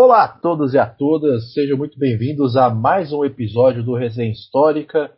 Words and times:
Olá 0.00 0.22
a 0.22 0.28
todos 0.28 0.74
e 0.74 0.78
a 0.78 0.86
todas, 0.86 1.52
sejam 1.52 1.76
muito 1.76 1.98
bem-vindos 1.98 2.56
a 2.56 2.70
mais 2.70 3.12
um 3.12 3.24
episódio 3.24 3.82
do 3.82 3.96
Resenha 3.96 4.30
Histórica, 4.30 5.10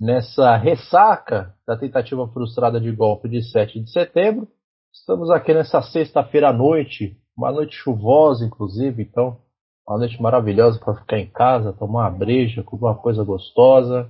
nessa 0.00 0.56
ressaca 0.56 1.52
da 1.66 1.76
tentativa 1.76 2.28
frustrada 2.28 2.80
de 2.80 2.92
golpe 2.92 3.28
de 3.28 3.42
7 3.42 3.80
de 3.80 3.90
setembro. 3.90 4.46
Estamos 4.94 5.30
aqui 5.30 5.52
nessa 5.52 5.82
sexta-feira 5.82 6.50
à 6.50 6.52
noite, 6.52 7.16
uma 7.36 7.50
noite 7.50 7.74
chuvosa, 7.74 8.44
inclusive, 8.44 9.02
então, 9.02 9.36
uma 9.84 9.98
noite 9.98 10.22
maravilhosa 10.22 10.78
para 10.78 10.94
ficar 10.94 11.18
em 11.18 11.28
casa, 11.28 11.72
tomar 11.72 12.08
uma 12.08 12.16
breja, 12.16 12.62
comer 12.62 12.84
uma 12.84 12.94
coisa 12.94 13.24
gostosa 13.24 14.08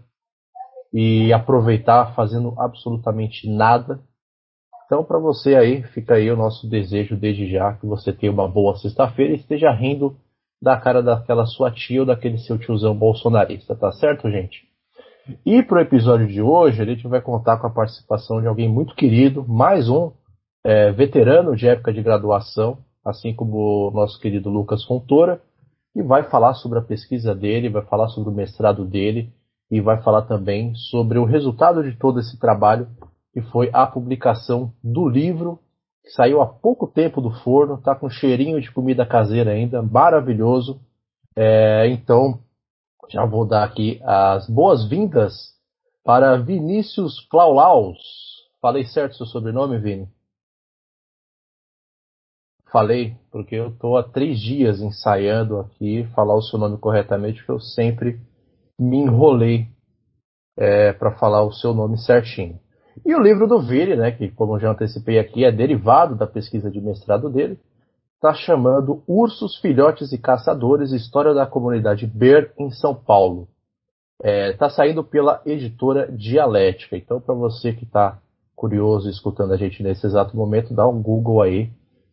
e 0.92 1.32
aproveitar 1.32 2.14
fazendo 2.14 2.54
absolutamente 2.58 3.48
nada. 3.48 3.98
Então, 4.90 5.04
para 5.04 5.20
você 5.20 5.54
aí, 5.54 5.84
fica 5.94 6.14
aí 6.14 6.28
o 6.32 6.36
nosso 6.36 6.68
desejo 6.68 7.16
desde 7.16 7.48
já 7.48 7.74
que 7.74 7.86
você 7.86 8.12
tenha 8.12 8.32
uma 8.32 8.48
boa 8.48 8.74
sexta-feira 8.74 9.34
e 9.34 9.36
esteja 9.36 9.70
rindo 9.70 10.16
da 10.60 10.76
cara 10.76 11.00
daquela 11.00 11.46
sua 11.46 11.70
tia 11.70 12.00
ou 12.00 12.06
daquele 12.06 12.38
seu 12.38 12.58
tiozão 12.58 12.92
bolsonarista, 12.92 13.76
tá 13.76 13.92
certo, 13.92 14.28
gente? 14.28 14.64
E 15.46 15.62
para 15.62 15.78
o 15.78 15.80
episódio 15.80 16.26
de 16.26 16.42
hoje, 16.42 16.82
a 16.82 16.84
gente 16.84 17.06
vai 17.06 17.20
contar 17.20 17.58
com 17.58 17.68
a 17.68 17.72
participação 17.72 18.40
de 18.40 18.48
alguém 18.48 18.68
muito 18.68 18.96
querido, 18.96 19.46
mais 19.46 19.88
um 19.88 20.10
é, 20.64 20.90
veterano 20.90 21.54
de 21.54 21.68
época 21.68 21.92
de 21.92 22.02
graduação, 22.02 22.78
assim 23.06 23.32
como 23.32 23.90
o 23.90 23.90
nosso 23.92 24.18
querido 24.18 24.50
Lucas 24.50 24.84
Fontoura, 24.84 25.40
e 25.94 26.02
vai 26.02 26.24
falar 26.24 26.54
sobre 26.54 26.80
a 26.80 26.82
pesquisa 26.82 27.32
dele, 27.32 27.68
vai 27.68 27.86
falar 27.86 28.08
sobre 28.08 28.30
o 28.30 28.34
mestrado 28.34 28.84
dele 28.84 29.32
e 29.70 29.80
vai 29.80 30.02
falar 30.02 30.22
também 30.22 30.74
sobre 30.74 31.16
o 31.16 31.24
resultado 31.24 31.80
de 31.80 31.96
todo 31.96 32.18
esse 32.18 32.36
trabalho, 32.40 32.88
que 33.32 33.40
foi 33.42 33.70
a 33.72 33.86
publicação 33.86 34.72
do 34.82 35.08
livro, 35.08 35.58
que 36.02 36.10
saiu 36.10 36.40
há 36.40 36.46
pouco 36.46 36.86
tempo 36.86 37.20
do 37.20 37.30
forno, 37.42 37.74
está 37.74 37.94
com 37.94 38.08
cheirinho 38.08 38.60
de 38.60 38.72
comida 38.72 39.06
caseira 39.06 39.52
ainda, 39.52 39.82
maravilhoso. 39.82 40.80
É, 41.36 41.86
então, 41.88 42.40
já 43.08 43.24
vou 43.24 43.46
dar 43.46 43.64
aqui 43.64 44.00
as 44.04 44.48
boas-vindas 44.48 45.32
para 46.04 46.36
Vinícius 46.36 47.20
Claulaus. 47.28 47.98
Falei 48.60 48.84
certo 48.84 49.16
seu 49.16 49.26
sobrenome, 49.26 49.78
Vini? 49.78 50.08
Falei, 52.70 53.16
porque 53.32 53.56
eu 53.56 53.70
estou 53.70 53.96
há 53.96 54.02
três 54.02 54.38
dias 54.38 54.80
ensaiando 54.80 55.58
aqui 55.58 56.04
falar 56.14 56.36
o 56.36 56.42
seu 56.42 56.58
nome 56.58 56.78
corretamente, 56.78 57.38
porque 57.38 57.52
eu 57.52 57.60
sempre 57.60 58.20
me 58.78 58.98
enrolei 58.98 59.66
é, 60.56 60.92
para 60.92 61.18
falar 61.18 61.42
o 61.42 61.52
seu 61.52 61.74
nome 61.74 61.98
certinho. 61.98 62.60
E 63.04 63.14
o 63.14 63.20
livro 63.20 63.46
do 63.46 63.60
Vini, 63.60 63.96
né, 63.96 64.10
que 64.10 64.30
como 64.30 64.58
já 64.58 64.70
antecipei 64.70 65.18
aqui, 65.18 65.44
é 65.44 65.52
derivado 65.52 66.14
da 66.14 66.26
pesquisa 66.26 66.70
de 66.70 66.80
mestrado 66.80 67.30
dele, 67.30 67.58
está 68.14 68.34
chamando 68.34 69.02
Ursos, 69.06 69.56
Filhotes 69.56 70.12
e 70.12 70.18
Caçadores, 70.18 70.92
História 70.92 71.32
da 71.32 71.46
Comunidade 71.46 72.06
Ber 72.06 72.52
em 72.58 72.70
São 72.70 72.94
Paulo. 72.94 73.48
Está 74.22 74.28
é, 74.28 74.52
tá 74.52 74.68
saindo 74.68 75.02
pela 75.02 75.40
editora 75.46 76.12
Dialética. 76.12 76.96
Então, 76.96 77.20
para 77.20 77.34
você 77.34 77.72
que 77.72 77.84
está 77.84 78.18
curioso 78.54 79.08
escutando 79.08 79.54
a 79.54 79.56
gente 79.56 79.82
nesse 79.82 80.06
exato 80.06 80.36
momento, 80.36 80.74
dá 80.74 80.86
um 80.86 81.00
Google 81.00 81.40
aí 81.40 81.70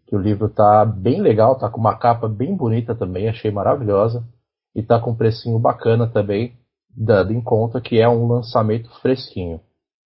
que 0.08 0.16
o 0.16 0.20
livro 0.20 0.48
tá 0.48 0.86
bem 0.86 1.22
legal, 1.22 1.58
tá 1.60 1.70
com 1.70 1.82
uma 1.82 1.98
capa 1.98 2.30
bem 2.30 2.56
bonita 2.56 2.96
também, 2.96 3.28
achei 3.28 3.52
maravilhosa. 3.52 4.24
E 4.74 4.82
tá 4.82 5.00
com 5.00 5.12
um 5.12 5.16
precinho 5.16 5.60
bacana 5.60 6.08
também, 6.08 6.54
dando 6.96 7.34
em 7.34 7.42
conta 7.42 7.82
que 7.82 8.00
é 8.00 8.08
um 8.08 8.28
lançamento 8.28 8.90
fresquinho. 9.02 9.60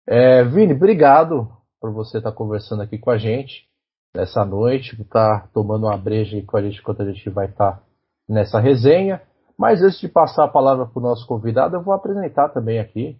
É, 0.08 0.44
Vini, 0.44 0.72
obrigado 0.72 1.48
por 1.80 1.92
você 1.92 2.18
estar 2.18 2.30
tá 2.30 2.36
conversando 2.36 2.82
aqui 2.82 2.98
com 2.98 3.10
a 3.10 3.18
gente 3.18 3.68
nessa 4.14 4.44
noite, 4.44 4.96
por 4.96 5.02
estar 5.02 5.42
tá 5.42 5.48
tomando 5.52 5.86
uma 5.86 5.96
breja 5.96 6.42
com 6.46 6.56
a 6.56 6.62
gente 6.62 6.80
enquanto 6.80 7.02
a 7.02 7.12
gente 7.12 7.28
vai 7.30 7.46
estar 7.46 7.72
tá 7.72 7.82
nessa 8.28 8.58
resenha. 8.58 9.22
Mas 9.58 9.82
antes 9.82 10.00
de 10.00 10.08
passar 10.08 10.44
a 10.44 10.48
palavra 10.48 10.86
para 10.86 10.98
o 10.98 11.02
nosso 11.02 11.26
convidado, 11.26 11.76
eu 11.76 11.82
vou 11.82 11.92
apresentar 11.92 12.48
também 12.48 12.78
aqui, 12.78 13.18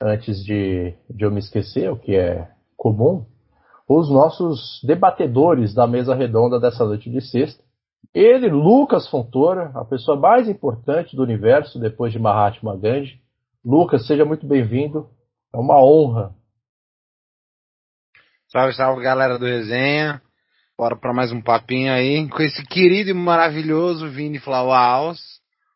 antes 0.00 0.44
de, 0.44 0.94
de 1.10 1.24
eu 1.24 1.30
me 1.30 1.40
esquecer, 1.40 1.90
o 1.90 1.96
que 1.96 2.14
é 2.14 2.48
comum, 2.76 3.24
os 3.88 4.10
nossos 4.10 4.80
debatedores 4.84 5.74
da 5.74 5.86
mesa 5.86 6.14
redonda 6.14 6.58
dessa 6.58 6.84
noite 6.84 7.10
de 7.10 7.20
sexta. 7.20 7.62
Ele, 8.14 8.48
Lucas 8.48 9.08
Fontoura, 9.08 9.70
a 9.74 9.84
pessoa 9.84 10.16
mais 10.16 10.48
importante 10.48 11.16
do 11.16 11.22
universo 11.22 11.78
depois 11.78 12.12
de 12.12 12.18
Mahatma 12.18 12.76
Gandhi. 12.76 13.20
Lucas, 13.64 14.06
seja 14.06 14.24
muito 14.24 14.46
bem-vindo. 14.46 15.08
É 15.54 15.58
uma 15.58 15.78
honra. 15.78 16.34
Salve, 18.48 18.72
salve 18.72 19.02
galera 19.02 19.38
do 19.38 19.44
Resenha. 19.44 20.22
Bora 20.78 20.96
para 20.96 21.12
mais 21.12 21.30
um 21.30 21.42
papinho 21.42 21.92
aí 21.92 22.26
com 22.30 22.42
esse 22.42 22.64
querido 22.64 23.10
e 23.10 23.12
maravilhoso 23.12 24.08
Vini 24.08 24.38
Flauaus, 24.38 25.20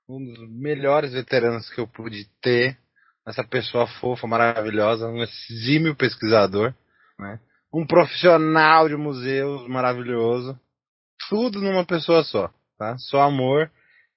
um 0.08 0.24
dos 0.24 0.50
melhores 0.50 1.12
veteranos 1.12 1.68
que 1.68 1.78
eu 1.78 1.86
pude 1.86 2.24
ter. 2.40 2.78
Essa 3.26 3.44
pessoa 3.44 3.86
fofa, 3.86 4.26
maravilhosa, 4.26 5.08
um 5.08 5.22
exímio 5.22 5.94
pesquisador, 5.94 6.72
né? 7.18 7.38
um 7.70 7.86
profissional 7.86 8.88
de 8.88 8.96
museus 8.96 9.68
maravilhoso, 9.68 10.58
tudo 11.28 11.60
numa 11.60 11.84
pessoa 11.84 12.24
só, 12.24 12.50
tá? 12.78 12.96
Só 12.96 13.20
amor. 13.20 13.70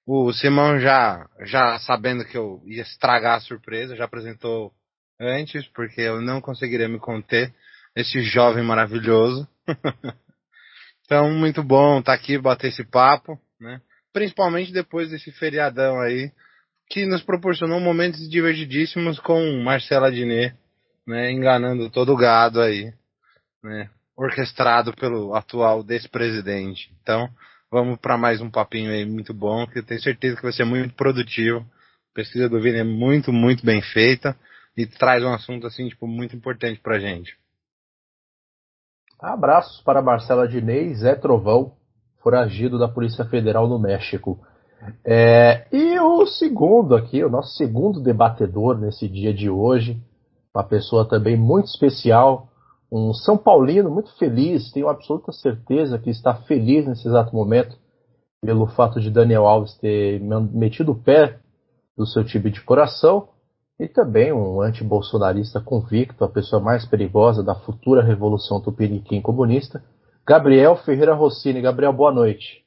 O 0.06 0.32
Simão 0.32 0.78
já, 0.78 1.28
já 1.40 1.78
sabendo 1.80 2.24
que 2.24 2.38
eu 2.38 2.62
ia 2.64 2.82
estragar 2.82 3.36
a 3.36 3.40
surpresa, 3.40 3.94
já 3.94 4.06
apresentou 4.06 4.72
antes, 5.20 5.66
porque 5.68 6.00
eu 6.00 6.20
não 6.22 6.40
conseguiria 6.40 6.88
me 6.88 6.98
conter 6.98 7.52
esse 7.94 8.22
jovem 8.22 8.64
maravilhoso. 8.64 9.46
então, 11.04 11.30
muito 11.30 11.62
bom 11.62 11.98
estar 11.98 12.12
tá 12.12 12.18
aqui, 12.18 12.38
bater 12.38 12.68
esse 12.68 12.84
papo, 12.84 13.38
né? 13.60 13.80
Principalmente 14.12 14.72
depois 14.72 15.10
desse 15.10 15.30
feriadão 15.32 16.00
aí, 16.00 16.32
que 16.88 17.04
nos 17.04 17.22
proporcionou 17.22 17.78
momentos 17.78 18.28
divertidíssimos 18.28 19.20
com 19.20 19.62
Marcela 19.62 20.10
Diné, 20.10 20.56
né? 21.06 21.30
Enganando 21.30 21.90
todo 21.90 22.12
o 22.12 22.16
gado 22.16 22.60
aí 22.60 22.92
né, 23.62 23.90
orquestrado 24.16 24.94
pelo 24.94 25.34
atual 25.34 25.84
despresidente. 25.84 26.90
Então, 27.02 27.28
vamos 27.70 27.98
para 28.00 28.16
mais 28.16 28.40
um 28.40 28.50
papinho 28.50 28.90
aí 28.90 29.04
muito 29.04 29.34
bom, 29.34 29.66
que 29.66 29.80
eu 29.80 29.82
tenho 29.82 30.00
certeza 30.00 30.36
que 30.36 30.42
vai 30.42 30.52
ser 30.52 30.64
muito 30.64 30.94
produtivo. 30.94 31.60
A 31.60 32.14
pesquisa 32.14 32.48
do 32.48 32.60
Vini 32.60 32.78
é 32.78 32.84
muito, 32.84 33.32
muito 33.32 33.64
bem 33.64 33.80
feita 33.82 34.36
e 34.80 34.86
traz 34.86 35.22
um 35.22 35.32
assunto 35.32 35.66
assim, 35.66 35.88
tipo, 35.88 36.06
muito 36.06 36.34
importante 36.34 36.80
pra 36.80 36.98
gente. 36.98 37.36
Abraços 39.18 39.82
para 39.82 40.00
Marcela 40.00 40.48
Dinei, 40.48 40.94
Zé 40.94 41.14
Trovão, 41.14 41.72
foragido 42.22 42.78
da 42.78 42.88
Polícia 42.88 43.24
Federal 43.26 43.68
no 43.68 43.78
México. 43.78 44.38
É, 45.04 45.66
e 45.70 45.98
o 46.00 46.26
segundo 46.26 46.96
aqui, 46.96 47.22
o 47.22 47.28
nosso 47.28 47.54
segundo 47.56 48.00
debatedor 48.00 48.78
nesse 48.78 49.06
dia 49.06 49.34
de 49.34 49.50
hoje, 49.50 50.00
uma 50.54 50.64
pessoa 50.64 51.06
também 51.06 51.36
muito 51.36 51.66
especial, 51.66 52.48
um 52.90 53.12
São 53.12 53.36
Paulino 53.36 53.90
muito 53.90 54.16
feliz, 54.16 54.72
tenho 54.72 54.88
absoluta 54.88 55.30
certeza 55.32 55.98
que 55.98 56.08
está 56.08 56.34
feliz 56.34 56.86
nesse 56.86 57.06
exato 57.06 57.34
momento 57.36 57.76
pelo 58.42 58.66
fato 58.68 58.98
de 58.98 59.10
Daniel 59.10 59.46
Alves 59.46 59.76
ter 59.76 60.18
metido 60.20 60.92
o 60.92 61.02
pé 61.02 61.38
do 61.96 62.06
seu 62.06 62.24
time 62.24 62.50
de 62.50 62.62
coração 62.62 63.28
e 63.80 63.88
também 63.88 64.30
um 64.30 64.60
anti-bolsonarista 64.60 65.58
convicto, 65.58 66.22
a 66.22 66.28
pessoa 66.28 66.62
mais 66.62 66.84
perigosa 66.84 67.42
da 67.42 67.54
futura 67.54 68.04
revolução 68.04 68.60
tupiniquim 68.60 69.22
comunista, 69.22 69.82
Gabriel 70.28 70.76
Ferreira 70.76 71.14
Rossini. 71.14 71.62
Gabriel, 71.62 71.90
boa 71.90 72.12
noite. 72.12 72.62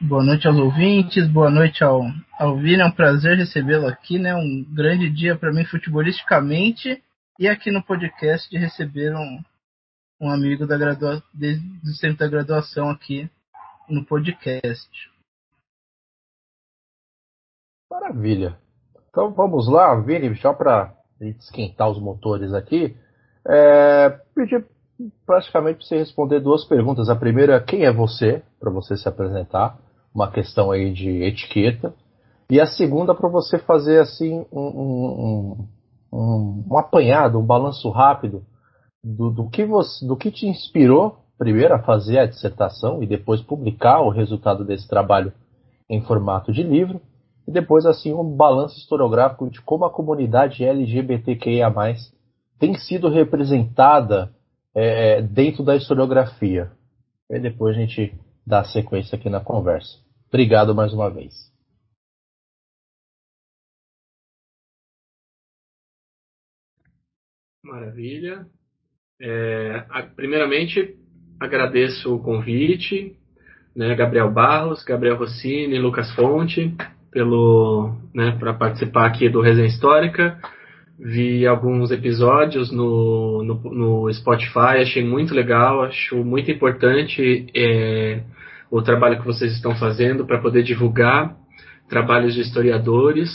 Boa 0.00 0.24
noite 0.24 0.48
aos 0.48 0.58
ouvintes, 0.58 1.28
boa 1.28 1.48
noite 1.48 1.84
ao, 1.84 2.02
ao 2.40 2.56
Vini, 2.56 2.82
é 2.82 2.86
um 2.86 2.90
prazer 2.90 3.36
recebê-lo 3.36 3.86
aqui, 3.86 4.18
né? 4.18 4.34
Um 4.34 4.66
grande 4.74 5.08
dia 5.10 5.36
para 5.36 5.52
mim 5.52 5.64
futebolisticamente 5.64 7.00
e 7.38 7.46
aqui 7.46 7.70
no 7.70 7.82
podcast 7.82 8.50
de 8.50 8.58
receber 8.58 9.14
um, 9.14 9.40
um 10.20 10.28
amigo 10.28 10.66
da 10.66 10.76
gradua, 10.76 11.22
desde 11.32 11.64
o 11.84 11.94
centro 11.94 12.18
da 12.18 12.28
graduação 12.28 12.90
aqui 12.90 13.30
no 13.88 14.04
podcast. 14.04 14.90
Maravilha. 17.88 18.67
Então 19.18 19.32
vamos 19.32 19.66
lá, 19.66 19.96
Vini, 19.96 20.32
só 20.36 20.52
para 20.54 20.94
esquentar 21.20 21.90
os 21.90 21.98
motores 21.98 22.54
aqui. 22.54 22.96
É, 23.44 24.10
pedir 24.32 24.64
praticamente 25.26 25.78
para 25.78 25.88
você 25.88 25.98
responder 25.98 26.38
duas 26.38 26.64
perguntas. 26.64 27.08
A 27.08 27.16
primeira, 27.16 27.60
quem 27.60 27.84
é 27.84 27.92
você, 27.92 28.44
para 28.60 28.70
você 28.70 28.96
se 28.96 29.08
apresentar, 29.08 29.76
uma 30.14 30.30
questão 30.30 30.70
aí 30.70 30.92
de 30.92 31.24
etiqueta. 31.24 31.92
E 32.48 32.60
a 32.60 32.66
segunda, 32.66 33.12
para 33.12 33.28
você 33.28 33.58
fazer 33.58 33.98
assim 33.98 34.46
um, 34.52 34.60
um, 34.60 35.66
um, 36.12 36.64
um 36.70 36.78
apanhado, 36.78 37.40
um 37.40 37.44
balanço 37.44 37.90
rápido 37.90 38.44
do, 39.02 39.30
do, 39.32 39.50
que 39.50 39.64
você, 39.64 40.06
do 40.06 40.16
que 40.16 40.30
te 40.30 40.46
inspirou 40.46 41.24
primeiro 41.36 41.74
a 41.74 41.80
fazer 41.80 42.20
a 42.20 42.26
dissertação 42.26 43.02
e 43.02 43.06
depois 43.06 43.42
publicar 43.42 44.00
o 44.00 44.10
resultado 44.10 44.64
desse 44.64 44.86
trabalho 44.86 45.32
em 45.90 46.00
formato 46.02 46.52
de 46.52 46.62
livro 46.62 47.00
e 47.48 47.50
depois 47.50 47.86
assim 47.86 48.12
um 48.12 48.36
balanço 48.36 48.76
historiográfico 48.78 49.48
de 49.48 49.62
como 49.62 49.86
a 49.86 49.90
comunidade 49.90 50.62
LGBTQIA+ 50.62 51.72
tem 52.58 52.74
sido 52.74 53.08
representada 53.08 54.30
é, 54.74 55.16
é, 55.16 55.22
dentro 55.22 55.64
da 55.64 55.74
historiografia. 55.74 56.70
E 57.30 57.40
depois 57.40 57.74
a 57.74 57.80
gente 57.80 58.14
dá 58.46 58.64
sequência 58.64 59.16
aqui 59.16 59.30
na 59.30 59.40
conversa. 59.40 59.98
Obrigado 60.28 60.74
mais 60.74 60.92
uma 60.92 61.08
vez. 61.08 61.32
Maravilha. 67.64 68.46
É, 69.18 69.86
primeiramente, 70.14 70.98
agradeço 71.40 72.14
o 72.14 72.22
convite, 72.22 73.18
né, 73.74 73.94
Gabriel 73.94 74.30
Barros, 74.30 74.84
Gabriel 74.84 75.16
Rossini, 75.16 75.78
Lucas 75.78 76.14
Fonte, 76.14 76.76
pelo, 77.10 77.94
né, 78.14 78.36
para 78.38 78.54
participar 78.54 79.06
aqui 79.06 79.28
do 79.28 79.40
Resenha 79.40 79.68
Histórica. 79.68 80.38
Vi 80.98 81.46
alguns 81.46 81.90
episódios 81.90 82.72
no, 82.72 83.42
no, 83.44 83.54
no, 83.72 84.12
Spotify, 84.12 84.80
achei 84.82 85.04
muito 85.04 85.32
legal, 85.32 85.82
acho 85.82 86.16
muito 86.24 86.50
importante 86.50 87.46
é, 87.54 88.22
o 88.70 88.82
trabalho 88.82 89.18
que 89.20 89.26
vocês 89.26 89.52
estão 89.52 89.76
fazendo 89.76 90.26
para 90.26 90.40
poder 90.40 90.64
divulgar 90.64 91.36
trabalhos 91.88 92.34
de 92.34 92.40
historiadores, 92.40 93.30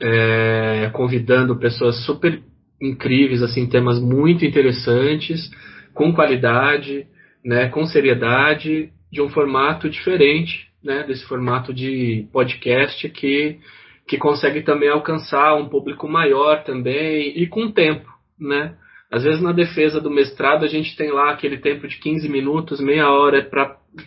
é, 0.00 0.90
convidando 0.94 1.58
pessoas 1.58 2.02
super 2.04 2.42
incríveis, 2.80 3.42
assim, 3.42 3.68
temas 3.68 4.00
muito 4.00 4.44
interessantes, 4.44 5.50
com 5.92 6.12
qualidade, 6.12 7.06
né, 7.44 7.68
com 7.68 7.84
seriedade, 7.84 8.90
de 9.12 9.22
um 9.22 9.28
formato 9.28 9.88
diferente, 9.88 10.66
né, 10.84 11.02
desse 11.04 11.24
formato 11.26 11.72
de 11.72 12.28
podcast 12.32 13.08
que, 13.08 13.58
que 14.06 14.18
consegue 14.18 14.62
também 14.62 14.90
alcançar 14.90 15.54
um 15.54 15.68
público 15.68 16.06
maior 16.06 16.62
também 16.62 17.36
e 17.36 17.46
com 17.46 17.70
tempo, 17.70 18.08
né? 18.38 18.76
Às 19.10 19.22
vezes 19.22 19.40
na 19.40 19.52
defesa 19.52 20.00
do 20.00 20.10
mestrado 20.10 20.64
a 20.64 20.68
gente 20.68 20.96
tem 20.96 21.10
lá 21.10 21.30
aquele 21.30 21.58
tempo 21.58 21.86
de 21.86 21.98
15 21.98 22.28
minutos, 22.28 22.80
meia 22.80 23.08
hora 23.10 23.48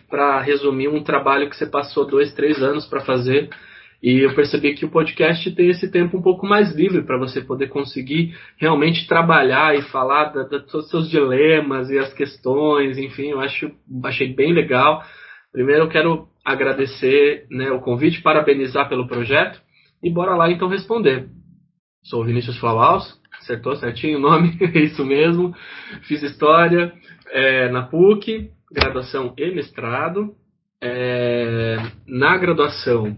para 0.09 0.41
resumir 0.41 0.89
um 0.89 1.01
trabalho 1.01 1.49
que 1.49 1.55
você 1.55 1.65
passou 1.65 2.05
dois, 2.05 2.33
três 2.33 2.61
anos 2.61 2.85
para 2.85 3.01
fazer 3.01 3.49
e 4.01 4.19
eu 4.19 4.35
percebi 4.35 4.75
que 4.75 4.85
o 4.85 4.91
podcast 4.91 5.49
tem 5.55 5.69
esse 5.69 5.89
tempo 5.89 6.17
um 6.17 6.21
pouco 6.21 6.45
mais 6.45 6.75
livre 6.75 7.01
para 7.01 7.17
você 7.17 7.41
poder 7.41 7.67
conseguir 7.67 8.37
realmente 8.57 9.07
trabalhar 9.07 9.75
e 9.75 9.81
falar 9.83 10.25
da, 10.25 10.43
da, 10.43 10.59
dos 10.59 10.89
seus 10.89 11.09
dilemas 11.09 11.89
e 11.89 11.97
as 11.97 12.13
questões, 12.13 12.97
enfim, 12.97 13.31
eu 13.31 13.39
acho, 13.39 13.71
achei 14.03 14.33
bem 14.33 14.53
legal. 14.53 15.03
Primeiro 15.51 15.85
eu 15.85 15.89
quero 15.89 16.27
agradecer 16.47 17.45
né, 17.51 17.69
o 17.71 17.81
convite, 17.81 18.21
parabenizar 18.21 18.87
pelo 18.87 19.05
projeto 19.05 19.61
e 20.01 20.09
bora 20.09 20.33
lá 20.33 20.49
então 20.49 20.69
responder. 20.69 21.27
Sou 22.03 22.23
Vinícius 22.23 22.57
Flauaus, 22.57 23.19
acertou 23.37 23.75
certinho 23.75 24.17
o 24.17 24.21
nome, 24.21 24.57
é 24.73 24.79
isso 24.79 25.05
mesmo. 25.05 25.53
Fiz 26.03 26.23
história 26.23 26.93
é, 27.31 27.67
na 27.69 27.83
PUC, 27.83 28.49
graduação 28.71 29.33
e 29.37 29.53
mestrado. 29.53 30.33
É, 30.81 31.77
na 32.07 32.37
graduação 32.37 33.17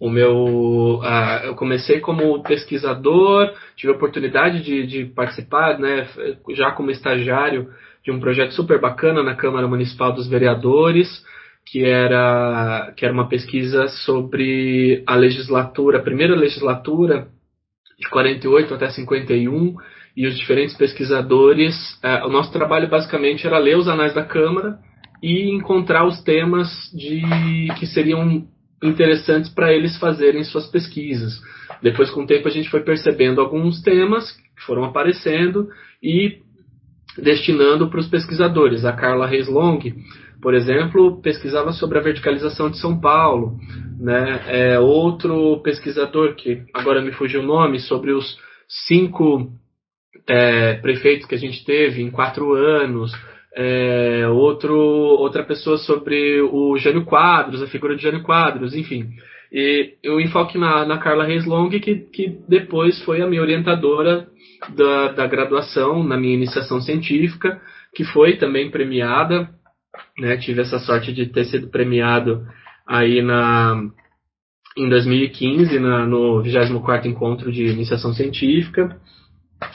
o 0.00 0.08
meu, 0.08 1.00
uh, 1.00 1.44
eu 1.44 1.54
comecei 1.54 2.00
como 2.00 2.42
pesquisador, 2.42 3.52
tive 3.76 3.92
a 3.92 3.96
oportunidade 3.96 4.62
de, 4.62 4.86
de, 4.86 5.04
participar, 5.06 5.78
né, 5.78 6.08
já 6.54 6.70
como 6.70 6.90
estagiário 6.90 7.68
de 8.04 8.10
um 8.10 8.20
projeto 8.20 8.52
super 8.54 8.80
bacana 8.80 9.22
na 9.22 9.34
Câmara 9.34 9.68
Municipal 9.68 10.12
dos 10.12 10.28
Vereadores, 10.28 11.08
que 11.70 11.84
era, 11.84 12.92
que 12.96 13.04
era 13.04 13.12
uma 13.14 13.28
pesquisa 13.28 13.88
sobre 13.88 15.02
a 15.06 15.14
legislatura, 15.14 15.98
a 15.98 16.02
primeira 16.02 16.34
legislatura 16.34 17.28
de 17.98 18.08
48 18.08 18.74
até 18.74 18.88
51, 18.88 19.76
e 20.18 20.26
os 20.26 20.36
diferentes 20.36 20.76
pesquisadores. 20.76 21.74
Uh, 22.02 22.26
o 22.26 22.28
nosso 22.28 22.52
trabalho 22.52 22.88
basicamente 22.88 23.46
era 23.46 23.56
ler 23.56 23.76
os 23.76 23.86
anais 23.86 24.12
da 24.12 24.24
Câmara 24.24 24.78
e 25.22 25.48
encontrar 25.54 26.04
os 26.04 26.20
temas 26.22 26.68
de 26.92 27.22
que 27.78 27.86
seriam 27.86 28.44
interessantes 28.82 29.48
para 29.48 29.72
eles 29.72 29.96
fazerem 29.96 30.42
suas 30.42 30.66
pesquisas. 30.66 31.40
Depois, 31.80 32.10
com 32.10 32.22
o 32.22 32.26
tempo, 32.26 32.48
a 32.48 32.50
gente 32.50 32.68
foi 32.68 32.80
percebendo 32.80 33.40
alguns 33.40 33.80
temas 33.80 34.28
que 34.32 34.62
foram 34.66 34.84
aparecendo 34.84 35.68
e 36.02 36.38
destinando 37.16 37.88
para 37.88 38.00
os 38.00 38.08
pesquisadores. 38.08 38.84
A 38.84 38.92
Carla 38.92 39.26
Reis 39.26 39.48
Long, 39.48 39.78
por 40.40 40.54
exemplo, 40.54 41.20
pesquisava 41.20 41.72
sobre 41.72 41.98
a 41.98 42.02
verticalização 42.02 42.70
de 42.70 42.78
São 42.78 43.00
Paulo. 43.00 43.56
Né? 44.00 44.40
É, 44.46 44.78
outro 44.78 45.60
pesquisador, 45.62 46.34
que 46.34 46.62
agora 46.72 47.02
me 47.02 47.12
fugiu 47.12 47.40
o 47.40 47.46
nome, 47.46 47.80
sobre 47.80 48.12
os 48.12 48.38
cinco 48.86 49.50
é, 50.28 50.74
prefeitos 50.74 51.26
que 51.26 51.34
a 51.34 51.38
gente 51.38 51.64
teve 51.64 52.02
em 52.02 52.10
quatro 52.10 52.52
anos 52.54 53.12
é, 53.58 54.28
outro, 54.28 54.76
outra 54.76 55.42
pessoa 55.42 55.78
sobre 55.78 56.40
o 56.40 56.76
Jânio 56.78 57.04
Quadros, 57.04 57.60
a 57.60 57.66
figura 57.66 57.96
de 57.96 58.02
Jânio 58.02 58.22
Quadros, 58.22 58.74
enfim. 58.74 59.08
E 59.52 59.94
eu 60.02 60.20
enfoque 60.20 60.56
na, 60.56 60.84
na 60.84 60.98
Carla 60.98 61.24
Reis 61.24 61.44
Long, 61.44 61.68
que, 61.68 61.80
que 61.80 62.38
depois 62.48 63.02
foi 63.02 63.20
a 63.20 63.26
minha 63.26 63.42
orientadora 63.42 64.28
da, 64.76 65.12
da 65.12 65.26
graduação, 65.26 66.04
na 66.04 66.16
minha 66.16 66.34
iniciação 66.34 66.80
científica, 66.80 67.60
que 67.94 68.04
foi 68.04 68.36
também 68.36 68.70
premiada. 68.70 69.48
Né, 70.18 70.36
tive 70.36 70.62
essa 70.62 70.78
sorte 70.78 71.12
de 71.12 71.26
ter 71.26 71.44
sido 71.44 71.68
premiado 71.68 72.46
aí 72.86 73.22
na, 73.22 73.82
em 74.76 74.88
2015, 74.88 75.78
na, 75.78 76.06
no 76.06 76.42
24 76.42 77.08
Encontro 77.08 77.52
de 77.52 77.66
Iniciação 77.66 78.12
Científica, 78.12 79.00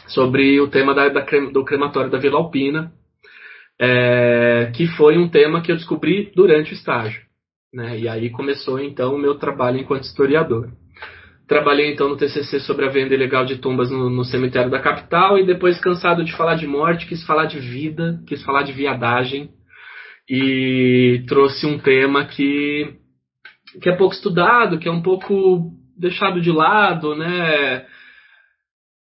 sobre 0.08 0.60
o 0.60 0.68
tema 0.68 0.94
da, 0.94 1.10
da, 1.10 1.26
do 1.52 1.64
crematório 1.64 2.10
da 2.10 2.18
Vila 2.18 2.38
Alpina, 2.38 2.92
é, 3.80 4.72
que 4.76 4.88
foi 4.88 5.18
um 5.18 5.28
tema 5.28 5.62
que 5.62 5.72
eu 5.72 5.76
descobri 5.76 6.32
durante 6.36 6.72
o 6.72 6.74
estágio. 6.74 7.22
Né? 7.74 8.00
E 8.00 8.08
aí 8.08 8.30
começou 8.30 8.80
então 8.80 9.16
o 9.16 9.20
meu 9.20 9.36
trabalho 9.36 9.80
enquanto 9.80 10.04
historiador. 10.04 10.72
Trabalhei 11.48 11.92
então 11.92 12.08
no 12.08 12.16
TCC 12.16 12.62
sobre 12.62 12.86
a 12.86 12.90
venda 12.90 13.14
ilegal 13.14 13.46
de 13.46 13.58
tumbas 13.58 13.92
no, 13.92 14.10
no, 14.10 14.24
cemitério 14.24 14.72
da 14.72 14.80
capital 14.80 15.38
e 15.38 15.46
depois, 15.46 15.80
cansado 15.80 16.24
de 16.24 16.36
falar 16.36 16.56
de 16.56 16.66
morte, 16.66 17.06
quis 17.06 17.26
falar 17.26 17.46
de 17.46 17.60
vida, 17.60 18.22
quis 18.26 18.42
falar 18.44 18.64
de 18.64 18.72
viadagem 18.72 19.50
e 20.30 21.24
trouxe 21.28 21.66
um 21.66 21.78
tema 21.78 22.26
que, 22.26 22.96
que 23.82 23.90
é 23.90 23.96
pouco 23.96 24.14
estudado, 24.14 24.80
que 24.80 24.88
é 24.88 24.92
um 24.92 25.02
pouco 25.02 25.72
deixado 25.98 26.42
de 26.42 26.52
lado, 26.52 27.16
né? 27.16 27.86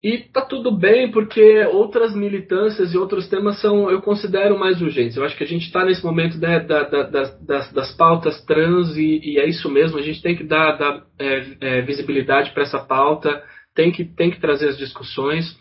E 0.07 0.19
tá 0.19 0.41
tudo 0.41 0.71
bem, 0.71 1.11
porque 1.11 1.65
outras 1.73 2.15
militâncias 2.15 2.93
e 2.93 2.99
outros 2.99 3.29
temas 3.29 3.61
são, 3.61 3.91
eu 3.91 4.01
considero 4.01 4.59
mais 4.59 4.81
urgentes. 4.81 5.17
Eu 5.17 5.25
acho 5.25 5.37
que 5.37 5.43
a 5.43 5.47
gente 5.47 5.67
está 5.67 5.85
nesse 5.85 6.05
momento 6.05 6.39
né, 6.39 6.61
da, 6.61 6.85
da, 6.85 7.03
das, 7.03 7.73
das, 7.73 7.97
pautas 7.97 8.41
trans 8.45 8.97
e, 8.97 9.21
e, 9.25 9.41
é 9.41 9.49
isso 9.49 9.69
mesmo, 9.69 9.99
a 9.99 10.03
gente 10.03 10.23
tem 10.23 10.37
que 10.37 10.45
dar, 10.45 10.77
dar 10.77 11.03
é, 11.19 11.47
é, 11.61 11.83
visibilidade 11.83 12.53
para 12.53 12.63
essa 12.63 12.79
pauta, 12.79 13.43
tem 13.75 13.91
que, 13.91 14.05
tem 14.05 14.31
que 14.31 14.41
trazer 14.41 14.69
as 14.69 14.79
discussões. 14.79 15.57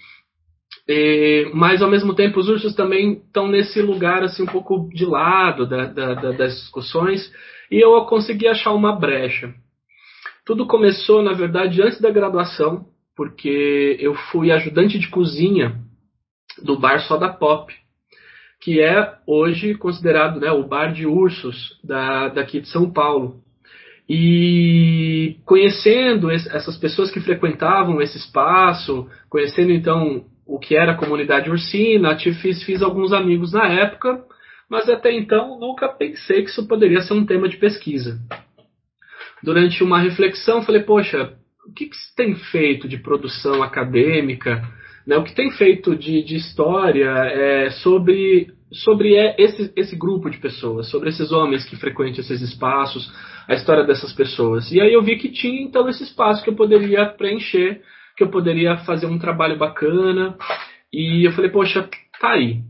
E, 0.87 1.49
mas 1.53 1.81
ao 1.81 1.89
mesmo 1.89 2.13
tempo 2.13 2.39
os 2.39 2.47
ursos 2.47 2.75
também 2.75 3.13
estão 3.13 3.47
nesse 3.47 3.81
lugar 3.81 4.23
assim 4.23 4.43
um 4.43 4.47
pouco 4.47 4.87
de 4.93 5.05
lado 5.05 5.65
da, 5.65 5.85
das 5.85 6.55
discussões 6.55 7.31
e 7.71 7.83
eu 7.83 7.99
consegui 8.05 8.47
achar 8.47 8.71
uma 8.71 8.95
brecha. 8.95 9.53
Tudo 10.45 10.67
começou, 10.67 11.23
na 11.23 11.33
verdade, 11.33 11.81
antes 11.81 11.99
da 11.99 12.11
graduação 12.11 12.85
porque 13.15 13.97
eu 13.99 14.13
fui 14.13 14.51
ajudante 14.51 14.99
de 14.99 15.07
cozinha 15.07 15.79
do 16.61 16.77
bar 16.77 16.99
Soda 16.99 17.29
Pop, 17.29 17.73
que 18.61 18.81
é 18.81 19.13
hoje 19.25 19.75
considerado 19.75 20.39
né, 20.39 20.51
o 20.51 20.67
bar 20.67 20.91
de 20.91 21.05
ursos 21.05 21.79
da, 21.83 22.29
daqui 22.29 22.59
de 22.59 22.67
São 22.67 22.91
Paulo. 22.91 23.41
E 24.07 25.37
conhecendo 25.45 26.29
essas 26.29 26.77
pessoas 26.77 27.09
que 27.09 27.19
frequentavam 27.19 28.01
esse 28.01 28.17
espaço, 28.17 29.09
conhecendo 29.29 29.71
então 29.71 30.25
o 30.45 30.59
que 30.59 30.75
era 30.75 30.91
a 30.91 30.97
comunidade 30.97 31.49
ursina, 31.49 32.17
fiz, 32.17 32.63
fiz 32.63 32.81
alguns 32.81 33.11
amigos 33.11 33.53
na 33.53 33.67
época, 33.67 34.23
mas 34.69 34.89
até 34.89 35.11
então 35.11 35.59
nunca 35.59 35.87
pensei 35.87 36.43
que 36.43 36.49
isso 36.49 36.67
poderia 36.67 37.01
ser 37.01 37.13
um 37.13 37.25
tema 37.25 37.49
de 37.49 37.57
pesquisa. 37.57 38.19
Durante 39.43 39.83
uma 39.83 39.99
reflexão, 39.99 40.61
falei, 40.61 40.83
poxa, 40.83 41.33
o 41.67 41.73
que, 41.73 41.87
que 41.87 41.95
se 41.95 42.15
tem 42.15 42.35
feito 42.35 42.87
de 42.87 42.97
produção 42.97 43.63
acadêmica, 43.63 44.61
né, 45.05 45.17
o 45.17 45.23
que 45.23 45.35
tem 45.35 45.51
feito 45.51 45.95
de, 45.95 46.23
de 46.23 46.35
história 46.35 47.09
é, 47.09 47.69
sobre, 47.69 48.47
sobre 48.71 49.15
é, 49.15 49.35
esse, 49.37 49.71
esse 49.75 49.95
grupo 49.95 50.29
de 50.29 50.37
pessoas, 50.37 50.89
sobre 50.89 51.09
esses 51.09 51.31
homens 51.31 51.65
que 51.65 51.75
frequentam 51.75 52.21
esses 52.21 52.41
espaços, 52.41 53.11
a 53.47 53.53
história 53.53 53.83
dessas 53.83 54.13
pessoas. 54.13 54.71
E 54.71 54.81
aí 54.81 54.93
eu 54.93 55.03
vi 55.03 55.17
que 55.17 55.29
tinha 55.29 55.61
então 55.61 55.87
esse 55.87 56.03
espaço 56.03 56.43
que 56.43 56.49
eu 56.49 56.55
poderia 56.55 57.05
preencher, 57.05 57.81
que 58.15 58.23
eu 58.23 58.29
poderia 58.29 58.77
fazer 58.77 59.05
um 59.05 59.19
trabalho 59.19 59.57
bacana. 59.57 60.37
E 60.91 61.27
eu 61.27 61.31
falei, 61.33 61.51
poxa, 61.51 61.89
tá 62.19 62.31
aí. 62.31 62.61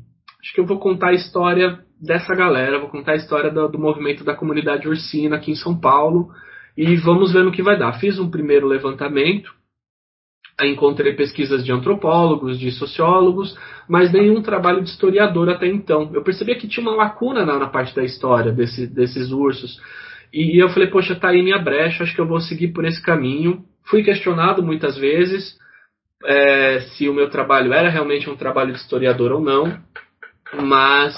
Acho 0.42 0.54
que 0.54 0.60
eu 0.60 0.66
vou 0.66 0.80
contar 0.80 1.10
a 1.10 1.14
história 1.14 1.80
dessa 2.02 2.36
galera, 2.36 2.80
vou 2.80 2.90
contar 2.90 3.14
a 3.14 3.18
história 3.18 3.50
do, 3.50 3.68
do 3.68 3.80
movimento 3.80 4.24
da 4.24 4.36
comunidade 4.36 4.88
ursina 4.88 5.38
aqui 5.38 5.52
em 5.52 5.56
São 5.56 5.80
Paulo 5.80 6.30
e 6.78 6.96
vamos 6.98 7.32
ver 7.32 7.44
no 7.44 7.52
que 7.52 7.64
vai 7.64 7.78
dar. 7.78 8.00
Fiz 8.00 8.20
um 8.20 8.30
primeiro 8.30 8.68
levantamento, 8.68 9.52
encontrei 10.62 11.14
pesquisas 11.14 11.64
de 11.64 11.72
antropólogos, 11.72 12.60
de 12.60 12.72
sociólogos, 12.72 13.58
mas 13.88 14.12
nenhum 14.12 14.42
trabalho 14.42 14.84
de 14.84 14.90
historiador 14.90 15.50
até 15.50 15.68
então. 15.68 16.12
Eu 16.14 16.24
percebia 16.24 16.56
que 16.56 16.68
tinha 16.68 16.86
uma 16.86 16.96
lacuna 16.96 17.46
na, 17.46 17.58
na 17.58 17.68
parte 17.68 17.96
da 17.96 18.04
história 18.04 18.52
desse, 18.52 18.88
desses 18.88 19.32
ursos. 19.32 19.80
E 20.34 20.62
eu 20.62 20.70
falei, 20.70 20.90
poxa, 20.90 21.16
tá 21.16 21.30
aí 21.30 21.42
minha 21.42 21.60
brecha, 21.60 22.04
acho 22.04 22.14
que 22.14 22.22
eu 22.22 22.28
vou 22.28 22.40
seguir 22.40 22.70
por 22.70 22.86
esse 22.86 23.02
caminho. 23.02 23.64
Fui 23.89 24.04
questionado 24.04 24.63
muitas 24.63 24.98
vezes 24.98 25.58
é, 26.24 26.80
se 26.82 27.08
o 27.08 27.13
meu 27.13 27.30
trabalho 27.30 27.74
era 27.74 27.89
realmente 27.89 28.30
um 28.30 28.36
trabalho 28.36 28.72
de 28.74 28.80
historiador 28.80 29.32
ou 29.32 29.42
não, 29.42 29.80
mas 30.62 31.15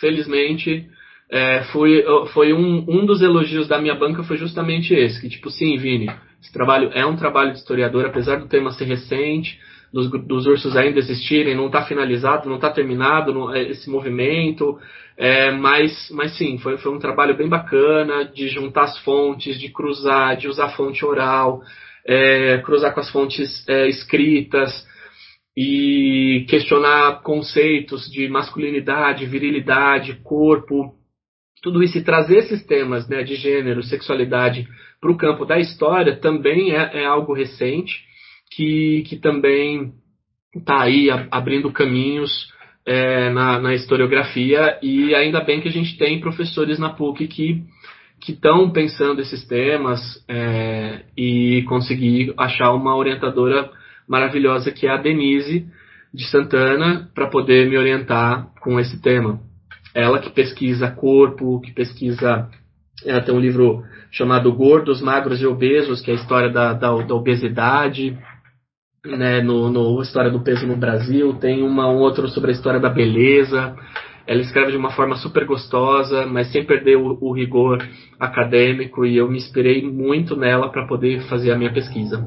felizmente 0.00 0.88
é, 1.30 1.62
foi, 1.72 2.04
foi 2.32 2.52
um, 2.52 2.84
um 2.88 3.06
dos 3.06 3.22
elogios 3.22 3.68
da 3.68 3.80
minha 3.80 3.94
banca 3.94 4.22
foi 4.24 4.36
justamente 4.36 4.92
esse, 4.94 5.20
que 5.20 5.28
tipo, 5.28 5.50
sim, 5.50 5.76
Vini, 5.76 6.10
esse 6.42 6.52
trabalho 6.52 6.90
é 6.92 7.06
um 7.06 7.16
trabalho 7.16 7.52
de 7.52 7.58
historiador, 7.58 8.06
apesar 8.06 8.40
do 8.40 8.48
tema 8.48 8.72
ser 8.72 8.86
recente, 8.86 9.58
dos, 9.92 10.10
dos 10.10 10.46
ursos 10.46 10.76
ainda 10.76 10.98
existirem, 10.98 11.56
não 11.56 11.66
está 11.66 11.82
finalizado, 11.82 12.48
não 12.48 12.56
está 12.56 12.70
terminado 12.70 13.32
não, 13.34 13.54
é, 13.54 13.62
esse 13.62 13.90
movimento, 13.90 14.78
é, 15.22 15.50
mas, 15.50 16.08
mas 16.12 16.34
sim, 16.38 16.56
foi, 16.56 16.78
foi 16.78 16.90
um 16.90 16.98
trabalho 16.98 17.36
bem 17.36 17.46
bacana 17.46 18.24
de 18.24 18.48
juntar 18.48 18.84
as 18.84 18.98
fontes, 19.00 19.60
de 19.60 19.68
cruzar, 19.68 20.34
de 20.38 20.48
usar 20.48 20.70
fonte 20.70 21.04
oral, 21.04 21.60
é, 22.06 22.56
cruzar 22.64 22.94
com 22.94 23.00
as 23.00 23.10
fontes 23.10 23.68
é, 23.68 23.86
escritas 23.86 24.72
e 25.54 26.46
questionar 26.48 27.20
conceitos 27.20 28.10
de 28.10 28.30
masculinidade, 28.30 29.26
virilidade, 29.26 30.18
corpo, 30.24 30.94
tudo 31.62 31.82
isso 31.82 31.98
e 31.98 32.02
trazer 32.02 32.38
esses 32.38 32.64
temas 32.64 33.06
né, 33.06 33.22
de 33.22 33.34
gênero, 33.34 33.82
sexualidade 33.82 34.66
para 34.98 35.10
o 35.10 35.18
campo 35.18 35.44
da 35.44 35.58
história 35.58 36.16
também 36.16 36.74
é, 36.74 37.02
é 37.02 37.04
algo 37.04 37.34
recente 37.34 37.92
que, 38.50 39.04
que 39.06 39.16
também 39.16 39.92
está 40.56 40.80
aí 40.80 41.10
abrindo 41.30 41.70
caminhos 41.70 42.50
é, 42.90 43.30
na, 43.30 43.60
na, 43.60 43.72
historiografia 43.72 44.76
e 44.82 45.14
ainda 45.14 45.40
bem 45.40 45.60
que 45.60 45.68
a 45.68 45.70
gente 45.70 45.96
tem 45.96 46.18
professores 46.18 46.76
na 46.76 46.90
PUC 46.90 47.28
que 47.28 47.62
que 48.20 48.32
estão 48.32 48.68
pensando 48.68 49.20
esses 49.22 49.46
temas 49.46 50.00
é, 50.28 51.04
e 51.16 51.62
conseguir 51.68 52.34
achar 52.36 52.72
uma 52.72 52.96
orientadora 52.96 53.70
maravilhosa 54.08 54.72
que 54.72 54.88
é 54.88 54.90
a 54.90 54.96
Denise 54.96 55.66
de 56.12 56.24
Santana 56.24 57.08
para 57.14 57.28
poder 57.28 57.70
me 57.70 57.78
orientar 57.78 58.48
com 58.60 58.78
esse 58.78 59.00
tema. 59.00 59.40
Ela 59.94 60.18
que 60.18 60.28
pesquisa 60.30 60.90
corpo, 60.90 61.60
que 61.60 61.72
pesquisa. 61.72 62.50
Ela 63.06 63.22
tem 63.22 63.34
um 63.34 63.40
livro 63.40 63.84
chamado 64.10 64.52
Gordos, 64.52 65.00
Magros 65.00 65.40
e 65.40 65.46
Obesos, 65.46 66.02
que 66.02 66.10
é 66.10 66.14
a 66.14 66.16
história 66.16 66.50
da, 66.50 66.74
da, 66.74 66.94
da 67.02 67.14
obesidade 67.14 68.18
né, 69.04 69.40
no, 69.42 69.70
no 69.70 70.02
História 70.02 70.30
do 70.30 70.40
Peso 70.40 70.66
no 70.66 70.76
Brasil, 70.76 71.34
tem 71.34 71.62
uma, 71.62 71.88
um 71.88 71.98
outro 71.98 72.28
sobre 72.28 72.50
a 72.50 72.54
história 72.54 72.80
da 72.80 72.90
beleza. 72.90 73.74
Ela 74.26 74.40
escreve 74.42 74.72
de 74.72 74.76
uma 74.76 74.90
forma 74.92 75.16
super 75.16 75.44
gostosa, 75.44 76.26
mas 76.26 76.52
sem 76.52 76.64
perder 76.64 76.96
o, 76.96 77.18
o 77.20 77.32
rigor 77.32 77.78
acadêmico, 78.18 79.04
e 79.04 79.16
eu 79.16 79.28
me 79.28 79.38
inspirei 79.38 79.82
muito 79.82 80.36
nela 80.36 80.70
para 80.70 80.86
poder 80.86 81.22
fazer 81.22 81.50
a 81.50 81.56
minha 81.56 81.72
pesquisa. 81.72 82.24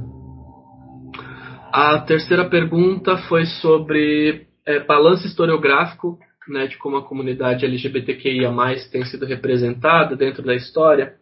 A 1.71 1.99
terceira 1.99 2.45
pergunta 2.45 3.17
foi 3.29 3.45
sobre 3.45 4.47
é, 4.65 4.79
balanço 4.79 5.25
historiográfico, 5.27 6.19
né, 6.47 6.67
de 6.67 6.77
como 6.77 6.97
a 6.97 7.03
comunidade 7.03 7.65
LGBTQIA 7.65 8.51
tem 8.91 9.05
sido 9.05 9.25
representada 9.25 10.15
dentro 10.15 10.43
da 10.43 10.53
história. 10.53 11.13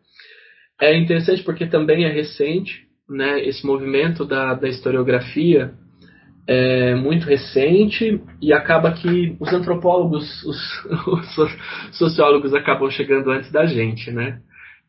É 0.80 0.98
interessante 0.98 1.44
porque 1.44 1.68
também 1.68 2.06
é 2.06 2.10
recente, 2.10 2.88
né, 3.12 3.40
esse 3.46 3.66
movimento 3.66 4.26
da, 4.26 4.54
da 4.54 4.68
historiografia 4.68 5.74
é 6.48 6.96
muito 6.96 7.28
recente 7.28 8.22
e 8.42 8.52
acaba 8.52 8.92
que 8.92 9.36
os 9.40 9.54
antropólogos, 9.54 10.44
os, 10.44 10.86
os 11.38 11.98
sociólogos 11.98 12.54
acabam 12.54 12.90
chegando 12.90 13.32
antes 13.32 13.52
da 13.52 13.66
gente, 13.66 14.12
né? 14.12 14.40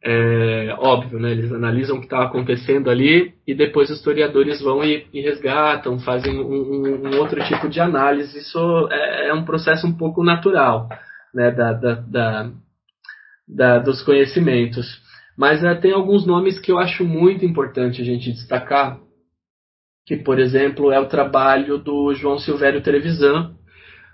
É, 0.05 0.75
óbvio, 0.79 1.21
né? 1.21 1.31
Eles 1.31 1.52
analisam 1.52 1.97
o 1.97 2.00
que 2.00 2.07
está 2.07 2.25
acontecendo 2.25 2.91
ali 2.91 3.35
e 3.47 3.55
depois 3.55 3.88
os 3.88 3.99
historiadores 3.99 4.61
vão 4.61 4.83
e, 4.83 5.07
e 5.12 5.21
resgatam, 5.21 6.00
fazem 6.00 6.37
um, 6.41 6.43
um, 6.43 7.07
um, 7.07 7.19
outro 7.19 7.41
tipo 7.45 7.69
de 7.69 7.79
análise. 7.81 8.37
Isso 8.37 8.88
é, 8.91 9.29
é, 9.29 9.35
um 9.35 9.45
processo 9.45 9.87
um 9.87 9.93
pouco 9.93 10.25
natural, 10.25 10.88
né? 11.33 11.52
Da, 11.52 11.73
da, 11.73 11.95
da, 11.95 12.50
da 13.47 13.79
dos 13.79 14.02
conhecimentos. 14.02 15.00
Mas 15.36 15.64
é, 15.64 15.74
tem 15.74 15.92
alguns 15.92 16.26
nomes 16.26 16.58
que 16.58 16.70
eu 16.70 16.78
acho 16.78 17.04
muito 17.04 17.44
importante 17.44 18.02
a 18.02 18.04
gente 18.04 18.32
destacar, 18.32 18.98
que, 20.06 20.16
por 20.16 20.38
exemplo, 20.38 20.92
é 20.92 21.00
o 21.00 21.08
trabalho 21.08 21.78
do 21.78 22.12
João 22.14 22.38
Silvério 22.38 22.82
Trevisan, 22.82 23.54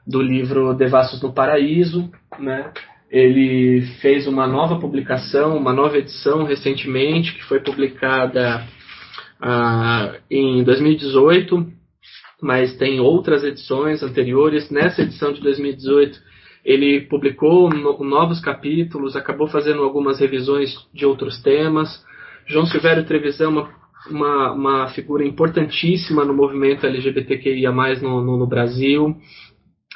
do 0.07 0.23
livro 0.23 0.75
Devassos 0.75 1.21
no 1.23 1.33
Paraíso, 1.33 2.11
né? 2.39 2.73
Ele 3.11 3.83
fez 4.01 4.27
uma 4.27 4.47
nova 4.47 4.79
publicação, 4.79 5.57
uma 5.57 5.73
nova 5.73 5.97
edição 5.97 6.45
recentemente, 6.45 7.35
que 7.35 7.45
foi 7.45 7.61
publicada 7.61 8.67
ah, 9.41 10.15
em 10.31 10.63
2018, 10.63 11.67
mas 12.43 12.77
tem 12.77 13.01
outras 13.01 13.45
edições 13.45 14.03
anteriores. 14.03 14.71
Nessa 14.71 15.03
edição 15.03 15.33
de 15.33 15.41
2018, 15.41 16.21
ele 16.69 17.01
publicou 17.01 17.71
no, 17.71 18.05
novos 18.05 18.41
capítulos, 18.41 19.17
acabou 19.17 19.49
fazendo 19.49 19.83
algumas 19.83 20.21
revisões 20.21 20.77
de 20.93 21.07
outros 21.07 21.41
temas. 21.41 21.89
João 22.47 22.67
Silvério 22.67 23.07
Trevisan 23.07 23.45
é 23.45 23.49
uma, 23.49 23.71
uma, 24.11 24.53
uma, 24.53 24.89
figura 24.89 25.25
importantíssima 25.25 26.27
no 26.27 26.35
movimento 26.35 26.87
LGBTQIA+, 26.87 27.73
no, 28.03 28.23
no, 28.23 28.37
no 28.37 28.47
Brasil. 28.47 29.17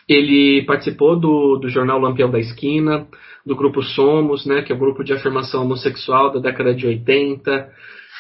Ele 0.09 0.63
participou 0.63 1.15
do, 1.21 1.59
do 1.59 1.69
jornal 1.69 2.01
Lampião 2.01 2.31
da 2.31 2.39
Esquina, 2.39 3.07
do 3.45 3.55
grupo 3.55 3.83
Somos, 3.83 4.47
né, 4.47 4.63
que 4.63 4.73
é 4.73 4.75
o 4.75 4.79
grupo 4.79 5.05
de 5.05 5.13
afirmação 5.13 5.65
homossexual 5.65 6.33
da 6.33 6.41
década 6.41 6.75
de 6.75 6.87
80, 6.87 7.71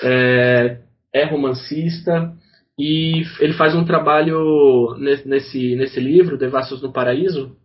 é, 0.02 0.78
é 1.10 1.24
romancista, 1.24 2.34
e 2.78 3.22
ele 3.40 3.54
faz 3.54 3.74
um 3.74 3.84
trabalho 3.84 4.94
nesse, 4.98 5.74
nesse 5.74 5.98
livro, 5.98 6.36
Devassos 6.36 6.82
no 6.82 6.92
Paraíso, 6.92 7.56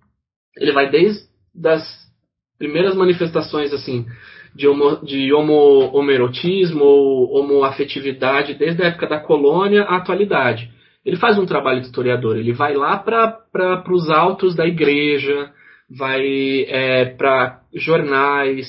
ele 0.60 0.72
vai 0.72 0.90
desde 0.90 1.28
das 1.54 1.84
primeiras 2.58 2.96
manifestações 2.96 3.74
assim 3.74 4.06
de, 4.56 4.68
homo, 4.68 5.06
de 5.06 5.32
homo, 5.34 5.92
homoerotismo 5.94 6.84
ou 6.84 7.38
homoafetividade 7.38 8.56
desde 8.56 8.84
a 8.84 8.88
época 8.88 9.08
da 9.08 9.20
colônia 9.20 9.84
à 9.84 9.98
atualidade. 9.98 10.72
Ele 11.06 11.16
faz 11.16 11.38
um 11.38 11.46
trabalho 11.46 11.80
de 11.80 11.88
historiador, 11.88 12.38
ele 12.38 12.52
vai 12.52 12.74
lá 12.74 12.98
para 12.98 13.84
os 13.90 14.10
altos 14.10 14.56
da 14.56 14.66
igreja, 14.66 15.52
vai 15.90 16.66
é, 16.68 17.06
para 17.06 17.62
jornais, 17.74 18.68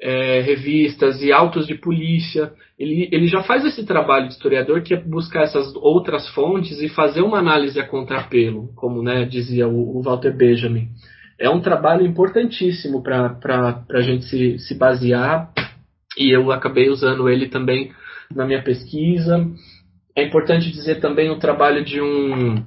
é, 0.00 0.40
revistas 0.40 1.20
e 1.22 1.32
autos 1.32 1.66
de 1.66 1.74
polícia. 1.74 2.52
Ele, 2.78 3.08
ele 3.10 3.26
já 3.26 3.42
faz 3.42 3.64
esse 3.64 3.84
trabalho 3.84 4.28
de 4.28 4.34
historiador 4.34 4.82
que 4.82 4.94
é 4.94 5.00
buscar 5.00 5.42
essas 5.42 5.74
outras 5.74 6.28
fontes 6.28 6.80
e 6.80 6.88
fazer 6.88 7.22
uma 7.22 7.38
análise 7.38 7.80
a 7.80 7.86
contrapelo, 7.86 8.72
como 8.76 9.02
né, 9.02 9.24
dizia 9.24 9.66
o, 9.66 9.98
o 9.98 10.02
Walter 10.02 10.36
Benjamin 10.36 10.88
é 11.40 11.48
um 11.48 11.60
trabalho 11.60 12.04
importantíssimo 12.04 13.02
para 13.02 13.82
a 13.90 14.00
gente 14.02 14.26
se, 14.26 14.58
se 14.58 14.74
basear 14.74 15.50
e 16.18 16.30
eu 16.30 16.52
acabei 16.52 16.90
usando 16.90 17.30
ele 17.30 17.48
também 17.48 17.90
na 18.34 18.46
minha 18.46 18.62
pesquisa. 18.62 19.46
É 20.14 20.22
importante 20.22 20.70
dizer 20.70 21.00
também 21.00 21.30
o 21.30 21.38
trabalho 21.38 21.82
de 21.82 21.98
um, 21.98 22.62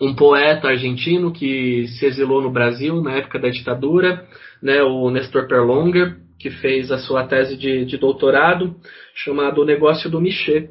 um 0.00 0.14
poeta 0.14 0.68
argentino 0.68 1.32
que 1.32 1.88
se 1.88 2.06
exilou 2.06 2.40
no 2.40 2.52
Brasil 2.52 3.02
na 3.02 3.14
época 3.14 3.38
da 3.38 3.48
ditadura, 3.48 4.24
né, 4.62 4.80
o 4.82 5.10
Nestor 5.10 5.48
Perlonger, 5.48 6.18
que 6.38 6.50
fez 6.50 6.92
a 6.92 6.98
sua 6.98 7.26
tese 7.26 7.56
de, 7.56 7.84
de 7.84 7.98
doutorado, 7.98 8.76
chamado 9.12 9.60
O 9.60 9.64
Negócio 9.64 10.08
do 10.08 10.20
Michê, 10.20 10.70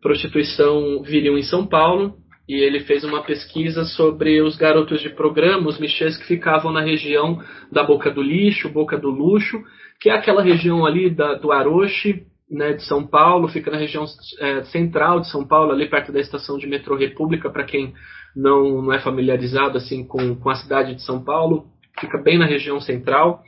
Prostituição 0.00 1.02
Viril 1.02 1.36
em 1.36 1.42
São 1.42 1.66
Paulo, 1.66 2.14
e 2.48 2.54
ele 2.54 2.80
fez 2.80 3.04
uma 3.04 3.22
pesquisa 3.22 3.84
sobre 3.84 4.40
os 4.42 4.56
garotos 4.56 5.00
de 5.00 5.08
programa, 5.08 5.68
os 5.68 5.78
michês 5.78 6.16
que 6.16 6.26
ficavam 6.26 6.72
na 6.72 6.82
região 6.82 7.42
da 7.72 7.82
Boca 7.82 8.10
do 8.10 8.22
Lixo, 8.22 8.68
Boca 8.68 8.98
do 8.98 9.08
Luxo, 9.08 9.62
que 10.00 10.10
é 10.10 10.12
aquela 10.12 10.42
região 10.42 10.84
ali 10.84 11.08
da, 11.08 11.34
do 11.34 11.50
Aroche, 11.50 12.26
né, 12.50 12.74
de 12.74 12.84
São 12.84 13.06
Paulo, 13.06 13.48
fica 13.48 13.70
na 13.70 13.78
região 13.78 14.04
é, 14.38 14.62
central 14.64 15.20
de 15.20 15.30
São 15.30 15.46
Paulo, 15.46 15.72
ali 15.72 15.88
perto 15.88 16.12
da 16.12 16.20
estação 16.20 16.58
de 16.58 16.66
metrô 16.66 16.96
República, 16.96 17.48
para 17.48 17.64
quem 17.64 17.94
não, 18.36 18.82
não 18.82 18.92
é 18.92 19.00
familiarizado 19.00 19.78
assim 19.78 20.06
com, 20.06 20.34
com 20.36 20.50
a 20.50 20.54
cidade 20.54 20.94
de 20.94 21.02
São 21.02 21.24
Paulo, 21.24 21.66
fica 21.98 22.18
bem 22.18 22.38
na 22.38 22.46
região 22.46 22.80
central. 22.80 23.42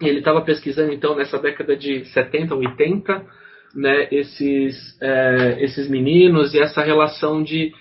E 0.00 0.08
ele 0.08 0.20
estava 0.20 0.40
pesquisando 0.40 0.92
então 0.92 1.16
nessa 1.16 1.38
década 1.38 1.76
de 1.76 2.04
70, 2.06 2.54
80, 2.54 3.26
né, 3.74 4.08
esses, 4.10 4.96
é, 5.02 5.58
esses 5.60 5.88
meninos 5.88 6.54
e 6.54 6.60
essa 6.60 6.82
relação 6.82 7.42
de 7.42 7.72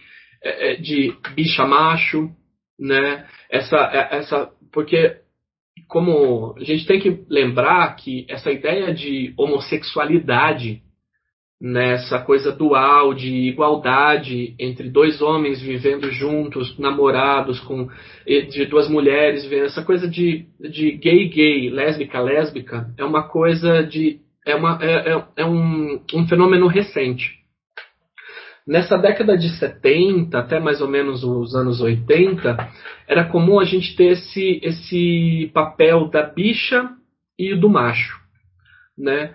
de 0.77 1.13
bicha 1.35 1.65
macho, 1.65 2.29
né? 2.79 3.25
Essa, 3.49 3.77
é, 3.77 4.17
essa, 4.17 4.49
porque 4.71 5.17
como 5.87 6.55
a 6.57 6.63
gente 6.63 6.85
tem 6.85 6.99
que 6.99 7.23
lembrar 7.29 7.95
que 7.95 8.25
essa 8.29 8.51
ideia 8.51 8.93
de 8.93 9.33
homossexualidade 9.37 10.81
nessa 11.61 12.19
coisa 12.19 12.53
dual 12.53 13.13
de 13.13 13.49
igualdade 13.49 14.55
entre 14.57 14.89
dois 14.89 15.21
homens 15.21 15.61
vivendo 15.61 16.09
juntos, 16.09 16.77
namorados, 16.79 17.59
com 17.59 17.89
de 18.25 18.65
duas 18.65 18.87
mulheres 18.87 19.51
essa 19.51 19.83
coisa 19.83 20.07
de, 20.07 20.45
de 20.59 20.91
gay 20.91 21.27
gay, 21.27 21.69
lésbica 21.69 22.21
lésbica, 22.21 22.93
é 22.97 23.03
uma 23.03 23.23
coisa 23.27 23.83
de 23.83 24.21
é, 24.45 24.55
uma, 24.55 24.79
é, 24.81 25.11
é, 25.11 25.23
é 25.37 25.45
um, 25.45 26.01
um 26.13 26.27
fenômeno 26.27 26.67
recente. 26.67 27.38
Nessa 28.69 28.97
década 28.97 29.35
de 29.35 29.49
70, 29.57 30.37
até 30.37 30.59
mais 30.59 30.79
ou 30.79 30.87
menos 30.87 31.23
os 31.23 31.55
anos 31.55 31.81
80, 31.81 32.55
era 33.07 33.25
comum 33.25 33.59
a 33.59 33.65
gente 33.65 33.95
ter 33.95 34.11
esse, 34.11 34.61
esse 34.63 35.49
papel 35.53 36.07
da 36.07 36.21
bicha 36.21 36.89
e 37.37 37.55
do 37.55 37.67
macho. 37.67 38.19
Né? 38.97 39.33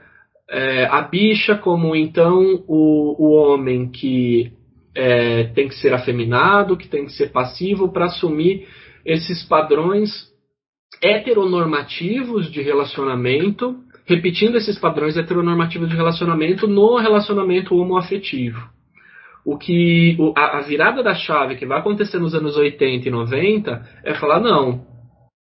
é, 0.49 0.87
a 0.87 1.01
bicha 1.03 1.57
como 1.57 1.97
então 1.97 2.65
o, 2.69 3.17
o 3.19 3.31
homem 3.33 3.91
que 3.91 4.53
é, 4.95 5.45
tem 5.55 5.69
que 5.69 5.75
ser 5.77 5.93
afeminado, 5.93 6.77
que 6.77 6.89
tem 6.89 7.07
que 7.07 7.13
ser 7.13 7.33
passivo 7.33 7.93
para 7.93 8.07
assumir 8.07 8.69
esses 9.05 9.43
padrões 9.43 10.11
heteronormativos 11.03 12.51
de 12.51 12.63
relacionamento, 12.63 13.77
repetindo 14.07 14.57
esses 14.57 14.79
padrões 14.79 15.17
heteronormativos 15.17 15.89
de 15.89 15.97
relacionamento 15.97 16.69
no 16.69 16.97
relacionamento 16.97 17.75
homoafetivo. 17.77 18.61
O 19.45 19.59
que 19.59 20.17
a, 20.37 20.59
a 20.59 20.61
virada 20.63 21.03
da 21.03 21.15
chave 21.15 21.57
que 21.57 21.67
vai 21.67 21.79
acontecer 21.79 22.19
nos 22.19 22.35
anos 22.35 22.57
80 22.57 23.09
e 23.09 23.11
90 23.11 23.89
é 24.03 24.15
falar 24.15 24.41
não, 24.41 24.87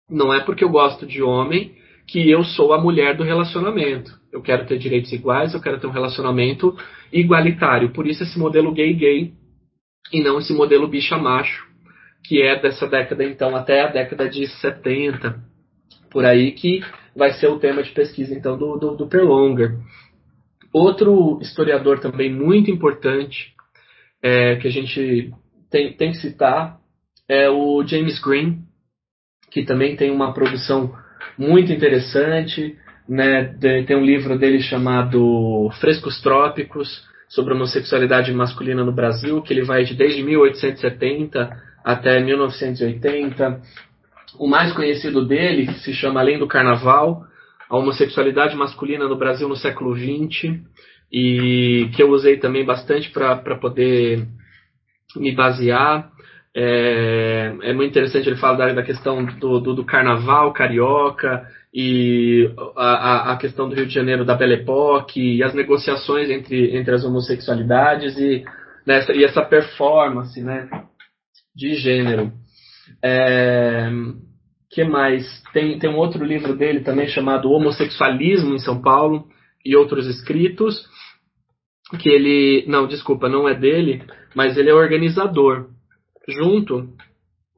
não 0.09 0.33
é 0.33 0.39
porque 0.39 0.63
eu 0.63 0.69
gosto 0.69 1.05
de 1.05 1.21
homem 1.21 1.75
que 2.07 2.29
eu 2.29 2.43
sou 2.43 2.73
a 2.73 2.81
mulher 2.81 3.15
do 3.15 3.23
relacionamento. 3.23 4.11
Eu 4.31 4.41
quero 4.41 4.65
ter 4.65 4.77
direitos 4.77 5.11
iguais, 5.13 5.53
eu 5.53 5.61
quero 5.61 5.79
ter 5.79 5.87
um 5.87 5.91
relacionamento 5.91 6.75
igualitário. 7.11 7.93
Por 7.93 8.07
isso 8.07 8.23
esse 8.23 8.37
modelo 8.37 8.73
gay-gay 8.73 9.31
e 10.11 10.21
não 10.21 10.39
esse 10.39 10.53
modelo 10.53 10.87
bicha-macho, 10.87 11.65
que 12.25 12.41
é 12.41 12.59
dessa 12.59 12.87
década 12.87 13.23
então 13.23 13.55
até 13.55 13.81
a 13.81 13.87
década 13.87 14.27
de 14.27 14.47
70, 14.47 15.39
por 16.09 16.25
aí 16.25 16.51
que 16.51 16.83
vai 17.15 17.31
ser 17.33 17.47
o 17.47 17.59
tema 17.59 17.83
de 17.83 17.91
pesquisa 17.91 18.33
então 18.33 18.57
do, 18.57 18.77
do, 18.77 18.95
do 18.95 19.07
Perlonger. 19.07 19.77
Outro 20.73 21.39
historiador 21.41 21.99
também 21.99 22.33
muito 22.33 22.71
importante 22.71 23.52
é, 24.23 24.55
que 24.55 24.67
a 24.67 24.71
gente 24.71 25.31
tem, 25.69 25.93
tem 25.93 26.11
que 26.11 26.17
citar 26.17 26.79
é 27.27 27.49
o 27.49 27.83
James 27.85 28.19
Green, 28.19 28.59
que 29.51 29.63
também 29.63 29.95
tem 29.95 30.11
uma 30.11 30.33
produção 30.33 30.93
muito 31.37 31.71
interessante. 31.71 32.77
Né? 33.07 33.45
Tem 33.85 33.95
um 33.95 34.05
livro 34.05 34.37
dele 34.37 34.61
chamado 34.61 35.69
Frescos 35.79 36.21
Trópicos, 36.21 37.03
sobre 37.33 37.53
homossexualidade 37.53 38.31
masculina 38.31 38.83
no 38.83 38.91
Brasil, 38.91 39.41
que 39.41 39.51
ele 39.51 39.63
vai 39.63 39.83
de 39.83 39.95
desde 39.95 40.21
1870 40.21 41.49
até 41.83 42.19
1980. 42.19 43.61
O 44.37 44.47
mais 44.47 44.71
conhecido 44.73 45.25
dele, 45.25 45.65
que 45.65 45.79
se 45.79 45.93
chama 45.93 46.19
Além 46.19 46.37
do 46.37 46.47
Carnaval, 46.47 47.25
a 47.67 47.77
homossexualidade 47.77 48.55
masculina 48.55 49.07
no 49.07 49.17
Brasil 49.17 49.49
no 49.49 49.55
século 49.55 49.95
XX, 49.95 50.59
e 51.13 51.91
que 51.95 52.01
eu 52.01 52.09
usei 52.09 52.37
também 52.37 52.65
bastante 52.65 53.11
para 53.11 53.55
poder 53.57 54.25
me 55.15 55.31
basear. 55.31 56.11
É, 56.55 57.55
é 57.61 57.73
muito 57.73 57.91
interessante 57.91 58.27
ele 58.27 58.37
falar 58.37 58.57
da, 58.57 58.73
da 58.73 58.83
questão 58.83 59.23
do, 59.23 59.59
do, 59.59 59.73
do, 59.75 59.85
carnaval 59.85 60.53
carioca 60.53 61.47
e 61.73 62.51
a, 62.75 63.33
a, 63.33 63.37
questão 63.37 63.67
do 63.67 63.75
Rio 63.75 63.87
de 63.87 63.93
Janeiro 63.93 64.23
da 64.23 64.35
Belle 64.35 64.55
Époque 64.55 65.37
e 65.37 65.43
as 65.43 65.53
negociações 65.53 66.29
entre, 66.29 66.75
entre 66.75 66.93
as 66.93 67.03
homossexualidades 67.03 68.17
e, 68.17 68.43
nessa, 68.85 69.13
e 69.13 69.23
essa 69.23 69.43
performance 69.43 70.39
né, 70.41 70.67
de 71.55 71.73
gênero. 71.75 72.31
É, 73.03 73.89
que 74.69 74.83
mais? 74.83 75.25
Tem, 75.53 75.77
tem 75.79 75.89
um 75.89 75.97
outro 75.97 76.23
livro 76.23 76.55
dele 76.55 76.81
também 76.81 77.07
chamado 77.07 77.51
Homossexualismo 77.51 78.53
em 78.53 78.59
São 78.59 78.79
Paulo 78.79 79.27
e 79.65 79.75
outros 79.75 80.07
escritos 80.07 80.87
que 81.99 82.09
ele 82.09 82.65
não 82.67 82.87
desculpa 82.87 83.29
não 83.29 83.47
é 83.47 83.53
dele 83.53 84.03
mas 84.35 84.57
ele 84.57 84.69
é 84.69 84.73
organizador 84.73 85.67
junto 86.27 86.89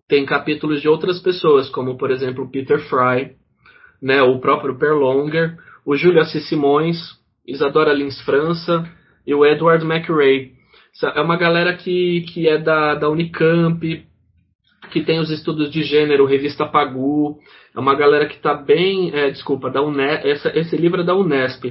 tem 0.08 0.26
capítulos 0.26 0.82
de 0.82 0.88
outras 0.88 1.20
pessoas, 1.20 1.70
como 1.70 1.98
por 1.98 2.12
exemplo 2.12 2.50
Peter 2.50 2.80
Fry, 2.90 3.36
né, 4.02 4.22
o 4.22 4.40
próprio 4.40 4.78
Perlonger, 4.78 5.58
o 5.86 5.96
Júlio 5.96 6.22
Assis 6.22 6.48
Simões, 6.48 6.98
Isadora 7.48 7.94
Lins 7.94 8.20
França 8.22 8.88
e 9.26 9.34
o 9.34 9.46
Edward 9.46 9.84
McRae. 9.86 10.54
É 11.16 11.22
uma 11.22 11.38
galera 11.38 11.76
que, 11.76 12.22
que 12.34 12.48
é 12.48 12.58
da, 12.58 12.96
da 12.96 13.10
Unicamp, 13.10 14.06
que 14.92 15.04
tem 15.04 15.20
os 15.20 15.30
estudos 15.30 15.72
de 15.72 15.84
gênero, 15.84 16.26
revista 16.26 16.66
Pagu. 16.66 17.40
É 17.76 17.80
uma 17.80 17.96
galera 17.96 18.28
que 18.28 18.36
está 18.36 18.54
bem. 18.54 19.12
É, 19.14 19.30
desculpa, 19.30 19.70
da 19.70 19.82
Unesp, 19.82 20.48
esse 20.56 20.78
livro 20.78 21.02
é 21.02 21.04
da 21.04 21.16
Unesp. 21.16 21.66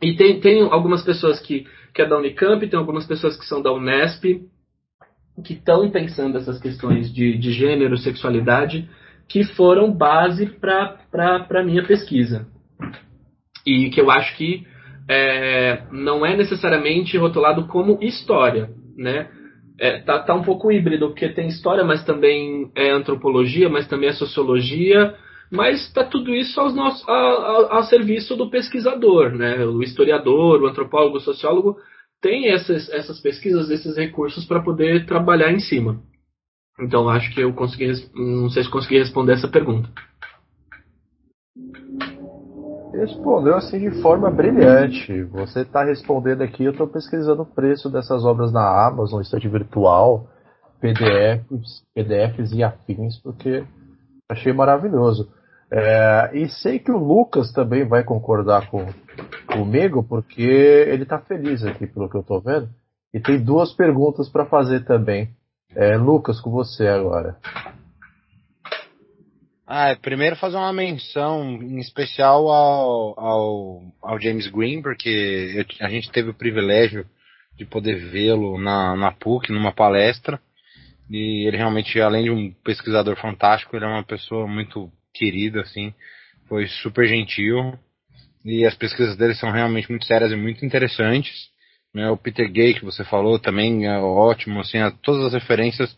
E 0.00 0.14
tem, 0.16 0.40
tem 0.40 0.62
algumas 0.62 1.02
pessoas 1.02 1.40
que, 1.40 1.66
que 1.94 2.02
é 2.02 2.06
da 2.06 2.18
Unicamp, 2.18 2.66
tem 2.66 2.78
algumas 2.78 3.06
pessoas 3.06 3.36
que 3.36 3.44
são 3.44 3.60
da 3.60 3.72
Unesp 3.72 4.24
que 5.44 5.54
estão 5.54 5.88
pensando 5.90 6.36
essas 6.36 6.60
questões 6.60 7.12
de, 7.12 7.36
de 7.38 7.52
gênero, 7.52 7.96
sexualidade, 7.96 8.88
que 9.28 9.44
foram 9.44 9.92
base 9.92 10.46
para 10.46 11.46
a 11.48 11.62
minha 11.62 11.84
pesquisa. 11.84 12.46
E 13.66 13.90
que 13.90 14.00
eu 14.00 14.10
acho 14.10 14.36
que 14.36 14.66
é, 15.08 15.84
não 15.92 16.24
é 16.24 16.36
necessariamente 16.36 17.16
rotulado 17.16 17.66
como 17.66 17.98
história, 18.02 18.70
né? 18.96 19.28
É, 19.80 20.00
tá, 20.00 20.18
tá 20.18 20.34
um 20.34 20.42
pouco 20.42 20.72
híbrido, 20.72 21.08
porque 21.08 21.28
tem 21.28 21.46
história, 21.46 21.84
mas 21.84 22.04
também 22.04 22.70
é 22.74 22.90
antropologia, 22.90 23.68
mas 23.68 23.86
também 23.86 24.08
é 24.08 24.12
sociologia, 24.12 25.14
mas 25.50 25.86
está 25.86 26.04
tudo 26.04 26.34
isso 26.34 26.60
aos 26.60 26.74
nossos, 26.74 27.08
a, 27.08 27.12
a, 27.12 27.78
a, 27.78 27.82
serviço 27.84 28.36
do 28.36 28.50
pesquisador, 28.50 29.30
né? 29.30 29.64
O 29.64 29.82
historiador, 29.82 30.62
o 30.62 30.66
antropólogo, 30.66 31.16
o 31.16 31.20
sociólogo 31.20 31.76
tem 32.20 32.50
essas, 32.50 32.88
essas 32.90 33.20
pesquisas, 33.20 33.70
esses 33.70 33.96
recursos 33.96 34.44
para 34.44 34.62
poder 34.62 35.06
trabalhar 35.06 35.52
em 35.52 35.60
cima. 35.60 36.00
Então 36.80 37.08
acho 37.08 37.32
que 37.34 37.40
eu 37.40 37.52
consegui, 37.52 37.92
não 38.14 38.50
sei 38.50 38.62
se 38.62 38.70
consegui 38.70 38.98
responder 38.98 39.32
essa 39.32 39.48
pergunta. 39.48 39.88
Respondeu 42.92 43.54
assim 43.54 43.78
de 43.78 44.02
forma 44.02 44.30
brilhante. 44.30 45.22
Você 45.24 45.60
está 45.60 45.84
respondendo 45.84 46.42
aqui, 46.42 46.64
eu 46.64 46.72
estou 46.72 46.86
pesquisando 46.86 47.42
o 47.42 47.46
preço 47.46 47.88
dessas 47.90 48.24
obras 48.24 48.52
na 48.52 48.86
Amazon, 48.86 49.20
estante 49.20 49.48
virtual, 49.48 50.28
PDFs, 50.80 51.84
PDFs 51.94 52.52
e 52.52 52.62
afins, 52.62 53.18
porque 53.22 53.64
achei 54.28 54.52
maravilhoso. 54.52 55.30
É, 55.70 56.30
e 56.32 56.48
sei 56.48 56.78
que 56.78 56.90
o 56.90 56.96
Lucas 56.96 57.52
também 57.52 57.86
vai 57.86 58.02
concordar 58.02 58.70
com, 58.70 58.86
comigo, 59.46 60.02
porque 60.02 60.42
ele 60.42 61.02
está 61.02 61.18
feliz 61.18 61.64
aqui, 61.64 61.86
pelo 61.86 62.08
que 62.08 62.16
eu 62.16 62.22
estou 62.22 62.40
vendo. 62.40 62.68
E 63.12 63.20
tem 63.20 63.42
duas 63.42 63.72
perguntas 63.72 64.28
para 64.28 64.46
fazer 64.46 64.84
também. 64.84 65.30
É, 65.74 65.96
Lucas, 65.96 66.40
com 66.40 66.50
você 66.50 66.86
agora. 66.86 67.36
Ah, 69.66 69.94
primeiro 70.00 70.34
fazer 70.36 70.56
uma 70.56 70.72
menção 70.72 71.44
em 71.60 71.78
especial 71.78 72.48
ao, 72.48 73.20
ao, 73.20 73.82
ao 74.00 74.18
James 74.18 74.46
Green, 74.46 74.80
porque 74.80 75.52
eu, 75.54 75.86
a 75.86 75.90
gente 75.90 76.10
teve 76.10 76.30
o 76.30 76.34
privilégio 76.34 77.04
de 77.54 77.66
poder 77.66 77.96
vê-lo 78.10 78.58
na, 78.58 78.96
na 78.96 79.12
PUC, 79.12 79.52
numa 79.52 79.72
palestra. 79.72 80.40
E 81.10 81.46
ele 81.46 81.58
realmente, 81.58 82.00
além 82.00 82.24
de 82.24 82.30
um 82.30 82.50
pesquisador 82.64 83.16
fantástico, 83.16 83.76
ele 83.76 83.84
é 83.84 83.88
uma 83.88 84.04
pessoa 84.04 84.46
muito 84.46 84.90
querida, 85.14 85.60
assim. 85.60 85.94
Foi 86.48 86.66
super 86.66 87.06
gentil. 87.06 87.78
E 88.44 88.64
as 88.64 88.74
pesquisas 88.74 89.16
dele 89.16 89.34
são 89.34 89.50
realmente 89.50 89.90
muito 89.90 90.06
sérias 90.06 90.32
e 90.32 90.36
muito 90.36 90.64
interessantes. 90.64 91.48
Né? 91.94 92.08
O 92.10 92.16
Peter 92.16 92.50
Gay, 92.50 92.74
que 92.74 92.84
você 92.84 93.04
falou, 93.04 93.38
também 93.38 93.86
é 93.86 93.98
ótimo, 93.98 94.60
assim, 94.60 94.78
todas 95.02 95.26
as 95.26 95.32
referências 95.34 95.96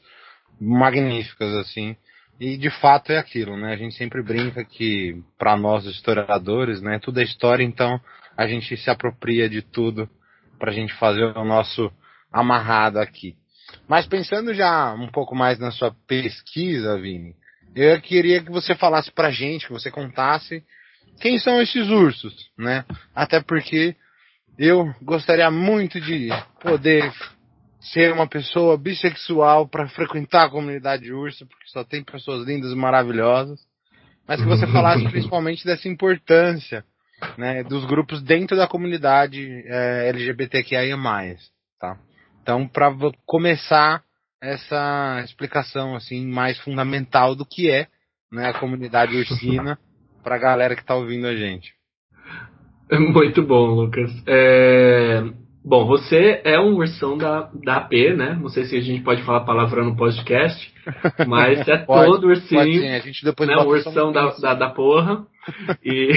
magníficas, 0.61 1.53
assim. 1.55 1.96
E 2.38 2.57
de 2.57 2.70
fato 2.70 3.12
é 3.12 3.18
aquilo, 3.18 3.57
né? 3.57 3.73
A 3.73 3.77
gente 3.77 3.94
sempre 3.94 4.23
brinca 4.23 4.64
que, 4.64 5.23
para 5.38 5.57
nós 5.59 5.85
historiadores, 5.85 6.81
né, 6.81 6.99
tudo 6.99 7.20
é 7.20 7.23
história, 7.23 7.62
então 7.62 8.01
a 8.35 8.46
gente 8.46 8.77
se 8.79 8.88
apropria 8.88 9.46
de 9.46 9.61
tudo 9.61 10.09
para 10.59 10.70
a 10.70 10.75
gente 10.75 10.94
fazer 10.94 11.37
o 11.37 11.44
nosso 11.44 11.92
amarrado 12.33 12.99
aqui. 12.99 13.37
Mas 13.87 14.07
pensando 14.07 14.55
já 14.55 14.94
um 14.94 15.09
pouco 15.09 15.35
mais 15.35 15.59
na 15.59 15.70
sua 15.70 15.94
pesquisa, 16.07 16.99
Vini, 16.99 17.35
eu 17.74 18.00
queria 18.00 18.42
que 18.42 18.50
você 18.50 18.74
falasse 18.74 19.11
pra 19.11 19.30
gente, 19.30 19.66
que 19.66 19.72
você 19.72 19.90
contasse 19.90 20.62
quem 21.20 21.38
são 21.38 21.61
esses 21.61 21.88
ursos, 21.88 22.50
né? 22.59 22.85
Até 23.14 23.40
porque 23.40 23.94
eu 24.59 24.92
gostaria 25.02 25.50
muito 25.50 26.00
de 26.00 26.28
poder 26.61 27.12
ser 27.80 28.12
uma 28.12 28.26
pessoa 28.26 28.76
bissexual 28.76 29.68
para 29.68 29.88
frequentar 29.88 30.46
a 30.46 30.50
comunidade 30.50 31.12
urso, 31.12 31.46
porque 31.46 31.66
só 31.68 31.85
tem 31.85 32.02
pessoas 32.04 32.46
lindas 32.46 32.72
e 32.72 32.76
maravilhosas. 32.76 33.61
Mas 34.26 34.40
que 34.40 34.46
você 34.46 34.66
falasse 34.72 35.04
principalmente 35.09 35.64
dessa 35.64 35.88
importância 35.88 36.85
né, 37.37 37.62
dos 37.64 37.85
grupos 37.85 38.22
dentro 38.22 38.56
da 38.56 38.66
comunidade 38.66 39.46
é, 39.66 40.09
LGBTQIA+. 40.09 40.96
Tá? 41.78 41.98
Então, 42.42 42.66
para 42.66 42.92
começar 43.26 44.02
essa 44.42 45.20
explicação 45.24 45.94
assim 45.94 46.26
mais 46.26 46.59
fundamental 46.61 47.35
do 47.35 47.44
que 47.44 47.70
é 47.70 47.87
né, 48.33 48.48
a 48.48 48.59
comunidade 48.59 49.16
ursina 49.16 49.79
para 50.22 50.37
a 50.37 50.38
galera 50.38 50.74
que 50.74 50.83
está 50.83 50.94
ouvindo 50.94 51.26
a 51.26 51.35
gente. 51.35 51.72
Muito 52.92 53.42
bom, 53.42 53.66
Lucas. 53.66 54.11
É... 54.26 55.22
Bom, 55.62 55.87
você 55.87 56.40
é 56.42 56.59
um 56.59 56.76
ursão 56.76 57.18
da, 57.18 57.50
da 57.62 57.76
AP, 57.76 57.92
né? 58.16 58.37
Não 58.40 58.48
sei 58.48 58.64
se 58.64 58.76
a 58.76 58.81
gente 58.81 59.05
pode 59.05 59.22
falar 59.24 59.40
palavrão 59.40 59.85
no 59.85 59.96
podcast, 59.96 60.72
mas 61.29 61.68
é 61.68 61.76
pode, 61.85 62.11
todo 62.11 62.29
ursinho. 62.29 62.61
Pode 62.61 62.81
sim. 62.81 62.88
A 62.88 62.98
gente 63.00 63.24
depois 63.24 63.48
né? 63.48 63.57
ursão 63.57 64.11
da, 64.11 64.31
da, 64.31 64.55
da, 64.55 64.70
porra. 64.70 65.26
E, 65.85 66.12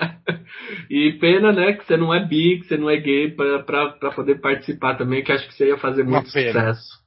e 0.88 1.12
pena, 1.20 1.52
né, 1.52 1.74
que 1.74 1.84
você 1.84 1.96
não 1.98 2.12
é 2.12 2.24
bi, 2.24 2.60
que 2.60 2.66
você 2.66 2.78
não 2.78 2.88
é 2.88 2.96
gay 2.96 3.30
para 3.32 4.10
poder 4.16 4.40
participar 4.40 4.96
também, 4.96 5.22
que 5.22 5.30
acho 5.30 5.46
que 5.46 5.54
você 5.54 5.68
ia 5.68 5.76
fazer 5.76 6.02
muito 6.02 6.26
sucesso. 6.26 7.03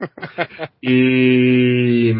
e, 0.82 2.14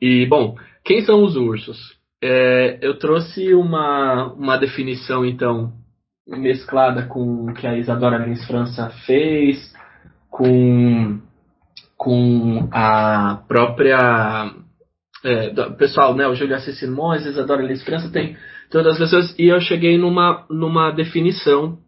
e, 0.00 0.26
bom, 0.26 0.56
quem 0.84 1.02
são 1.02 1.22
os 1.22 1.36
ursos? 1.36 1.96
É, 2.22 2.78
eu 2.80 2.98
trouxe 2.98 3.54
uma, 3.54 4.32
uma 4.32 4.56
definição, 4.56 5.24
então, 5.24 5.72
mesclada 6.26 7.06
com 7.06 7.46
o 7.46 7.54
que 7.54 7.66
a 7.66 7.76
Isadora 7.76 8.24
Lins 8.24 8.44
França 8.46 8.90
fez, 9.04 9.74
com, 10.30 11.20
com 11.96 12.68
a 12.72 13.42
própria. 13.46 14.52
É, 15.24 15.50
do, 15.50 15.74
pessoal, 15.76 16.14
né, 16.14 16.26
o 16.26 16.34
Júlio 16.34 16.54
Assis 16.54 16.78
Simões, 16.78 17.26
Isadora 17.26 17.62
Lins 17.62 17.82
França, 17.82 18.10
tem 18.10 18.36
todas 18.70 18.94
as 18.94 18.98
pessoas, 18.98 19.38
e 19.38 19.46
eu 19.46 19.60
cheguei 19.60 19.98
numa, 19.98 20.44
numa 20.50 20.90
definição 20.90 21.78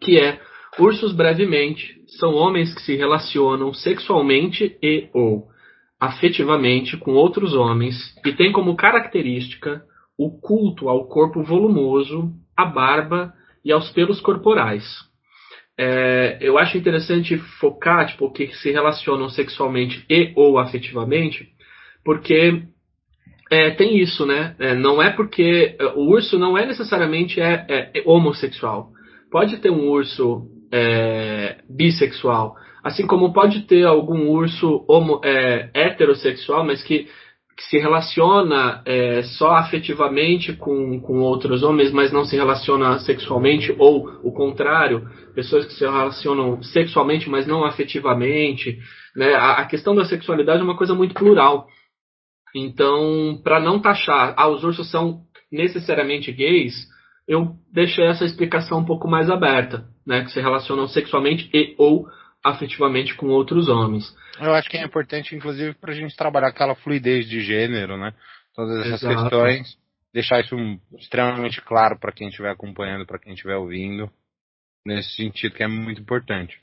que 0.00 0.18
é 0.18 0.40
ursos 0.78 1.12
brevemente 1.12 2.02
são 2.18 2.34
homens 2.34 2.74
que 2.74 2.82
se 2.82 2.96
relacionam 2.96 3.72
sexualmente 3.74 4.76
e 4.82 5.08
ou 5.12 5.48
afetivamente 6.00 6.96
com 6.96 7.12
outros 7.12 7.54
homens 7.54 7.94
e 8.24 8.32
têm 8.32 8.52
como 8.52 8.76
característica 8.76 9.82
o 10.16 10.30
culto 10.40 10.88
ao 10.88 11.06
corpo 11.06 11.42
volumoso, 11.42 12.32
à 12.56 12.64
barba 12.64 13.32
e 13.64 13.72
aos 13.72 13.90
pelos 13.90 14.20
corporais. 14.20 14.84
É, 15.76 16.38
eu 16.40 16.58
acho 16.58 16.76
interessante 16.76 17.36
focar, 17.60 18.06
tipo, 18.08 18.30
que 18.32 18.48
se 18.56 18.72
relacionam 18.72 19.28
sexualmente 19.28 20.04
e 20.10 20.32
ou 20.34 20.58
afetivamente, 20.58 21.48
porque 22.04 22.64
é, 23.50 23.70
tem 23.70 23.98
isso, 23.98 24.26
né? 24.26 24.56
É, 24.58 24.74
não 24.74 25.00
é 25.00 25.10
porque 25.10 25.76
é, 25.78 25.84
o 25.94 26.08
urso 26.10 26.36
não 26.36 26.58
é 26.58 26.66
necessariamente 26.66 27.40
é, 27.40 27.64
é, 27.68 27.90
é 27.94 28.02
homossexual. 28.04 28.90
Pode 29.30 29.58
ter 29.58 29.70
um 29.70 29.88
urso 29.88 30.48
é, 30.72 31.58
bissexual. 31.68 32.56
Assim 32.82 33.06
como 33.06 33.32
pode 33.32 33.62
ter 33.66 33.84
algum 33.84 34.28
urso 34.28 34.84
homo, 34.88 35.20
é, 35.24 35.70
heterossexual, 35.74 36.64
mas 36.64 36.82
que, 36.82 37.08
que 37.56 37.64
se 37.64 37.78
relaciona 37.78 38.82
é, 38.86 39.22
só 39.22 39.56
afetivamente 39.56 40.52
com, 40.54 41.00
com 41.00 41.20
outros 41.20 41.62
homens, 41.62 41.92
mas 41.92 42.12
não 42.12 42.24
se 42.24 42.36
relaciona 42.36 42.98
sexualmente, 43.00 43.74
ou 43.78 44.08
o 44.22 44.32
contrário, 44.32 45.08
pessoas 45.34 45.66
que 45.66 45.74
se 45.74 45.84
relacionam 45.84 46.62
sexualmente, 46.62 47.28
mas 47.28 47.46
não 47.46 47.64
afetivamente. 47.64 48.78
Né? 49.16 49.34
A, 49.34 49.58
a 49.58 49.66
questão 49.66 49.94
da 49.94 50.04
sexualidade 50.04 50.60
é 50.60 50.64
uma 50.64 50.76
coisa 50.76 50.94
muito 50.94 51.14
plural. 51.14 51.66
Então, 52.54 53.40
para 53.42 53.60
não 53.60 53.80
taxar, 53.80 54.34
ah, 54.36 54.48
os 54.48 54.64
ursos 54.64 54.90
são 54.90 55.20
necessariamente 55.50 56.32
gays, 56.32 56.74
eu 57.26 57.56
deixei 57.72 58.06
essa 58.06 58.24
explicação 58.24 58.78
um 58.78 58.84
pouco 58.84 59.06
mais 59.08 59.28
aberta 59.28 59.84
né, 60.08 60.24
que 60.24 60.32
se 60.32 60.40
relacionam 60.40 60.88
sexualmente 60.88 61.50
e 61.52 61.74
ou 61.76 62.08
afetivamente 62.42 63.14
com 63.14 63.26
outros 63.26 63.68
homens. 63.68 64.10
Eu 64.40 64.54
acho 64.54 64.70
que 64.70 64.78
é 64.78 64.82
importante, 64.82 65.36
inclusive, 65.36 65.74
para 65.74 65.92
a 65.92 65.94
gente 65.94 66.16
trabalhar 66.16 66.48
aquela 66.48 66.74
fluidez 66.74 67.28
de 67.28 67.40
gênero, 67.40 67.98
né? 67.98 68.14
Todas 68.56 68.86
essas 68.86 69.02
Exato. 69.02 69.22
questões, 69.22 69.78
deixar 70.12 70.40
isso 70.40 70.56
extremamente 70.98 71.60
claro 71.60 71.98
para 72.00 72.10
quem 72.10 72.28
estiver 72.28 72.50
acompanhando, 72.50 73.04
para 73.04 73.18
quem 73.18 73.34
estiver 73.34 73.56
ouvindo, 73.56 74.10
nesse 74.86 75.14
sentido 75.14 75.54
que 75.54 75.62
é 75.62 75.68
muito 75.68 76.00
importante. 76.00 76.58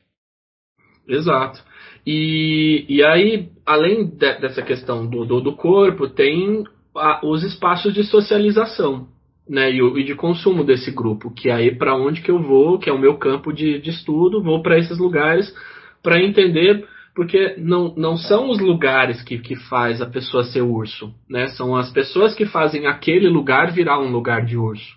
Exato. 1.07 1.63
E, 2.03 2.83
e 2.89 3.03
aí, 3.03 3.51
além 3.63 4.07
de, 4.07 4.39
dessa 4.39 4.63
questão 4.63 5.05
do, 5.05 5.23
do, 5.23 5.39
do 5.39 5.55
corpo, 5.55 6.09
tem 6.09 6.63
a, 6.95 7.23
os 7.23 7.43
espaços 7.43 7.93
de 7.93 8.03
socialização 8.05 9.07
né, 9.47 9.71
e, 9.71 9.79
e, 9.79 10.03
de 10.03 10.15
consumo 10.15 10.63
desse 10.63 10.91
grupo, 10.91 11.31
que 11.31 11.49
é 11.49 11.53
aí 11.53 11.75
para 11.75 11.95
onde 11.95 12.21
que 12.21 12.31
eu 12.31 12.41
vou, 12.41 12.79
que 12.79 12.89
é 12.89 12.93
o 12.93 12.99
meu 12.99 13.17
campo 13.17 13.53
de, 13.53 13.79
de 13.79 13.89
estudo, 13.91 14.41
vou 14.41 14.61
para 14.61 14.77
esses 14.77 14.97
lugares 14.97 15.53
para 16.01 16.21
entender, 16.21 16.87
porque 17.15 17.55
não, 17.57 17.93
não 17.95 18.17
são 18.17 18.49
os 18.49 18.59
lugares 18.59 19.21
que, 19.23 19.37
que 19.39 19.55
faz 19.55 20.01
a 20.01 20.05
pessoa 20.05 20.43
ser 20.43 20.61
urso, 20.61 21.13
né, 21.29 21.47
são 21.49 21.75
as 21.75 21.91
pessoas 21.91 22.33
que 22.33 22.45
fazem 22.45 22.87
aquele 22.87 23.29
lugar 23.29 23.71
virar 23.71 23.99
um 23.99 24.11
lugar 24.11 24.45
de 24.45 24.57
urso. 24.57 24.95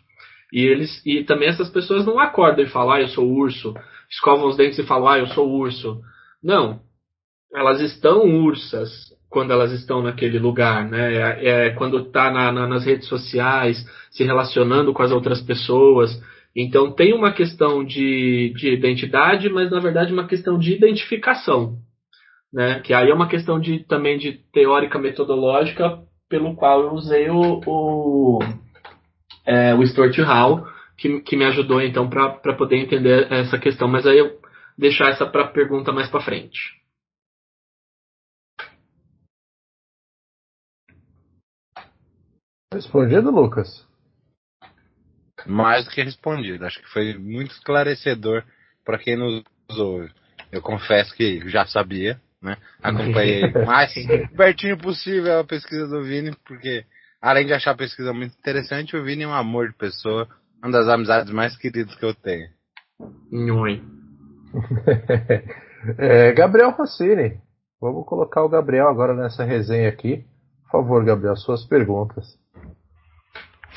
E 0.53 0.65
eles 0.65 1.05
e 1.05 1.25
também 1.25 1.49
essas 1.49 1.69
pessoas 1.69 2.07
não 2.07 2.19
acordam 2.19 2.65
e 2.65 2.69
falam, 2.69 2.93
ah, 2.93 3.01
eu 3.01 3.09
sou 3.09 3.31
urso, 3.31 3.75
escovam 4.11 4.49
os 4.49 4.57
dentes 4.57 4.79
e 4.79 4.87
falam, 4.87 5.09
ah, 5.09 5.19
eu 5.19 5.27
sou 5.29 5.47
urso. 5.47 6.01
Não, 6.43 6.81
elas 7.55 7.81
estão 7.81 8.23
ursas, 8.23 8.91
quando 9.31 9.53
elas 9.53 9.73
estão 9.73 10.03
naquele 10.03 10.39
lugar, 10.39 10.89
né? 10.89 11.15
É, 11.15 11.49
é 11.67 11.71
quando 11.71 11.99
está 11.99 12.31
na, 12.31 12.51
na, 12.51 12.67
nas 12.67 12.85
redes 12.85 13.07
sociais, 13.09 13.85
se 14.11 14.25
relacionando 14.25 14.93
com 14.93 15.03
as 15.03 15.13
outras 15.13 15.41
pessoas. 15.41 16.11
Então 16.57 16.91
tem 16.91 17.13
uma 17.13 17.33
questão 17.33 17.85
de, 17.85 18.53
de 18.57 18.73
identidade, 18.73 19.49
mas 19.49 19.71
na 19.71 19.81
verdade 19.81 20.13
uma 20.13 20.27
questão 20.27 20.59
de 20.59 20.75
identificação, 20.75 21.77
né? 22.53 22.81
Que 22.81 22.95
aí 22.95 23.11
é 23.11 23.15
uma 23.15 23.29
questão 23.29 23.61
de 23.61 23.81
também 23.81 24.19
de 24.19 24.33
teórica 24.53 24.99
metodológica, 24.99 25.99
pelo 26.29 26.55
qual 26.55 26.83
eu 26.83 26.93
usei 26.93 27.31
o, 27.31 27.61
o, 27.67 28.39
é, 29.47 29.75
o 29.75 29.87
Stuart 29.87 30.17
Hall, 30.19 30.67
que, 30.97 31.21
que 31.21 31.37
me 31.37 31.45
ajudou 31.45 31.81
então 31.83 32.09
para 32.09 32.55
poder 32.55 32.77
entender 32.77 33.31
essa 33.31 33.59
questão. 33.59 33.87
Mas 33.87 34.07
aí 34.07 34.19
eu 34.19 34.39
deixar 34.77 35.11
essa 35.11 35.27
para 35.27 35.49
pergunta 35.49 35.93
mais 35.93 36.09
para 36.09 36.21
frente. 36.21 36.78
Respondido, 42.73 43.31
Lucas? 43.31 43.87
Mais 45.47 45.85
do 45.87 45.91
que 45.91 46.03
respondido. 46.03 46.67
Acho 46.67 46.81
que 46.81 46.89
foi 46.89 47.17
muito 47.17 47.53
esclarecedor 47.53 48.45
para 48.85 48.99
quem 48.99 49.17
nos 49.17 49.43
ouve. 49.79 50.11
Eu 50.53 50.61
confesso 50.61 51.15
que 51.15 51.49
já 51.49 51.67
sabia, 51.67 52.21
né? 52.43 52.57
Acompanhei 52.83 53.45
o 53.53 53.67
mais 53.67 53.93
pertinho 54.37 54.79
possível 54.79 55.41
a 55.41 55.45
pesquisa 55.45 55.87
do 55.89 56.03
Vini, 56.05 56.37
porque 56.47 56.85
além 57.23 57.47
de 57.47 57.55
achar 57.55 57.71
a 57.71 57.77
pesquisa 57.77 58.13
muito 58.13 58.37
interessante, 58.39 58.97
o 58.97 59.05
Vini 59.05 59.23
é 59.23 59.29
um 59.29 59.35
amor 59.35 59.69
de 59.69 59.75
pessoa, 59.75 60.29
uma 60.63 60.71
das 60.71 60.89
amizades 60.89 61.33
mais 61.33 61.57
queridas 61.57 61.95
que 61.95 62.05
eu 62.05 62.15
tenho. 62.15 62.49
Oi. 63.33 63.83
é, 65.99 66.33
Gabriel 66.33 66.71
Rossini. 66.71 67.41
Vamos 67.81 68.07
colocar 68.07 68.43
o 68.43 68.49
Gabriel 68.49 68.89
agora 68.89 69.15
nessa 69.15 69.45
resenha 69.45 69.89
aqui. 69.89 70.27
Por 70.65 70.83
favor, 70.83 71.05
Gabriel, 71.05 71.37
suas 71.37 71.65
perguntas. 71.65 72.39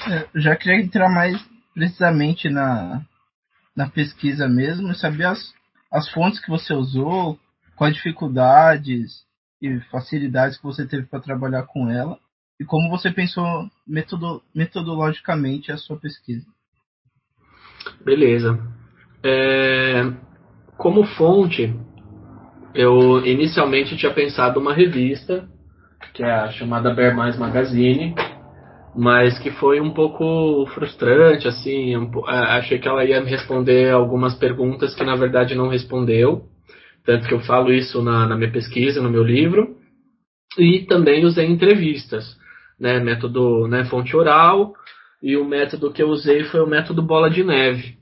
Eu 0.07 0.41
já 0.41 0.55
queria 0.55 0.81
entrar 0.81 1.09
mais 1.09 1.39
precisamente 1.73 2.49
na, 2.49 3.05
na 3.75 3.89
pesquisa 3.89 4.47
mesmo 4.47 4.91
e 4.91 4.95
saber 4.95 5.25
as, 5.25 5.53
as 5.91 6.09
fontes 6.09 6.39
que 6.39 6.49
você 6.49 6.73
usou, 6.73 7.39
quais 7.75 7.95
dificuldades 7.95 9.23
e 9.61 9.79
facilidades 9.91 10.57
que 10.57 10.63
você 10.63 10.85
teve 10.87 11.05
para 11.05 11.19
trabalhar 11.19 11.63
com 11.63 11.89
ela 11.89 12.17
e 12.59 12.65
como 12.65 12.89
você 12.89 13.11
pensou 13.11 13.43
metodo, 13.87 14.43
metodologicamente 14.53 15.71
a 15.71 15.77
sua 15.77 15.97
pesquisa. 15.97 16.45
Beleza. 18.03 18.59
É, 19.23 20.03
como 20.77 21.05
fonte, 21.05 21.75
eu 22.73 23.25
inicialmente 23.25 23.97
tinha 23.97 24.13
pensado 24.13 24.59
uma 24.59 24.73
revista, 24.73 25.47
que 26.13 26.23
é 26.23 26.31
a 26.31 26.51
chamada 26.51 26.93
Bear 26.93 27.15
Mais 27.15 27.37
Magazine, 27.37 28.15
mas 28.95 29.39
que 29.39 29.51
foi 29.51 29.79
um 29.79 29.91
pouco 29.91 30.65
frustrante, 30.73 31.47
assim, 31.47 31.95
um, 31.95 32.09
achei 32.27 32.77
que 32.77 32.87
ela 32.87 33.05
ia 33.05 33.21
me 33.21 33.29
responder 33.29 33.91
algumas 33.91 34.35
perguntas 34.35 34.93
que 34.93 35.03
na 35.03 35.15
verdade 35.15 35.55
não 35.55 35.69
respondeu, 35.69 36.43
tanto 37.05 37.27
que 37.27 37.33
eu 37.33 37.39
falo 37.39 37.71
isso 37.71 38.01
na, 38.01 38.27
na 38.27 38.35
minha 38.35 38.51
pesquisa, 38.51 39.01
no 39.01 39.09
meu 39.09 39.23
livro, 39.23 39.75
e 40.57 40.79
também 40.79 41.25
usei 41.25 41.45
entrevistas, 41.45 42.37
né, 42.79 42.99
método, 42.99 43.67
né, 43.67 43.85
fonte 43.85 44.15
oral, 44.15 44.73
e 45.23 45.37
o 45.37 45.45
método 45.45 45.91
que 45.91 46.01
eu 46.01 46.09
usei 46.09 46.43
foi 46.45 46.59
o 46.59 46.67
método 46.67 47.01
bola 47.01 47.29
de 47.29 47.43
neve. 47.43 48.00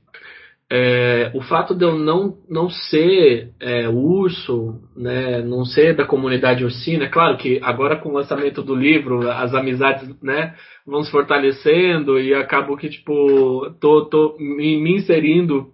É, 0.72 1.32
o 1.34 1.42
fato 1.42 1.74
de 1.74 1.84
eu 1.84 1.98
não, 1.98 2.38
não 2.48 2.70
ser 2.70 3.50
é, 3.58 3.88
urso, 3.88 4.80
né, 4.96 5.42
não 5.42 5.64
ser 5.64 5.96
da 5.96 6.06
comunidade 6.06 6.64
ursina, 6.64 7.06
é 7.06 7.08
claro 7.08 7.36
que 7.36 7.58
agora 7.60 7.96
com 7.96 8.10
o 8.10 8.12
lançamento 8.12 8.62
do 8.62 8.76
livro, 8.76 9.28
as 9.28 9.52
amizades 9.52 10.08
né, 10.22 10.54
vão 10.86 11.02
se 11.02 11.10
fortalecendo 11.10 12.20
e 12.20 12.32
acabo 12.32 12.76
que 12.76 12.88
tipo, 12.88 13.68
tô, 13.80 14.04
tô 14.04 14.36
me, 14.38 14.80
me 14.80 14.94
inserindo 14.94 15.72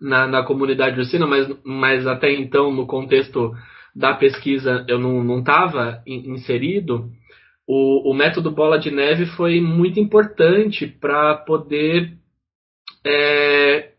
na, 0.00 0.28
na 0.28 0.44
comunidade 0.44 1.00
ursina, 1.00 1.26
mas, 1.26 1.48
mas 1.64 2.06
até 2.06 2.32
então, 2.32 2.72
no 2.72 2.86
contexto 2.86 3.52
da 3.94 4.14
pesquisa, 4.14 4.84
eu 4.88 5.00
não 5.00 5.40
estava 5.40 6.00
inserido. 6.06 7.10
O, 7.66 8.10
o 8.10 8.14
método 8.14 8.50
Bola 8.50 8.78
de 8.78 8.90
Neve 8.90 9.26
foi 9.26 9.60
muito 9.60 10.00
importante 10.00 10.86
para 10.86 11.34
poder 11.36 12.12
é, 13.04 13.91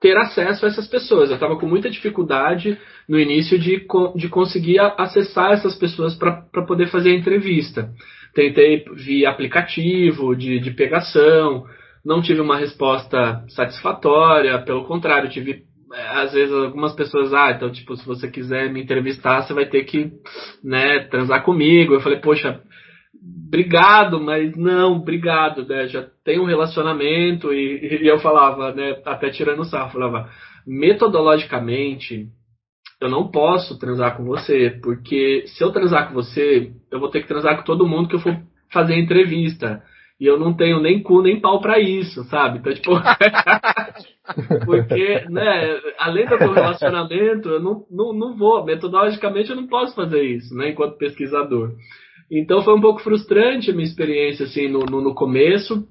ter 0.00 0.16
acesso 0.16 0.64
a 0.64 0.68
essas 0.68 0.88
pessoas. 0.88 1.28
Eu 1.28 1.34
estava 1.34 1.56
com 1.56 1.66
muita 1.66 1.90
dificuldade 1.90 2.78
no 3.08 3.20
início 3.20 3.58
de, 3.58 3.86
de 4.16 4.28
conseguir 4.28 4.78
acessar 4.96 5.52
essas 5.52 5.74
pessoas 5.74 6.14
para 6.14 6.42
poder 6.66 6.86
fazer 6.86 7.10
a 7.10 7.16
entrevista. 7.16 7.90
Tentei 8.34 8.84
via 8.94 9.28
aplicativo 9.28 10.34
de, 10.34 10.58
de 10.58 10.70
pegação, 10.70 11.64
não 12.04 12.22
tive 12.22 12.40
uma 12.40 12.56
resposta 12.56 13.44
satisfatória, 13.48 14.62
pelo 14.62 14.84
contrário, 14.84 15.28
tive 15.28 15.64
é, 15.92 16.22
às 16.22 16.32
vezes 16.32 16.54
algumas 16.54 16.92
pessoas, 16.94 17.34
ah, 17.34 17.50
então 17.50 17.70
tipo, 17.70 17.96
se 17.96 18.06
você 18.06 18.30
quiser 18.30 18.72
me 18.72 18.80
entrevistar, 18.80 19.42
você 19.42 19.52
vai 19.52 19.66
ter 19.66 19.82
que, 19.84 20.12
né, 20.62 21.00
transar 21.10 21.42
comigo. 21.42 21.92
Eu 21.92 22.00
falei, 22.00 22.20
poxa, 22.20 22.62
obrigado, 23.48 24.20
mas 24.20 24.56
não, 24.56 24.92
obrigado, 24.98 25.66
né? 25.66 25.88
Já 25.88 26.06
tem 26.30 26.38
um 26.38 26.44
relacionamento 26.44 27.52
e, 27.52 28.04
e 28.04 28.06
eu 28.06 28.20
falava, 28.20 28.72
né, 28.72 29.02
até 29.04 29.30
tirando 29.30 29.64
sarro, 29.64 29.90
falava, 29.90 30.30
metodologicamente, 30.64 32.28
eu 33.00 33.10
não 33.10 33.28
posso 33.32 33.76
transar 33.80 34.16
com 34.16 34.22
você, 34.22 34.78
porque 34.80 35.42
se 35.46 35.64
eu 35.64 35.72
transar 35.72 36.06
com 36.06 36.14
você, 36.14 36.70
eu 36.88 37.00
vou 37.00 37.10
ter 37.10 37.22
que 37.22 37.26
transar 37.26 37.56
com 37.56 37.64
todo 37.64 37.88
mundo 37.88 38.08
que 38.08 38.14
eu 38.14 38.20
for 38.20 38.40
fazer 38.72 38.96
entrevista. 38.96 39.82
E 40.20 40.26
eu 40.26 40.38
não 40.38 40.54
tenho 40.54 40.80
nem 40.80 41.02
cu 41.02 41.20
nem 41.20 41.40
pau 41.40 41.60
para 41.60 41.80
isso, 41.80 42.22
sabe? 42.24 42.58
Então, 42.58 42.72
tipo. 42.74 42.92
porque, 44.66 45.24
né, 45.30 45.80
além 45.98 46.26
do 46.26 46.38
meu 46.38 46.52
relacionamento, 46.52 47.48
eu 47.48 47.60
não, 47.60 47.86
não, 47.90 48.12
não 48.12 48.36
vou. 48.36 48.64
Metodologicamente, 48.64 49.50
eu 49.50 49.56
não 49.56 49.66
posso 49.66 49.96
fazer 49.96 50.22
isso, 50.22 50.54
né, 50.54 50.68
enquanto 50.68 50.98
pesquisador. 50.98 51.72
Então 52.30 52.62
foi 52.62 52.74
um 52.74 52.80
pouco 52.80 53.00
frustrante 53.00 53.70
a 53.70 53.74
minha 53.74 53.86
experiência 53.86 54.44
assim 54.44 54.68
no, 54.68 54.80
no, 54.80 55.00
no 55.00 55.14
começo. 55.14 55.88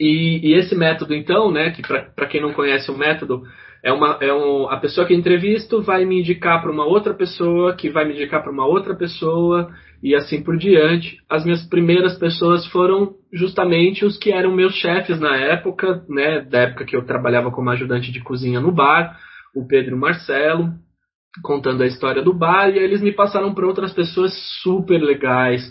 E, 0.00 0.40
e, 0.48 0.54
esse 0.54 0.74
método, 0.74 1.14
então, 1.14 1.52
né, 1.52 1.70
que 1.72 1.82
para 1.82 2.26
quem 2.26 2.40
não 2.40 2.54
conhece 2.54 2.90
o 2.90 2.96
método, 2.96 3.42
é 3.84 3.92
uma 3.92 4.16
é 4.20 4.32
um, 4.32 4.66
a 4.68 4.78
pessoa 4.78 5.06
que 5.06 5.14
entrevisto 5.14 5.82
vai 5.82 6.06
me 6.06 6.20
indicar 6.20 6.62
para 6.62 6.70
uma 6.70 6.86
outra 6.86 7.12
pessoa, 7.12 7.74
que 7.74 7.90
vai 7.90 8.06
me 8.06 8.14
indicar 8.14 8.42
para 8.42 8.50
uma 8.50 8.64
outra 8.64 8.94
pessoa, 8.94 9.70
e 10.02 10.14
assim 10.14 10.42
por 10.42 10.56
diante. 10.56 11.18
As 11.28 11.44
minhas 11.44 11.68
primeiras 11.68 12.18
pessoas 12.18 12.66
foram 12.68 13.14
justamente 13.30 14.04
os 14.04 14.16
que 14.16 14.32
eram 14.32 14.56
meus 14.56 14.74
chefes 14.74 15.20
na 15.20 15.36
época, 15.36 16.02
né, 16.08 16.40
da 16.40 16.60
época 16.60 16.86
que 16.86 16.96
eu 16.96 17.04
trabalhava 17.04 17.50
como 17.50 17.68
ajudante 17.68 18.10
de 18.10 18.20
cozinha 18.20 18.58
no 18.58 18.72
bar, 18.72 19.18
o 19.54 19.66
Pedro 19.66 19.90
e 19.90 19.94
o 19.94 20.00
Marcelo 20.00 20.70
contando 21.42 21.82
a 21.82 21.86
história 21.86 22.22
do 22.22 22.34
bar, 22.34 22.70
e 22.70 22.78
eles 22.78 23.00
me 23.00 23.12
passaram 23.12 23.54
para 23.54 23.66
outras 23.66 23.92
pessoas 23.92 24.32
super 24.62 24.98
legais, 25.00 25.62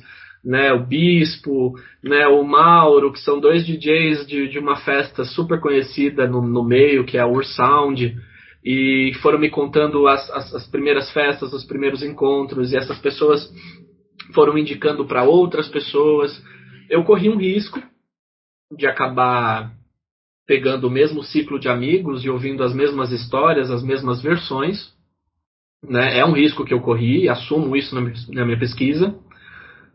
né, 0.44 0.72
o 0.72 0.86
Bispo, 0.86 1.74
né, 2.04 2.28
o 2.28 2.44
Mauro, 2.44 3.12
que 3.12 3.20
são 3.20 3.40
dois 3.40 3.66
DJs 3.66 4.26
de, 4.26 4.48
de 4.48 4.60
uma 4.60 4.78
festa 4.78 5.24
super 5.26 5.60
conhecida 5.60 6.28
no, 6.28 6.42
no 6.42 6.64
meio, 6.64 7.06
que 7.06 7.18
é 7.18 7.22
a 7.22 7.28
Ur 7.28 7.44
Sound, 7.44 8.16
e 8.64 9.12
foram 9.22 9.40
me 9.40 9.50
contando 9.50 10.08
as, 10.08 10.30
as, 10.32 10.54
as 10.54 10.68
primeiras 10.68 11.12
festas, 11.12 11.54
os 11.54 11.66
primeiros 11.66 12.04
encontros, 12.04 12.72
e 12.72 12.78
essas 12.78 13.00
pessoas 13.00 13.50
foram 14.34 14.58
indicando 14.58 15.06
para 15.06 15.24
outras 15.24 15.68
pessoas. 15.68 16.42
Eu 16.90 17.04
corri 17.04 17.30
um 17.30 17.38
risco 17.38 17.82
de 18.76 18.86
acabar 18.86 19.72
pegando 20.46 20.88
o 20.88 20.92
mesmo 20.92 21.24
ciclo 21.24 21.60
de 21.60 21.70
amigos 21.70 22.26
e 22.26 22.30
ouvindo 22.30 22.64
as 22.64 22.74
mesmas 22.74 23.12
histórias, 23.12 23.70
as 23.70 23.84
mesmas 23.84 24.22
versões, 24.22 24.92
né? 25.84 26.18
É 26.18 26.26
um 26.26 26.34
risco 26.34 26.66
que 26.66 26.74
eu 26.74 26.82
corri, 26.82 27.30
assumo 27.30 27.76
isso 27.76 27.94
na 27.94 28.46
minha 28.46 28.60
pesquisa. 28.60 29.16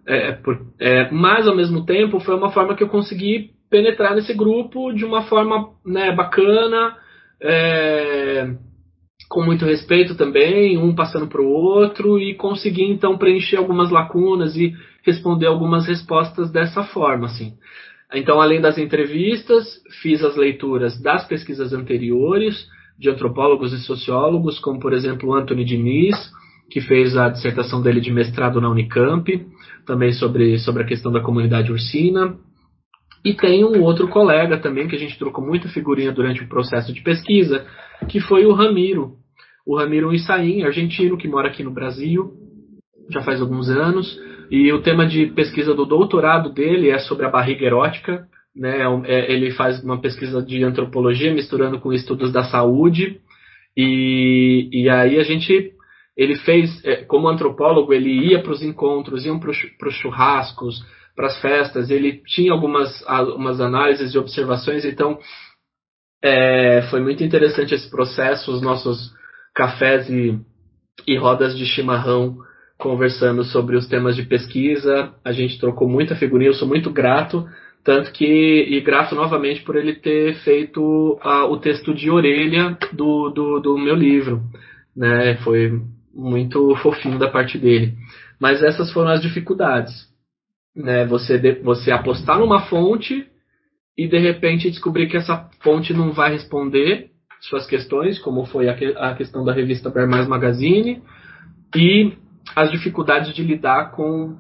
É, 0.07 0.33
por, 0.33 0.61
é, 0.79 1.11
mas, 1.11 1.47
ao 1.47 1.57
mesmo 1.57 1.85
tempo, 1.85 2.21
foi 2.21 2.35
uma 2.35 2.51
forma 2.51 2.75
que 2.75 2.83
eu 2.83 2.89
consegui 2.89 3.51
penetrar 3.71 4.15
nesse 4.15 4.35
grupo 4.35 4.93
de 4.93 5.05
uma 5.05 5.23
forma 5.23 5.71
né, 5.85 6.15
bacana, 6.15 6.97
é, 7.41 8.55
com 9.29 9.43
muito 9.43 9.65
respeito 9.65 10.15
também, 10.15 10.77
um 10.79 10.95
passando 10.95 11.27
para 11.27 11.41
o 11.41 11.49
outro, 11.49 12.19
e 12.19 12.35
consegui 12.35 12.85
então 12.85 13.19
preencher 13.19 13.57
algumas 13.57 13.91
lacunas 13.91 14.57
e 14.57 14.75
responder 15.03 15.47
algumas 15.47 15.87
respostas 15.87 16.51
dessa 16.53 16.85
forma. 16.85 17.27
Assim. 17.27 17.55
Então, 18.13 18.41
além 18.41 18.61
das 18.61 18.79
entrevistas, 18.79 19.67
fiz 20.03 20.23
as 20.23 20.37
leituras 20.37 21.01
das 21.01 21.27
pesquisas 21.27 21.73
anteriores, 21.73 22.67
de 22.99 23.11
antropólogos 23.11 23.73
e 23.73 23.79
sociólogos, 23.79 24.59
como 24.61 24.79
por 24.79 24.93
exemplo 24.93 25.35
Anthony 25.35 25.65
Diniz, 25.65 26.17
que 26.71 26.81
fez 26.81 27.17
a 27.17 27.29
dissertação 27.29 27.83
dele 27.83 28.01
de 28.01 28.13
mestrado 28.13 28.61
na 28.61 28.71
Unicamp, 28.71 29.45
também 29.85 30.13
sobre, 30.13 30.59
sobre 30.59 30.83
a 30.83 30.87
questão 30.87 31.13
da 31.13 31.21
comunidade 31.21 31.73
ursina. 31.73 32.37
E 33.25 33.33
tem 33.35 33.65
um 33.65 33.83
outro 33.83 34.09
colega 34.09 34.59
também, 34.59 34.87
que 34.87 34.97
a 34.97 34.99
gente 34.99 35.19
trocou 35.19 35.45
muita 35.45 35.69
figurinha 35.69 36.13
durante 36.13 36.43
o 36.43 36.49
processo 36.49 36.93
de 36.93 37.03
pesquisa, 37.03 37.67
que 38.09 38.21
foi 38.21 38.45
o 38.45 38.53
Ramiro. 38.53 39.15
O 39.67 39.77
Ramiro 39.79 40.13
Issaim, 40.13 40.63
argentino, 40.63 41.17
que 41.17 41.27
mora 41.27 41.49
aqui 41.49 41.63
no 41.63 41.71
Brasil, 41.71 42.33
já 43.11 43.23
faz 43.23 43.41
alguns 43.41 43.71
anos. 43.71 44.19
E 44.51 44.71
o 44.73 44.83
tema 44.83 45.07
de 45.07 45.27
pesquisa 45.29 45.75
do 45.75 45.87
doutorado 45.87 46.53
dele 46.53 46.91
é 46.91 46.99
sobre 46.99 47.25
a 47.25 47.31
barriga 47.31 47.65
erótica, 47.65 48.29
né? 48.55 48.83
É 48.83 49.13
é, 49.13 49.33
ele 49.33 49.51
faz 49.53 49.83
uma 49.83 50.01
pesquisa 50.01 50.43
de 50.43 50.63
antropologia 50.63 51.33
misturando 51.33 51.81
com 51.81 51.93
estudos 51.93 52.31
da 52.31 52.45
saúde 52.45 53.21
e, 53.77 54.69
e 54.73 54.89
aí 54.89 55.19
a 55.19 55.25
gente 55.25 55.73
ele 56.17 56.37
fez 56.37 56.85
é, 56.85 57.05
como 57.05 57.29
antropólogo 57.29 57.93
ele 57.93 58.31
ia 58.31 58.43
para 58.43 58.53
os 58.53 58.63
encontros, 58.63 59.25
iam 59.25 59.39
para 59.39 59.51
os 59.51 59.95
churrascos, 59.95 60.85
para 61.17 61.27
as 61.27 61.41
festas, 61.41 61.91
ele 61.91 62.23
tinha 62.27 62.53
algumas 62.53 63.03
algumas 63.07 63.61
análises 63.61 64.15
e 64.15 64.19
observações, 64.19 64.85
então 64.85 65.19
é, 66.23 66.83
foi 66.91 67.01
muito 67.01 67.23
interessante 67.23 67.75
esse 67.75 67.89
processo, 67.91 68.53
os 68.53 68.63
nossos 68.63 69.13
cafés 69.55 70.09
e, 70.09 70.39
e 71.07 71.17
rodas 71.17 71.57
de 71.57 71.67
chimarrão 71.67 72.37
conversando 72.79 73.45
sobre 73.45 73.77
os 73.77 73.87
temas 73.87 74.17
de 74.17 74.25
pesquisa, 74.25 75.15
a 75.25 75.33
gente 75.33 75.61
trocou 75.61 75.89
muita 75.89 76.17
figurinha, 76.17 76.51
eu 76.51 76.55
sou 76.55 76.67
muito 76.67 76.91
grato 76.91 77.47
tanto 77.85 78.13
que, 78.13 78.25
e 78.25 78.81
grato 78.81 79.15
novamente 79.15 79.63
por 79.63 79.77
ele 79.77 79.95
ter 79.95 80.37
feito 80.37 80.81
o 81.23 81.57
texto 81.59 81.95
de 81.95 82.11
orelha 82.11 82.79
do, 82.95 83.29
do, 83.29 83.61
do, 83.61 83.79
meu 83.79 83.95
livro. 83.95 84.41
Né? 84.97 85.37
Foi 85.45 85.83
muito 86.15 86.75
fofinho 86.77 87.19
da 87.19 87.29
parte 87.29 87.59
dele. 87.59 87.95
Mas 88.41 88.63
essas 88.63 88.93
foram 88.93 89.11
as 89.11 89.23
dificuldades. 89.23 89.93
Né? 90.75 91.05
Você, 91.07 91.39
de, 91.39 91.55
você 91.61 91.91
apostar 91.91 92.39
numa 92.39 92.63
fonte 92.63 93.27
e 93.97 94.09
de 94.09 94.19
repente 94.19 94.71
descobrir 94.71 95.09
que 95.09 95.17
essa 95.17 95.49
fonte 95.61 95.93
não 95.93 96.13
vai 96.13 96.33
responder 96.33 97.11
suas 97.41 97.67
questões, 97.67 98.19
como 98.19 98.47
foi 98.47 98.69
a, 98.69 98.75
que, 98.75 98.87
a 98.97 99.15
questão 99.15 99.45
da 99.45 99.53
revista 99.53 99.91
Bear 99.91 100.09
Mais 100.09 100.27
Magazine, 100.27 101.03
e 101.77 102.13
as 102.57 102.71
dificuldades 102.71 103.35
de 103.35 103.43
lidar 103.43 103.91
com, 103.93 104.37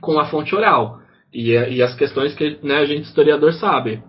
com 0.00 0.18
a 0.18 0.26
fonte 0.26 0.54
oral. 0.54 1.00
E, 1.32 1.50
e 1.50 1.82
as 1.82 1.94
questões 1.94 2.34
que 2.34 2.58
né, 2.62 2.76
a 2.78 2.84
gente, 2.86 3.04
historiador, 3.04 3.52
sabe. 3.54 4.02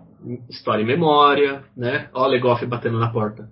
História 0.48 0.82
e 0.82 0.86
memória, 0.86 1.64
né? 1.76 2.08
Ó, 2.14 2.26
Legoff 2.26 2.64
batendo 2.66 2.98
na 2.98 3.10
porta. 3.10 3.48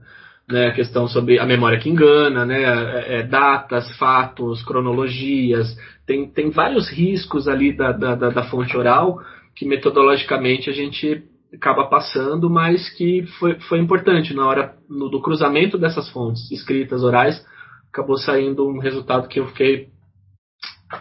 Né, 0.51 0.67
a 0.67 0.73
questão 0.73 1.07
sobre 1.07 1.39
a 1.39 1.47
memória 1.47 1.79
que 1.79 1.89
engana, 1.89 2.45
né, 2.45 2.63
é, 2.63 3.19
é, 3.19 3.23
datas, 3.23 3.97
fatos, 3.97 4.65
cronologias, 4.65 5.77
tem, 6.05 6.29
tem 6.29 6.51
vários 6.51 6.91
riscos 6.91 7.47
ali 7.47 7.73
da, 7.73 7.93
da, 7.93 8.17
da, 8.17 8.43
fonte 8.51 8.77
oral 8.77 9.21
que 9.55 9.65
metodologicamente 9.65 10.69
a 10.69 10.73
gente 10.73 11.23
acaba 11.55 11.87
passando, 11.87 12.51
mas 12.51 12.89
que 12.91 13.25
foi, 13.39 13.61
foi 13.61 13.79
importante 13.79 14.35
na 14.35 14.45
hora 14.45 14.77
no, 14.89 15.09
do 15.09 15.23
cruzamento 15.23 15.79
dessas 15.79 16.09
fontes 16.11 16.51
escritas, 16.51 17.05
orais, 17.05 17.45
acabou 17.93 18.17
saindo 18.17 18.67
um 18.67 18.79
resultado 18.79 19.29
que 19.29 19.39
eu 19.39 19.47
fiquei 19.49 19.89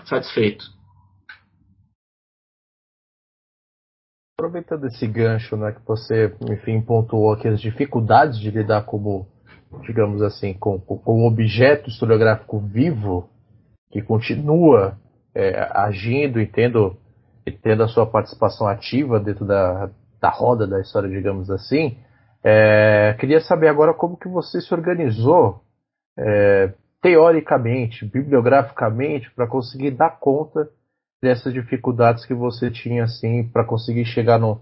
satisfeito. 0.05 0.65
Aproveitando 4.37 4.85
esse 4.85 5.05
gancho, 5.05 5.57
né, 5.57 5.73
que 5.73 5.85
você, 5.85 6.33
enfim, 6.49 6.81
pontuou 6.81 7.33
aqui 7.33 7.47
as 7.47 7.59
dificuldades 7.59 8.39
de 8.39 8.49
lidar 8.49 8.83
como, 8.83 9.27
digamos 9.81 10.21
assim, 10.21 10.53
com, 10.53 10.79
com 10.79 11.21
um 11.21 11.27
objeto 11.27 11.89
historiográfico 11.89 12.59
vivo 12.59 13.29
que 13.91 14.01
continua 14.01 14.97
é, 15.33 15.67
agindo 15.73 16.39
e 16.39 16.45
tendo, 16.45 16.95
e 17.45 17.51
tendo 17.51 17.83
a 17.83 17.87
sua 17.87 18.05
participação 18.05 18.67
ativa 18.67 19.19
dentro 19.19 19.45
da, 19.45 19.89
da 20.21 20.29
roda 20.29 20.67
da 20.67 20.79
história, 20.79 21.09
digamos 21.09 21.49
assim, 21.49 21.97
É, 22.41 23.17
queria 23.19 23.41
saber 23.41 23.67
agora 23.67 23.93
como 23.93 24.15
que 24.15 24.29
você 24.29 24.61
se 24.61 24.73
organizou 24.73 25.59
é, 26.17 26.71
teoricamente, 27.01 28.05
bibliograficamente, 28.05 29.29
para 29.35 29.45
conseguir 29.45 29.91
dar 29.91 30.19
conta 30.19 30.69
dessas 31.21 31.53
dificuldades 31.53 32.25
que 32.25 32.33
você 32.33 32.71
tinha 32.71 33.03
assim 33.03 33.43
para 33.51 33.65
conseguir 33.65 34.05
chegar 34.05 34.39
no, 34.39 34.61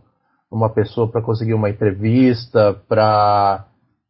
numa 0.52 0.70
pessoa, 0.74 1.08
para 1.08 1.22
conseguir 1.22 1.54
uma 1.54 1.70
entrevista, 1.70 2.74
para 2.90 3.68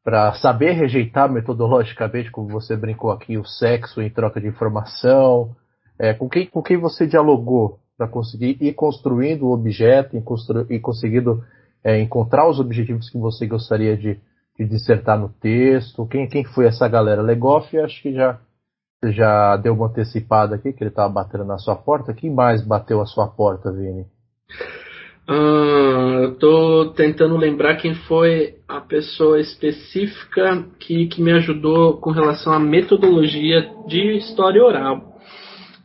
para 0.07 0.31
saber 0.35 0.71
rejeitar 0.71 1.29
metodologicamente, 1.29 2.31
como 2.31 2.47
você 2.47 2.77
brincou 2.77 3.11
aqui, 3.11 3.37
o 3.37 3.43
sexo 3.43 4.01
em 4.01 4.09
troca 4.09 4.39
de 4.39 4.47
informação, 4.47 5.53
é, 5.99 6.13
com, 6.13 6.29
quem, 6.29 6.47
com 6.47 6.63
quem 6.63 6.77
você 6.77 7.05
dialogou 7.05 7.77
para 7.97 8.07
conseguir 8.07 8.57
ir 8.61 8.73
construindo 8.73 9.45
o 9.45 9.51
objeto 9.51 10.15
e, 10.15 10.21
constru, 10.21 10.65
e 10.69 10.79
conseguindo 10.79 11.43
é, 11.83 11.99
encontrar 11.99 12.47
os 12.47 12.57
objetivos 12.57 13.09
que 13.09 13.17
você 13.17 13.45
gostaria 13.45 13.97
de, 13.97 14.17
de 14.57 14.65
dissertar 14.65 15.19
no 15.19 15.27
texto? 15.27 16.07
Quem, 16.07 16.25
quem 16.29 16.45
foi 16.45 16.67
essa 16.67 16.87
galera? 16.87 17.21
Legoff, 17.21 17.77
acho 17.77 18.01
que 18.01 18.13
já, 18.13 18.39
já 19.03 19.57
deu 19.57 19.73
uma 19.73 19.87
antecipada 19.87 20.55
aqui, 20.55 20.71
que 20.71 20.81
ele 20.81 20.89
estava 20.89 21.11
batendo 21.11 21.43
na 21.43 21.57
sua 21.57 21.75
porta. 21.75 22.13
Quem 22.13 22.33
mais 22.33 22.65
bateu 22.65 23.01
a 23.01 23.05
sua 23.05 23.27
porta, 23.27 23.73
Vini? 23.73 24.05
Uh, 25.29 26.23
eu 26.23 26.31
estou 26.31 26.93
tentando 26.93 27.35
lembrar 27.35 27.75
quem 27.75 27.93
foi 27.93 28.55
a 28.65 28.79
pessoa 28.79 29.41
específica 29.41 30.65
que, 30.79 31.07
que 31.07 31.21
me 31.21 31.33
ajudou 31.33 31.97
com 31.97 32.11
relação 32.11 32.53
à 32.53 32.59
metodologia 32.59 33.69
de 33.87 34.15
história 34.17 34.63
oral. 34.63 35.19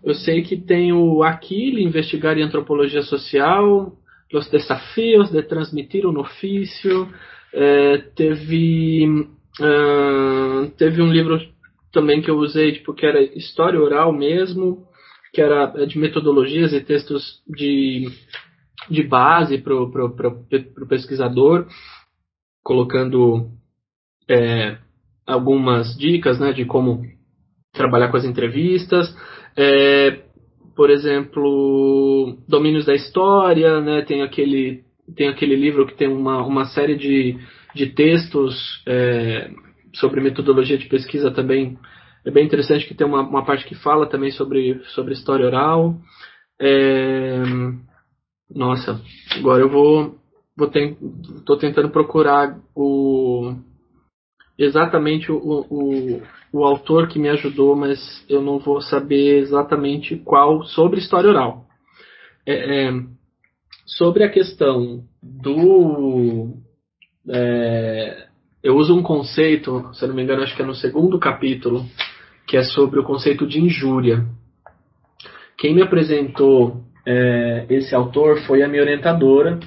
Eu 0.05 0.15
sei 0.15 0.43
que 0.43 0.57
tem 0.57 0.93
o 0.93 1.25
Aquile, 1.25 1.83
Investigar 1.83 2.39
em 2.39 2.43
Antropologia 2.43 3.03
Social, 3.03 3.93
Os 4.33 4.49
Desafios 4.49 5.31
de 5.31 5.43
Transmitir 5.43 6.07
um 6.07 6.19
Ofício, 6.19 7.09
é, 7.53 7.99
teve, 8.15 9.27
uh, 9.61 10.71
teve 10.77 11.03
um 11.03 11.13
livro 11.13 11.41
também 11.93 12.23
que 12.23 12.31
eu 12.31 12.39
usei, 12.39 12.73
tipo, 12.73 12.95
que 12.95 13.05
era 13.05 13.21
História 13.21 13.81
Oral 13.81 14.13
mesmo, 14.13 14.87
que 15.33 15.41
era 15.41 15.67
de 15.87 15.99
metodologias 15.99 16.73
e 16.73 16.81
textos 16.81 17.43
de 17.47 18.09
de 18.91 19.03
base 19.03 19.59
para 19.59 19.75
o 19.75 20.87
pesquisador, 20.89 21.67
colocando 22.63 23.51
é, 24.29 24.79
algumas 25.27 25.97
dicas 25.97 26.39
né, 26.39 26.53
de 26.53 26.65
como 26.65 27.03
trabalhar 27.73 28.09
com 28.09 28.17
as 28.17 28.25
entrevistas. 28.25 29.15
É, 29.57 30.21
por 30.75 30.91
exemplo, 30.91 32.39
Domínios 32.49 32.87
da 32.87 32.95
História, 32.95 33.81
né, 33.81 34.03
tem, 34.03 34.23
aquele, 34.23 34.85
tem 35.15 35.29
aquele 35.29 35.57
livro 35.57 35.87
que 35.87 35.95
tem 35.95 36.09
uma, 36.09 36.45
uma 36.45 36.67
série 36.67 36.97
de, 36.97 37.39
de 37.75 37.87
textos 37.87 38.83
é, 38.87 39.51
sobre 39.95 40.21
metodologia 40.21 40.79
de 40.79 40.87
pesquisa 40.87 41.31
também. 41.31 41.79
É 42.25 42.31
bem 42.31 42.45
interessante 42.45 42.87
que 42.87 42.95
tem 42.95 43.07
uma, 43.07 43.21
uma 43.21 43.45
parte 43.45 43.67
que 43.67 43.75
fala 43.75 44.07
também 44.07 44.31
sobre, 44.31 44.81
sobre 44.95 45.13
história 45.13 45.47
oral. 45.47 45.97
É, 46.61 47.43
nossa, 48.55 49.01
agora 49.37 49.63
eu 49.63 49.69
vou. 49.69 50.17
vou 50.57 50.69
ten, 50.69 50.97
tô 51.47 51.57
tentando 51.57 51.91
procurar 51.91 52.59
o. 52.75 53.55
Exatamente 54.59 55.33
o, 55.33 55.37
o, 55.39 56.23
o 56.53 56.65
autor 56.65 57.09
que 57.09 57.19
me 57.19 57.29
ajudou, 57.31 57.75
mas 57.75 57.99
eu 58.29 58.43
não 58.43 58.59
vou 58.59 58.81
saber 58.81 59.39
exatamente 59.39 60.17
qual 60.17 60.63
sobre 60.65 61.01
história 61.01 61.31
oral. 61.31 61.67
É, 62.47 62.89
é, 62.89 62.93
sobre 63.87 64.25
a 64.25 64.31
questão 64.31 65.05
do. 65.23 66.55
É, 67.29 68.27
eu 68.63 68.77
uso 68.77 68.95
um 68.95 69.03
conceito, 69.03 69.91
se 69.95 70.07
não 70.07 70.15
me 70.15 70.23
engano, 70.23 70.43
acho 70.43 70.55
que 70.55 70.63
é 70.63 70.67
no 70.67 70.75
segundo 70.75 71.19
capítulo, 71.19 71.85
que 72.47 72.57
é 72.57 72.63
sobre 72.63 73.01
o 73.01 73.05
conceito 73.05 73.47
de 73.47 73.61
injúria. 73.61 74.27
Quem 75.57 75.75
me 75.75 75.83
apresentou 75.83 76.85
é, 77.07 77.67
esse 77.69 77.95
autor 77.95 78.41
foi 78.43 78.63
a 78.63 78.69
minha 78.69 78.83
orientadora, 78.83 79.59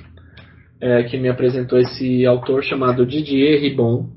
é, 0.80 1.04
que 1.04 1.18
me 1.18 1.30
apresentou 1.30 1.80
esse 1.80 2.26
autor 2.26 2.64
chamado 2.64 3.06
Didier 3.06 3.62
Ribon. 3.62 4.10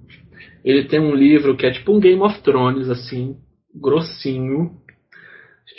Ele 0.65 0.85
tem 0.85 1.01
um 1.01 1.15
livro 1.15 1.57
que 1.57 1.67
é 1.67 1.71
tipo 1.71 1.93
um 1.95 2.01
Game 2.01 2.21
of 2.21 2.41
Thrones, 2.43 2.89
assim, 2.89 3.37
grossinho, 3.75 4.73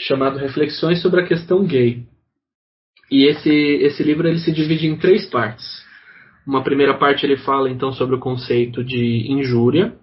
chamado 0.08 0.40
Reflexões 0.40 1.02
sobre 1.02 1.22
a 1.22 1.28
Questão 1.28 1.66
Gay. 1.66 2.06
E 3.12 3.26
esse, 3.26 3.50
esse 3.50 4.04
livro 4.04 4.28
ele 4.28 4.40
se 4.40 4.52
divide 4.52 4.88
em 4.88 4.98
três 4.98 5.26
partes. 5.26 5.66
Uma 6.46 6.64
primeira 6.64 6.98
parte 6.98 7.26
ele 7.26 7.38
fala 7.38 7.70
então 7.70 7.92
sobre 7.92 8.16
o 8.16 8.20
conceito 8.20 8.84
de 8.84 9.32
injúria. 9.32 9.94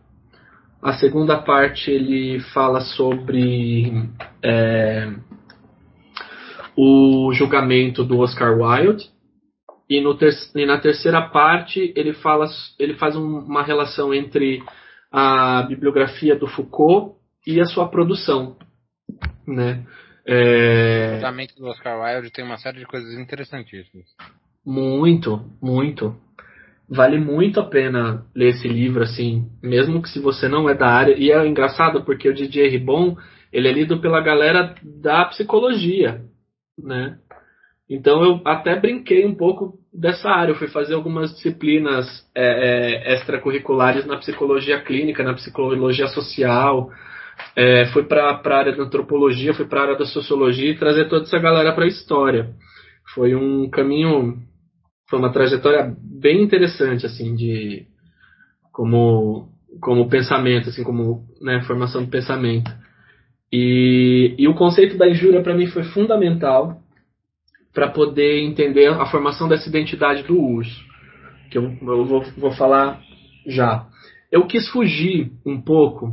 A 0.82 0.92
segunda 0.92 1.38
parte 1.38 1.90
ele 1.90 2.40
fala 2.52 2.80
sobre 2.80 3.92
é, 4.42 5.12
o 6.76 7.32
julgamento 7.32 8.04
do 8.04 8.18
Oscar 8.18 8.56
Wilde. 8.56 9.10
E, 9.88 10.02
ter 10.18 10.32
e 10.56 10.66
na 10.66 10.78
terceira 10.78 11.22
parte 11.22 11.92
ele, 11.96 12.12
fala, 12.12 12.46
ele 12.78 12.94
faz 12.94 13.16
um, 13.16 13.38
uma 13.38 13.62
relação 13.62 14.12
entre 14.12 14.62
a 15.10 15.62
bibliografia 15.62 16.34
do 16.34 16.48
Foucault 16.48 17.16
e 17.46 17.60
a 17.60 17.64
sua 17.64 17.88
produção. 17.88 18.56
Né? 19.46 19.86
É... 20.26 21.12
O 21.12 21.14
julgamento 21.14 21.54
do 21.56 21.66
Oscar 21.66 22.00
Wilde 22.00 22.32
tem 22.32 22.44
uma 22.44 22.58
série 22.58 22.80
de 22.80 22.86
coisas 22.86 23.14
interessantíssimas. 23.14 24.06
Muito, 24.64 25.48
muito. 25.62 26.16
Vale 26.88 27.18
muito 27.18 27.60
a 27.60 27.64
pena 27.64 28.26
ler 28.34 28.50
esse 28.50 28.66
livro, 28.66 29.02
assim, 29.02 29.48
mesmo 29.62 30.02
que 30.02 30.08
se 30.08 30.20
você 30.20 30.48
não 30.48 30.68
é 30.68 30.74
da 30.74 30.88
área. 30.88 31.16
E 31.16 31.30
é 31.30 31.46
engraçado 31.46 32.04
porque 32.04 32.28
o 32.28 32.34
Didier 32.34 32.70
Ribon, 32.70 33.16
ele 33.52 33.68
é 33.68 33.72
lido 33.72 34.00
pela 34.00 34.20
galera 34.20 34.74
da 34.82 35.24
psicologia 35.26 36.24
né? 36.78 37.18
Então 37.88 38.24
eu 38.24 38.40
até 38.44 38.78
brinquei 38.78 39.24
um 39.24 39.34
pouco 39.34 39.78
dessa 39.92 40.28
área. 40.28 40.50
Eu 40.52 40.56
fui 40.56 40.68
fazer 40.68 40.94
algumas 40.94 41.30
disciplinas 41.34 42.06
é, 42.34 43.12
é, 43.12 43.14
extracurriculares 43.14 44.04
na 44.04 44.16
psicologia 44.16 44.80
clínica, 44.80 45.22
na 45.22 45.34
psicologia 45.34 46.08
social. 46.08 46.90
É, 47.54 47.86
fui 47.92 48.02
para 48.02 48.30
a 48.30 48.56
área 48.56 48.76
da 48.76 48.82
antropologia, 48.82 49.54
fui 49.54 49.66
para 49.66 49.80
a 49.80 49.82
área 49.84 49.98
da 49.98 50.06
sociologia 50.06 50.70
e 50.70 50.78
trazer 50.78 51.08
toda 51.08 51.24
essa 51.24 51.38
galera 51.38 51.72
para 51.72 51.84
a 51.84 51.88
história. 51.88 52.50
Foi 53.14 53.34
um 53.36 53.70
caminho, 53.70 54.38
foi 55.08 55.18
uma 55.18 55.32
trajetória 55.32 55.94
bem 56.00 56.42
interessante, 56.42 57.06
assim, 57.06 57.34
de 57.36 57.86
como 58.72 59.54
como 59.80 60.08
pensamento, 60.08 60.70
assim, 60.70 60.82
como 60.82 61.26
né, 61.40 61.62
formação 61.66 62.02
do 62.02 62.10
pensamento. 62.10 62.70
E, 63.52 64.34
e 64.38 64.48
o 64.48 64.54
conceito 64.54 64.96
da 64.96 65.08
injúria 65.08 65.42
para 65.42 65.54
mim 65.54 65.66
foi 65.66 65.84
fundamental 65.84 66.80
para 67.72 67.90
poder 67.90 68.42
entender 68.42 68.88
a 68.88 69.06
formação 69.06 69.48
dessa 69.48 69.68
identidade 69.68 70.22
do 70.22 70.40
urso, 70.40 70.84
que 71.50 71.58
eu, 71.58 71.76
eu 71.82 72.04
vou, 72.04 72.22
vou 72.36 72.50
falar 72.52 73.02
já. 73.46 73.86
Eu 74.32 74.46
quis 74.46 74.68
fugir 74.68 75.30
um 75.44 75.60
pouco 75.60 76.12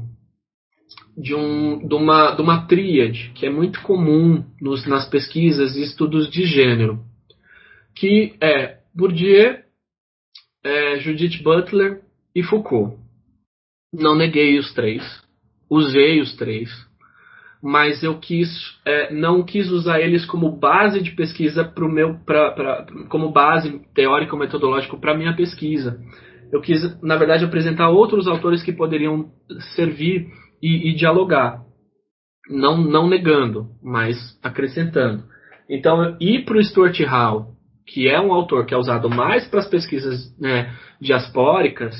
de, 1.17 1.34
um, 1.34 1.88
de, 1.88 1.96
uma, 1.96 2.32
de 2.32 2.41
uma 2.41 2.67
tríade 2.67 3.32
que 3.36 3.46
é 3.46 3.50
muito 3.50 3.82
comum 3.82 4.43
nos, 4.62 4.86
nas 4.86 5.10
pesquisas 5.10 5.76
e 5.76 5.84
estudos 5.84 6.30
de 6.30 6.46
gênero, 6.46 7.00
que 7.96 8.36
é 8.41 8.80
Bourdieu, 8.93 9.58
é, 10.63 11.00
Judith 11.00 11.41
Butler 11.41 12.02
e 12.36 12.43
Foucault. 12.43 12.98
Não 13.93 14.15
neguei 14.15 14.58
os 14.58 14.74
três, 14.74 15.04
usei 15.69 16.19
os 16.19 16.36
três, 16.36 16.69
mas 17.63 18.04
eu 18.04 18.19
quis 18.19 18.49
é, 18.86 19.13
não 19.13 19.41
quis 19.41 19.71
usar 19.71 20.02
eles 20.02 20.26
como 20.26 20.52
base 20.52 21.02
de 21.02 21.12
pesquisa 21.12 21.63
pro 21.63 21.89
meu 21.89 22.19
pra, 22.26 22.52
pra, 22.52 22.86
como 23.08 23.32
base 23.32 23.80
teórica 23.95 24.34
ou 24.34 24.39
metodológica 24.39 24.97
para 24.97 25.15
minha 25.15 25.34
pesquisa. 25.34 25.97
Eu 26.52 26.60
quis 26.60 27.02
na 27.02 27.15
verdade 27.15 27.45
apresentar 27.45 27.89
outros 27.89 28.28
autores 28.28 28.62
que 28.62 28.73
poderiam 28.73 29.32
servir 29.76 30.28
e, 30.62 30.89
e 30.89 30.93
dialogar. 30.93 31.62
Não 32.49 32.78
não 32.78 33.08
negando 33.08 33.69
mas 33.82 34.17
acrescentando. 34.43 35.23
Então 35.69 36.17
ir 36.19 36.43
para 36.43 36.58
o 36.58 36.63
Stuart 36.63 36.99
Hall 36.99 37.54
que 37.88 38.10
é 38.10 38.19
um 38.19 38.34
autor 38.34 38.65
que 38.65 38.73
é 38.73 38.78
usado 38.78 39.10
mais 39.10 39.47
para 39.47 39.60
as 39.60 39.69
pesquisas 39.69 40.38
né, 40.38 40.74
diaspóricas 40.99 41.95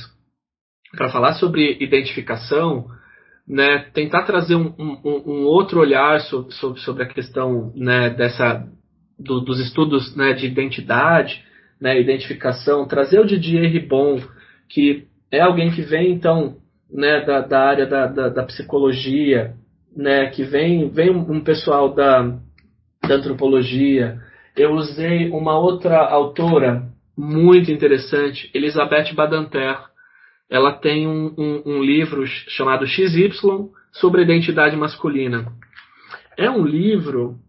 para 0.91 1.09
falar 1.09 1.34
sobre 1.34 1.78
identificação 1.82 2.86
né, 3.48 3.86
tentar 3.94 4.24
trazer 4.24 4.56
um, 4.56 4.74
um, 4.78 5.24
um 5.26 5.46
outro 5.46 5.80
olhar 5.80 6.20
sobre, 6.22 7.04
a 7.04 7.08
questão 7.08 7.72
né, 7.76 8.10
dessa, 8.10 8.66
do, 9.20 9.41
dos 9.41 9.60
estudos 9.60 10.16
né, 10.16 10.34
de 10.34 10.48
identidade, 10.48 11.44
né, 11.80 12.00
identificação, 12.00 12.88
trazer 12.88 13.20
o 13.20 13.26
Didier 13.26 13.70
Ribon, 13.70 14.22
que 14.70 15.08
é 15.30 15.41
alguém 15.41 15.72
que 15.72 15.82
vem 15.82 16.14
então 16.14 16.58
né, 16.91 17.22
da, 17.26 17.41
da 17.41 17.60
área 17.60 17.86
da, 17.86 18.08
da, 18.08 18.30
da 18.30 18.44
psicologia, 18.44 19.56
né, 19.96 20.28
que 20.28 20.44
vem, 20.44 20.89
vem 20.89 21.10
um, 21.10 21.41
pessoal 21.41 21.94
da, 21.94 22.22
da 23.06 23.16
antropologia. 23.16 24.20
Eu 24.56 24.72
usei 24.74 25.30
uma 25.30 25.58
outra 25.58 25.98
autora 25.98 26.88
muito 27.18 27.72
interessante, 27.72 28.50
Elisabeth 28.54 29.14
Badanter, 29.14 29.78
ela 30.50 30.72
tem 30.74 31.08
um, 31.08 31.34
um, 31.38 31.64
um 31.66 31.84
livro 31.84 32.26
chamado 32.28 32.86
XY 32.86 33.32
sobre 33.91 34.24
identidade 34.24 34.76
masculina. 34.76 35.52
É 36.38 36.50
um 36.50 36.66
livro 36.66 37.39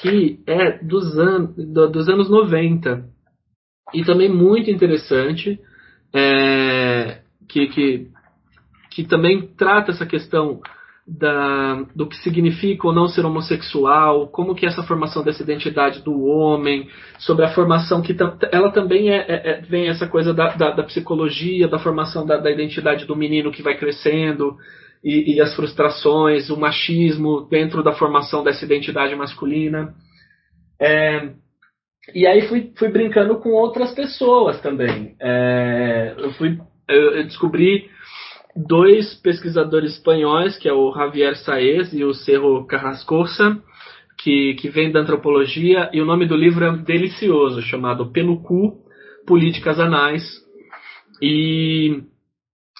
que 0.00 0.40
é 0.46 0.78
dos, 0.78 1.18
an 1.18 1.52
dos 1.90 2.08
anos 2.08 2.28
90 2.28 3.04
e 3.94 4.04
também 4.04 4.28
muito 4.28 4.70
interessante, 4.70 5.60
é, 6.14 7.20
que, 7.48 7.66
que, 7.68 8.08
que 8.90 9.04
também 9.04 9.46
trata 9.56 9.90
essa 9.90 10.06
questão 10.06 10.60
da, 11.06 11.84
do 11.94 12.06
que 12.06 12.16
significa 12.18 12.86
ou 12.86 12.94
não 12.94 13.08
ser 13.08 13.24
homossexual, 13.24 14.28
como 14.28 14.54
que 14.54 14.64
é 14.64 14.68
essa 14.68 14.84
formação 14.84 15.24
dessa 15.24 15.42
identidade 15.42 16.00
do 16.02 16.24
homem, 16.24 16.88
sobre 17.18 17.44
a 17.44 17.52
formação 17.52 18.00
que 18.02 18.16
ela 18.52 18.70
também 18.70 19.10
é, 19.10 19.16
é, 19.16 19.50
é, 19.50 19.60
vem 19.62 19.88
essa 19.88 20.06
coisa 20.06 20.32
da, 20.32 20.54
da, 20.54 20.70
da 20.70 20.82
psicologia, 20.84 21.66
da 21.66 21.78
formação 21.78 22.24
da, 22.24 22.36
da, 22.36 22.50
identidade 22.50 23.04
do 23.04 23.16
menino 23.16 23.50
que 23.50 23.62
vai 23.62 23.76
crescendo 23.76 24.56
e, 25.02 25.34
e, 25.34 25.40
as 25.40 25.54
frustrações, 25.56 26.50
o 26.50 26.56
machismo 26.56 27.48
dentro 27.50 27.82
da 27.82 27.92
formação 27.92 28.44
dessa 28.44 28.64
identidade 28.64 29.14
masculina. 29.16 29.94
É, 30.80 31.30
e 32.14 32.26
aí 32.26 32.42
fui, 32.48 32.72
fui 32.76 32.88
brincando 32.88 33.40
com 33.40 33.50
outras 33.50 33.92
pessoas 33.92 34.60
também. 34.60 35.16
É, 35.20 36.14
eu 36.16 36.30
fui 36.34 36.58
eu, 36.88 37.16
eu 37.16 37.24
descobri 37.24 37.90
dois 38.54 39.14
pesquisadores 39.14 39.94
espanhóis, 39.94 40.56
que 40.58 40.68
é 40.68 40.72
o 40.72 40.92
Javier 40.92 41.36
Saez 41.36 41.92
e 41.92 42.04
o 42.04 42.14
Cerro 42.14 42.66
Carrascosa, 42.66 43.60
que, 44.22 44.54
que 44.54 44.68
vem 44.68 44.92
da 44.92 45.00
antropologia, 45.00 45.90
e 45.92 46.00
o 46.00 46.04
nome 46.04 46.26
do 46.26 46.36
livro 46.36 46.64
é 46.64 46.76
delicioso, 46.76 47.62
chamado 47.62 48.12
Pelo 48.12 48.42
Cu, 48.42 48.78
Políticas 49.26 49.80
Anais. 49.80 50.22
E, 51.20 52.02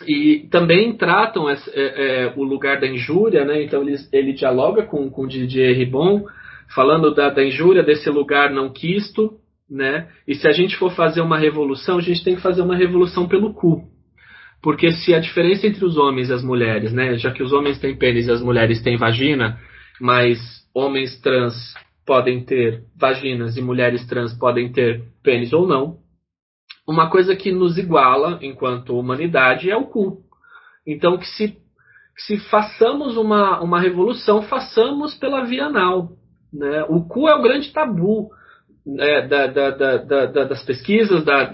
e 0.06 0.48
também 0.50 0.96
tratam 0.96 1.50
esse, 1.50 1.70
é, 1.70 2.24
é, 2.24 2.34
o 2.36 2.42
lugar 2.42 2.80
da 2.80 2.86
injúria, 2.86 3.44
né? 3.44 3.62
então 3.62 3.82
ele, 3.82 3.96
ele 4.12 4.32
dialoga 4.32 4.84
com, 4.84 5.10
com 5.10 5.26
Didier 5.26 5.76
Ribon, 5.76 6.24
falando 6.74 7.14
da, 7.14 7.28
da 7.28 7.44
injúria 7.44 7.82
desse 7.82 8.08
lugar 8.10 8.50
não 8.50 8.72
quisto, 8.72 9.38
né? 9.70 10.08
E 10.28 10.34
se 10.34 10.46
a 10.46 10.52
gente 10.52 10.76
for 10.76 10.92
fazer 10.92 11.22
uma 11.22 11.38
revolução, 11.38 11.98
a 11.98 12.02
gente 12.02 12.22
tem 12.22 12.34
que 12.34 12.42
fazer 12.42 12.62
uma 12.62 12.76
revolução 12.76 13.26
pelo 13.26 13.54
cu. 13.54 13.91
Porque 14.62 14.92
se 14.92 15.12
a 15.12 15.18
diferença 15.18 15.66
entre 15.66 15.84
os 15.84 15.96
homens 15.96 16.30
e 16.30 16.32
as 16.32 16.42
mulheres, 16.42 16.92
né, 16.92 17.16
já 17.18 17.32
que 17.32 17.42
os 17.42 17.52
homens 17.52 17.80
têm 17.80 17.96
pênis 17.96 18.28
e 18.28 18.30
as 18.30 18.40
mulheres 18.40 18.80
têm 18.80 18.96
vagina, 18.96 19.58
mas 20.00 20.38
homens 20.72 21.20
trans 21.20 21.54
podem 22.06 22.44
ter 22.44 22.84
vaginas 22.96 23.56
e 23.56 23.62
mulheres 23.62 24.06
trans 24.06 24.32
podem 24.38 24.70
ter 24.72 25.02
pênis 25.22 25.52
ou 25.52 25.66
não, 25.66 25.98
uma 26.86 27.10
coisa 27.10 27.34
que 27.34 27.52
nos 27.52 27.76
iguala 27.76 28.38
enquanto 28.42 28.98
humanidade 28.98 29.70
é 29.70 29.76
o 29.76 29.86
cu. 29.86 30.18
Então 30.86 31.18
que 31.18 31.26
se, 31.26 31.48
que 31.48 32.22
se 32.26 32.38
façamos 32.48 33.16
uma, 33.16 33.60
uma 33.60 33.80
revolução, 33.80 34.42
façamos 34.42 35.14
pela 35.14 35.44
via 35.44 35.66
anal. 35.66 36.10
Né? 36.52 36.84
O 36.88 37.04
cu 37.04 37.28
é 37.28 37.34
o 37.34 37.42
grande 37.42 37.72
tabu 37.72 38.30
né, 38.84 39.26
da, 39.26 39.46
da, 39.46 39.70
da, 39.70 40.26
das 40.26 40.64
pesquisas, 40.64 41.24
da, 41.24 41.44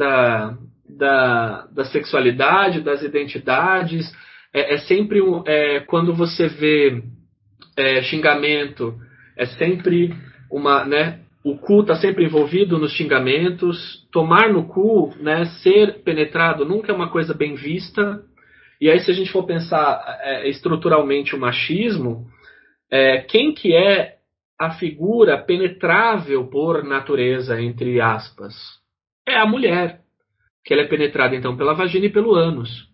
da, 0.88 1.66
da 1.66 1.84
sexualidade, 1.84 2.80
das 2.80 3.02
identidades. 3.02 4.10
É, 4.52 4.74
é 4.74 4.78
sempre 4.78 5.20
um, 5.20 5.42
é, 5.46 5.80
quando 5.80 6.14
você 6.14 6.48
vê 6.48 7.02
é, 7.76 8.02
xingamento, 8.02 8.94
é 9.36 9.46
sempre 9.46 10.14
uma, 10.50 10.84
né? 10.84 11.20
O 11.44 11.56
cu 11.56 11.82
está 11.82 11.94
sempre 11.94 12.24
envolvido 12.24 12.78
nos 12.78 12.92
xingamentos. 12.92 14.06
Tomar 14.10 14.52
no 14.52 14.66
cu, 14.66 15.14
né? 15.20 15.44
Ser 15.62 16.02
penetrado 16.02 16.64
nunca 16.64 16.92
é 16.92 16.94
uma 16.94 17.10
coisa 17.10 17.32
bem 17.34 17.54
vista. 17.54 18.22
E 18.80 18.90
aí, 18.90 19.00
se 19.00 19.10
a 19.10 19.14
gente 19.14 19.30
for 19.30 19.44
pensar 19.44 20.18
é, 20.22 20.48
estruturalmente 20.48 21.34
o 21.34 21.38
machismo, 21.38 22.26
é, 22.90 23.18
quem 23.18 23.52
que 23.52 23.74
é 23.74 24.16
a 24.58 24.70
figura 24.72 25.38
penetrável 25.38 26.46
por 26.48 26.82
natureza, 26.84 27.60
entre 27.60 28.00
aspas? 28.00 28.54
É 29.26 29.36
a 29.36 29.46
mulher 29.46 30.00
que 30.68 30.74
ela 30.74 30.82
é 30.82 30.86
penetrada 30.86 31.34
então 31.34 31.56
pela 31.56 31.72
vagina 31.72 32.04
e 32.04 32.12
pelo 32.12 32.34
ânus. 32.34 32.86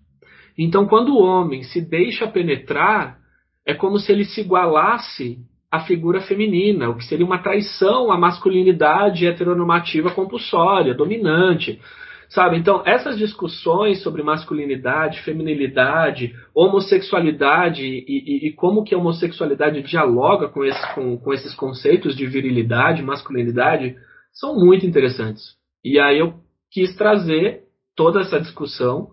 Então, 0.57 0.87
quando 0.87 1.09
o 1.09 1.21
homem 1.21 1.65
se 1.65 1.81
deixa 1.81 2.25
penetrar, 2.25 3.19
é 3.67 3.75
como 3.75 3.99
se 3.99 4.13
ele 4.13 4.25
se 4.25 4.43
igualasse 4.43 5.39
à 5.73 5.81
figura 5.81 6.21
feminina, 6.21 6.89
o 6.89 6.97
que 6.97 7.05
seria 7.05 7.27
uma 7.27 7.43
traição 7.43 8.13
à 8.13 8.17
masculinidade 8.17 9.27
heteronormativa 9.27 10.13
compulsória, 10.13 10.95
dominante. 10.95 11.81
Sabe? 12.29 12.59
Então, 12.59 12.81
essas 12.87 13.19
discussões 13.19 14.01
sobre 14.05 14.23
masculinidade, 14.23 15.23
feminilidade, 15.23 16.33
homossexualidade 16.55 17.85
e, 17.85 18.05
e, 18.07 18.49
e 18.49 18.53
como 18.53 18.85
que 18.85 18.95
a 18.95 18.99
homossexualidade 18.99 19.83
dialoga 19.83 20.49
com, 20.49 20.61
com, 20.95 21.19
com 21.19 21.33
esses 21.33 21.53
conceitos 21.57 22.15
de 22.15 22.25
virilidade, 22.25 23.03
masculinidade, 23.03 23.97
são 24.33 24.55
muito 24.55 24.87
interessantes. 24.87 25.57
E 25.85 25.99
aí 25.99 26.21
eu 26.21 26.35
quis 26.71 26.95
trazer 26.97 27.64
toda 27.97 28.21
essa 28.21 28.41
discussão 28.41 29.09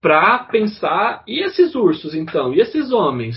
para 0.00 0.40
pensar 0.40 1.22
e 1.26 1.44
esses 1.44 1.74
ursos 1.74 2.14
então, 2.14 2.52
e 2.52 2.60
esses 2.60 2.92
homens? 2.92 3.36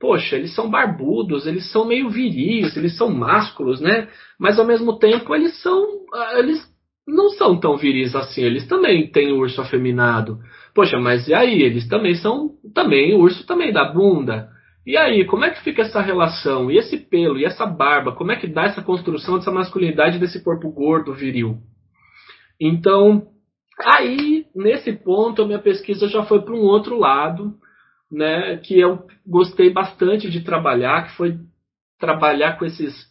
Poxa, 0.00 0.36
eles 0.36 0.54
são 0.54 0.70
barbudos, 0.70 1.46
eles 1.46 1.70
são 1.72 1.84
meio 1.84 2.08
viris, 2.08 2.76
eles 2.76 2.96
são 2.96 3.10
másculos, 3.10 3.80
né? 3.80 4.08
Mas 4.38 4.58
ao 4.58 4.64
mesmo 4.64 4.98
tempo 4.98 5.34
eles 5.34 5.60
são 5.60 5.84
ah, 6.14 6.38
eles 6.38 6.64
não 7.06 7.30
são 7.30 7.58
tão 7.58 7.76
viris 7.76 8.14
assim, 8.14 8.42
eles 8.42 8.66
também 8.66 9.10
têm 9.10 9.32
urso 9.32 9.60
afeminado. 9.60 10.38
Poxa, 10.74 10.98
mas 10.98 11.26
e 11.26 11.34
aí? 11.34 11.62
Eles 11.62 11.88
também 11.88 12.14
são 12.14 12.50
também 12.74 13.14
o 13.14 13.20
urso 13.20 13.46
também 13.46 13.72
da 13.72 13.84
bunda. 13.84 14.50
E 14.86 14.96
aí, 14.96 15.26
como 15.26 15.44
é 15.44 15.50
que 15.50 15.62
fica 15.62 15.82
essa 15.82 16.00
relação? 16.00 16.70
E 16.70 16.78
esse 16.78 16.96
pelo, 16.96 17.38
e 17.38 17.44
essa 17.44 17.66
barba, 17.66 18.12
como 18.12 18.32
é 18.32 18.36
que 18.36 18.46
dá 18.46 18.64
essa 18.64 18.80
construção 18.80 19.36
dessa 19.36 19.50
masculinidade 19.50 20.18
desse 20.18 20.42
corpo 20.42 20.70
gordo, 20.70 21.12
viril? 21.12 21.58
Então, 22.58 23.26
Aí, 23.84 24.46
nesse 24.54 24.92
ponto, 24.92 25.42
a 25.42 25.46
minha 25.46 25.58
pesquisa 25.60 26.08
já 26.08 26.24
foi 26.24 26.42
para 26.42 26.54
um 26.54 26.62
outro 26.62 26.98
lado, 26.98 27.54
né, 28.10 28.56
que 28.56 28.78
eu 28.78 29.06
gostei 29.26 29.70
bastante 29.70 30.30
de 30.30 30.40
trabalhar, 30.40 31.06
que 31.06 31.16
foi 31.16 31.36
trabalhar 31.98 32.58
com 32.58 32.64
esses, 32.64 33.06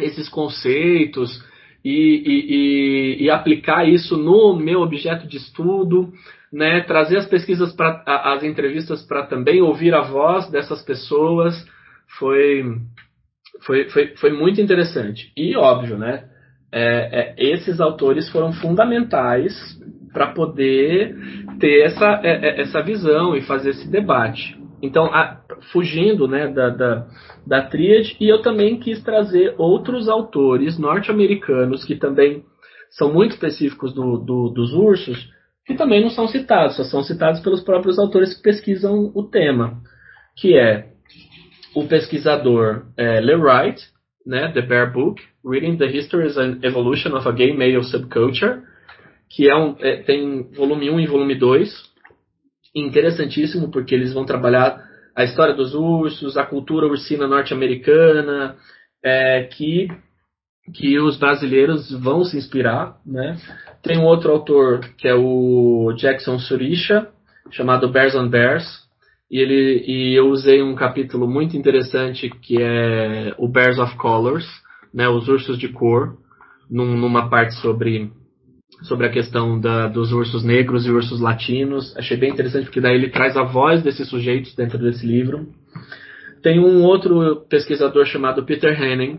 esses 0.00 0.28
conceitos 0.28 1.44
e, 1.84 1.90
e, 1.90 3.20
e, 3.20 3.24
e 3.24 3.30
aplicar 3.30 3.88
isso 3.88 4.16
no 4.16 4.56
meu 4.56 4.80
objeto 4.80 5.28
de 5.28 5.36
estudo, 5.36 6.12
né, 6.52 6.80
trazer 6.82 7.18
as 7.18 7.26
pesquisas 7.26 7.72
para 7.72 8.02
as 8.06 8.42
entrevistas 8.42 9.02
para 9.02 9.26
também 9.26 9.60
ouvir 9.60 9.94
a 9.94 10.02
voz 10.02 10.48
dessas 10.50 10.82
pessoas 10.82 11.54
foi, 12.18 12.64
foi, 13.62 13.88
foi, 13.90 14.16
foi 14.16 14.32
muito 14.32 14.60
interessante. 14.60 15.32
E 15.36 15.56
óbvio, 15.56 15.98
né, 15.98 16.28
é, 16.72 17.34
é, 17.36 17.52
esses 17.52 17.80
autores 17.80 18.28
foram 18.30 18.52
fundamentais 18.52 19.52
para 20.14 20.28
poder 20.28 21.16
ter 21.58 21.82
essa, 21.82 22.20
é, 22.22 22.30
é, 22.30 22.60
essa 22.62 22.80
visão 22.80 23.36
e 23.36 23.42
fazer 23.42 23.70
esse 23.70 23.90
debate. 23.90 24.56
Então, 24.80 25.06
a, 25.06 25.40
fugindo 25.72 26.28
né, 26.28 26.46
da, 26.48 26.70
da, 26.70 27.06
da 27.44 27.62
tríade, 27.62 28.16
e 28.20 28.28
eu 28.28 28.40
também 28.40 28.78
quis 28.78 29.02
trazer 29.02 29.54
outros 29.58 30.08
autores 30.08 30.78
norte-americanos 30.78 31.84
que 31.84 31.96
também 31.96 32.44
são 32.90 33.12
muito 33.12 33.32
específicos 33.32 33.92
do, 33.92 34.16
do, 34.18 34.48
dos 34.50 34.72
ursos, 34.72 35.28
que 35.66 35.74
também 35.74 36.00
não 36.00 36.10
são 36.10 36.28
citados, 36.28 36.76
só 36.76 36.84
são 36.84 37.02
citados 37.02 37.40
pelos 37.40 37.62
próprios 37.62 37.98
autores 37.98 38.34
que 38.34 38.42
pesquisam 38.42 39.10
o 39.14 39.24
tema, 39.24 39.80
que 40.36 40.56
é 40.56 40.90
o 41.74 41.88
pesquisador 41.88 42.84
é, 42.96 43.20
Wright, 43.34 43.82
né, 44.24 44.52
The 44.52 44.62
Bear 44.62 44.92
Book, 44.92 45.20
Reading 45.44 45.76
the 45.76 45.86
History 45.86 46.28
and 46.38 46.60
Evolution 46.62 47.16
of 47.16 47.28
a 47.28 47.32
Gay 47.32 47.52
Male 47.52 47.82
Subculture, 47.82 48.62
que 49.34 49.48
é 49.48 49.56
um, 49.56 49.76
é, 49.80 49.96
tem 49.96 50.42
volume 50.52 50.90
1 50.90 51.00
e 51.00 51.06
volume 51.06 51.34
2, 51.34 51.70
interessantíssimo 52.74 53.70
porque 53.70 53.94
eles 53.94 54.12
vão 54.12 54.24
trabalhar 54.24 54.82
a 55.14 55.24
história 55.24 55.54
dos 55.54 55.74
ursos, 55.74 56.36
a 56.36 56.44
cultura 56.44 56.86
ursina 56.86 57.26
norte-americana, 57.26 58.56
é, 59.02 59.44
que, 59.44 59.88
que 60.74 60.98
os 60.98 61.16
brasileiros 61.16 61.90
vão 61.92 62.24
se 62.24 62.36
inspirar. 62.36 62.96
Né? 63.06 63.36
Tem 63.82 63.98
um 63.98 64.04
outro 64.04 64.32
autor 64.32 64.80
que 64.98 65.06
é 65.06 65.14
o 65.14 65.92
Jackson 65.96 66.38
Surisha, 66.38 67.08
chamado 67.50 67.88
Bears 67.88 68.14
on 68.14 68.28
Bears, 68.28 68.84
e, 69.30 69.38
ele, 69.38 69.84
e 69.86 70.14
eu 70.14 70.28
usei 70.28 70.62
um 70.62 70.74
capítulo 70.74 71.28
muito 71.28 71.56
interessante 71.56 72.30
que 72.30 72.60
é 72.60 73.34
o 73.38 73.48
Bears 73.48 73.78
of 73.78 73.96
Colors, 73.96 74.46
né, 74.92 75.08
os 75.08 75.28
ursos 75.28 75.58
de 75.58 75.68
cor, 75.68 76.16
num, 76.70 76.96
numa 76.96 77.28
parte 77.28 77.54
sobre, 77.54 78.12
sobre 78.84 79.06
a 79.06 79.10
questão 79.10 79.58
da, 79.58 79.88
dos 79.88 80.12
ursos 80.12 80.44
negros 80.44 80.86
e 80.86 80.90
ursos 80.90 81.20
latinos. 81.20 81.96
Achei 81.96 82.16
bem 82.16 82.30
interessante 82.30 82.64
porque 82.64 82.80
daí 82.80 82.94
ele 82.94 83.10
traz 83.10 83.36
a 83.36 83.42
voz 83.42 83.82
desses 83.82 84.08
sujeitos 84.08 84.54
dentro 84.54 84.78
desse 84.78 85.06
livro. 85.06 85.48
Tem 86.42 86.58
um 86.58 86.82
outro 86.82 87.46
pesquisador 87.48 88.04
chamado 88.04 88.44
Peter 88.44 88.80
Henning, 88.80 89.18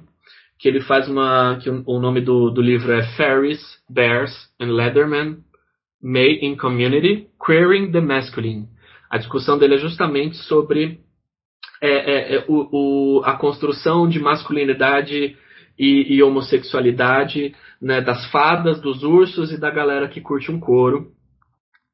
que 0.59 0.67
ele 0.67 0.81
faz 0.81 1.07
uma. 1.07 1.57
que 1.61 1.69
o 1.69 1.99
nome 1.99 2.21
do, 2.21 2.51
do 2.51 2.61
livro 2.61 2.91
é 2.91 3.03
Fairies, 3.17 3.61
Bears 3.89 4.31
and 4.61 4.71
Leathermen, 4.71 5.37
May 6.01 6.39
in 6.41 6.55
Community, 6.55 7.27
Queering 7.43 7.91
the 7.91 8.01
Masculine. 8.01 8.67
A 9.09 9.17
discussão 9.17 9.57
dele 9.57 9.75
é 9.75 9.79
justamente 9.79 10.37
sobre 10.37 10.99
é, 11.81 11.89
é, 11.89 12.35
é, 12.35 12.45
o, 12.47 13.19
o, 13.19 13.21
a 13.25 13.33
construção 13.33 14.07
de 14.07 14.19
masculinidade 14.19 15.35
e, 15.77 16.15
e 16.15 16.23
homossexualidade 16.23 17.53
né, 17.85 18.01
das 18.01 18.25
fadas, 18.31 18.81
dos 18.81 19.03
ursos 19.03 19.51
e 19.51 19.59
da 19.59 19.69
galera 19.69 20.07
que 20.07 20.19
curte 20.19 20.51
um 20.51 20.59
couro. 20.59 21.11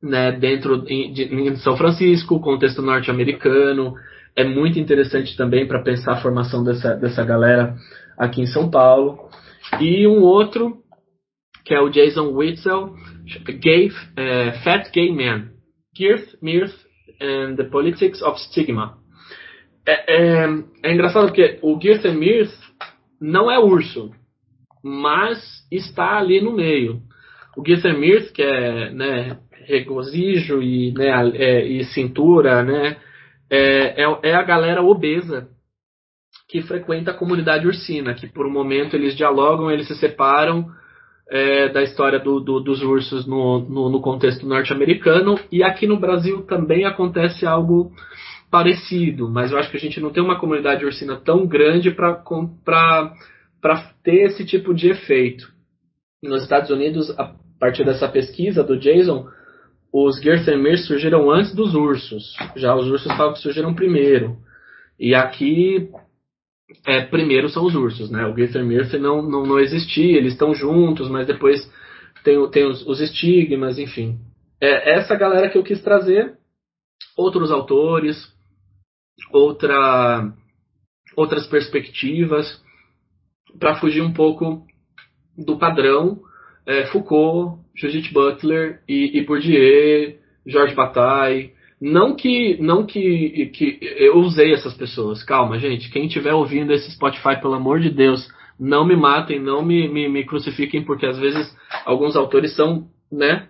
Né, 0.02 0.32
dentro 0.32 0.82
de, 0.84 1.12
de, 1.12 1.24
em 1.24 1.56
São 1.58 1.76
Francisco, 1.76 2.40
contexto 2.40 2.82
norte-americano, 2.82 3.94
é 4.34 4.46
muito 4.46 4.80
interessante 4.80 5.36
também 5.36 5.68
para 5.68 5.84
pensar 5.84 6.14
a 6.14 6.22
formação 6.22 6.64
dessa, 6.64 6.96
dessa 6.96 7.26
galera 7.26 7.76
aqui 8.18 8.42
em 8.42 8.48
São 8.48 8.72
Paulo. 8.72 9.30
E 9.82 10.08
um 10.08 10.22
outro, 10.22 10.78
que 11.66 11.74
é 11.74 11.82
o 11.82 11.90
Jason 11.90 12.30
Witzel, 12.30 12.96
Gay, 13.60 13.92
é, 14.16 14.54
Fat 14.64 14.90
Gay 14.94 15.14
Man, 15.14 15.50
Girth, 15.96 16.42
Mirth 16.42 16.74
and 17.22 17.58
the 17.58 17.66
Politics 17.66 18.22
of 18.22 18.40
Stigma. 18.40 18.98
É, 19.86 20.46
é, 20.46 20.48
é 20.84 20.94
engraçado 20.94 21.28
porque 21.28 21.60
o 21.62 21.78
Girth 21.80 22.06
and 22.06 22.14
Mirth 22.14 22.54
não 23.20 23.52
é 23.52 23.60
urso, 23.60 24.12
mas 24.84 25.66
está 25.72 26.18
ali 26.18 26.42
no 26.42 26.54
meio. 26.54 27.02
O 27.56 27.62
Mirth, 27.62 28.32
que 28.34 28.42
é 28.42 28.90
né, 28.92 29.38
regozijo 29.66 30.62
e, 30.62 30.94
né, 30.94 31.10
é, 31.36 31.66
e 31.66 31.84
cintura, 31.86 32.64
né, 32.64 32.98
é, 33.50 34.04
é, 34.04 34.20
é 34.24 34.34
a 34.34 34.44
galera 34.44 34.82
obesa 34.82 35.48
que 36.48 36.62
frequenta 36.62 37.12
a 37.12 37.14
comunidade 37.14 37.66
ursina, 37.66 38.14
que 38.14 38.28
por 38.28 38.46
um 38.46 38.52
momento 38.52 38.96
eles 38.96 39.16
dialogam, 39.16 39.72
eles 39.72 39.88
se 39.88 39.96
separam 39.96 40.70
é, 41.30 41.70
da 41.70 41.82
história 41.82 42.20
do, 42.20 42.42
do, 42.42 42.60
dos 42.60 42.82
ursos 42.82 43.26
no, 43.26 43.60
no, 43.62 43.90
no 43.90 44.02
contexto 44.02 44.46
norte-americano, 44.46 45.40
e 45.50 45.64
aqui 45.64 45.88
no 45.88 45.98
Brasil 45.98 46.44
também 46.44 46.84
acontece 46.84 47.46
algo 47.46 47.92
parecido, 48.52 49.30
mas 49.30 49.52
eu 49.52 49.58
acho 49.58 49.72
que 49.72 49.78
a 49.78 49.80
gente 49.80 50.02
não 50.02 50.10
tem 50.10 50.22
uma 50.22 50.38
comunidade 50.38 50.84
ursina 50.84 51.16
tão 51.16 51.48
grande 51.48 51.90
para 51.90 53.14
ter 54.04 54.26
esse 54.26 54.46
tipo 54.46 54.74
de 54.74 54.90
efeito. 54.90 55.52
Nos 56.24 56.44
Estados 56.44 56.70
Unidos, 56.70 57.10
a 57.18 57.36
partir 57.60 57.84
dessa 57.84 58.08
pesquisa 58.08 58.64
do 58.64 58.80
Jason, 58.80 59.28
os 59.94 60.22
Gersemirs 60.22 60.86
surgiram 60.88 61.30
antes 61.30 61.54
dos 61.54 61.76
ursos. 61.76 62.36
Já 62.56 62.76
os 62.76 62.88
ursos 62.88 63.12
falam 63.16 63.34
que 63.34 63.40
surgiram 63.40 63.74
primeiro. 63.74 64.38
E 65.00 65.14
aqui, 65.16 65.90
é, 66.86 67.02
primeiro 67.02 67.50
são 67.50 67.66
os 67.66 67.76
ursos, 67.76 68.10
né? 68.10 68.26
O 68.26 68.36
Gerssemir 68.36 68.88
não, 69.00 69.22
não, 69.22 69.44
não 69.44 69.60
existia, 69.60 70.18
eles 70.18 70.34
estão 70.34 70.54
juntos, 70.54 71.10
mas 71.10 71.28
depois 71.28 71.60
tem, 72.24 72.50
tem 72.50 72.66
os, 72.66 72.86
os 72.86 73.02
estigmas, 73.02 73.78
enfim. 73.78 74.20
É 74.62 74.98
essa 74.98 75.16
galera 75.16 75.50
que 75.50 75.58
eu 75.58 75.64
quis 75.64 75.82
trazer. 75.82 76.38
Outros 77.18 77.52
autores, 77.52 78.16
outra, 79.32 80.32
outras 81.16 81.48
perspectivas, 81.48 82.62
para 83.60 83.76
fugir 83.76 84.02
um 84.02 84.14
pouco 84.14 84.66
do 85.38 85.58
padrão 85.58 86.20
é, 86.66 86.86
Foucault, 86.88 87.60
Judith 87.76 88.12
Butler 88.14 88.82
e, 88.88 89.18
e 89.18 89.26
Bourdieu, 89.26 90.16
Georges 90.46 90.76
Bataille. 90.76 91.52
Não 91.80 92.16
que, 92.16 92.58
não 92.62 92.86
que, 92.86 93.48
que 93.48 93.80
eu 93.82 94.18
usei 94.18 94.54
essas 94.54 94.76
pessoas. 94.76 95.24
Calma, 95.24 95.58
gente. 95.58 95.90
Quem 95.90 96.06
estiver 96.06 96.34
ouvindo 96.34 96.72
esse 96.72 96.92
Spotify, 96.92 97.42
pelo 97.42 97.56
amor 97.56 97.80
de 97.80 97.90
Deus, 97.90 98.28
não 98.60 98.86
me 98.86 98.96
matem, 98.96 99.40
não 99.40 99.66
me, 99.66 99.88
me, 99.88 100.08
me 100.08 100.24
crucifiquem, 100.24 100.84
porque 100.84 101.08
às 101.08 101.18
vezes 101.18 101.58
alguns 101.84 102.16
autores 102.16 102.56
são, 102.56 102.88
né? 103.12 103.48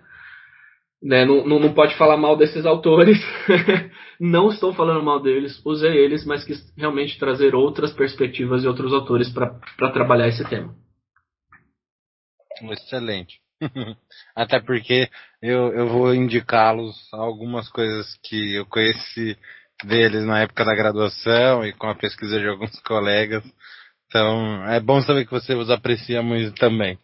Né 1.02 1.24
não, 1.24 1.44
não, 1.44 1.58
não 1.58 1.74
pode 1.74 1.96
falar 1.96 2.16
mal 2.16 2.36
desses 2.36 2.64
autores. 2.64 3.18
não 4.20 4.50
estou 4.50 4.72
falando 4.72 5.02
mal 5.02 5.20
deles, 5.20 5.60
usei 5.64 5.96
eles, 5.96 6.24
mas 6.24 6.44
quis 6.44 6.72
realmente 6.76 7.18
trazer 7.18 7.54
outras 7.54 7.92
perspectivas 7.92 8.62
e 8.62 8.68
outros 8.68 8.92
autores 8.92 9.28
para 9.30 9.92
trabalhar 9.92 10.28
esse 10.28 10.48
tema. 10.48 10.74
Excelente. 12.70 13.40
Até 14.36 14.60
porque 14.60 15.08
eu, 15.40 15.72
eu 15.72 15.88
vou 15.88 16.14
indicá-los 16.14 16.96
algumas 17.12 17.68
coisas 17.68 18.16
que 18.22 18.54
eu 18.54 18.66
conheci 18.66 19.36
deles 19.84 20.24
na 20.24 20.40
época 20.40 20.64
da 20.64 20.74
graduação 20.74 21.64
e 21.66 21.72
com 21.72 21.88
a 21.88 21.94
pesquisa 21.94 22.38
de 22.38 22.46
alguns 22.46 22.78
colegas. 22.86 23.42
Então, 24.06 24.64
é 24.68 24.78
bom 24.78 25.00
saber 25.00 25.24
que 25.24 25.30
você 25.30 25.54
os 25.54 25.70
aprecia 25.70 26.22
muito 26.22 26.54
também. 26.56 26.98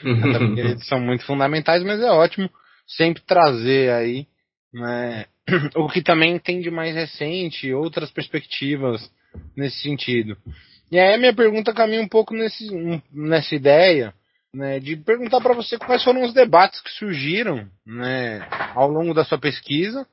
Até 0.00 0.38
porque 0.38 0.60
eles 0.60 0.86
são 0.88 1.00
muito 1.00 1.24
fundamentais, 1.24 1.82
mas 1.84 2.00
é 2.00 2.10
ótimo 2.10 2.50
sempre 2.86 3.22
trazer 3.22 3.92
aí, 3.92 4.26
né, 4.72 5.26
o 5.76 5.88
que 5.88 6.02
também 6.02 6.38
tem 6.38 6.60
de 6.60 6.70
mais 6.70 6.94
recente, 6.94 7.72
outras 7.72 8.10
perspectivas 8.10 9.10
nesse 9.56 9.80
sentido. 9.80 10.36
E 10.90 10.98
aí 10.98 11.14
a 11.14 11.18
minha 11.18 11.34
pergunta 11.34 11.74
caminha 11.74 12.02
um 12.02 12.08
pouco 12.08 12.34
nesse, 12.34 12.68
nessa 13.12 13.54
ideia, 13.54 14.14
né, 14.52 14.78
de 14.78 14.96
perguntar 14.96 15.40
para 15.40 15.54
você 15.54 15.76
quais 15.78 16.04
foram 16.04 16.22
os 16.22 16.32
debates 16.32 16.80
que 16.80 16.90
surgiram 16.90 17.68
né, 17.84 18.46
ao 18.74 18.88
longo 18.88 19.12
da 19.12 19.24
sua 19.24 19.38
pesquisa, 19.38 20.06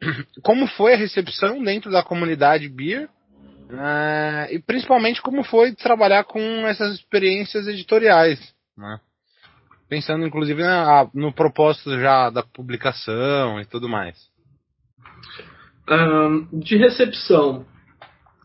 como 0.42 0.66
foi 0.66 0.94
a 0.94 0.96
recepção 0.96 1.62
dentro 1.62 1.90
da 1.90 2.02
comunidade 2.02 2.68
beer 2.68 3.08
né, 3.70 4.52
e 4.52 4.58
principalmente 4.58 5.22
como 5.22 5.44
foi 5.44 5.72
trabalhar 5.74 6.24
com 6.24 6.40
essas 6.66 6.94
experiências 6.94 7.66
editoriais, 7.68 8.40
né, 8.76 9.00
pensando 9.90 10.24
inclusive 10.24 10.62
na, 10.62 11.10
no 11.12 11.32
propósito 11.32 11.98
já 11.98 12.30
da 12.30 12.44
publicação 12.44 13.60
e 13.60 13.66
tudo 13.66 13.88
mais. 13.88 14.16
Um, 15.90 16.60
de 16.60 16.76
recepção, 16.76 17.66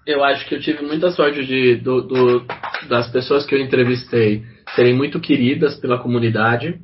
eu 0.07 0.23
acho 0.23 0.47
que 0.49 0.55
eu 0.55 0.59
tive 0.59 0.81
muita 0.81 1.11
sorte 1.11 1.45
de, 1.45 1.75
do, 1.75 2.01
do, 2.01 2.45
das 2.89 3.07
pessoas 3.11 3.45
que 3.45 3.53
eu 3.53 3.61
entrevistei 3.61 4.43
serem 4.75 4.95
muito 4.95 5.19
queridas 5.19 5.75
pela 5.79 5.99
comunidade. 5.99 6.81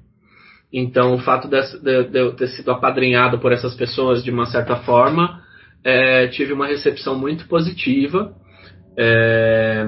Então, 0.72 1.16
o 1.16 1.20
fato 1.20 1.48
de, 1.48 1.60
de, 1.80 2.04
de 2.10 2.20
eu 2.20 2.36
ter 2.36 2.48
sido 2.50 2.72
apadrinhado 2.72 3.40
por 3.40 3.52
essas 3.52 3.76
pessoas 3.76 4.24
de 4.24 4.30
uma 4.30 4.46
certa 4.46 4.78
forma, 4.78 5.42
é, 5.84 6.28
tive 6.28 6.54
uma 6.54 6.68
recepção 6.68 7.18
muito 7.18 7.48
positiva. 7.48 8.34
É, 8.96 9.88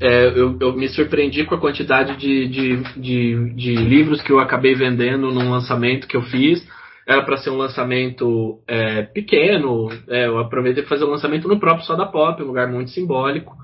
é, 0.00 0.28
eu, 0.28 0.56
eu, 0.60 0.72
me 0.74 0.88
surpreendi 0.88 1.44
com 1.44 1.54
a 1.54 1.60
quantidade 1.60 2.16
de, 2.16 2.48
de, 2.48 2.76
de, 2.96 3.54
de, 3.54 3.74
livros 3.74 4.22
que 4.22 4.30
eu 4.30 4.38
acabei 4.38 4.74
vendendo 4.74 5.30
num 5.30 5.50
lançamento 5.50 6.06
que 6.06 6.16
eu 6.16 6.22
fiz. 6.22 6.66
Era 7.06 7.22
para 7.22 7.38
ser 7.38 7.50
um 7.50 7.56
lançamento 7.56 8.60
é, 8.68 9.02
pequeno, 9.02 9.88
é, 10.08 10.26
eu 10.26 10.38
aproveitei 10.38 10.82
para 10.82 10.90
fazer 10.90 11.04
um 11.04 11.10
lançamento 11.10 11.48
no 11.48 11.58
próprio 11.58 11.86
Soda 11.86 12.04
Pop, 12.06 12.42
um 12.42 12.46
lugar 12.46 12.68
muito 12.70 12.90
simbólico 12.90 13.56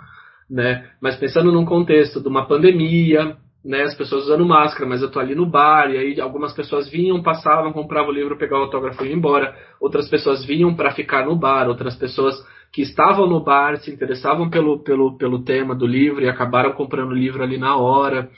né? 0.49 0.91
Mas 1.01 1.17
pensando 1.17 1.53
num 1.53 1.65
contexto 1.65 2.21
de 2.21 2.29
uma 2.29 2.47
pandemia, 2.47 3.37
né? 3.65 3.83
As 3.83 3.95
pessoas 3.95 4.25
usando 4.25 4.45
máscara, 4.45 4.89
mas 4.89 5.03
eu 5.03 5.11
tô 5.11 5.19
ali 5.19 5.35
no 5.35 5.47
bar 5.47 5.91
e 5.91 5.99
aí 5.99 6.21
algumas 6.21 6.53
pessoas 6.53 6.89
vinham, 6.89 7.23
passavam, 7.23 7.73
compravam 7.73 8.11
o 8.11 8.15
livro, 8.15 8.37
pegavam 8.37 8.63
o 8.63 8.65
autógrafo 8.67 9.05
e 9.05 9.09
iam 9.09 9.17
embora. 9.17 9.57
Outras 9.81 10.09
pessoas 10.09 10.45
vinham 10.45 10.75
para 10.75 10.93
ficar 10.93 11.27
no 11.27 11.37
bar, 11.37 11.69
outras 11.69 11.97
pessoas 11.97 12.35
que 12.75 12.83
estavam 12.83 13.29
no 13.29 13.39
bar 13.39 13.77
se 13.79 13.93
interessavam 13.93 14.51
pelo, 14.51 14.83
pelo, 14.83 15.17
pelo 15.17 15.45
tema 15.45 15.77
do 15.77 15.87
livro 15.87 16.21
e 16.25 16.29
acabaram 16.29 16.73
comprando 16.73 17.11
o 17.11 17.15
livro 17.15 17.41
ali 17.41 17.57
na 17.57 17.77
hora. 17.77 18.29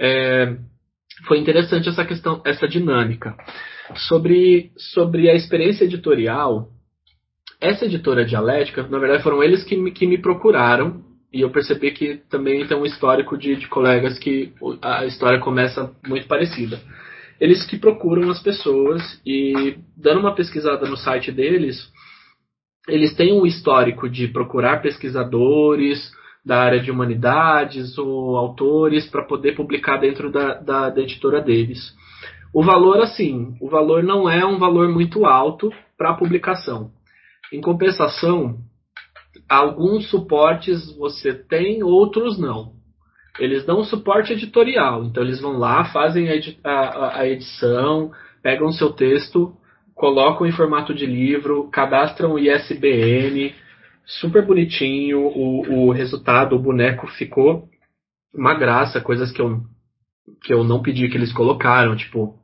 É, 0.00 0.56
foi 1.28 1.38
interessante 1.38 1.90
essa 1.90 2.02
questão, 2.02 2.40
essa 2.42 2.66
dinâmica. 2.66 3.36
Sobre, 3.94 4.72
sobre 4.78 5.28
a 5.28 5.34
experiência 5.34 5.84
editorial, 5.84 6.68
essa 7.60 7.84
editora 7.84 8.24
dialética, 8.24 8.82
na 8.88 8.98
verdade, 8.98 9.22
foram 9.22 9.42
eles 9.42 9.62
que 9.62 9.76
me, 9.76 9.92
que 9.92 10.06
me 10.06 10.16
procuraram 10.16 11.04
e 11.30 11.42
eu 11.42 11.50
percebi 11.50 11.90
que 11.90 12.16
também 12.30 12.66
tem 12.66 12.76
um 12.76 12.86
histórico 12.86 13.36
de, 13.36 13.56
de 13.56 13.68
colegas 13.68 14.18
que 14.18 14.54
a 14.80 15.04
história 15.04 15.38
começa 15.38 15.94
muito 16.08 16.26
parecida. 16.26 16.80
Eles 17.38 17.66
que 17.66 17.76
procuram 17.76 18.30
as 18.30 18.42
pessoas 18.42 19.20
e, 19.26 19.76
dando 19.94 20.20
uma 20.20 20.34
pesquisada 20.34 20.88
no 20.88 20.96
site 20.96 21.30
deles, 21.30 21.92
eles 22.88 23.14
têm 23.14 23.32
um 23.32 23.46
histórico 23.46 24.08
de 24.08 24.28
procurar 24.28 24.82
pesquisadores 24.82 26.12
da 26.44 26.60
área 26.60 26.80
de 26.80 26.90
humanidades 26.90 27.96
ou 27.96 28.36
autores 28.36 29.08
para 29.08 29.24
poder 29.24 29.54
publicar 29.54 29.98
dentro 29.98 30.30
da, 30.30 30.54
da, 30.54 30.90
da 30.90 31.00
editora 31.00 31.40
deles. 31.40 31.94
O 32.52 32.62
valor, 32.62 33.00
assim, 33.00 33.56
o 33.60 33.68
valor 33.68 34.02
não 34.02 34.28
é 34.28 34.44
um 34.44 34.58
valor 34.58 34.88
muito 34.88 35.24
alto 35.24 35.72
para 35.96 36.10
a 36.10 36.14
publicação. 36.14 36.90
Em 37.52 37.60
compensação, 37.60 38.58
alguns 39.48 40.10
suportes 40.10 40.94
você 40.96 41.32
tem, 41.32 41.82
outros 41.82 42.38
não. 42.38 42.72
Eles 43.38 43.64
dão 43.64 43.82
suporte 43.84 44.32
editorial, 44.32 45.04
então 45.04 45.22
eles 45.22 45.40
vão 45.40 45.58
lá, 45.58 45.84
fazem 45.86 46.28
a, 46.28 46.36
edi 46.36 46.58
a, 46.62 47.20
a 47.20 47.28
edição, 47.28 48.10
pegam 48.42 48.66
o 48.66 48.72
seu 48.72 48.92
texto, 48.92 49.54
colocam 49.94 50.46
em 50.46 50.52
formato 50.52 50.94
de 50.94 51.06
livro, 51.06 51.68
cadastram 51.70 52.32
o 52.32 52.38
ISBN, 52.38 53.54
super 54.04 54.44
bonitinho, 54.44 55.20
o, 55.20 55.88
o 55.88 55.92
resultado, 55.92 56.56
o 56.56 56.62
boneco 56.62 57.06
ficou 57.06 57.68
uma 58.34 58.54
graça, 58.54 59.00
coisas 59.00 59.30
que 59.30 59.40
eu, 59.40 59.60
que 60.42 60.52
eu 60.52 60.64
não 60.64 60.82
pedi 60.82 61.08
que 61.08 61.16
eles 61.16 61.32
colocaram, 61.32 61.96
tipo 61.96 62.38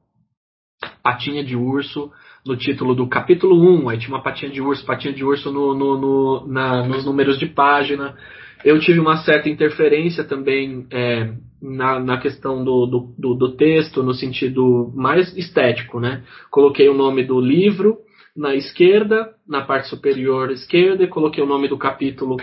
patinha 1.02 1.42
de 1.42 1.56
urso 1.56 2.12
no 2.46 2.56
título 2.56 2.94
do 2.94 3.08
capítulo 3.08 3.56
1, 3.82 3.88
aí 3.88 3.98
tinha 3.98 4.14
uma 4.14 4.22
patinha 4.22 4.50
de 4.50 4.60
urso, 4.60 4.84
patinha 4.86 5.12
de 5.12 5.24
urso 5.24 5.50
no, 5.50 5.74
no, 5.74 5.98
no 5.98 6.46
na, 6.46 6.86
nos 6.86 7.04
números 7.04 7.38
de 7.38 7.46
página. 7.46 8.16
Eu 8.64 8.78
tive 8.80 8.98
uma 8.98 9.18
certa 9.18 9.48
interferência 9.48 10.24
também 10.24 10.86
é, 10.90 11.32
na, 11.60 11.98
na 11.98 12.18
questão 12.18 12.64
do, 12.64 12.86
do, 12.86 13.14
do, 13.18 13.34
do, 13.34 13.56
texto, 13.56 14.02
no 14.02 14.14
sentido 14.14 14.92
mais 14.94 15.36
estético, 15.36 15.98
né? 16.00 16.22
Coloquei 16.50 16.88
o 16.88 16.94
nome 16.94 17.24
do 17.24 17.40
livro 17.40 17.98
na 18.36 18.54
esquerda, 18.54 19.34
na 19.46 19.62
parte 19.62 19.88
superior 19.88 20.50
esquerda, 20.50 21.02
e 21.04 21.08
coloquei 21.08 21.42
o 21.42 21.46
nome 21.46 21.68
do 21.68 21.76
capítulo 21.76 22.36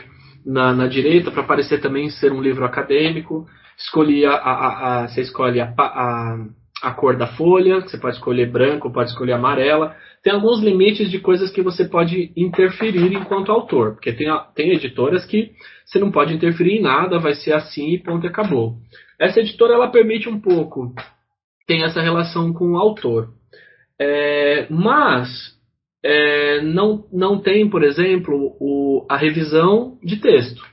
na, 0.46 0.74
na 0.74 0.88
direita, 0.88 1.32
para 1.32 1.44
parecer 1.44 1.80
também 1.80 2.10
ser 2.10 2.32
um 2.32 2.42
livro 2.42 2.66
acadêmico. 2.66 3.46
Escolhi 3.78 4.26
a, 4.26 4.34
a, 4.34 5.04
a, 5.04 5.08
você 5.08 5.22
escolhe 5.22 5.62
a, 5.62 5.74
a 5.78 6.46
a 6.82 6.92
cor 6.92 7.18
da 7.18 7.28
folha, 7.28 7.82
você 7.82 7.98
pode 7.98 8.18
escolher 8.18 8.52
branco, 8.52 8.92
pode 8.92 9.10
escolher 9.10 9.34
amarela. 9.34 9.96
Tem 10.22 10.34
alguns 10.34 10.62
limites 10.62 11.10
de 11.10 11.20
coisas 11.20 11.52
que 11.52 11.62
você 11.62 11.86
pode 11.86 12.32
interferir 12.36 13.14
enquanto 13.14 13.52
autor, 13.52 13.94
porque 13.94 14.12
tem, 14.12 14.28
tem 14.54 14.72
editoras 14.72 15.26
que 15.26 15.52
você 15.86 16.00
não 16.00 16.12
pode 16.12 16.34
interferir 16.34 16.78
em 16.78 16.82
nada, 16.82 17.20
vai 17.20 17.34
ser 17.34 17.54
assim 17.54 17.94
e 17.94 18.00
ponto, 18.00 18.28
acabou. 18.28 18.76
Essa 19.20 19.40
editora 19.40 19.74
ela 19.74 19.92
permite 19.92 20.30
um 20.30 20.40
pouco, 20.40 20.94
tem 21.68 21.84
essa 21.84 22.02
relação 22.02 22.54
com 22.54 22.72
o 22.72 22.78
autor. 22.78 23.30
É, 24.00 24.68
mas 24.70 25.56
é, 26.04 26.62
não, 26.62 27.06
não 27.12 27.40
tem, 27.40 27.70
por 27.70 27.84
exemplo, 27.84 28.56
o, 28.60 29.06
a 29.10 29.18
revisão 29.18 29.98
de 30.04 30.18
texto. 30.18 30.64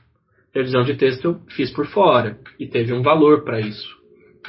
revisão 0.53 0.83
de 0.83 0.95
texto 0.95 1.25
eu 1.25 1.39
fiz 1.55 1.71
por 1.71 1.87
fora 1.87 2.37
e 2.59 2.67
teve 2.67 2.93
um 2.93 3.01
valor 3.01 3.43
para 3.43 3.59
isso. 3.59 3.89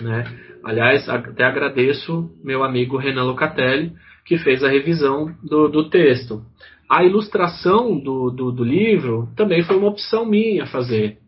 Né? 0.01 0.25
Aliás, 0.65 1.09
até 1.09 1.45
agradeço 1.45 2.31
meu 2.43 2.65
amigo 2.65 2.97
Renan 2.97 3.25
Locatelli, 3.25 3.93
que 4.27 4.39
fez 4.39 4.65
a 4.65 4.69
revisão 4.69 5.35
do, 5.43 5.69
do 5.69 5.89
texto. 5.89 6.43
A 6.91 7.05
ilustração 7.05 7.99
do, 7.99 8.31
do, 8.31 8.53
do, 8.53 8.65
livro 8.65 9.29
também 9.37 9.63
foi 9.63 9.77
uma 9.77 9.89
opção 9.89 10.27
minha 10.27 10.67
fazer. 10.67 11.19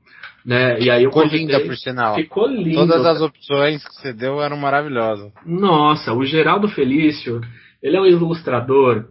Né? 0.46 0.78
E 0.78 0.88
aí 0.88 1.04
ficou 1.04 1.24
linda, 1.24 1.60
por 1.60 1.76
sinal. 1.76 2.14
Ficou 2.14 2.46
linda. 2.46 2.86
Todas 2.86 3.04
as 3.04 3.20
opções 3.20 3.84
que 3.84 3.94
você 3.96 4.12
deu 4.12 4.40
eram 4.40 4.56
maravilhosas. 4.56 5.32
Nossa, 5.44 6.12
o 6.12 6.24
Geraldo 6.24 6.68
Felício, 6.68 7.40
ele 7.82 7.96
é 7.96 8.00
um 8.00 8.06
ilustrador 8.06 9.06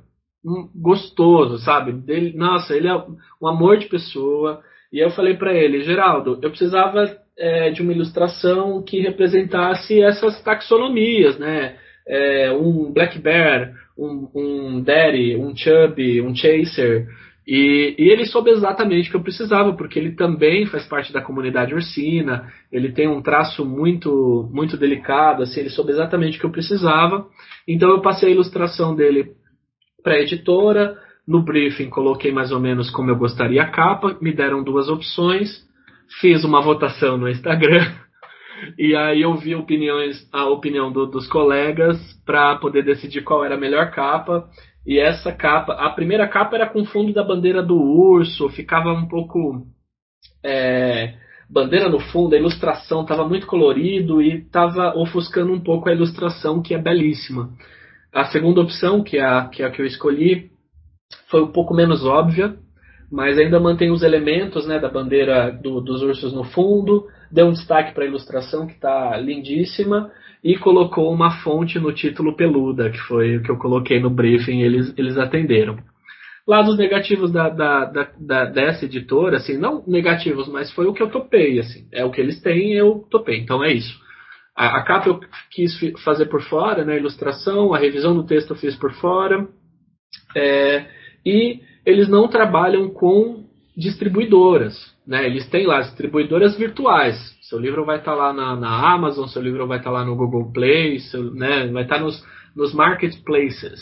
gostoso, 0.74 1.58
sabe? 1.58 2.02
Ele, 2.08 2.38
nossa, 2.38 2.74
ele 2.74 2.88
é 2.88 2.96
um 3.42 3.48
amor 3.48 3.78
de 3.78 3.88
pessoa. 3.88 4.62
E 4.94 5.00
eu 5.00 5.10
falei 5.10 5.34
para 5.34 5.54
ele, 5.54 5.84
Geraldo, 5.84 6.40
eu 6.42 6.50
precisava 6.50 7.04
é, 7.38 7.70
de 7.70 7.82
uma 7.82 7.92
ilustração 7.92 8.82
que 8.82 9.02
representasse 9.02 10.02
essas 10.02 10.42
taxonomias, 10.42 11.38
né? 11.38 11.76
É, 12.08 12.52
um 12.54 12.94
Black 12.94 13.20
Bear, 13.20 13.74
um, 13.98 14.30
um 14.34 14.82
Daddy, 14.82 15.36
um 15.36 15.54
Chubby, 15.54 16.22
um 16.22 16.34
Chaser. 16.34 17.08
E, 17.48 17.96
e, 18.00 18.10
ele 18.10 18.26
soube 18.26 18.50
exatamente 18.50 19.08
o 19.08 19.12
que 19.12 19.18
eu 19.18 19.24
precisava, 19.24 19.74
porque 19.74 20.00
ele 20.00 20.16
também 20.16 20.66
faz 20.66 20.88
parte 20.88 21.14
da 21.14 21.22
comunidade 21.22 21.76
ursina, 21.76 22.52
ele 22.72 22.92
tem 22.92 23.08
um 23.08 23.22
traço 23.22 23.64
muito 23.64 24.50
muito 24.52 24.76
delicado, 24.76 25.44
assim, 25.44 25.60
ele 25.60 25.70
soube 25.70 25.92
exatamente 25.92 26.38
o 26.38 26.40
que 26.40 26.46
eu 26.46 26.52
precisava. 26.52 27.28
Então 27.68 27.90
eu 27.90 28.02
passei 28.02 28.30
a 28.30 28.32
ilustração 28.32 28.96
dele 28.96 29.34
para 30.04 30.16
a 30.16 30.20
editora, 30.20 30.98
no 31.28 31.44
briefing 31.44 31.90
coloquei 31.90 32.32
mais 32.32 32.52
ou 32.52 32.60
menos 32.60 32.90
como 32.90 33.12
eu 33.12 33.16
gostaria 33.16 33.62
a 33.62 33.70
capa, 33.70 34.18
me 34.22 34.34
deram 34.34 34.64
duas 34.64 34.90
opções, 34.90 35.50
fiz 36.20 36.44
uma 36.44 36.62
votação 36.62 37.18
no 37.18 37.30
Instagram 37.30 37.92
e 38.78 38.96
aí 38.96 39.22
eu 39.22 39.36
vi 39.36 39.56
opiniões, 39.56 40.28
a 40.32 40.46
opinião 40.46 40.92
do, 40.92 41.06
dos 41.06 41.28
colegas 41.28 41.98
para 42.26 42.56
poder 42.56 42.84
decidir 42.84 43.24
qual 43.24 43.46
era 43.46 43.56
a 43.56 43.60
melhor 43.60 43.92
capa. 43.92 44.48
E 44.86 45.00
essa 45.00 45.32
capa, 45.32 45.74
a 45.74 45.90
primeira 45.90 46.28
capa 46.28 46.56
era 46.56 46.70
com 46.70 46.86
fundo 46.86 47.12
da 47.12 47.24
bandeira 47.24 47.64
do 47.64 47.76
urso, 47.76 48.50
ficava 48.50 48.94
um 48.94 49.08
pouco 49.08 49.66
é, 50.44 51.16
bandeira 51.50 51.90
no 51.90 52.00
fundo, 52.00 52.36
a 52.36 52.38
ilustração 52.38 53.02
estava 53.02 53.28
muito 53.28 53.48
colorido 53.48 54.22
e 54.22 54.38
estava 54.38 54.96
ofuscando 54.96 55.52
um 55.52 55.60
pouco 55.60 55.90
a 55.90 55.94
ilustração 55.94 56.62
que 56.62 56.76
é 56.76 56.78
belíssima. 56.78 57.50
A 58.14 58.26
segunda 58.26 58.62
opção, 58.62 59.04
que 59.04 59.18
é 59.18 59.26
a 59.26 59.48
que, 59.48 59.64
é 59.64 59.66
a 59.66 59.72
que 59.72 59.82
eu 59.82 59.86
escolhi, 59.86 60.52
foi 61.30 61.42
um 61.42 61.52
pouco 61.52 61.74
menos 61.74 62.06
óbvia, 62.06 62.56
mas 63.12 63.38
ainda 63.38 63.60
mantém 63.60 63.92
os 63.92 64.04
elementos 64.04 64.68
né, 64.68 64.80
da 64.80 64.90
bandeira 64.90 65.52
do, 65.52 65.82
dos 65.82 66.02
ursos 66.02 66.34
no 66.34 66.44
fundo, 66.44 67.08
deu 67.32 67.48
um 67.48 67.52
destaque 67.52 67.94
para 67.94 68.04
a 68.04 68.08
ilustração 68.08 68.68
que 68.68 68.74
está 68.74 69.18
lindíssima 69.18 70.12
e 70.46 70.56
colocou 70.60 71.12
uma 71.12 71.42
fonte 71.42 71.80
no 71.80 71.92
título 71.92 72.36
peluda, 72.36 72.92
que 72.92 73.00
foi 73.00 73.38
o 73.38 73.42
que 73.42 73.50
eu 73.50 73.58
coloquei 73.58 74.00
no 74.00 74.12
briefing, 74.12 74.62
eles, 74.62 74.94
eles 74.96 75.18
atenderam. 75.18 75.76
Lados 76.48 76.78
negativos 76.78 77.32
da, 77.32 77.50
da, 77.50 77.86
da, 77.86 78.12
da, 78.20 78.46
dessa 78.46 78.86
editora, 78.86 79.38
assim, 79.38 79.58
não 79.58 79.84
negativos, 79.88 80.48
mas 80.48 80.72
foi 80.72 80.86
o 80.86 80.94
que 80.94 81.02
eu 81.02 81.10
topei, 81.10 81.58
assim, 81.58 81.88
é 81.92 82.06
o 82.06 82.12
que 82.12 82.22
eles 82.22 82.40
têm, 82.42 82.74
eu 82.74 83.08
topei, 83.10 83.40
então 83.40 83.64
é 83.64 83.74
isso. 83.74 84.00
A, 84.56 84.78
a 84.78 84.84
capa 84.84 85.10
eu 85.10 85.20
quis 85.50 85.76
fazer 86.04 86.28
por 86.28 86.44
fora, 86.44 86.86
né, 86.86 86.94
a 86.94 86.98
ilustração, 86.98 87.74
a 87.74 87.80
revisão 87.80 88.16
do 88.16 88.24
texto 88.24 88.52
eu 88.52 88.56
fiz 88.56 88.76
por 88.76 88.94
fora, 88.94 89.48
é, 90.38 90.86
e 91.26 91.60
eles 91.84 92.08
não 92.08 92.28
trabalham 92.28 92.88
com 92.90 93.46
distribuidoras. 93.76 94.76
Né? 95.08 95.26
Eles 95.26 95.50
têm 95.50 95.66
lá 95.66 95.82
distribuidoras 95.82 96.56
virtuais. 96.56 97.35
Seu 97.50 97.60
livro 97.60 97.86
vai 97.86 98.00
estar 98.00 98.12
tá 98.12 98.18
lá 98.18 98.34
na, 98.34 98.56
na, 98.56 98.94
Amazon, 98.94 99.28
seu 99.28 99.42
livro 99.42 99.68
vai 99.68 99.78
estar 99.78 99.92
tá 99.92 99.98
lá 99.98 100.06
no 100.06 100.16
Google 100.16 100.52
Play, 100.52 101.00
seu, 101.00 101.32
né? 101.34 101.68
vai 101.68 101.84
estar 101.84 101.98
tá 101.98 102.02
nos, 102.02 102.24
nos 102.56 102.74
marketplaces. 102.74 103.80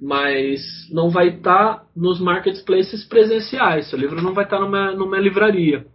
Mas 0.00 0.60
não 0.92 1.10
vai 1.10 1.28
estar 1.28 1.82
nos 1.96 2.20
marketplaces 2.20 3.04
presenciais. 3.08 3.90
Seu 3.90 3.98
livro 3.98 4.22
não 4.22 4.32
vai 4.32 4.44
estar 4.44 4.60
numa, 4.60 4.92
numa 4.92 5.18
livraria. 5.18 5.86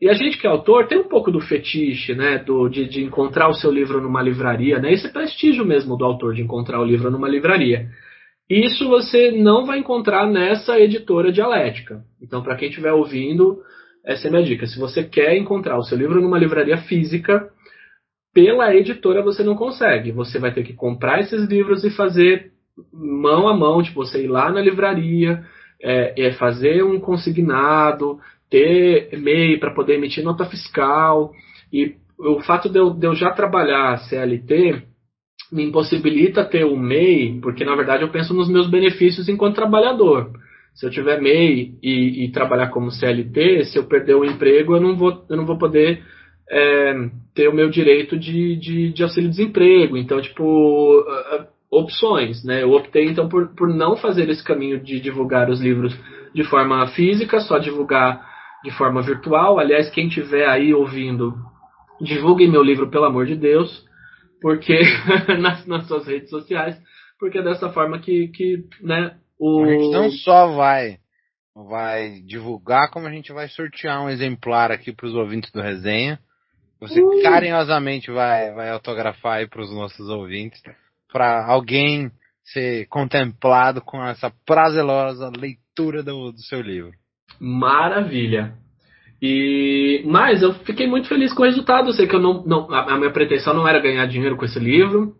E 0.00 0.08
a 0.08 0.14
gente 0.14 0.38
que 0.38 0.46
é 0.46 0.50
autor 0.50 0.86
tem 0.86 0.98
um 0.98 1.08
pouco 1.08 1.32
do 1.32 1.40
fetiche, 1.40 2.14
né, 2.14 2.38
do, 2.38 2.68
de, 2.68 2.88
de 2.88 3.02
encontrar 3.02 3.48
o 3.48 3.54
seu 3.54 3.70
livro 3.70 4.00
numa 4.00 4.22
livraria, 4.22 4.78
né, 4.78 4.92
esse 4.92 5.12
prestígio 5.12 5.64
mesmo 5.64 5.96
do 5.96 6.04
autor 6.04 6.34
de 6.34 6.42
encontrar 6.42 6.80
o 6.80 6.84
livro 6.84 7.10
numa 7.10 7.28
livraria. 7.28 7.88
Isso 8.48 8.88
você 8.88 9.32
não 9.32 9.66
vai 9.66 9.78
encontrar 9.78 10.26
nessa 10.26 10.78
editora 10.78 11.32
dialética. 11.32 12.02
Então, 12.22 12.40
para 12.40 12.56
quem 12.56 12.68
estiver 12.68 12.92
ouvindo, 12.92 13.58
essa 14.04 14.26
é 14.26 14.28
a 14.28 14.32
minha 14.32 14.44
dica. 14.44 14.66
Se 14.66 14.78
você 14.78 15.02
quer 15.04 15.36
encontrar 15.36 15.78
o 15.78 15.84
seu 15.84 15.96
livro 15.96 16.20
numa 16.20 16.38
livraria 16.38 16.78
física, 16.78 17.50
pela 18.32 18.74
editora 18.74 19.22
você 19.22 19.42
não 19.42 19.54
consegue. 19.54 20.12
Você 20.12 20.38
vai 20.38 20.52
ter 20.52 20.62
que 20.62 20.72
comprar 20.72 21.20
esses 21.20 21.48
livros 21.48 21.84
e 21.84 21.90
fazer 21.90 22.52
mão 22.92 23.48
a 23.48 23.56
mão, 23.56 23.82
tipo, 23.82 24.04
você 24.04 24.24
ir 24.24 24.28
lá 24.28 24.50
na 24.50 24.60
livraria, 24.60 25.44
é, 25.82 26.28
é 26.28 26.32
fazer 26.32 26.82
um 26.82 26.98
consignado, 26.98 28.18
ter 28.48 29.12
e-mail 29.12 29.58
para 29.60 29.74
poder 29.74 29.94
emitir 29.94 30.24
nota 30.24 30.44
fiscal. 30.44 31.32
E 31.72 31.96
o 32.18 32.40
fato 32.40 32.68
de 32.68 32.78
eu, 32.78 32.90
de 32.90 33.06
eu 33.06 33.14
já 33.14 33.30
trabalhar 33.30 33.98
CLT, 33.98 34.82
me 35.52 35.64
impossibilita 35.64 36.44
ter 36.44 36.64
o 36.64 36.76
MEI, 36.76 37.40
porque 37.40 37.64
na 37.64 37.74
verdade 37.74 38.02
eu 38.02 38.10
penso 38.10 38.32
nos 38.32 38.48
meus 38.48 38.70
benefícios 38.70 39.28
enquanto 39.28 39.56
trabalhador. 39.56 40.30
Se 40.74 40.86
eu 40.86 40.90
tiver 40.90 41.20
MEI 41.20 41.74
e, 41.82 42.24
e 42.24 42.32
trabalhar 42.32 42.68
como 42.68 42.90
CLT, 42.90 43.64
se 43.64 43.78
eu 43.78 43.84
perder 43.84 44.14
o 44.14 44.24
emprego, 44.24 44.74
eu 44.74 44.80
não 44.80 44.96
vou, 44.96 45.24
eu 45.28 45.36
não 45.36 45.44
vou 45.44 45.58
poder 45.58 46.02
é, 46.50 46.94
ter 47.34 47.48
o 47.48 47.54
meu 47.54 47.68
direito 47.68 48.18
de, 48.18 48.56
de, 48.56 48.92
de 48.92 49.02
auxílio-desemprego. 49.02 49.96
Então, 49.96 50.20
tipo, 50.20 51.04
opções, 51.70 52.44
né? 52.44 52.62
Eu 52.62 52.72
optei 52.72 53.06
então 53.06 53.28
por, 53.28 53.54
por 53.54 53.68
não 53.68 53.96
fazer 53.96 54.28
esse 54.28 54.44
caminho 54.44 54.80
de 54.80 55.00
divulgar 55.00 55.50
os 55.50 55.60
livros 55.60 55.94
de 56.34 56.44
forma 56.44 56.86
física, 56.88 57.40
só 57.40 57.58
divulgar 57.58 58.24
de 58.64 58.70
forma 58.70 59.02
virtual. 59.02 59.58
Aliás, 59.58 59.90
quem 59.90 60.08
tiver 60.08 60.48
aí 60.48 60.72
ouvindo, 60.72 61.34
divulguem 62.00 62.50
meu 62.50 62.62
livro, 62.62 62.90
pelo 62.90 63.04
amor 63.04 63.26
de 63.26 63.36
Deus 63.36 63.90
porque 64.40 64.78
nas, 65.38 65.66
nas 65.66 65.86
suas 65.86 66.06
redes 66.06 66.30
sociais, 66.30 66.76
porque 67.18 67.38
é 67.38 67.42
dessa 67.42 67.70
forma 67.70 67.98
que, 67.98 68.28
que 68.28 68.64
né, 68.80 69.16
o... 69.40 69.64
A 69.64 69.66
gente 69.66 69.90
não 69.90 70.10
só 70.10 70.48
vai 70.54 70.98
vai 71.54 72.20
divulgar, 72.20 72.90
como 72.90 73.06
a 73.06 73.10
gente 73.10 73.32
vai 73.32 73.48
sortear 73.48 74.02
um 74.02 74.08
exemplar 74.08 74.70
aqui 74.70 74.92
para 74.92 75.06
os 75.06 75.14
ouvintes 75.14 75.50
do 75.50 75.60
resenha. 75.60 76.18
Você 76.80 77.02
uh. 77.02 77.22
carinhosamente 77.22 78.10
vai, 78.10 78.52
vai 78.52 78.70
autografar 78.70 79.38
aí 79.38 79.48
para 79.48 79.60
os 79.60 79.72
nossos 79.72 80.08
ouvintes, 80.08 80.62
para 81.12 81.44
alguém 81.46 82.10
ser 82.44 82.86
contemplado 82.86 83.80
com 83.80 84.02
essa 84.02 84.32
prazerosa 84.46 85.30
leitura 85.36 86.02
do, 86.02 86.32
do 86.32 86.40
seu 86.40 86.60
livro. 86.60 86.92
Maravilha! 87.38 88.54
E, 89.22 90.02
mas 90.06 90.42
eu 90.42 90.54
fiquei 90.54 90.86
muito 90.86 91.08
feliz 91.08 91.32
com 91.32 91.42
o 91.42 91.46
resultado. 91.46 91.88
Eu 91.88 91.92
sei 91.92 92.06
que 92.06 92.14
eu 92.14 92.20
não, 92.20 92.42
não, 92.44 92.72
a 92.72 92.96
minha 92.96 93.12
pretensão 93.12 93.52
não 93.52 93.68
era 93.68 93.78
ganhar 93.78 94.06
dinheiro 94.06 94.36
com 94.36 94.46
esse 94.46 94.58
livro, 94.58 95.14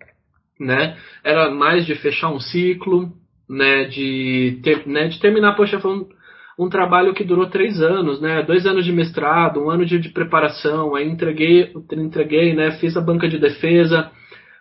né? 0.59 0.97
Era 1.23 1.51
mais 1.51 1.85
de 1.85 1.95
fechar 1.97 2.31
um 2.31 2.41
ciclo, 2.41 3.12
né? 3.51 3.84
De, 3.84 4.61
ter, 4.62 4.86
né? 4.86 5.09
de 5.09 5.18
terminar, 5.18 5.57
poxa, 5.57 5.80
foi 5.80 5.92
um, 5.92 6.07
um 6.57 6.68
trabalho 6.68 7.12
que 7.12 7.24
durou 7.24 7.48
três 7.48 7.82
anos, 7.82 8.20
né? 8.20 8.42
Dois 8.44 8.64
anos 8.64 8.84
de 8.84 8.92
mestrado, 8.92 9.61
um 9.61 9.70
ano 9.70 9.84
de, 9.84 9.98
de 9.98 10.11
preparação. 10.11 10.94
Aí 10.94 11.09
entreguei, 11.09 11.72
entreguei, 11.92 12.55
né? 12.55 12.72
Fiz 12.72 12.96
a 12.96 13.01
banca 13.01 13.28
de 13.28 13.38
defesa, 13.38 14.11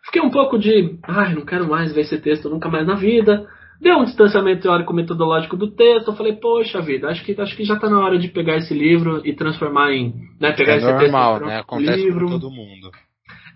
fiquei 0.06 0.22
um 0.22 0.32
pouco 0.32 0.58
de, 0.58 0.98
ai, 1.04 1.36
não 1.36 1.46
quero 1.46 1.70
mais 1.70 1.94
ver 1.94 2.02
esse 2.02 2.20
texto 2.20 2.50
nunca 2.50 2.68
mais 2.68 2.88
na 2.88 2.96
vida. 2.96 3.48
Deu 3.80 3.98
um 3.98 4.04
distanciamento 4.04 4.64
teórico 4.64 4.94
metodológico 4.94 5.56
do 5.56 5.72
texto, 5.72 6.10
eu 6.10 6.16
falei, 6.16 6.34
poxa 6.34 6.82
vida, 6.82 7.08
acho 7.08 7.24
que, 7.24 7.40
acho 7.40 7.56
que 7.56 7.64
já 7.64 7.76
está 7.76 7.90
na 7.90 8.00
hora 8.00 8.20
de 8.20 8.28
pegar 8.28 8.58
esse 8.58 8.74
livro 8.74 9.22
e 9.24 9.34
transformar 9.34 9.94
em, 9.94 10.14
né, 10.38 10.52
pegar 10.52 10.74
é 10.74 10.78
esse 10.78 10.86
normal, 10.86 11.36
texto 11.36 11.48
né? 11.48 11.60
Acontece 11.60 12.04
livro. 12.04 12.26
com 12.26 12.32
todo 12.32 12.52
mundo. 12.52 12.92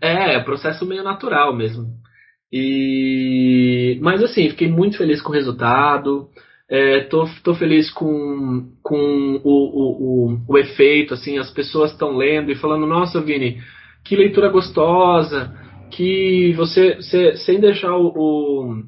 É, 0.02 0.36
é 0.36 0.40
processo 0.40 0.86
meio 0.86 1.04
natural 1.04 1.54
mesmo. 1.54 1.88
E 2.56 3.98
mas 4.00 4.22
assim, 4.22 4.48
fiquei 4.52 4.68
muito 4.68 4.96
feliz 4.96 5.20
com 5.20 5.32
o 5.32 5.34
resultado. 5.34 6.30
É, 6.70 7.02
tô, 7.02 7.28
tô 7.44 7.56
feliz 7.56 7.92
com, 7.92 8.72
com 8.84 9.42
o, 9.44 9.52
o, 9.52 10.34
o, 10.34 10.40
o 10.48 10.58
efeito, 10.60 11.16
assim, 11.16 11.40
as 11.40 11.50
pessoas 11.50 11.92
estão 11.92 12.16
lendo 12.16 12.52
e 12.52 12.56
falando, 12.56 12.86
nossa, 12.86 13.20
Vini, 13.22 13.60
que 14.06 14.16
leitura 14.16 14.50
gostosa, 14.50 15.52
que 15.92 16.54
você, 16.54 16.96
você 16.96 17.36
sem 17.38 17.60
deixar 17.60 17.96
o, 17.96 18.14
o 18.16 18.84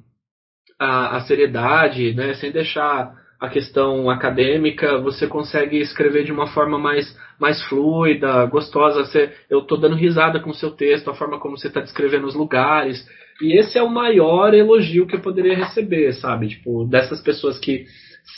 a, 0.80 1.18
a, 1.18 1.22
seriedade, 1.22 2.14
né, 2.14 2.36
sem 2.36 2.52
deixar 2.52 3.14
a 3.40 3.50
questão 3.50 4.10
acadêmica, 4.10 5.00
você 5.00 5.28
consegue 5.28 5.78
escrever 5.78 6.24
de 6.24 6.32
uma 6.32 6.48
forma 6.48 6.78
mais, 6.78 7.18
mais 7.40 7.62
fluida, 7.64 8.46
gostosa. 8.46 9.04
Você, 9.04 9.34
eu 9.50 9.60
estou 9.60 9.80
dando 9.80 9.96
risada 9.96 10.40
com 10.40 10.52
o 10.52 10.56
seu 10.56 10.72
texto, 10.72 11.10
a 11.10 11.16
forma 11.16 11.40
como 11.40 11.58
você 11.58 11.68
está 11.68 11.82
descrevendo 11.82 12.28
os 12.28 12.36
lugares. 12.36 13.06
E 13.42 13.60
esse 13.60 13.78
é 13.78 13.84
o 13.84 13.90
maior 13.90 14.54
elogio 14.54 15.06
que 15.06 15.16
eu 15.16 15.22
poderia 15.22 15.56
receber, 15.56 16.14
sabe? 16.14 16.48
Tipo, 16.48 16.86
dessas 16.86 17.22
pessoas 17.22 17.60
que 17.60 17.86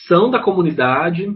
são 0.08 0.30
da 0.30 0.40
comunidade 0.40 1.28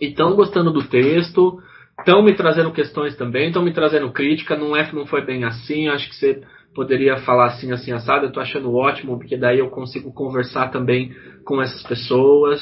e 0.00 0.06
estão 0.06 0.34
gostando 0.34 0.72
do 0.72 0.82
texto, 0.84 1.60
estão 1.98 2.22
me 2.22 2.34
trazendo 2.34 2.72
questões 2.72 3.16
também, 3.16 3.48
estão 3.48 3.62
me 3.62 3.72
trazendo 3.72 4.10
crítica. 4.10 4.56
Não 4.56 4.74
é 4.74 4.84
que 4.84 4.94
não 4.94 5.06
foi 5.06 5.24
bem 5.24 5.44
assim, 5.44 5.88
acho 5.88 6.08
que 6.08 6.16
você 6.16 6.42
poderia 6.74 7.18
falar 7.18 7.46
assim, 7.46 7.70
assim, 7.72 7.92
assado. 7.92 8.26
Eu 8.26 8.32
tô 8.32 8.40
achando 8.40 8.74
ótimo, 8.74 9.18
porque 9.18 9.36
daí 9.36 9.58
eu 9.58 9.68
consigo 9.68 10.12
conversar 10.12 10.70
também 10.70 11.14
com 11.44 11.60
essas 11.60 11.82
pessoas. 11.82 12.60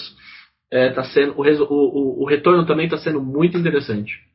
É, 0.70 0.90
tá 0.90 1.02
sendo, 1.04 1.34
o, 1.38 1.42
o, 1.42 2.22
o 2.24 2.26
retorno 2.26 2.66
também 2.66 2.86
está 2.86 2.98
sendo 2.98 3.22
muito 3.22 3.56
interessante. 3.56 4.27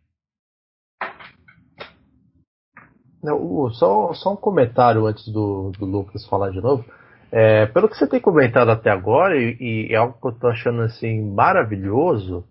Não, 3.24 3.70
só, 3.72 4.14
só 4.14 4.34
um 4.34 4.36
comentário 4.36 5.06
antes 5.06 5.26
do, 5.32 5.72
do 5.80 5.86
Lucas 5.86 6.28
falar 6.28 6.50
de 6.50 6.60
novo. 6.60 6.84
É, 7.32 7.66
pelo 7.68 7.88
que 7.88 7.98
você 7.98 8.06
tem 8.06 8.20
comentado 8.20 8.70
até 8.70 8.92
agora, 8.92 9.36
e, 9.36 9.58
e 9.60 9.94
é 9.94 9.96
algo 9.96 10.20
que 10.20 10.28
eu 10.28 10.32
estou 10.32 10.50
achando 10.50 10.82
assim 10.82 11.22
maravilhoso, 11.34 12.46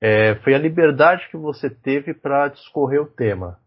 é, 0.00 0.34
foi 0.36 0.54
a 0.54 0.58
liberdade 0.58 1.26
que 1.30 1.36
você 1.36 1.68
teve 1.70 2.14
para 2.14 2.48
discorrer 2.48 3.00
o 3.02 3.06
tema, 3.06 3.58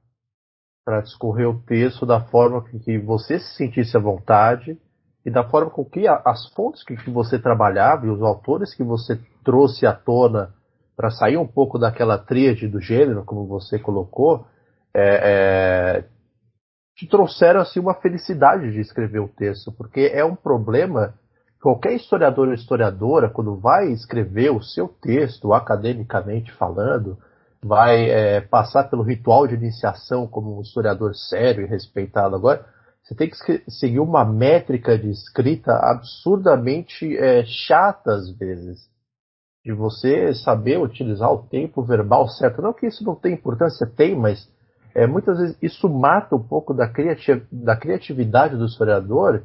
para 0.85 1.01
discorrer 1.01 1.49
o 1.49 1.59
texto 1.63 2.05
da 2.05 2.21
forma 2.21 2.63
que, 2.63 2.79
que, 2.79 2.97
você 2.99 3.39
se 3.39 3.55
sentisse 3.55 3.97
à 3.97 3.99
vontade 3.99 4.77
e 5.25 5.31
da 5.31 5.43
forma 5.43 5.69
com 5.69 5.83
que 5.83 6.07
a, 6.07 6.21
as 6.25 6.47
fontes 6.53 6.83
que, 6.83 6.95
que 6.95 7.09
você 7.09 7.39
trabalhava 7.39 8.05
e 8.05 8.09
os 8.09 8.21
autores 8.21 8.75
que 8.75 8.83
você 8.83 9.19
trouxe 9.43 9.85
à 9.85 9.93
tona 9.93 10.53
para 10.95 11.09
sair 11.09 11.37
um 11.37 11.47
pouco 11.47 11.77
daquela 11.79 12.17
tríade 12.17 12.67
do 12.67 12.79
gênero, 12.79 13.25
como 13.25 13.47
você 13.47 13.79
colocou, 13.79 14.45
é, 14.93 15.99
é, 16.01 16.12
te 16.95 17.07
trouxeram 17.07 17.61
assim 17.61 17.79
uma 17.79 17.95
felicidade 17.95 18.71
de 18.71 18.79
escrever 18.79 19.19
o 19.19 19.27
texto, 19.27 19.71
porque 19.71 20.11
é 20.13 20.23
um 20.23 20.35
problema 20.35 21.13
qualquer 21.61 21.93
historiador 21.93 22.49
ou 22.49 22.53
historiadora 22.53 23.29
quando 23.29 23.55
vai 23.55 23.91
escrever 23.91 24.51
o 24.51 24.61
seu 24.61 24.87
texto 24.87 25.53
academicamente 25.53 26.51
falando, 26.51 27.17
vai 27.63 28.09
é, 28.09 28.41
passar 28.41 28.89
pelo 28.89 29.01
ritual 29.01 29.47
de 29.47 29.55
iniciação 29.55 30.27
como 30.27 30.57
um 30.57 30.61
historiador 30.61 31.15
sério 31.15 31.63
e 31.63 31.69
respeitado 31.69 32.35
agora, 32.35 32.65
você 33.01 33.15
tem 33.15 33.29
que 33.29 33.63
seguir 33.69 33.99
uma 33.99 34.23
métrica 34.23 34.97
de 34.97 35.09
escrita 35.09 35.73
absurdamente 35.73 37.17
é, 37.17 37.43
chata 37.45 38.13
às 38.13 38.29
vezes. 38.37 38.89
De 39.63 39.73
você 39.73 40.33
saber 40.33 40.77
utilizar 40.77 41.31
o 41.31 41.43
tempo 41.43 41.81
verbal 41.81 42.27
certo. 42.27 42.61
Não 42.61 42.73
que 42.73 42.87
isso 42.87 43.03
não 43.03 43.15
tenha 43.15 43.35
importância, 43.35 43.87
tem, 43.87 44.13
mas 44.15 44.49
é, 44.95 45.07
muitas 45.07 45.37
vezes 45.37 45.57
isso 45.61 45.89
mata 45.89 46.35
um 46.35 46.43
pouco 46.43 46.73
da, 46.73 46.91
da 47.51 47.75
criatividade 47.75 48.55
do 48.55 48.65
historiador. 48.65 49.43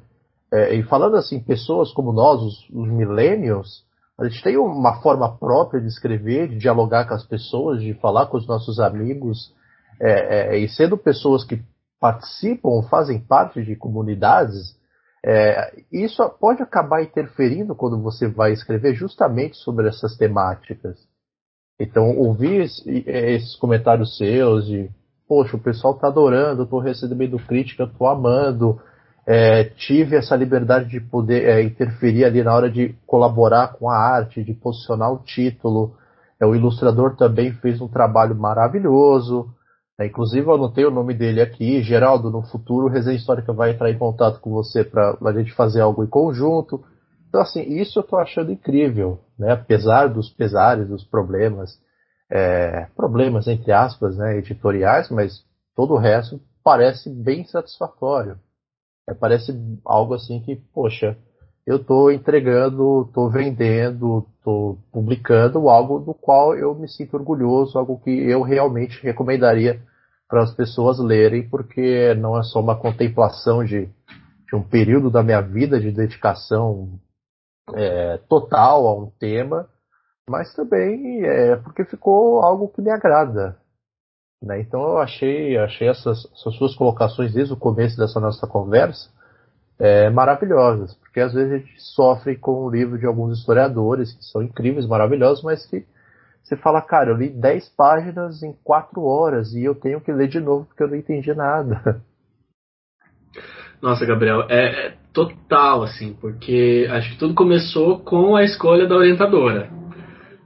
É, 0.52 0.74
e 0.74 0.82
falando 0.82 1.16
assim, 1.16 1.40
pessoas 1.40 1.92
como 1.92 2.12
nós, 2.12 2.40
os, 2.42 2.68
os 2.70 2.88
millennials, 2.88 3.84
a 4.18 4.26
gente 4.28 4.42
tem 4.42 4.56
uma 4.56 5.00
forma 5.00 5.36
própria 5.36 5.80
de 5.80 5.86
escrever, 5.86 6.48
de 6.48 6.58
dialogar 6.58 7.06
com 7.06 7.14
as 7.14 7.24
pessoas, 7.24 7.80
de 7.80 7.94
falar 7.94 8.26
com 8.26 8.36
os 8.36 8.46
nossos 8.46 8.80
amigos, 8.80 9.54
é, 10.00 10.56
é, 10.56 10.58
e 10.58 10.68
sendo 10.68 10.96
pessoas 10.96 11.44
que 11.44 11.62
participam, 12.00 12.82
fazem 12.88 13.20
parte 13.20 13.62
de 13.62 13.76
comunidades, 13.76 14.76
é, 15.24 15.82
isso 15.92 16.28
pode 16.40 16.62
acabar 16.62 17.02
interferindo 17.02 17.74
quando 17.74 18.00
você 18.00 18.28
vai 18.28 18.52
escrever 18.52 18.94
justamente 18.94 19.56
sobre 19.56 19.88
essas 19.88 20.16
temáticas. 20.16 20.98
Então, 21.80 22.16
ouvir 22.16 22.68
esses 22.86 23.54
comentários 23.56 24.16
seus 24.16 24.66
de 24.66 24.90
poxa, 25.28 25.56
o 25.56 25.60
pessoal 25.60 25.94
está 25.94 26.08
adorando, 26.08 26.62
estou 26.62 26.80
recebendo 26.80 27.38
crítica, 27.38 27.84
estou 27.84 28.08
amando, 28.08 28.80
é, 29.26 29.64
tive 29.64 30.16
essa 30.16 30.34
liberdade 30.34 30.88
de 30.88 31.00
poder 31.00 31.44
é, 31.44 31.62
interferir 31.62 32.24
ali 32.24 32.42
na 32.42 32.54
hora 32.54 32.70
de 32.70 32.94
colaborar 33.06 33.74
com 33.74 33.90
a 33.90 33.94
arte, 33.94 34.42
de 34.42 34.54
posicionar 34.54 35.12
o 35.12 35.18
título. 35.18 35.94
É, 36.40 36.46
o 36.46 36.54
ilustrador 36.54 37.14
também 37.14 37.52
fez 37.52 37.78
um 37.80 37.88
trabalho 37.88 38.34
maravilhoso. 38.34 39.50
É, 40.00 40.06
inclusive, 40.06 40.46
eu 40.46 40.54
anotei 40.54 40.86
o 40.86 40.90
nome 40.90 41.12
dele 41.12 41.42
aqui. 41.42 41.82
Geraldo, 41.82 42.30
no 42.30 42.42
futuro, 42.42 42.86
o 42.86 42.88
Resenha 42.88 43.16
Histórica 43.16 43.52
vai 43.52 43.72
entrar 43.72 43.90
em 43.90 43.98
contato 43.98 44.40
com 44.40 44.50
você 44.50 44.82
para 44.82 45.18
a 45.22 45.32
gente 45.32 45.52
fazer 45.52 45.82
algo 45.82 46.02
em 46.02 46.08
conjunto. 46.08 46.82
Então, 47.28 47.42
assim, 47.42 47.60
isso 47.60 47.98
eu 47.98 48.02
estou 48.02 48.18
achando 48.18 48.50
incrível, 48.50 49.18
né? 49.38 49.52
apesar 49.52 50.06
dos 50.06 50.30
pesares, 50.30 50.88
dos 50.88 51.04
problemas 51.04 51.78
é, 52.30 52.86
problemas, 52.96 53.46
entre 53.46 53.72
aspas, 53.72 54.16
né, 54.16 54.36
editoriais, 54.36 55.10
mas 55.10 55.44
todo 55.74 55.94
o 55.94 55.98
resto 55.98 56.40
parece 56.62 57.08
bem 57.08 57.44
satisfatório. 57.44 58.38
É, 59.08 59.14
parece 59.14 59.52
algo 59.84 60.14
assim 60.14 60.40
que, 60.40 60.56
poxa, 60.56 61.16
eu 61.66 61.76
estou 61.76 62.10
entregando, 62.10 63.06
estou 63.06 63.30
vendendo, 63.30 64.26
estou 64.38 64.78
publicando 64.92 65.68
algo 65.68 65.98
do 65.98 66.14
qual 66.14 66.54
eu 66.54 66.74
me 66.74 66.88
sinto 66.88 67.14
orgulhoso, 67.14 67.78
algo 67.78 68.00
que 68.00 68.10
eu 68.10 68.42
realmente 68.42 69.02
recomendaria 69.02 69.80
para 70.28 70.42
as 70.42 70.54
pessoas 70.54 70.98
lerem, 70.98 71.48
porque 71.48 72.14
não 72.14 72.38
é 72.38 72.42
só 72.42 72.60
uma 72.60 72.74
contemplação 72.74 73.64
de, 73.64 73.86
de 74.46 74.56
um 74.56 74.62
período 74.62 75.10
da 75.10 75.22
minha 75.22 75.40
vida 75.40 75.80
de 75.80 75.90
dedicação 75.90 76.98
é, 77.74 78.18
total 78.28 78.86
a 78.86 78.94
um 78.94 79.10
tema, 79.18 79.68
mas 80.28 80.54
também 80.54 81.24
é 81.24 81.56
porque 81.56 81.84
ficou 81.84 82.40
algo 82.40 82.68
que 82.68 82.82
me 82.82 82.90
agrada. 82.90 83.56
Né? 84.42 84.60
Então 84.60 84.80
eu 84.80 84.98
achei, 84.98 85.56
achei 85.58 85.88
essas, 85.88 86.24
essas 86.32 86.54
suas 86.56 86.74
colocações 86.74 87.32
desde 87.32 87.52
o 87.52 87.56
começo 87.56 87.96
dessa 87.96 88.20
nossa 88.20 88.46
conversa 88.46 89.10
é, 89.78 90.10
maravilhosas, 90.10 90.94
porque 90.96 91.20
às 91.20 91.32
vezes 91.32 91.52
a 91.52 91.58
gente 91.58 91.80
sofre 91.94 92.36
com 92.36 92.64
o 92.64 92.70
livro 92.70 92.98
de 92.98 93.06
alguns 93.06 93.38
historiadores 93.38 94.12
que 94.12 94.24
são 94.24 94.42
incríveis, 94.42 94.86
maravilhosos, 94.86 95.42
mas 95.44 95.64
que 95.66 95.86
você 96.42 96.56
fala, 96.56 96.80
cara, 96.80 97.10
eu 97.10 97.16
li 97.16 97.28
10 97.28 97.68
páginas 97.70 98.42
em 98.42 98.52
4 98.64 99.02
horas 99.02 99.52
e 99.52 99.62
eu 99.62 99.74
tenho 99.74 100.00
que 100.00 100.12
ler 100.12 100.28
de 100.28 100.40
novo 100.40 100.64
porque 100.66 100.82
eu 100.82 100.88
não 100.88 100.96
entendi 100.96 101.32
nada. 101.34 102.02
Nossa, 103.80 104.04
Gabriel, 104.04 104.42
é, 104.48 104.88
é 104.88 104.96
total, 105.12 105.84
assim, 105.84 106.12
porque 106.20 106.88
acho 106.90 107.12
que 107.12 107.18
tudo 107.18 107.34
começou 107.34 108.00
com 108.00 108.34
a 108.34 108.42
escolha 108.42 108.88
da 108.88 108.96
orientadora 108.96 109.77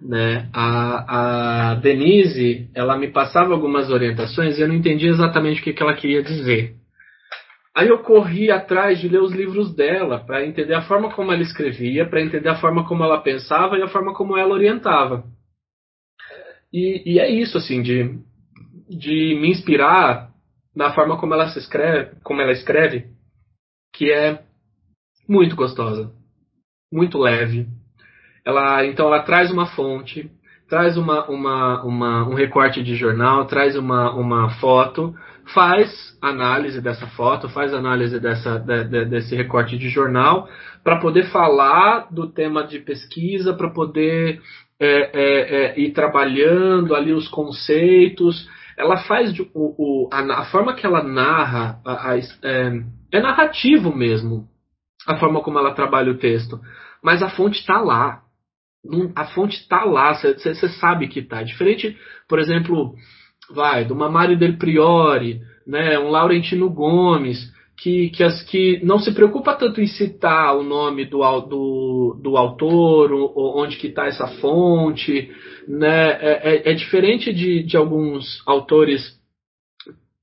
né? 0.02 0.48
A, 0.52 1.70
a 1.70 1.74
Denise, 1.76 2.68
ela 2.74 2.96
me 2.96 3.08
passava 3.08 3.52
algumas 3.52 3.90
orientações 3.90 4.58
e 4.58 4.62
eu 4.62 4.68
não 4.68 4.74
entendia 4.74 5.10
exatamente 5.10 5.60
o 5.60 5.64
que, 5.64 5.72
que 5.72 5.82
ela 5.82 5.94
queria 5.94 6.22
dizer. 6.22 6.74
Aí 7.74 7.88
eu 7.88 8.02
corri 8.02 8.50
atrás 8.50 9.00
de 9.00 9.08
ler 9.08 9.22
os 9.22 9.32
livros 9.32 9.74
dela 9.74 10.18
para 10.18 10.44
entender 10.44 10.74
a 10.74 10.82
forma 10.82 11.10
como 11.14 11.32
ela 11.32 11.40
escrevia, 11.40 12.06
para 12.06 12.20
entender 12.20 12.48
a 12.48 12.60
forma 12.60 12.86
como 12.86 13.02
ela 13.02 13.22
pensava 13.22 13.78
e 13.78 13.82
a 13.82 13.88
forma 13.88 14.12
como 14.12 14.36
ela 14.36 14.52
orientava. 14.52 15.24
E, 16.72 17.14
e 17.14 17.18
é 17.18 17.30
isso, 17.30 17.56
assim, 17.56 17.80
de, 17.82 18.18
de 18.88 19.38
me 19.40 19.50
inspirar 19.50 20.30
na 20.74 20.92
forma 20.92 21.18
como 21.18 21.32
ela 21.32 21.48
se 21.48 21.58
escreve, 21.58 22.16
como 22.22 22.40
ela 22.40 22.52
escreve, 22.52 23.06
que 23.94 24.10
é 24.10 24.42
muito 25.28 25.54
gostosa, 25.56 26.12
muito 26.92 27.18
leve, 27.18 27.66
ela, 28.44 28.84
então 28.86 29.06
ela 29.06 29.22
traz 29.22 29.50
uma 29.50 29.66
fonte, 29.66 30.30
traz 30.68 30.96
uma, 30.96 31.28
uma, 31.28 31.82
uma, 31.84 32.28
um 32.28 32.34
recorte 32.34 32.82
de 32.82 32.94
jornal, 32.94 33.44
traz 33.46 33.76
uma, 33.76 34.12
uma 34.14 34.50
foto, 34.58 35.14
faz 35.52 36.16
análise 36.20 36.80
dessa 36.80 37.06
foto, 37.08 37.48
faz 37.48 37.74
análise 37.74 38.18
dessa, 38.18 38.58
de, 38.58 38.84
de, 38.84 39.04
desse 39.04 39.36
recorte 39.36 39.76
de 39.76 39.88
jornal, 39.88 40.48
para 40.82 40.98
poder 40.98 41.30
falar 41.30 42.08
do 42.10 42.26
tema 42.26 42.66
de 42.66 42.78
pesquisa, 42.78 43.52
para 43.52 43.70
poder 43.70 44.40
é, 44.80 45.10
é, 45.12 45.56
é, 45.74 45.80
ir 45.80 45.92
trabalhando 45.92 46.94
ali 46.94 47.12
os 47.12 47.28
conceitos. 47.28 48.48
ela 48.76 48.96
faz 49.04 49.32
de, 49.32 49.42
o, 49.54 49.74
o 50.04 50.08
a, 50.12 50.40
a, 50.40 50.44
forma 50.46 50.74
que 50.74 50.84
ela 50.84 51.04
narra 51.04 51.78
a, 51.84 52.10
a, 52.10 52.18
é, 52.18 52.82
é, 53.12 53.20
narrativo 53.20 53.94
mesmo 53.94 54.48
a 55.06 55.16
forma 55.18 55.40
como 55.40 55.58
ela 55.58 55.74
trabalha 55.74 56.10
o 56.10 56.18
texto 56.18 56.60
mas 57.02 57.22
a 57.22 57.28
fonte 57.28 57.60
está 57.60 57.80
lá 57.80 58.22
a 59.14 59.26
fonte 59.26 59.56
está 59.60 59.84
lá 59.84 60.14
você 60.14 60.68
sabe 60.80 61.08
que 61.08 61.20
está 61.20 61.42
diferente 61.42 61.96
por 62.28 62.38
exemplo 62.38 62.94
vai 63.54 63.84
do 63.84 63.94
Mário 63.94 64.38
del 64.38 64.56
Priori 64.56 65.40
né 65.66 65.98
um 65.98 66.10
Laurentino 66.10 66.68
Gomes 66.68 67.52
que, 67.82 68.10
que, 68.10 68.22
as, 68.22 68.42
que 68.44 68.80
não 68.84 69.00
se 69.00 69.12
preocupa 69.12 69.54
tanto 69.54 69.80
em 69.80 69.86
citar 69.88 70.56
o 70.56 70.62
nome 70.62 71.04
do, 71.04 71.18
do, 71.40 72.20
do 72.22 72.36
autor, 72.36 73.12
ou, 73.12 73.58
onde 73.58 73.76
que 73.76 73.88
está 73.88 74.06
essa 74.06 74.28
fonte, 74.40 75.28
né? 75.66 76.12
É, 76.12 76.40
é, 76.44 76.70
é, 76.70 76.74
diferente 76.74 77.32
de, 77.32 77.64
de 77.64 77.76
alguns 77.76 78.40
autores 78.46 79.20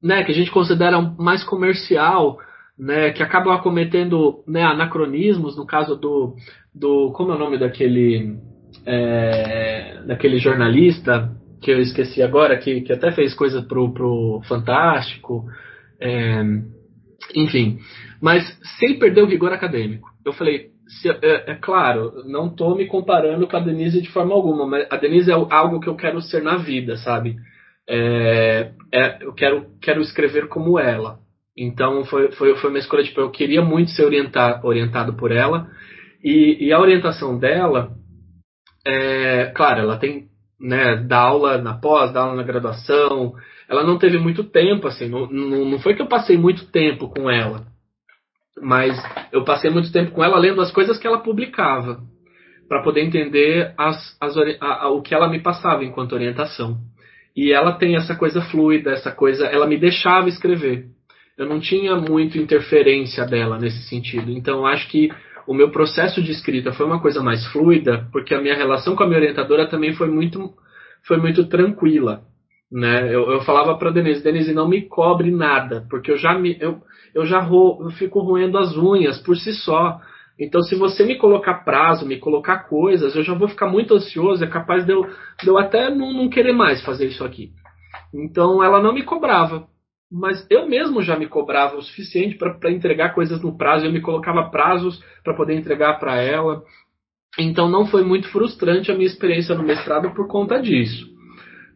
né, 0.01 0.24
que 0.24 0.32
a 0.32 0.36
gente 0.36 0.51
considera 0.51 1.01
mais 1.01 1.43
comercial, 1.43 2.38
né, 2.78 3.12
que 3.12 3.22
acabam 3.22 3.62
cometendo 3.62 4.41
né, 4.47 4.64
anacronismos, 4.64 5.57
no 5.57 5.66
caso 5.66 5.97
do, 5.97 6.36
do 6.74 7.12
como 7.12 7.34
é 7.34 7.36
o 7.36 7.39
nome 7.39 7.57
daquele 7.57 8.38
é, 8.86 10.02
daquele 10.06 10.38
jornalista 10.38 11.32
que 11.62 11.72
eu 11.72 11.80
esqueci 11.80 12.22
agora, 12.22 12.58
que, 12.58 12.82
que 12.82 12.94
até 12.94 13.12
fez 13.12 13.34
coisa 13.34 13.62
pro, 13.62 13.94
pro 13.94 14.42
Fantástico, 14.48 15.46
é, 16.00 16.42
enfim, 17.36 17.80
mas 18.22 18.44
sem 18.80 18.98
perder 18.98 19.24
o 19.24 19.28
vigor 19.28 19.52
acadêmico. 19.52 20.10
Eu 20.26 20.34
falei, 20.34 20.70
se, 20.88 21.10
é, 21.10 21.52
é, 21.52 21.56
claro, 21.56 22.24
não 22.26 22.48
estou 22.48 22.76
me 22.76 22.88
comparando 22.88 23.48
com 23.48 23.58
a 23.58 23.60
Denise 23.60 24.02
de 24.02 24.10
forma 24.10 24.34
alguma, 24.34 24.66
mas 24.66 24.88
a 24.90 24.98
Denise 24.98 25.32
é 25.32 25.34
algo 25.34 25.80
que 25.80 25.88
eu 25.88 25.96
quero 25.96 26.22
ser 26.22 26.42
na 26.42 26.58
vida, 26.58 26.98
sabe? 26.98 27.36
É, 27.88 28.72
é, 28.92 29.18
eu 29.22 29.34
quero, 29.34 29.66
quero 29.82 30.02
escrever 30.02 30.48
como 30.48 30.80
ela. 30.80 31.20
Então 31.58 32.06
foi, 32.06 32.32
foi, 32.32 32.56
foi 32.56 32.70
uma 32.70 32.80
escolha, 32.80 33.04
tipo, 33.04 33.20
eu 33.20 33.30
queria 33.30 33.62
muito 33.62 33.92
ser 33.92 34.06
orientar, 34.06 34.66
orientado 34.66 35.14
por 35.14 35.32
ela. 35.32 35.68
E, 36.24 36.58
e 36.66 36.74
a 36.74 36.80
orientação 36.80 37.38
dela, 37.38 37.92
é, 38.90 39.46
claro, 39.56 39.82
ela 39.82 39.98
tem, 39.98 40.26
né, 40.60 40.98
dá 40.98 41.20
aula 41.20 41.58
na 41.58 41.74
pós, 41.76 42.12
dá 42.12 42.22
aula 42.22 42.36
na 42.36 42.44
graduação, 42.44 43.34
ela 43.68 43.84
não 43.84 43.98
teve 43.98 44.18
muito 44.18 44.44
tempo, 44.44 44.88
assim, 44.88 45.08
não, 45.08 45.28
não, 45.28 45.66
não 45.66 45.80
foi 45.80 45.96
que 45.96 46.02
eu 46.02 46.08
passei 46.08 46.38
muito 46.38 46.66
tempo 46.72 47.08
com 47.10 47.30
ela, 47.30 47.66
mas 48.62 48.98
eu 49.32 49.44
passei 49.44 49.70
muito 49.70 49.92
tempo 49.92 50.12
com 50.12 50.24
ela 50.24 50.38
lendo 50.38 50.62
as 50.62 50.72
coisas 50.72 50.98
que 50.98 51.08
ela 51.08 51.20
publicava, 51.20 52.02
para 52.68 52.84
poder 52.84 53.02
entender 53.02 53.74
as, 53.78 54.16
as, 54.22 54.38
a, 54.38 54.84
a, 54.84 54.90
o 54.90 55.02
que 55.02 55.14
ela 55.14 55.28
me 55.28 55.40
passava 55.40 55.84
enquanto 55.84 56.14
orientação. 56.14 56.78
E 57.36 57.52
ela 57.52 57.74
tem 57.74 57.96
essa 57.96 58.16
coisa 58.16 58.42
fluida, 58.42 58.92
essa 58.92 59.12
coisa, 59.12 59.46
ela 59.48 59.66
me 59.66 59.78
deixava 59.78 60.30
escrever. 60.30 60.86
Eu 61.36 61.48
não 61.48 61.60
tinha 61.60 61.96
muito 61.96 62.38
interferência 62.38 63.26
dela 63.26 63.58
nesse 63.58 63.82
sentido. 63.88 64.30
Então, 64.30 64.68
acho 64.68 64.88
que 64.90 65.10
o 65.50 65.54
meu 65.54 65.72
processo 65.72 66.22
de 66.22 66.32
escrita 66.32 66.72
foi 66.72 66.86
uma 66.86 67.02
coisa 67.02 67.22
mais 67.22 67.45
fluida, 67.47 68.08
porque 68.12 68.34
a 68.34 68.41
minha 68.41 68.56
relação 68.56 68.95
com 68.95 69.04
a 69.04 69.08
minha 69.08 69.20
orientadora 69.20 69.68
também 69.68 69.93
foi 69.93 70.10
muito, 70.10 70.54
foi 71.08 71.18
muito 71.18 71.47
tranquila 71.47 72.24
né? 72.72 73.14
Eu, 73.14 73.32
eu 73.32 73.41
falava 73.41 73.76
para 73.78 73.89
Denise, 73.89 74.24
Denise, 74.24 74.54
não 74.54 74.68
me 74.68 74.84
cobre 74.84 75.32
nada, 75.32 75.86
porque 75.89 76.12
eu 76.12 76.18
já 76.18 76.38
me 76.38 76.58
eu, 76.60 76.82
eu 77.16 77.26
já 77.26 77.39
ro, 77.39 77.80
eu 77.82 77.89
fico 77.91 78.20
roendo 78.20 78.58
as 78.58 78.76
unhas 78.78 79.20
por 79.20 79.36
si 79.36 79.54
só. 79.54 80.00
Então, 80.39 80.62
se 80.62 80.76
você 80.76 81.04
me 81.04 81.18
colocar 81.18 81.66
prazo, 81.66 82.06
me 82.06 82.18
colocar 82.18 82.60
coisas, 82.70 83.14
eu 83.16 83.24
já 83.24 83.34
vou 83.34 83.50
ficar 83.50 83.68
muito 83.68 83.93
ansioso, 83.93 84.43
é 84.43 84.47
capaz 84.47 84.86
de 84.86 84.93
eu, 84.93 85.06
de 85.41 85.47
eu 85.47 85.58
até 85.58 85.89
não, 85.89 86.14
não 86.14 86.30
querer 86.30 86.54
mais 86.54 86.82
fazer 86.86 87.08
isso 87.08 87.26
aqui. 87.26 87.52
Então, 88.14 88.64
ela 88.64 88.82
não 88.82 88.93
me 88.93 89.04
cobrava. 89.04 89.68
Mas 90.12 90.45
eu 90.49 90.68
mesmo 90.68 91.03
já 91.03 91.16
me 91.16 91.28
cobrava 91.28 91.78
o 91.78 91.82
suficiente 91.84 92.36
para 92.36 92.72
entregar 92.72 93.14
coisas 93.14 93.41
no 93.41 93.55
prazo, 93.55 93.86
eu 93.86 93.91
me 93.91 94.01
colocava 94.01 94.49
prazos 94.49 95.03
para 95.24 95.36
poder 95.36 95.55
entregar 95.55 95.99
para 95.99 96.16
ela. 96.22 96.64
Então, 97.38 97.70
não 97.70 97.86
foi 97.86 98.03
muito 98.03 98.28
frustrante 98.30 98.91
a 98.91 98.95
minha 98.95 99.05
experiência 99.05 99.53
no 99.53 99.64
mestrado 99.64 100.10
por 100.16 100.28
conta 100.28 100.60
disso. 100.60 101.07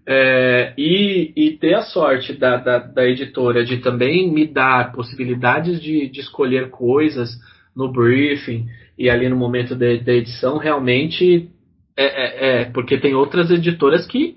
É, 0.06 0.74
e, 0.78 1.32
e, 1.36 1.52
ter 1.58 1.76
a 1.76 1.84
sorte 1.84 2.34
da, 2.34 2.58
da, 2.58 2.80
da, 2.80 3.06
editora 3.06 3.64
de 3.64 3.78
também 3.78 4.30
me 4.30 4.46
dar 4.46 4.92
possibilidades 4.92 5.82
de, 5.82 6.10
de, 6.10 6.20
escolher 6.20 6.70
coisas 6.72 7.30
no 7.74 7.90
briefing 7.90 8.68
e 8.98 9.10
ali 9.10 9.30
no 9.30 9.38
momento 9.38 9.76
da 9.76 9.86
edição, 9.86 10.58
realmente 10.58 11.50
é, 11.96 12.06
é, 12.06 12.62
é, 12.62 12.66
porque 12.66 12.98
tem 12.98 13.16
outras 13.16 13.50
editoras 13.50 14.06
que, 14.06 14.36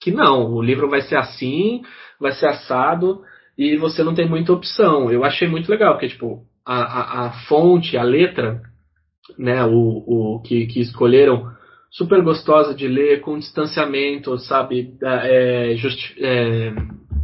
que 0.00 0.12
não, 0.12 0.52
o 0.52 0.62
livro 0.62 0.88
vai 0.88 1.00
ser 1.00 1.16
assim, 1.16 1.82
vai 2.20 2.30
ser 2.30 2.46
assado 2.46 3.22
e 3.60 3.76
você 3.76 4.02
não 4.02 4.14
tem 4.14 4.26
muita 4.26 4.54
opção. 4.54 5.12
Eu 5.12 5.22
achei 5.22 5.46
muito 5.46 5.70
legal, 5.70 5.92
porque 5.92 6.08
tipo, 6.08 6.46
a, 6.64 6.80
a, 6.80 7.26
a 7.26 7.30
fonte, 7.46 7.94
a 7.94 8.02
letra, 8.02 8.62
né, 9.38 9.62
o, 9.66 10.02
o 10.06 10.40
que, 10.40 10.64
que 10.64 10.80
escolheram 10.80 11.46
super 11.90 12.22
gostosa 12.22 12.74
de 12.74 12.88
ler, 12.88 13.20
com 13.20 13.38
distanciamento, 13.38 14.38
sabe? 14.38 14.94
É, 15.02 15.74
justi 15.76 16.16
é, 16.18 16.72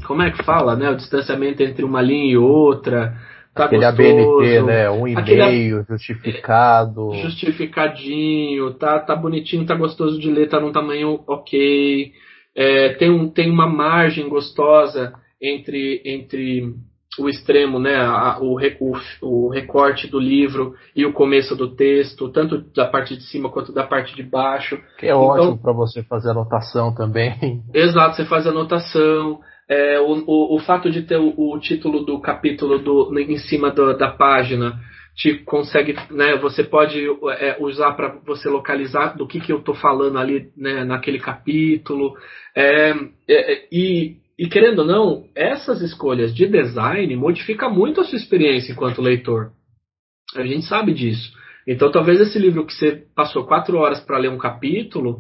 como 0.07 0.21
é 0.21 0.31
que 0.31 0.45
fala, 0.45 0.77
né? 0.77 0.91
O 0.91 0.97
distanciamento 0.97 1.63
entre 1.63 1.83
uma 1.83 2.03
linha 2.03 2.35
e 2.35 2.37
outra. 2.37 3.15
Tá 3.55 3.65
Aquele 3.65 3.87
gostoso, 3.87 4.11
ABNT, 4.11 4.63
né? 4.65 4.91
Um 4.91 5.09
e-mail 5.09 5.87
justificado. 5.89 7.15
Justificadinho, 7.15 8.75
tá, 8.75 9.01
tá 9.01 9.17
bonitinho, 9.17 9.65
tá 9.65 9.75
gostoso 9.75 10.21
de 10.21 10.31
ler, 10.31 10.51
tá 10.51 10.61
num 10.61 10.71
tamanho 10.71 11.19
ok. 11.27 12.13
É, 12.55 12.91
tem, 12.91 13.11
um, 13.11 13.27
tem 13.31 13.51
uma 13.51 13.67
margem 13.67 14.29
gostosa 14.29 15.15
entre, 15.41 16.03
entre 16.05 16.75
o 17.19 17.29
extremo, 17.29 17.79
né, 17.79 17.97
a, 17.97 18.39
o, 18.41 18.59
o, 19.23 19.49
recorte 19.49 20.07
do 20.07 20.19
livro 20.19 20.75
e 20.95 21.05
o 21.07 21.13
começo 21.13 21.57
do 21.57 21.75
texto, 21.75 22.29
tanto 22.29 22.59
da 22.75 22.87
parte 22.87 23.17
de 23.17 23.23
cima 23.25 23.49
quanto 23.49 23.73
da 23.73 23.85
parte 23.85 24.15
de 24.15 24.23
baixo. 24.23 24.79
Que 24.99 25.07
é 25.07 25.11
então, 25.11 25.23
ótimo 25.23 25.59
para 25.59 25.73
você 25.73 26.03
fazer 26.03 26.31
anotação 26.31 26.95
também. 26.95 27.63
Exato, 27.73 28.17
você 28.17 28.25
faz 28.25 28.47
anotação. 28.47 29.41
É, 29.69 29.99
o, 29.99 30.23
o, 30.27 30.57
o, 30.57 30.59
fato 30.61 30.91
de 30.91 31.03
ter 31.03 31.17
o, 31.17 31.35
o 31.37 31.59
título 31.59 32.05
do 32.05 32.21
capítulo 32.21 32.79
do, 32.79 33.19
em 33.19 33.39
cima 33.39 33.71
do, 33.71 33.97
da 33.97 34.11
página 34.11 34.79
te 35.17 35.35
consegue, 35.45 35.97
né, 36.11 36.37
você 36.37 36.63
pode 36.63 37.03
é, 37.39 37.57
usar 37.59 37.93
para 37.93 38.19
você 38.27 38.51
localizar 38.51 39.17
do 39.17 39.27
que, 39.27 39.41
que 39.41 39.51
eu 39.51 39.59
estou 39.59 39.75
falando 39.75 40.19
ali 40.19 40.51
né, 40.57 40.85
naquele 40.85 41.19
capítulo. 41.19 42.15
É, 42.55 42.91
é 43.29 43.67
e 43.73 44.19
e 44.39 44.49
querendo 44.49 44.81
ou 44.81 44.85
não, 44.85 45.25
essas 45.35 45.81
escolhas 45.81 46.35
de 46.35 46.47
design 46.47 47.17
modificam 47.17 47.73
muito 47.73 48.01
a 48.01 48.05
sua 48.05 48.19
experiência 48.19 48.73
enquanto 48.73 49.01
leitor. 49.01 49.53
A 50.35 50.45
gente 50.45 50.67
sabe 50.67 50.93
disso. 50.93 51.33
Então, 51.67 51.91
talvez 51.91 52.21
esse 52.21 52.39
livro 52.39 52.65
que 52.67 52.73
você 52.73 53.07
passou 53.15 53.47
quatro 53.47 53.79
horas 53.79 54.01
para 54.01 54.19
ler 54.19 54.31
um 54.31 54.39
capítulo, 54.39 55.19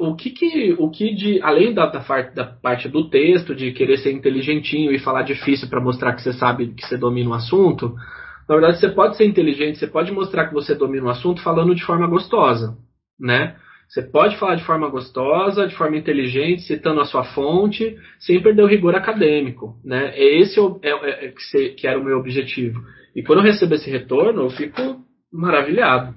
o 0.00 0.14
que, 0.14 0.30
que 0.30 0.74
o 0.78 0.90
que 0.90 1.14
de 1.14 1.40
além 1.42 1.74
da, 1.74 1.86
da, 1.86 2.44
parte 2.44 2.88
do 2.88 3.08
texto, 3.10 3.54
de 3.54 3.72
querer 3.72 3.98
ser 3.98 4.12
inteligentinho 4.12 4.92
e 4.92 4.98
falar 4.98 5.22
difícil 5.22 5.68
para 5.68 5.80
mostrar 5.80 6.14
que 6.14 6.22
você 6.22 6.32
sabe 6.32 6.72
que 6.74 6.86
você 6.86 6.96
domina 6.96 7.30
o 7.30 7.34
assunto, 7.34 7.94
na 8.48 8.54
verdade 8.54 8.78
você 8.78 8.88
pode 8.88 9.16
ser 9.16 9.26
inteligente, 9.26 9.78
você 9.78 9.86
pode 9.86 10.12
mostrar 10.12 10.46
que 10.46 10.54
você 10.54 10.74
domina 10.74 11.06
o 11.06 11.10
assunto 11.10 11.42
falando 11.42 11.74
de 11.74 11.84
forma 11.84 12.06
gostosa, 12.06 12.76
né? 13.18 13.56
Você 13.90 14.02
pode 14.02 14.38
falar 14.38 14.54
de 14.54 14.64
forma 14.64 14.88
gostosa, 14.88 15.66
de 15.66 15.74
forma 15.74 15.96
inteligente, 15.96 16.62
citando 16.62 17.00
a 17.00 17.04
sua 17.04 17.24
fonte, 17.24 17.98
sem 18.20 18.40
perder 18.40 18.62
o 18.62 18.68
rigor 18.68 18.94
acadêmico. 18.94 19.80
Né? 19.84 20.16
Esse 20.16 20.60
é, 20.60 20.88
é, 20.88 21.26
é, 21.26 21.32
que, 21.32 21.70
que 21.70 21.86
era 21.88 21.98
o 21.98 22.04
meu 22.04 22.18
objetivo. 22.18 22.80
E 23.16 23.22
quando 23.24 23.40
eu 23.40 23.44
recebo 23.46 23.74
esse 23.74 23.90
retorno, 23.90 24.42
eu 24.42 24.50
fico 24.50 25.04
maravilhado. 25.32 26.14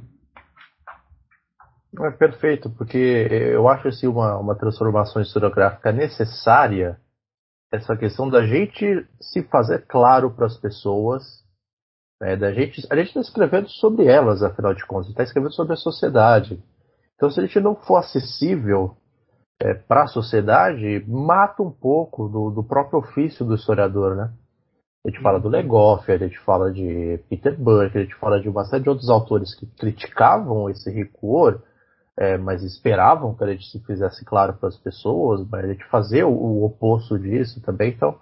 É 1.99 2.11
perfeito, 2.11 2.69
porque 2.78 2.97
eu 2.97 3.67
acho 3.67 3.88
assim 3.88 4.05
uma, 4.07 4.38
uma 4.38 4.55
transformação 4.55 5.19
historiográfica 5.21 5.91
necessária 5.91 6.97
essa 7.71 7.97
questão 7.97 8.30
da 8.30 8.45
gente 8.45 8.86
se 9.19 9.41
fazer 9.49 9.88
claro 9.88 10.30
para 10.30 10.45
as 10.45 10.55
pessoas, 10.57 11.24
né, 12.21 12.36
da 12.36 12.51
gente, 12.53 12.86
a 12.88 12.95
gente 12.95 13.07
está 13.07 13.21
escrevendo 13.21 13.67
sobre 13.67 14.05
elas, 14.05 14.43
afinal 14.43 14.76
de 14.76 14.86
contas, 14.86 15.09
está 15.09 15.24
escrevendo 15.24 15.53
sobre 15.53 15.74
a 15.74 15.78
sociedade. 15.78 16.61
Então, 17.16 17.30
se 17.30 17.39
a 17.39 17.45
gente 17.45 17.59
não 17.59 17.76
for 17.76 17.97
acessível 17.97 18.97
é, 19.61 19.74
para 19.74 20.03
a 20.03 20.07
sociedade, 20.07 21.03
mata 21.07 21.64
um 21.64 21.72
pouco 21.72 22.28
do, 22.28 22.49
do, 22.49 22.64
próprio 22.64 22.99
ofício 22.99 23.45
do 23.45 23.55
historiador, 23.55 24.16
né? 24.16 24.32
A 25.05 25.09
gente 25.09 25.22
fala 25.22 25.39
do 25.39 25.49
Legoff, 25.49 26.09
a 26.11 26.18
gente 26.18 26.39
fala 26.39 26.72
de 26.72 27.20
Peter 27.30 27.59
Burke, 27.59 27.97
a 27.97 28.01
gente 28.01 28.16
fala 28.16 28.39
de 28.39 28.47
uma 28.47 28.64
série 28.66 28.84
de 28.84 28.89
outros 28.89 29.09
autores 29.09 29.53
que 29.53 29.66
criticavam 29.66 30.70
esse 30.70 30.89
recuo, 30.89 31.61
é, 32.18 32.38
mas 32.38 32.64
esperavam 32.64 33.36
que 33.36 33.43
a 33.43 33.47
gente 33.47 33.70
se 33.70 33.80
fizesse 33.86 34.24
claro 34.24 34.53
para 34.53 34.70
as 34.70 34.78
pessoas, 34.78 35.45
mas 35.49 35.66
a 35.66 35.68
gente 35.68 35.84
fazer 35.89 36.24
o, 36.24 36.32
o 36.32 36.66
oposto 36.66 37.20
disso 37.20 37.61
também. 37.61 37.91
Então, 37.91 38.18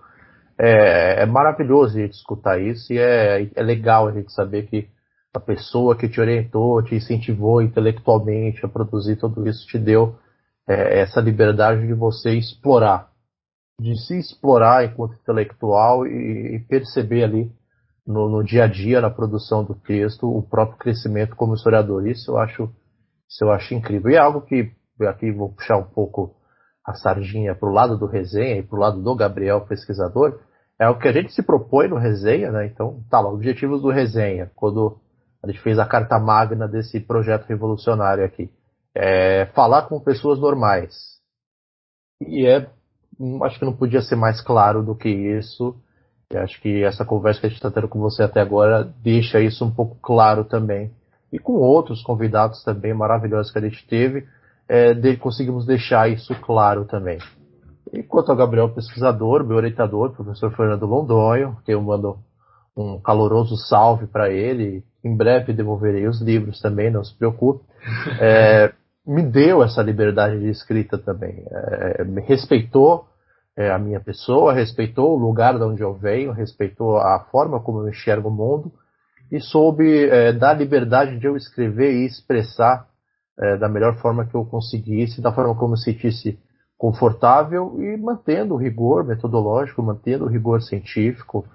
é, 0.57 1.23
é, 1.23 1.25
maravilhoso 1.25 1.97
a 1.97 2.01
gente 2.01 2.13
escutar 2.13 2.59
isso 2.59 2.93
e 2.93 2.97
é, 2.97 3.49
é 3.55 3.63
legal 3.63 4.07
a 4.07 4.11
gente 4.11 4.31
saber 4.31 4.67
que 4.67 4.87
a 5.33 5.39
pessoa 5.39 5.95
que 5.95 6.09
te 6.09 6.19
orientou, 6.19 6.83
te 6.83 6.95
incentivou 6.95 7.61
intelectualmente 7.61 8.65
a 8.65 8.69
produzir 8.69 9.15
tudo 9.17 9.47
isso, 9.47 9.65
te 9.67 9.79
deu 9.79 10.15
é, 10.67 10.99
essa 10.99 11.21
liberdade 11.21 11.85
de 11.87 11.93
você 11.93 12.31
explorar 12.31 13.11
de 13.81 13.97
se 13.97 14.19
explorar 14.19 14.85
enquanto 14.85 15.15
intelectual 15.15 16.05
e, 16.05 16.55
e 16.55 16.59
perceber 16.59 17.23
ali 17.23 17.51
no, 18.05 18.29
no, 18.29 18.43
dia 18.43 18.65
a 18.65 18.67
dia, 18.67 19.01
na 19.01 19.09
produção 19.09 19.63
do 19.63 19.73
texto, 19.73 20.29
o 20.29 20.43
próprio 20.43 20.77
crescimento 20.77 21.35
como 21.35 21.55
historiador. 21.55 22.07
Isso 22.07 22.31
eu 22.31 22.37
acho, 22.37 22.69
isso 23.27 23.43
eu 23.43 23.51
acho 23.51 23.73
incrível. 23.73 24.11
E 24.11 24.15
é 24.15 24.19
algo 24.19 24.41
que, 24.41 24.71
aqui 25.01 25.31
vou 25.31 25.49
puxar 25.49 25.77
um 25.77 25.83
pouco 25.83 26.35
a 26.85 26.93
sardinha 26.93 27.55
para 27.55 27.67
o 27.67 27.73
lado 27.73 27.97
do 27.97 28.05
resenha 28.05 28.57
e 28.57 28.63
para 28.63 28.77
o 28.77 28.79
lado 28.79 29.01
do 29.01 29.15
Gabriel, 29.15 29.61
pesquisador, 29.61 30.39
é 30.79 30.87
o 30.87 30.99
que 30.99 31.07
a 31.07 31.11
gente 31.11 31.33
se 31.33 31.41
propõe 31.41 31.87
no 31.87 31.97
resenha, 31.97 32.51
né? 32.51 32.67
Então, 32.67 33.03
tá 33.09 33.19
lá, 33.19 33.29
objetivos 33.31 33.81
do 33.81 33.89
resenha, 33.89 34.51
quando 34.55 34.99
a 35.43 35.47
gente 35.47 35.61
fez 35.61 35.79
a 35.79 35.85
carta 35.85 36.19
magna 36.19 36.67
desse 36.67 36.99
projeto 36.99 37.45
revolucionário 37.47 38.23
aqui. 38.23 38.49
É 38.93 39.45
falar 39.47 39.83
com 39.83 39.99
pessoas 39.99 40.39
normais. 40.39 40.93
E 42.21 42.45
é, 42.45 42.69
acho 43.43 43.59
que 43.59 43.65
não 43.65 43.73
podia 43.73 44.01
ser 44.01 44.15
mais 44.15 44.41
claro 44.41 44.83
do 44.83 44.95
que 44.95 45.09
isso. 45.09 45.75
E 46.31 46.37
acho 46.37 46.61
que 46.61 46.83
essa 46.83 47.03
conversa 47.03 47.39
que 47.39 47.47
a 47.47 47.49
gente 47.49 47.57
está 47.57 47.71
tendo 47.71 47.87
com 47.87 47.99
você 47.99 48.23
até 48.23 48.39
agora 48.39 48.83
deixa 48.83 49.39
isso 49.39 49.65
um 49.65 49.71
pouco 49.71 49.97
claro 50.01 50.45
também. 50.45 50.91
E 51.31 51.39
com 51.39 51.53
outros 51.53 52.03
convidados 52.03 52.63
também 52.63 52.93
maravilhosos 52.93 53.51
que 53.51 53.57
a 53.57 53.61
gente 53.61 53.85
teve, 53.87 54.27
é, 54.67 54.93
de, 54.93 55.17
conseguimos 55.17 55.65
deixar 55.65 56.09
isso 56.09 56.35
claro 56.41 56.85
também. 56.85 57.17
Enquanto 57.93 58.29
ao 58.29 58.35
Gabriel 58.35 58.69
pesquisador, 58.69 59.43
meu 59.43 59.57
orientador, 59.57 60.11
professor 60.11 60.55
Fernando 60.55 60.85
Londonho, 60.85 61.57
que 61.65 61.73
eu 61.73 61.81
mando 61.81 62.19
um 62.75 62.99
caloroso 62.99 63.55
salve 63.57 64.07
para 64.07 64.29
ele. 64.29 64.83
Em 65.03 65.15
breve 65.15 65.53
devolverei 65.53 66.07
os 66.07 66.21
livros 66.21 66.61
também, 66.61 66.91
não 66.91 67.03
se 67.03 67.17
preocupe. 67.17 67.63
É, 68.21 68.73
me 69.05 69.23
deu 69.23 69.63
essa 69.63 69.81
liberdade 69.81 70.39
de 70.39 70.49
escrita 70.49 70.97
também. 70.97 71.43
É, 71.49 72.03
me 72.03 72.21
respeitou 72.21 73.07
é, 73.57 73.71
a 73.71 73.79
minha 73.79 73.99
pessoa, 73.99 74.53
respeitou 74.53 75.15
o 75.15 75.19
lugar 75.19 75.57
de 75.57 75.63
onde 75.63 75.81
eu 75.81 75.93
venho, 75.93 76.31
respeitou 76.31 76.97
a 76.97 77.19
forma 77.31 77.59
como 77.59 77.79
eu 77.79 77.89
enxergo 77.89 78.29
o 78.29 78.31
mundo 78.31 78.71
e 79.31 79.39
soube 79.39 80.09
é, 80.09 80.33
dar 80.33 80.53
liberdade 80.53 81.17
de 81.17 81.25
eu 81.25 81.35
escrever 81.35 81.93
e 81.93 82.05
expressar 82.05 82.85
é, 83.39 83.57
da 83.57 83.69
melhor 83.69 83.97
forma 84.01 84.25
que 84.25 84.35
eu 84.35 84.45
conseguisse, 84.45 85.21
da 85.21 85.31
forma 85.31 85.55
como 85.55 85.73
eu 85.73 85.77
sentisse 85.77 86.37
confortável 86.77 87.75
e 87.79 87.97
mantendo 87.97 88.55
o 88.55 88.57
rigor 88.57 89.05
metodológico, 89.05 89.83
mantendo 89.83 90.25
o 90.25 90.27
rigor 90.27 90.61
científico, 90.61 91.45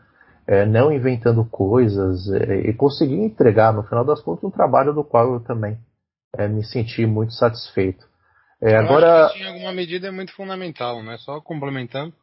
é, 0.47 0.64
não 0.64 0.92
inventando 0.92 1.44
coisas 1.44 2.30
é, 2.30 2.70
e 2.70 2.74
conseguir 2.74 3.16
entregar, 3.16 3.72
no 3.72 3.82
final 3.82 4.05
das 4.05 4.20
contas, 4.22 4.44
um 4.44 4.51
trabalho 4.51 4.94
do 4.94 5.03
qual 5.03 5.34
eu 5.34 5.40
também 5.40 5.76
é, 6.36 6.47
me 6.47 6.64
senti 6.64 7.05
muito 7.05 7.32
satisfeito. 7.32 8.07
É, 8.62 8.76
agora, 8.76 9.30
em 9.36 9.47
alguma 9.47 9.72
medida 9.72 10.09
é 10.09 10.11
muito 10.11 10.32
fundamental, 10.32 11.03
né? 11.03 11.18
Só 11.18 11.40
complementando, 11.40 12.14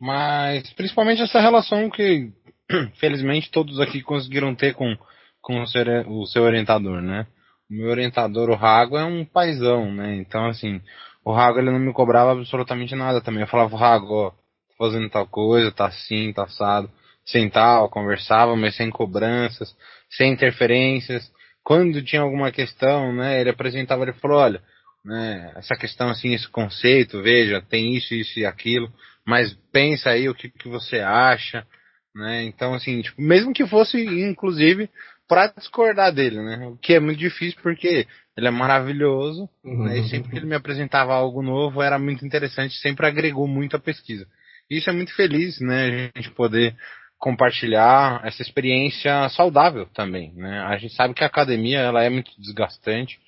mas 0.00 0.70
principalmente 0.74 1.22
essa 1.22 1.40
relação 1.40 1.88
que, 1.88 2.32
felizmente, 2.98 3.50
todos 3.50 3.80
aqui 3.80 4.02
conseguiram 4.02 4.54
ter 4.54 4.74
com, 4.74 4.96
com 5.40 5.62
o, 5.62 5.66
seu, 5.66 5.82
o 6.08 6.26
seu 6.26 6.42
orientador, 6.42 7.00
né? 7.00 7.26
O 7.70 7.74
meu 7.74 7.88
orientador, 7.88 8.50
o 8.50 8.56
Rago, 8.56 8.98
é 8.98 9.04
um 9.04 9.24
paizão, 9.24 9.92
né? 9.94 10.16
Então, 10.16 10.46
assim, 10.46 10.80
o 11.24 11.32
Rago 11.32 11.58
ele 11.58 11.70
não 11.70 11.78
me 11.78 11.92
cobrava 11.92 12.32
absolutamente 12.32 12.94
nada 12.94 13.20
também. 13.20 13.42
Eu 13.42 13.48
falava, 13.48 13.76
Rago, 13.76 14.12
ó, 14.12 14.30
tô 14.30 14.36
fazendo 14.76 15.08
tal 15.08 15.26
coisa, 15.26 15.70
tá 15.70 15.86
assim, 15.86 16.32
tá 16.32 16.44
assado. 16.44 16.90
Sentava, 17.30 17.88
conversava, 17.88 18.56
mas 18.56 18.76
sem 18.76 18.90
cobranças, 18.90 19.74
sem 20.10 20.32
interferências. 20.32 21.30
Quando 21.62 22.02
tinha 22.02 22.22
alguma 22.22 22.50
questão, 22.50 23.12
né, 23.14 23.40
ele 23.40 23.50
apresentava, 23.50 24.02
ele 24.02 24.12
falou, 24.14 24.38
olha, 24.38 24.62
né, 25.04 25.52
essa 25.56 25.76
questão 25.76 26.08
assim, 26.08 26.34
esse 26.34 26.48
conceito, 26.48 27.22
veja, 27.22 27.62
tem 27.62 27.94
isso, 27.96 28.14
isso 28.14 28.38
e 28.38 28.46
aquilo, 28.46 28.92
mas 29.26 29.52
pensa 29.72 30.10
aí 30.10 30.28
o 30.28 30.34
que, 30.34 30.48
que 30.48 30.68
você 30.68 31.00
acha, 31.00 31.66
né, 32.14 32.42
então 32.44 32.74
assim, 32.74 33.00
tipo, 33.02 33.20
mesmo 33.20 33.52
que 33.52 33.66
fosse, 33.66 34.02
inclusive, 34.02 34.88
para 35.30 35.46
discordar 35.46 36.12
dele, 36.12 36.42
né? 36.42 36.66
O 36.66 36.76
que 36.76 36.94
é 36.94 36.98
muito 36.98 37.20
difícil 37.20 37.56
porque 37.62 38.04
ele 38.36 38.48
é 38.48 38.50
maravilhoso, 38.50 39.48
uhum. 39.64 39.84
né? 39.84 39.98
E 40.00 40.08
sempre 40.08 40.28
que 40.28 40.36
ele 40.38 40.46
me 40.46 40.56
apresentava 40.56 41.14
algo 41.14 41.40
novo 41.40 41.80
era 41.80 42.00
muito 42.00 42.26
interessante, 42.26 42.74
sempre 42.78 43.06
agregou 43.06 43.46
muito 43.46 43.76
a 43.76 43.78
pesquisa. 43.78 44.26
Isso 44.68 44.90
é 44.90 44.92
muito 44.92 45.14
feliz, 45.14 45.60
né? 45.60 46.10
A 46.12 46.18
gente 46.18 46.32
poder 46.32 46.74
compartilhar 47.20 48.22
essa 48.24 48.40
experiência 48.40 49.28
saudável 49.28 49.86
também, 49.94 50.32
né? 50.34 50.60
A 50.62 50.76
gente 50.78 50.94
sabe 50.94 51.12
que 51.12 51.22
a 51.22 51.26
academia 51.26 51.78
ela 51.78 52.02
é 52.02 52.08
muito 52.08 52.30
desgastante, 52.40 53.20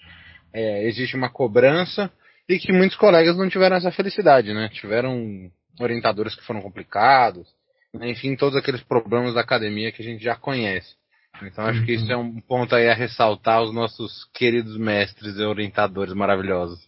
é, 0.53 0.89
existe 0.89 1.15
uma 1.15 1.29
cobrança 1.29 2.11
e 2.49 2.59
que 2.59 2.73
muitos 2.73 2.97
colegas 2.97 3.37
não 3.37 3.51
tiveram 3.51 3.77
essa 3.77 3.93
felicidade, 3.93 4.55
né? 4.55 4.71
Tiveram 4.71 5.51
orientadores 5.79 6.35
que 6.35 6.45
foram 6.45 6.63
complicados, 6.63 7.47
né? 7.93 8.11
enfim, 8.11 8.35
todos 8.35 8.57
aqueles 8.57 8.83
problemas 8.83 9.35
da 9.35 9.43
academia 9.43 9.93
que 9.93 10.01
a 10.01 10.05
gente 10.05 10.25
já 10.25 10.35
conhece. 10.35 10.97
Então 11.43 11.65
acho 11.67 11.85
que 11.85 11.93
isso 11.93 12.11
é 12.11 12.17
um 12.17 12.41
ponto 12.41 12.75
aí 12.75 12.89
a 12.89 12.95
ressaltar 12.95 13.63
os 13.63 13.75
nossos 13.75 14.25
queridos 14.35 14.77
mestres 14.79 15.37
e 15.37 15.43
orientadores 15.43 16.15
maravilhosos. 16.15 16.79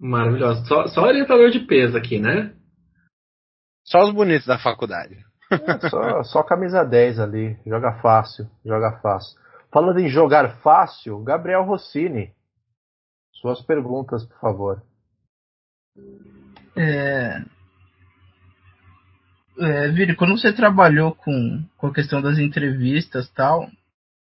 Maravilhoso. 0.00 0.64
Só, 0.66 0.86
só 0.88 1.02
orientador 1.02 1.50
de 1.50 1.60
peso 1.60 1.96
aqui, 1.96 2.18
né? 2.18 2.54
Só 3.84 4.02
os 4.04 4.12
bonitos 4.12 4.46
da 4.46 4.58
faculdade. 4.58 5.16
É, 5.54 5.88
só, 5.88 6.22
só 6.24 6.42
camisa 6.42 6.84
10 6.84 7.18
ali. 7.20 7.58
Joga 7.66 7.92
fácil, 8.00 8.48
joga 8.64 8.98
fácil. 9.00 9.38
Falando 9.70 9.98
em 9.98 10.08
jogar 10.08 10.56
fácil, 10.58 11.22
Gabriel 11.22 11.64
Rossini. 11.64 12.32
Suas 13.32 13.60
perguntas, 13.60 14.24
por 14.24 14.38
favor. 14.38 14.82
É, 16.76 17.42
é, 19.58 20.14
quando 20.14 20.36
você 20.36 20.52
trabalhou 20.52 21.14
com, 21.14 21.64
com 21.76 21.86
a 21.88 21.94
questão 21.94 22.20
das 22.20 22.38
entrevistas 22.38 23.28
tal, 23.30 23.68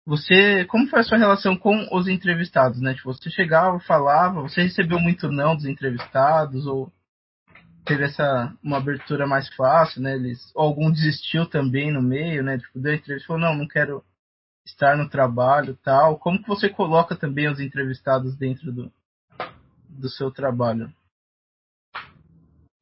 você, 0.07 0.64
como 0.66 0.89
foi 0.89 1.01
a 1.01 1.03
sua 1.03 1.18
relação 1.18 1.57
com 1.57 1.87
os 1.93 2.09
entrevistados, 2.09 2.81
né? 2.81 2.95
Tipo, 2.95 3.12
você 3.12 3.31
chegava, 3.31 3.79
falava, 3.81 4.43
você 4.43 4.62
recebeu 4.62 4.99
muito 4.99 5.31
não 5.31 5.55
dos 5.55 5.66
entrevistados 5.66 6.66
ou 6.66 6.91
teve 7.85 8.05
essa 8.05 8.55
uma 8.62 8.78
abertura 8.78 9.26
mais 9.26 9.49
fácil, 9.55 10.03
né? 10.03 10.14
Eles, 10.14 10.53
algum 10.55 10.91
desistiu 10.91 11.47
também 11.47 11.93
no 11.93 12.03
meio, 12.03 12.43
né? 12.43 12.59
Tipo, 12.59 12.78
deu 12.78 12.95
entrevista, 12.95 13.28
falou 13.28 13.43
não, 13.43 13.57
não 13.57 13.68
quero 13.68 14.03
estar 14.64 14.97
no 14.97 15.09
trabalho, 15.09 15.78
tal. 15.83 16.18
Como 16.18 16.43
que 16.43 16.49
você 16.49 16.68
coloca 16.68 17.16
também 17.16 17.49
os 17.49 17.61
entrevistados 17.61 18.37
dentro 18.37 18.72
do 18.72 18.93
do 19.99 20.09
seu 20.09 20.31
trabalho? 20.31 20.91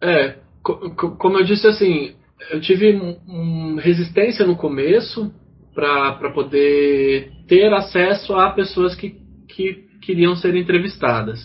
É, 0.01 0.39
como 0.63 1.39
eu 1.39 1.45
disse 1.45 1.67
assim, 1.67 2.15
eu 2.51 2.61
tive 2.61 2.95
um, 2.97 3.19
um 3.27 3.77
resistência 3.77 4.47
no 4.47 4.57
começo 4.57 5.33
para 5.75 6.31
poder 6.33 7.33
ter 7.47 7.73
acesso 7.73 8.35
a 8.35 8.51
pessoas 8.51 8.95
que, 8.95 9.21
que 9.49 9.89
queriam 10.03 10.37
ser 10.37 10.55
entrevistadas. 10.57 11.41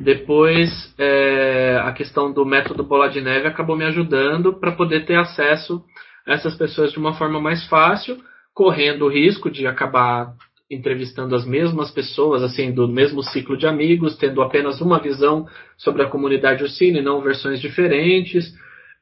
Depois, 0.00 0.94
é, 0.98 1.80
a 1.82 1.92
questão 1.92 2.32
do 2.32 2.44
método 2.44 2.84
Bola 2.84 3.08
de 3.08 3.20
Neve 3.20 3.48
acabou 3.48 3.76
me 3.76 3.84
ajudando 3.84 4.52
para 4.52 4.72
poder 4.72 5.06
ter 5.06 5.16
acesso 5.16 5.82
a 6.26 6.34
essas 6.34 6.54
pessoas 6.54 6.92
de 6.92 6.98
uma 6.98 7.14
forma 7.14 7.40
mais 7.40 7.66
fácil, 7.66 8.18
correndo 8.54 9.06
o 9.06 9.08
risco 9.08 9.50
de 9.50 9.66
acabar 9.66 10.34
entrevistando 10.70 11.34
as 11.34 11.46
mesmas 11.46 11.90
pessoas, 11.90 12.42
assim, 12.42 12.72
do 12.72 12.88
mesmo 12.88 13.22
ciclo 13.22 13.56
de 13.56 13.66
amigos, 13.66 14.16
tendo 14.16 14.42
apenas 14.42 14.80
uma 14.80 14.98
visão 14.98 15.46
sobre 15.76 16.02
a 16.02 16.08
comunidade 16.08 16.62
Ursine, 16.62 17.00
não 17.00 17.22
versões 17.22 17.60
diferentes. 17.60 18.52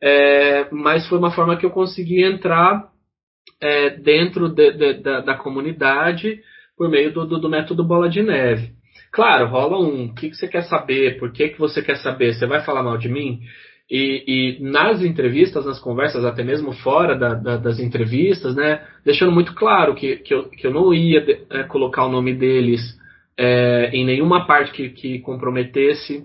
É, 0.02 0.68
mas 0.70 1.08
foi 1.08 1.18
uma 1.18 1.30
forma 1.30 1.56
que 1.56 1.64
eu 1.64 1.70
consegui 1.70 2.22
entrar 2.22 2.90
é, 3.60 3.90
dentro 3.90 4.48
de, 4.48 4.72
de, 4.72 4.94
da, 4.94 5.20
da, 5.20 5.34
comunidade 5.34 6.40
por 6.76 6.90
meio 6.90 7.12
do, 7.12 7.26
do, 7.26 7.38
do, 7.38 7.48
método 7.48 7.82
bola 7.82 8.08
de 8.08 8.22
neve. 8.22 8.72
Claro, 9.14 9.46
rola 9.46 9.78
um. 9.78 10.06
O 10.06 10.14
que, 10.14 10.28
que 10.28 10.36
você 10.36 10.48
quer 10.48 10.64
saber? 10.64 11.18
Por 11.20 11.32
que, 11.32 11.50
que 11.50 11.58
você 11.58 11.80
quer 11.80 11.96
saber? 11.98 12.34
Você 12.34 12.46
vai 12.46 12.64
falar 12.64 12.82
mal 12.82 12.98
de 12.98 13.08
mim? 13.08 13.38
E, 13.88 14.24
e 14.26 14.62
nas 14.62 15.02
entrevistas, 15.02 15.64
nas 15.64 15.78
conversas, 15.78 16.24
até 16.24 16.42
mesmo 16.42 16.72
fora 16.72 17.16
da, 17.16 17.34
da, 17.34 17.56
das 17.56 17.78
entrevistas, 17.78 18.56
né, 18.56 18.84
deixando 19.04 19.30
muito 19.30 19.54
claro 19.54 19.94
que, 19.94 20.16
que, 20.16 20.34
eu, 20.34 20.48
que 20.48 20.66
eu 20.66 20.72
não 20.72 20.92
ia 20.92 21.20
de, 21.20 21.38
é, 21.48 21.62
colocar 21.62 22.04
o 22.04 22.10
nome 22.10 22.34
deles 22.34 22.80
é, 23.38 23.90
em 23.92 24.04
nenhuma 24.04 24.46
parte 24.46 24.72
que, 24.72 24.88
que 24.88 25.20
comprometesse 25.20 26.24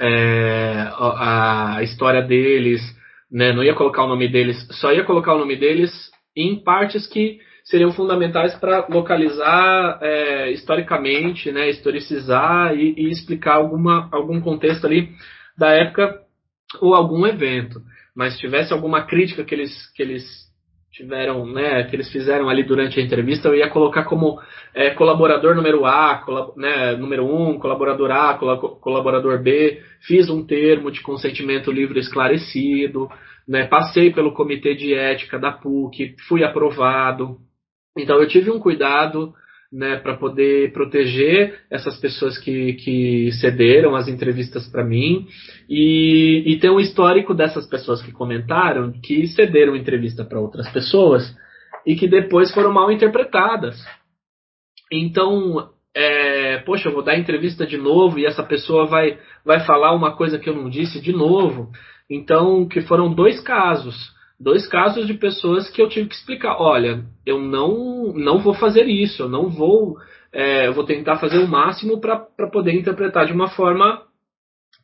é, 0.00 0.88
a, 0.92 1.76
a, 1.76 1.82
história 1.84 2.22
deles, 2.22 2.80
né, 3.30 3.52
não 3.52 3.62
ia 3.62 3.74
colocar 3.74 4.02
o 4.02 4.08
nome 4.08 4.26
deles, 4.26 4.56
só 4.80 4.92
ia 4.92 5.04
colocar 5.04 5.34
o 5.34 5.38
nome 5.38 5.54
deles 5.54 5.92
em 6.34 6.56
partes 6.56 7.06
que 7.06 7.38
seriam 7.66 7.92
fundamentais 7.92 8.54
para 8.54 8.86
localizar 8.88 9.98
é, 10.00 10.52
historicamente, 10.52 11.50
né, 11.50 11.68
historicizar 11.68 12.74
e, 12.74 12.94
e, 12.96 13.10
explicar 13.10 13.56
alguma, 13.56 14.08
algum 14.12 14.40
contexto 14.40 14.86
ali 14.86 15.10
da 15.58 15.70
época 15.70 16.20
ou 16.80 16.94
algum 16.94 17.26
evento. 17.26 17.80
Mas 18.14 18.34
se 18.34 18.40
tivesse 18.40 18.72
alguma 18.72 19.02
crítica 19.02 19.44
que 19.44 19.54
eles, 19.54 19.72
que 19.94 20.02
eles 20.02 20.24
tiveram, 20.92 21.44
né, 21.44 21.82
que 21.84 21.96
eles 21.96 22.10
fizeram 22.10 22.48
ali 22.48 22.62
durante 22.62 23.00
a 23.00 23.02
entrevista, 23.02 23.48
eu 23.48 23.56
ia 23.56 23.68
colocar 23.68 24.04
como 24.04 24.40
é, 24.72 24.90
colaborador 24.90 25.56
número 25.56 25.84
A, 25.84 26.22
colab 26.24 26.52
né, 26.56 26.96
número 26.96 27.26
1, 27.26 27.50
um, 27.50 27.58
colaborador 27.58 28.12
A, 28.12 28.34
colaborador 28.34 29.42
B, 29.42 29.82
fiz 30.06 30.30
um 30.30 30.46
termo 30.46 30.90
de 30.90 31.02
consentimento 31.02 31.72
livre 31.72 31.98
esclarecido, 31.98 33.08
né, 33.46 33.66
passei 33.66 34.12
pelo 34.12 34.32
comitê 34.32 34.74
de 34.74 34.94
ética 34.94 35.36
da 35.36 35.50
PUC, 35.50 36.14
fui 36.28 36.44
aprovado. 36.44 37.38
Então 37.96 38.20
eu 38.20 38.28
tive 38.28 38.50
um 38.50 38.58
cuidado 38.58 39.32
né, 39.72 39.96
para 39.96 40.16
poder 40.16 40.72
proteger 40.72 41.60
essas 41.70 41.98
pessoas 41.98 42.38
que, 42.38 42.74
que 42.74 43.30
cederam 43.32 43.96
as 43.96 44.08
entrevistas 44.08 44.66
para 44.68 44.84
mim 44.84 45.26
e, 45.68 46.44
e 46.46 46.58
ter 46.58 46.70
um 46.70 46.80
histórico 46.80 47.34
dessas 47.34 47.66
pessoas 47.66 48.00
que 48.02 48.12
comentaram 48.12 48.92
que 49.02 49.26
cederam 49.28 49.74
entrevista 49.74 50.24
para 50.24 50.40
outras 50.40 50.68
pessoas 50.70 51.34
e 51.86 51.94
que 51.94 52.08
depois 52.08 52.52
foram 52.52 52.72
mal 52.72 52.90
interpretadas. 52.90 53.76
Então, 54.92 55.70
é, 55.94 56.58
poxa, 56.58 56.88
eu 56.88 56.92
vou 56.92 57.02
dar 57.02 57.18
entrevista 57.18 57.66
de 57.66 57.76
novo 57.76 58.18
e 58.18 58.26
essa 58.26 58.42
pessoa 58.42 58.86
vai, 58.86 59.18
vai 59.44 59.60
falar 59.60 59.94
uma 59.94 60.16
coisa 60.16 60.38
que 60.38 60.48
eu 60.48 60.54
não 60.54 60.68
disse 60.68 61.00
de 61.00 61.12
novo. 61.12 61.70
Então, 62.08 62.68
que 62.68 62.80
foram 62.82 63.12
dois 63.12 63.40
casos 63.40 64.15
dois 64.38 64.66
casos 64.66 65.06
de 65.06 65.14
pessoas 65.14 65.68
que 65.70 65.80
eu 65.80 65.88
tive 65.88 66.08
que 66.08 66.14
explicar, 66.14 66.56
olha, 66.60 67.04
eu 67.24 67.40
não, 67.40 68.12
não 68.12 68.38
vou 68.38 68.54
fazer 68.54 68.84
isso, 68.84 69.22
eu 69.22 69.28
não 69.28 69.48
vou, 69.48 69.96
é, 70.32 70.66
eu 70.66 70.74
vou 70.74 70.84
tentar 70.84 71.16
fazer 71.16 71.38
o 71.38 71.48
máximo 71.48 72.00
para 72.00 72.18
poder 72.52 72.72
interpretar 72.72 73.26
de 73.26 73.32
uma 73.32 73.48
forma 73.48 74.02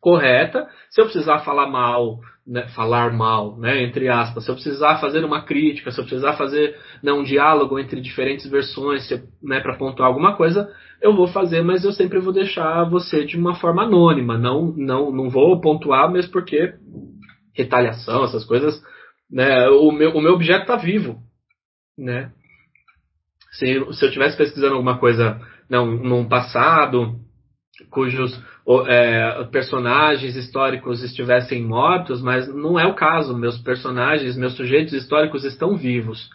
correta. 0.01 0.67
Se 0.91 1.01
eu 1.01 1.05
precisar 1.05 1.41
falar 1.41 1.69
mal, 1.69 2.19
né, 2.47 2.67
falar 2.75 3.13
mal, 3.13 3.57
né, 3.59 3.83
entre 3.85 4.09
aspas, 4.09 4.45
se 4.45 4.51
eu 4.51 4.55
precisar 4.55 4.99
fazer 4.99 5.25
uma 5.25 5.43
crítica, 5.43 5.91
se 5.91 6.01
eu 6.01 6.05
precisar 6.05 6.33
fazer 6.33 6.77
né, 7.03 7.13
um 7.13 7.23
diálogo 7.23 7.79
entre 7.79 8.01
diferentes 8.01 8.51
versões, 8.51 9.09
né, 9.43 9.61
para 9.61 9.77
pontuar 9.77 10.09
alguma 10.09 10.35
coisa, 10.35 10.69
eu 11.01 11.15
vou 11.15 11.29
fazer, 11.29 11.63
mas 11.63 11.85
eu 11.85 11.93
sempre 11.93 12.19
vou 12.19 12.33
deixar 12.33 12.85
você 12.89 13.25
de 13.25 13.37
uma 13.37 13.55
forma 13.55 13.85
anônima. 13.85 14.39
Não, 14.39 14.73
não, 14.77 15.13
não 15.13 15.29
vou 15.29 15.61
pontuar 15.61 16.11
mesmo 16.11 16.33
porque 16.33 16.75
retaliação, 17.55 18.25
essas 18.25 18.45
coisas 18.45 18.83
né? 19.33 19.69
O, 19.71 19.91
meu, 19.91 20.11
o 20.11 20.21
meu 20.21 20.35
objeto 20.35 20.63
está 20.63 20.77
vivo. 20.77 21.19
Né? 21.99 22.31
Se, 23.53 23.67
se 23.67 24.05
eu 24.05 24.09
estivesse 24.09 24.37
pesquisando 24.37 24.75
alguma 24.75 24.99
coisa 24.99 25.41
não, 25.69 25.87
num 25.87 26.29
passado 26.29 27.19
cujos 27.91 28.39
é, 28.87 29.45
personagens 29.51 30.37
históricos 30.37 31.03
estivessem 31.03 31.63
mortos, 31.63 32.23
mas 32.23 32.47
não 32.55 32.79
é 32.79 32.87
o 32.87 32.95
caso. 32.95 33.37
Meus 33.37 33.59
personagens, 33.59 34.37
meus 34.37 34.55
sujeitos 34.55 34.93
históricos 34.93 35.45
estão 35.45 35.77
vivos. 35.77 36.29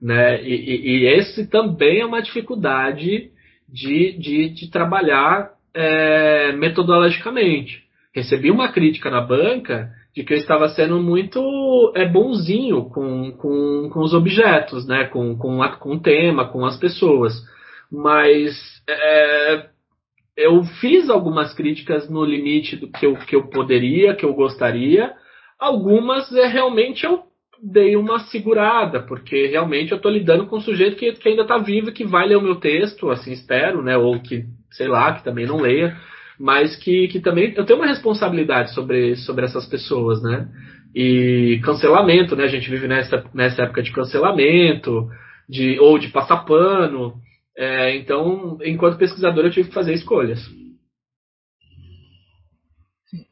Né? 0.00 0.42
E, 0.42 0.54
e, 0.54 0.98
e 0.98 1.06
esse 1.06 1.48
também 1.48 2.00
é 2.00 2.06
uma 2.06 2.22
dificuldade 2.22 3.30
de, 3.68 4.18
de, 4.18 4.50
de 4.50 4.70
trabalhar 4.70 5.50
é, 5.72 6.52
metodologicamente. 6.52 7.82
Recebi 8.14 8.50
uma 8.50 8.70
crítica 8.70 9.10
na 9.10 9.20
banca 9.20 9.90
de 10.14 10.22
que 10.22 10.32
eu 10.32 10.38
estava 10.38 10.68
sendo 10.68 11.00
muito 11.00 11.92
é, 11.96 12.06
bonzinho 12.06 12.84
com, 12.84 13.32
com, 13.32 13.90
com 13.92 14.00
os 14.00 14.14
objetos, 14.14 14.86
né? 14.86 15.06
com, 15.06 15.36
com, 15.36 15.62
a, 15.62 15.76
com 15.76 15.94
o 15.94 16.00
tema, 16.00 16.46
com 16.46 16.64
as 16.64 16.76
pessoas. 16.78 17.34
Mas 17.90 18.56
é, 18.88 19.66
eu 20.36 20.62
fiz 20.80 21.10
algumas 21.10 21.52
críticas 21.52 22.08
no 22.08 22.24
limite 22.24 22.76
do 22.76 22.88
que 22.88 23.04
eu, 23.04 23.16
que 23.16 23.34
eu 23.34 23.48
poderia, 23.48 24.14
que 24.14 24.24
eu 24.24 24.32
gostaria. 24.32 25.12
Algumas 25.58 26.32
é, 26.32 26.46
realmente 26.46 27.04
eu 27.04 27.24
dei 27.60 27.96
uma 27.96 28.20
segurada, 28.20 29.00
porque 29.00 29.46
realmente 29.46 29.90
eu 29.90 29.96
estou 29.96 30.12
lidando 30.12 30.46
com 30.46 30.58
um 30.58 30.60
sujeito 30.60 30.96
que, 30.96 31.12
que 31.12 31.28
ainda 31.28 31.42
está 31.42 31.58
vivo 31.58 31.88
e 31.88 31.92
que 31.92 32.04
vai 32.04 32.28
ler 32.28 32.36
o 32.36 32.42
meu 32.42 32.56
texto, 32.56 33.10
assim 33.10 33.32
espero, 33.32 33.82
né? 33.82 33.96
Ou 33.96 34.20
que, 34.20 34.44
sei 34.70 34.86
lá, 34.86 35.12
que 35.14 35.24
também 35.24 35.46
não 35.46 35.60
leia 35.60 35.96
mas 36.38 36.76
que, 36.76 37.08
que 37.08 37.20
também 37.20 37.54
eu 37.56 37.64
tenho 37.64 37.78
uma 37.78 37.88
responsabilidade 37.88 38.72
sobre, 38.74 39.16
sobre 39.16 39.44
essas 39.44 39.66
pessoas, 39.66 40.22
né? 40.22 40.48
E 40.94 41.60
cancelamento, 41.64 42.36
né? 42.36 42.44
A 42.44 42.48
gente 42.48 42.70
vive 42.70 42.86
nessa, 42.86 43.24
nessa 43.34 43.62
época 43.62 43.82
de 43.82 43.92
cancelamento, 43.92 45.08
de, 45.48 45.78
ou 45.80 45.98
de 45.98 46.08
passar 46.08 46.44
pano. 46.44 47.14
É, 47.56 47.96
então, 47.96 48.58
enquanto 48.62 48.98
pesquisador, 48.98 49.44
eu 49.44 49.50
tive 49.50 49.68
que 49.68 49.74
fazer 49.74 49.94
escolhas. 49.94 50.40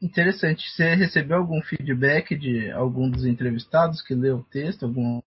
Interessante. 0.01 0.69
Você 0.69 0.95
recebeu 0.95 1.37
algum 1.37 1.61
feedback 1.61 2.35
de 2.37 2.71
algum 2.71 3.09
dos 3.09 3.25
entrevistados 3.25 4.01
que 4.01 4.13
leu 4.13 4.37
o 4.37 4.43
texto? 4.43 4.83
Algum... 4.83 5.21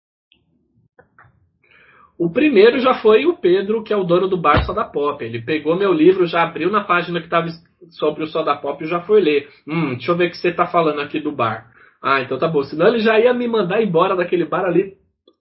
O 2.22 2.30
primeiro 2.30 2.78
já 2.78 2.94
foi 2.94 3.26
o 3.26 3.36
Pedro, 3.36 3.82
que 3.82 3.92
é 3.92 3.96
o 3.96 4.04
dono 4.04 4.28
do 4.28 4.36
bar 4.36 4.64
Soda 4.64 4.84
Pop. 4.84 5.24
Ele 5.24 5.42
pegou 5.42 5.74
meu 5.74 5.92
livro, 5.92 6.24
já 6.24 6.44
abriu 6.44 6.70
na 6.70 6.84
página 6.84 7.18
que 7.18 7.26
estava 7.26 7.48
sobre 7.90 8.22
o 8.22 8.28
Soda 8.28 8.54
Pop 8.54 8.80
e 8.80 8.86
já 8.86 9.00
foi 9.00 9.20
ler. 9.20 9.48
Hum, 9.66 9.94
deixa 9.94 10.12
eu 10.12 10.16
ver 10.16 10.28
o 10.28 10.30
que 10.30 10.36
você 10.36 10.50
está 10.50 10.64
falando 10.64 11.00
aqui 11.00 11.18
do 11.18 11.32
bar. 11.32 11.66
Ah, 12.00 12.20
então 12.20 12.38
tá 12.38 12.46
bom. 12.46 12.62
Senão 12.62 12.86
ele 12.86 13.00
já 13.00 13.18
ia 13.18 13.34
me 13.34 13.48
mandar 13.48 13.82
embora 13.82 14.14
daquele 14.14 14.44
bar 14.44 14.64
ali 14.64 14.92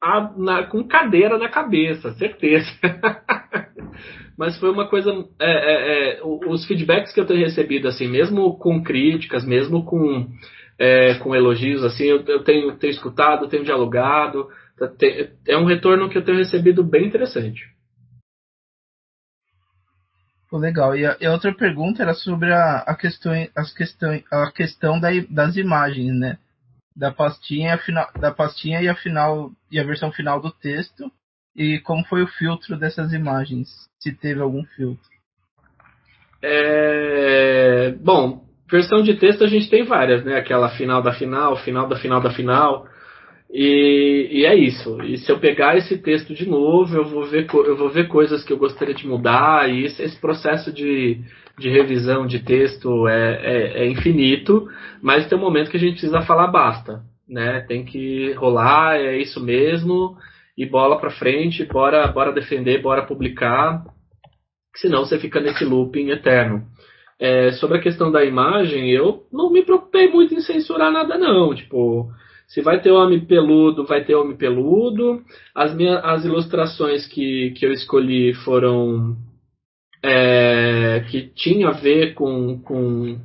a, 0.01 0.33
na, 0.35 0.63
com 0.63 0.83
cadeira 0.83 1.37
na 1.37 1.49
cabeça, 1.49 2.13
certeza. 2.13 2.67
Mas 4.35 4.57
foi 4.57 4.71
uma 4.71 4.87
coisa. 4.87 5.11
É, 5.39 5.51
é, 5.51 6.13
é, 6.17 6.21
os 6.23 6.65
feedbacks 6.65 7.13
que 7.13 7.19
eu 7.19 7.27
tenho 7.27 7.41
recebido, 7.41 7.87
assim, 7.89 8.07
mesmo 8.07 8.57
com 8.57 8.81
críticas, 8.81 9.45
mesmo 9.45 9.85
com, 9.85 10.25
é, 10.79 11.13
com 11.19 11.35
elogios, 11.35 11.83
assim, 11.83 12.05
eu, 12.05 12.23
eu 12.25 12.43
tenho, 12.43 12.75
tenho 12.77 12.89
escutado, 12.89 13.47
tenho 13.47 13.63
dialogado. 13.63 14.47
É 15.47 15.57
um 15.57 15.65
retorno 15.65 16.09
que 16.09 16.17
eu 16.17 16.25
tenho 16.25 16.37
recebido 16.37 16.83
bem 16.83 17.07
interessante. 17.07 17.61
Pô, 20.49 20.57
legal. 20.57 20.95
E 20.97 21.05
a, 21.05 21.17
e 21.21 21.25
a, 21.25 21.31
outra 21.31 21.53
pergunta 21.53 22.01
era 22.03 22.13
sobre 22.13 22.51
a, 22.51 22.79
a, 22.79 22.95
questão, 22.95 23.31
as 23.55 23.73
questão, 23.73 24.21
a 24.31 24.51
questão 24.51 24.99
da, 24.99 25.09
das 25.29 25.55
imagens, 25.55 26.13
né? 26.13 26.37
Da 26.95 27.11
pastinha, 27.11 27.77
final, 27.77 28.11
da 28.19 28.31
pastinha 28.31 28.81
e 28.81 28.89
a 28.89 28.95
final 28.95 29.51
e 29.71 29.79
a 29.79 29.83
versão 29.83 30.11
final 30.11 30.41
do 30.41 30.51
texto 30.51 31.09
e 31.55 31.79
como 31.79 32.03
foi 32.05 32.23
o 32.23 32.27
filtro 32.27 32.77
dessas 32.77 33.13
imagens, 33.13 33.69
se 33.99 34.13
teve 34.13 34.41
algum 34.41 34.63
filtro. 34.65 35.09
É... 36.41 37.91
Bom, 38.01 38.45
versão 38.69 39.03
de 39.03 39.15
texto 39.15 39.43
a 39.43 39.47
gente 39.47 39.69
tem 39.69 39.83
várias, 39.83 40.23
né? 40.23 40.35
Aquela 40.37 40.69
final 40.69 41.01
da 41.01 41.13
final, 41.13 41.55
final 41.57 41.87
da 41.87 41.97
final 41.97 42.21
da 42.21 42.31
final. 42.31 42.87
E, 43.53 44.29
e, 44.31 44.45
é 44.45 44.55
isso. 44.55 45.01
E 45.01 45.17
se 45.17 45.29
eu 45.29 45.37
pegar 45.39 45.77
esse 45.77 45.97
texto 45.97 46.33
de 46.33 46.47
novo, 46.47 46.95
eu 46.95 47.03
vou 47.03 47.25
ver, 47.25 47.47
eu 47.53 47.75
vou 47.75 47.89
ver 47.89 48.07
coisas 48.07 48.43
que 48.43 48.53
eu 48.53 48.57
gostaria 48.57 48.95
de 48.95 49.05
mudar. 49.05 49.69
E 49.69 49.83
esse, 49.83 50.01
esse 50.01 50.19
processo 50.19 50.71
de, 50.71 51.19
de 51.59 51.69
revisão 51.69 52.25
de 52.25 52.39
texto 52.39 53.07
é, 53.07 53.41
é, 53.43 53.83
é, 53.83 53.87
infinito, 53.87 54.67
mas 55.01 55.27
tem 55.27 55.37
um 55.37 55.41
momento 55.41 55.69
que 55.69 55.77
a 55.77 55.79
gente 55.79 55.93
precisa 55.93 56.21
falar 56.21 56.47
basta. 56.47 57.01
Né? 57.27 57.59
Tem 57.67 57.83
que 57.83 58.31
rolar, 58.33 58.95
é 58.95 59.17
isso 59.17 59.43
mesmo, 59.43 60.17
e 60.57 60.65
bola 60.65 60.97
para 60.99 61.11
frente, 61.11 61.65
bora, 61.65 62.07
bora 62.07 62.31
defender, 62.31 62.81
bora 62.81 63.05
publicar, 63.05 63.83
senão 64.75 65.05
você 65.05 65.17
fica 65.19 65.39
nesse 65.39 65.63
looping 65.65 66.09
eterno. 66.09 66.63
É, 67.19 67.51
sobre 67.53 67.77
a 67.77 67.81
questão 67.81 68.11
da 68.11 68.25
imagem, 68.25 68.89
eu 68.89 69.23
não 69.31 69.51
me 69.51 69.63
preocupei 69.63 70.09
muito 70.09 70.33
em 70.33 70.41
censurar 70.41 70.91
nada, 70.91 71.17
não. 71.17 71.53
Tipo, 71.53 72.09
se 72.53 72.61
vai 72.61 72.81
ter 72.81 72.91
homem 72.91 73.21
peludo, 73.21 73.85
vai 73.85 74.03
ter 74.03 74.13
homem 74.13 74.35
peludo. 74.35 75.23
As, 75.55 75.73
minhas, 75.73 76.03
as 76.03 76.25
ilustrações 76.25 77.07
que, 77.07 77.51
que 77.51 77.65
eu 77.65 77.71
escolhi 77.71 78.33
foram 78.43 79.15
é, 80.03 81.05
que 81.09 81.31
tinha 81.33 81.69
a 81.69 81.71
ver 81.71 82.13
com, 82.13 82.61
com, 82.61 83.17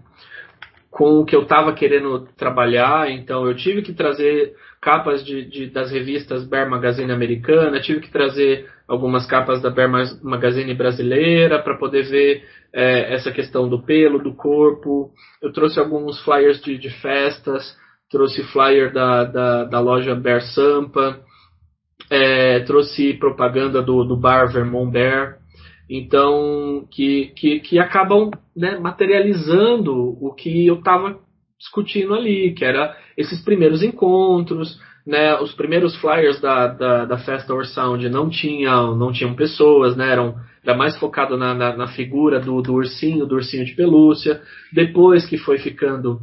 com 0.89 1.19
o 1.19 1.25
que 1.25 1.35
eu 1.35 1.43
estava 1.43 1.73
querendo 1.73 2.29
trabalhar. 2.37 3.11
Então 3.11 3.45
eu 3.49 3.57
tive 3.57 3.83
que 3.83 3.93
trazer 3.93 4.55
capas 4.81 5.25
de, 5.25 5.45
de, 5.45 5.67
das 5.71 5.91
revistas 5.91 6.49
Bear 6.49 6.71
Magazine 6.71 7.11
americana, 7.11 7.81
tive 7.81 8.03
que 8.03 8.13
trazer 8.13 8.71
algumas 8.87 9.27
capas 9.27 9.61
da 9.61 9.71
Bear 9.71 9.91
Magazine 10.23 10.73
brasileira 10.73 11.61
para 11.61 11.77
poder 11.77 12.05
ver 12.05 12.45
é, 12.73 13.13
essa 13.13 13.33
questão 13.33 13.69
do 13.69 13.83
pelo, 13.83 14.23
do 14.23 14.37
corpo. 14.37 15.11
Eu 15.43 15.53
trouxe 15.53 15.81
alguns 15.81 16.23
flyers 16.23 16.63
de, 16.63 16.79
de 16.79 16.91
festas 17.01 17.77
trouxe 18.17 18.43
flyer 18.45 18.91
da, 18.91 19.25
da, 19.25 19.65
da 19.65 19.79
loja 19.79 20.15
Bear 20.15 20.41
Sampa, 20.41 21.21
é, 22.11 22.61
trouxe 22.61 23.13
propaganda 23.13 23.83
do, 23.83 24.05
do 24.05 24.17
bar 24.17 24.51
Vermont 24.51 24.91
Bear, 24.91 25.37
então 25.89 26.89
que, 26.91 27.33
que, 27.37 27.61
que 27.61 27.79
acabam 27.79 28.31
né, 28.57 28.79
materializando 28.79 30.17
o 30.19 30.33
que 30.33 30.67
eu 30.67 30.77
estava 30.77 31.19
discutindo 31.59 32.15
ali, 32.15 32.55
que 32.55 32.65
era 32.65 32.97
esses 33.19 33.45
primeiros 33.45 33.83
encontros, 33.83 34.81
né, 35.07 35.39
os 35.39 35.53
primeiros 35.53 35.95
flyers 35.97 36.41
da, 36.41 36.69
da, 36.69 37.05
da 37.05 37.19
Festa 37.19 37.53
Or 37.53 37.67
Sound 37.67 38.09
não 38.09 38.31
tinham, 38.31 38.97
não 38.97 39.13
tinham 39.13 39.35
pessoas, 39.35 39.95
né, 39.95 40.11
eram, 40.11 40.37
era 40.65 40.75
mais 40.75 40.97
focado 40.97 41.37
na, 41.37 41.55
na, 41.55 41.77
na 41.77 41.87
figura 41.89 42.41
do, 42.41 42.63
do 42.63 42.73
ursinho, 42.73 43.27
do 43.27 43.35
ursinho 43.35 43.65
de 43.65 43.75
pelúcia. 43.75 44.41
Depois 44.73 45.27
que 45.27 45.37
foi 45.37 45.59
ficando 45.59 46.21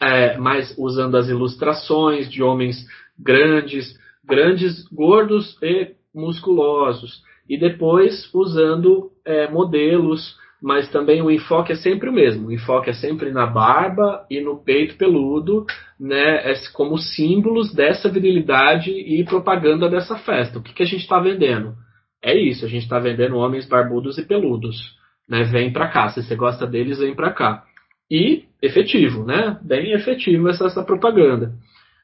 é, 0.00 0.36
mais 0.38 0.74
usando 0.78 1.16
as 1.16 1.28
ilustrações 1.28 2.30
de 2.30 2.42
homens 2.42 2.86
grandes, 3.18 3.98
grandes, 4.24 4.86
gordos 4.88 5.56
e 5.62 5.92
musculosos. 6.14 7.22
E 7.48 7.58
depois 7.58 8.28
usando 8.32 9.10
é, 9.24 9.48
modelos, 9.48 10.36
mas 10.62 10.90
também 10.90 11.20
o 11.20 11.30
enfoque 11.30 11.72
é 11.72 11.76
sempre 11.76 12.08
o 12.08 12.12
mesmo. 12.12 12.48
O 12.48 12.52
enfoque 12.52 12.88
é 12.88 12.94
sempre 12.94 13.30
na 13.30 13.46
barba 13.46 14.24
e 14.30 14.40
no 14.40 14.56
peito 14.56 14.96
peludo, 14.96 15.66
né, 16.00 16.50
é 16.50 16.54
como 16.72 16.96
símbolos 16.96 17.72
dessa 17.74 18.08
virilidade 18.08 18.90
e 18.90 19.22
propaganda 19.24 19.90
dessa 19.90 20.16
festa. 20.16 20.58
O 20.58 20.62
que, 20.62 20.72
que 20.72 20.82
a 20.82 20.86
gente 20.86 21.02
está 21.02 21.20
vendendo? 21.20 21.74
É 22.22 22.34
isso, 22.34 22.64
a 22.64 22.68
gente 22.68 22.84
está 22.84 22.98
vendendo 22.98 23.36
homens 23.36 23.68
barbudos 23.68 24.16
e 24.16 24.22
peludos. 24.22 24.96
Né, 25.28 25.44
vem 25.44 25.70
para 25.70 25.88
cá, 25.88 26.08
se 26.08 26.22
você 26.22 26.34
gosta 26.34 26.66
deles, 26.66 26.98
vem 26.98 27.14
para 27.14 27.32
cá. 27.32 27.64
E 28.10 28.44
efetivo, 28.60 29.24
né? 29.24 29.58
Bem 29.62 29.92
efetivo 29.92 30.48
essa, 30.48 30.66
essa 30.66 30.84
propaganda. 30.84 31.52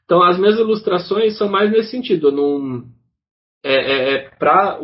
Então, 0.05 0.23
as 0.23 0.39
minhas 0.39 0.59
ilustrações 0.59 1.39
são 1.39 1.49
mais 1.49 1.71
nesse 1.71 1.91
sentido. 1.91 2.33
Num, 2.33 2.85
é, 3.63 3.75
é, 3.75 4.15
é 4.15 4.31
para 4.31 4.79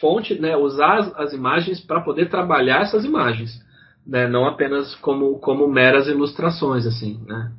fonte, 0.00 0.38
né, 0.40 0.56
usar 0.56 0.98
as, 0.98 1.14
as 1.16 1.32
imagens 1.32 1.80
para 1.80 2.00
poder 2.00 2.30
trabalhar 2.30 2.82
essas 2.82 3.04
imagens, 3.04 3.50
né, 4.06 4.26
não 4.26 4.46
apenas 4.46 4.94
como, 4.96 5.38
como 5.38 5.68
meras 5.68 6.08
ilustrações, 6.08 6.86
assim, 6.86 7.22
né. 7.26 7.52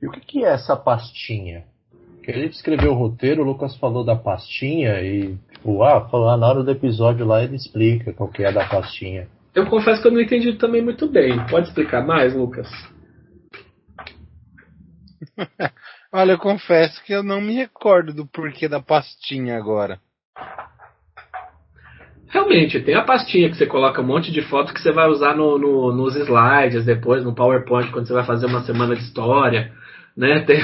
E 0.00 0.06
o 0.06 0.12
que, 0.12 0.20
que 0.20 0.44
é 0.44 0.52
essa 0.52 0.76
pastinha? 0.76 1.64
Ele 2.22 2.46
escreveu 2.46 2.92
o 2.92 2.94
roteiro, 2.94 3.42
o 3.42 3.44
Lucas 3.44 3.76
falou 3.78 4.04
da 4.04 4.14
pastinha 4.14 5.00
e, 5.00 5.36
tipo, 5.58 5.82
ah, 5.82 6.36
na 6.36 6.46
hora 6.46 6.62
do 6.62 6.70
episódio 6.70 7.26
lá 7.26 7.42
ele 7.42 7.56
explica 7.56 8.12
qual 8.12 8.30
que 8.30 8.42
é 8.42 8.52
da 8.52 8.66
pastinha. 8.66 9.28
Eu 9.54 9.66
confesso 9.66 10.00
que 10.00 10.08
eu 10.08 10.12
não 10.12 10.20
entendi 10.20 10.52
também 10.54 10.82
muito 10.82 11.08
bem. 11.08 11.44
Pode 11.46 11.68
explicar 11.68 12.06
mais, 12.06 12.34
Lucas? 12.34 12.68
Olha, 16.12 16.32
eu 16.32 16.38
confesso 16.38 17.02
que 17.04 17.12
eu 17.12 17.22
não 17.22 17.40
me 17.40 17.54
recordo 17.54 18.12
do 18.14 18.26
porquê 18.26 18.68
da 18.68 18.80
pastinha 18.80 19.56
agora. 19.56 20.00
Realmente, 22.28 22.80
tem 22.80 22.94
a 22.94 23.02
pastinha 23.02 23.48
que 23.48 23.56
você 23.56 23.66
coloca 23.66 24.02
um 24.02 24.06
monte 24.06 24.30
de 24.30 24.42
fotos 24.42 24.72
que 24.72 24.80
você 24.80 24.92
vai 24.92 25.08
usar 25.08 25.34
no, 25.34 25.58
no, 25.58 25.92
nos 25.92 26.14
slides 26.14 26.84
depois, 26.84 27.24
no 27.24 27.34
PowerPoint, 27.34 27.90
quando 27.90 28.06
você 28.06 28.12
vai 28.12 28.24
fazer 28.24 28.46
uma 28.46 28.60
semana 28.60 28.94
de 28.94 29.02
história. 29.02 29.72
Né? 30.16 30.40
Tem, 30.46 30.60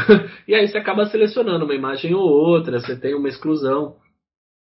e 0.47 0.55
aí 0.55 0.69
você 0.69 0.77
acaba 0.77 1.07
selecionando 1.07 1.65
uma 1.65 1.75
imagem 1.75 2.15
ou 2.15 2.23
outra, 2.23 2.81
você 2.81 2.95
tem 2.95 3.15
uma 3.15 3.29
exclusão. 3.29 3.97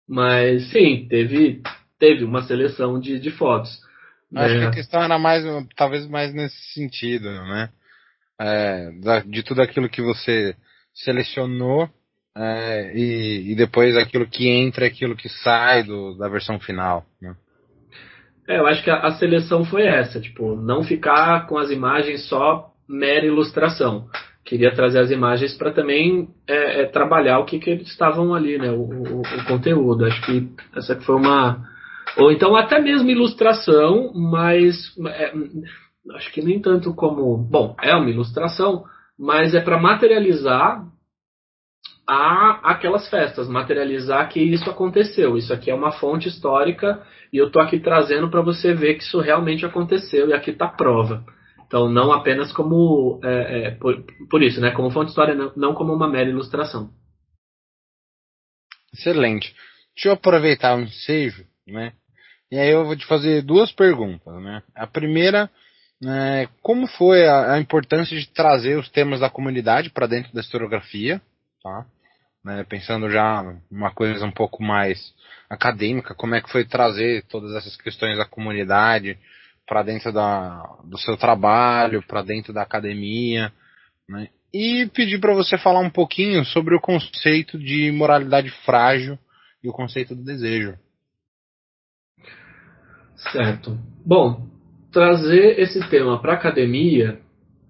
Mas 0.09 0.71
sim, 0.71 1.07
teve, 1.09 1.63
teve 1.99 2.25
uma 2.25 2.43
seleção 2.43 3.01
de, 3.01 3.19
de 3.19 3.31
fotos. 3.31 3.81
Acho 4.35 4.55
é. 4.55 4.59
que 4.61 4.67
a 4.67 4.71
questão 4.71 5.03
era 5.03 5.19
mais, 5.19 5.45
talvez 5.77 6.07
mais 6.09 6.35
nesse 6.35 6.57
sentido, 6.73 7.29
né? 7.29 7.71
É, 8.39 8.91
de 9.27 9.43
tudo 9.43 9.63
aquilo 9.63 9.89
que 9.89 10.03
você 10.03 10.55
selecionou 10.93 11.89
é, 12.37 12.93
e, 12.95 13.53
e, 13.53 13.55
depois 13.55 13.97
aquilo 13.97 14.27
que 14.27 14.47
entra 14.47 14.87
aquilo 14.87 15.17
que 15.17 15.29
sai 15.29 15.83
do, 15.83 16.15
da 16.19 16.29
versão 16.29 16.61
final. 16.61 17.07
Né? 17.21 17.35
É, 18.47 18.59
eu 18.59 18.67
acho 18.67 18.85
que 18.85 18.91
a, 18.91 18.99
a, 18.99 19.13
seleção 19.13 19.65
foi 19.65 19.87
essa, 19.87 20.21
tipo, 20.21 20.55
não 20.55 20.85
ficar 20.85 21.47
com 21.47 21.57
as 21.57 21.71
imagens 21.71 22.29
só 22.29 22.71
mera 22.87 23.25
ilustração. 23.25 24.09
Queria 24.47 24.73
trazer 24.73 25.01
as 25.01 25.11
imagens 25.11 25.55
para 25.55 25.73
também 25.73 26.29
é, 26.47 26.83
é, 26.83 26.87
trabalhar 26.87 27.41
o 27.41 27.45
que, 27.45 27.59
que 27.59 27.69
eles 27.69 27.89
estavam 27.89 28.33
ali, 28.33 28.57
né? 28.57 28.71
O, 28.71 28.83
o, 28.83 29.21
o, 29.21 29.45
conteúdo. 29.45 30.05
Acho 30.05 30.25
que 30.25 30.49
essa 30.77 30.95
foi 31.01 31.17
uma. 31.17 31.67
Ou 32.17 32.31
então 32.31 32.55
até 32.55 32.81
mesmo 32.81 33.11
ilustração, 33.11 34.13
mas 34.15 34.77
é, 35.09 35.33
acho 36.15 36.33
que 36.33 36.41
nem 36.41 36.61
tanto 36.61 36.95
como. 36.95 37.37
Bom, 37.37 37.75
é 37.83 37.93
uma 37.97 38.09
ilustração, 38.09 38.85
mas 39.19 39.53
é 39.53 39.61
para 39.61 39.81
materializar 39.81 40.87
a 42.09 42.61
aquelas 42.71 43.11
festas, 43.11 43.49
materializar 43.49 44.29
que 44.29 44.41
isso 44.41 44.71
aconteceu. 44.71 45.37
Isso 45.37 45.53
aqui 45.53 45.73
é 45.73 45.75
uma 45.75 45.91
fonte 45.91 46.29
histórica 46.29 47.03
e 47.33 47.37
eu 47.37 47.51
tô 47.51 47.59
aqui 47.59 47.81
trazendo 47.81 48.31
para 48.31 48.43
você 48.43 48.73
ver 48.73 48.95
que 48.95 49.03
isso 49.03 49.19
realmente 49.19 49.67
aconteceu 49.67 50.29
e 50.29 50.33
aqui 50.33 50.53
está 50.53 50.69
prova. 50.69 51.25
Então, 51.67 51.89
não 51.89 52.13
apenas 52.13 52.53
como 52.53 53.21
é, 53.25 53.67
é, 53.67 53.71
por, 53.73 54.05
por, 54.31 54.43
isso, 54.43 54.61
né? 54.61 54.71
Como 54.71 54.91
fonte 54.91 55.09
histórica, 55.09 55.37
não, 55.37 55.53
não 55.57 55.75
como 55.75 55.93
uma 55.93 56.09
mera 56.09 56.31
ilustração. 56.31 56.91
Excelente. 58.95 59.55
Deixa 59.95 60.09
eu 60.09 60.13
aproveitar 60.13 60.77
o 60.77 60.81
ensejo, 60.81 61.45
né? 61.67 61.93
E 62.51 62.59
aí 62.59 62.71
eu 62.71 62.85
vou 62.85 62.97
te 62.97 63.05
fazer 63.07 63.43
duas 63.43 63.73
perguntas, 63.73 64.33
né? 64.43 64.63
A 64.75 64.87
primeira 64.87 65.51
é, 66.05 66.49
como 66.63 66.87
foi 66.87 67.27
a, 67.27 67.55
a, 67.55 67.59
importância 67.59 68.17
de 68.19 68.29
trazer 68.29 68.79
os 68.79 68.89
temas 68.91 69.21
da 69.21 69.31
comunidade 69.31 69.91
para 69.91 70.07
dentro 70.07 70.33
da 70.33 70.41
historiografia, 70.41 71.21
tá? 71.63 71.87
Né, 72.45 72.65
pensando 72.69 73.11
já 73.11 73.43
uma 73.71 73.91
coisa 73.91 74.25
um 74.25 74.31
pouco 74.31 74.63
mais 74.63 75.13
acadêmica, 75.49 76.15
como 76.15 76.35
é 76.35 76.41
que 76.41 76.51
foi 76.51 76.65
trazer 76.65 77.25
todas 77.25 77.55
essas 77.55 77.77
questões 77.77 78.19
da 78.19 78.25
comunidade 78.25 79.19
para 79.67 79.83
dentro 79.83 80.13
da, 80.13 80.63
do 80.85 80.99
seu 80.99 81.17
trabalho, 81.17 82.03
para 82.07 82.23
dentro 82.23 82.53
da 82.53 82.63
academia, 82.63 83.53
né? 84.09 84.29
e 84.55 84.87
pedir 84.87 85.21
para 85.21 85.35
você 85.35 85.59
falar 85.59 85.81
um 85.81 85.91
pouquinho 85.91 86.45
sobre 86.45 86.75
o 86.75 86.81
conceito 86.81 87.59
de 87.59 87.91
moralidade 87.93 88.51
frágil 88.65 89.19
e 89.63 89.69
o 89.69 89.73
conceito 89.73 90.15
do 90.15 90.25
desejo. 90.25 90.75
Certo. 93.33 93.79
Bom, 94.05 94.47
trazer 94.93 95.59
esse 95.59 95.81
tema 95.91 96.21
para 96.21 96.33
a 96.33 96.37
academia, 96.37 97.19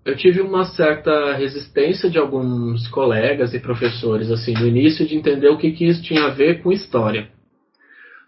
eu 0.05 0.17
tive 0.17 0.41
uma 0.41 0.65
certa 0.65 1.35
resistência 1.35 2.09
de 2.09 2.19
alguns 2.19 2.87
colegas 2.89 3.55
e 3.55 3.59
professores 3.59 4.31
assim 4.31 4.53
no 4.55 4.67
início 4.67 5.07
de 5.07 5.17
entender 5.17 5.49
o 5.49 5.59
que, 5.59 5.73
que 5.73 5.87
isso 5.87 6.03
tinha 6.03 6.27
a 6.27 6.31
ver 6.31 6.63
com 6.63 6.71
história, 6.71 7.29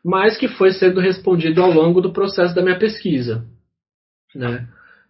mas 0.04 0.36
que 0.36 0.48
foi 0.48 0.72
sendo 0.72 1.00
respondido 1.00 1.62
ao 1.62 1.70
longo 1.70 2.00
do 2.00 2.12
processo 2.12 2.54
da 2.54 2.62
minha 2.62 2.78
pesquisa, 2.78 3.46
né? 4.34 4.66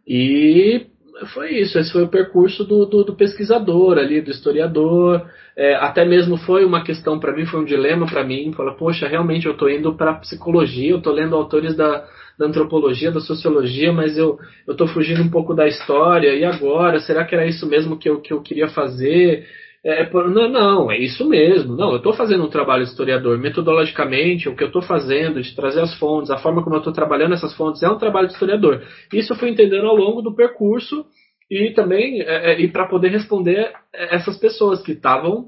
E 0.07 0.87
foi 1.35 1.59
isso, 1.59 1.79
esse 1.79 1.93
foi 1.93 2.03
o 2.03 2.09
percurso 2.09 2.65
do, 2.65 2.87
do, 2.87 3.05
do 3.05 3.17
pesquisador 3.17 3.99
ali, 3.99 4.21
do 4.21 4.31
historiador. 4.31 5.27
É, 5.57 5.75
até 5.75 6.05
mesmo 6.05 6.37
foi 6.37 6.65
uma 6.65 6.85
questão 6.85 7.19
para 7.19 7.33
mim, 7.33 7.45
foi 7.45 7.61
um 7.61 7.65
dilema 7.65 8.07
para 8.07 8.25
mim. 8.25 8.53
Falar, 8.53 8.75
poxa, 8.75 9.09
realmente 9.09 9.47
eu 9.47 9.53
estou 9.53 9.69
indo 9.69 9.95
para 9.95 10.15
psicologia, 10.15 10.91
eu 10.91 10.99
estou 10.99 11.13
lendo 11.13 11.35
autores 11.35 11.77
da, 11.77 12.07
da 12.39 12.47
antropologia, 12.47 13.11
da 13.11 13.21
sociologia, 13.21 13.93
mas 13.93 14.17
eu 14.17 14.39
estou 14.69 14.87
fugindo 14.87 15.23
um 15.23 15.31
pouco 15.31 15.55
da 15.55 15.67
história, 15.67 16.35
e 16.35 16.45
agora? 16.45 17.01
Será 17.01 17.25
que 17.25 17.35
era 17.35 17.47
isso 17.47 17.67
mesmo 17.67 17.99
que 17.99 18.09
eu, 18.09 18.21
que 18.21 18.33
eu 18.33 18.41
queria 18.41 18.69
fazer? 18.69 19.47
É, 19.89 20.03
é 20.03 20.11
não, 20.13 20.49
não, 20.51 20.91
é 20.93 20.99
isso 20.99 21.27
mesmo. 21.27 21.75
Não, 21.75 21.93
eu 21.93 21.97
estou 21.97 22.13
fazendo 22.13 22.45
um 22.45 22.51
trabalho 22.51 22.83
historiador. 22.83 23.39
Metodologicamente, 23.39 24.49
o 24.49 24.55
que 24.55 24.63
eu 24.63 24.67
estou 24.67 24.83
fazendo, 24.83 25.41
de 25.41 25.57
trazer 25.57 25.81
as 25.81 25.99
fontes, 25.99 26.31
a 26.31 26.37
forma 26.37 26.63
como 26.63 26.77
eu 26.77 26.81
estou 26.81 26.93
trabalhando 26.93 27.33
essas 27.33 27.55
fontes, 27.57 27.83
é 27.83 27.89
um 27.89 27.97
trabalho 27.97 28.27
de 28.27 28.35
historiador. 28.35 28.83
Isso 29.11 29.33
eu 29.33 29.37
fui 29.37 29.49
entendendo 29.49 29.87
ao 29.87 29.97
longo 29.97 30.21
do 30.21 30.35
percurso 30.35 31.07
e 31.51 31.71
também 31.71 32.21
é, 32.21 32.53
é, 32.53 32.61
e 32.61 32.69
para 32.69 32.87
poder 32.87 33.09
responder 33.09 33.73
essas 33.95 34.37
pessoas 34.37 34.83
que 34.83 34.93
estavam 34.93 35.47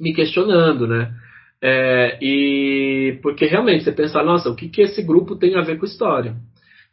me 0.00 0.12
questionando, 0.12 0.88
né? 0.88 1.12
É, 1.62 2.18
e 2.20 3.18
porque 3.22 3.44
realmente 3.44 3.84
você 3.84 3.92
pensa, 3.92 4.22
nossa, 4.22 4.50
o 4.50 4.56
que, 4.56 4.68
que 4.68 4.82
esse 4.82 5.02
grupo 5.02 5.36
tem 5.36 5.56
a 5.56 5.62
ver 5.62 5.78
com 5.78 5.84
história? 5.84 6.34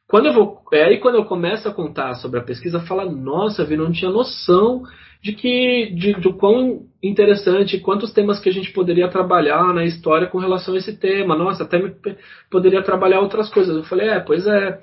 Quando 0.07 0.27
eu 0.27 0.33
vou, 0.33 0.61
é 0.73 0.83
aí 0.83 0.99
quando 0.99 1.15
eu 1.15 1.25
começo 1.25 1.67
a 1.67 1.73
contar 1.73 2.13
sobre 2.15 2.39
a 2.39 2.43
pesquisa, 2.43 2.81
fala, 2.81 3.09
nossa, 3.09 3.65
vi, 3.65 3.75
não 3.75 3.91
tinha 3.91 4.11
noção 4.11 4.83
de 5.21 5.33
que 5.33 5.91
de, 5.95 6.13
de 6.19 6.33
quão 6.33 6.87
interessante, 7.01 7.79
quantos 7.79 8.11
temas 8.13 8.39
que 8.39 8.49
a 8.49 8.51
gente 8.51 8.71
poderia 8.71 9.09
trabalhar 9.09 9.73
na 9.73 9.85
história 9.85 10.27
com 10.27 10.37
relação 10.37 10.73
a 10.73 10.77
esse 10.77 10.97
tema. 10.97 11.35
Nossa, 11.35 11.63
até 11.63 11.79
me, 11.79 11.93
poderia 12.49 12.83
trabalhar 12.83 13.19
outras 13.19 13.49
coisas. 13.49 13.75
Eu 13.75 13.83
falei, 13.83 14.09
é, 14.09 14.19
pois 14.19 14.45
é, 14.45 14.81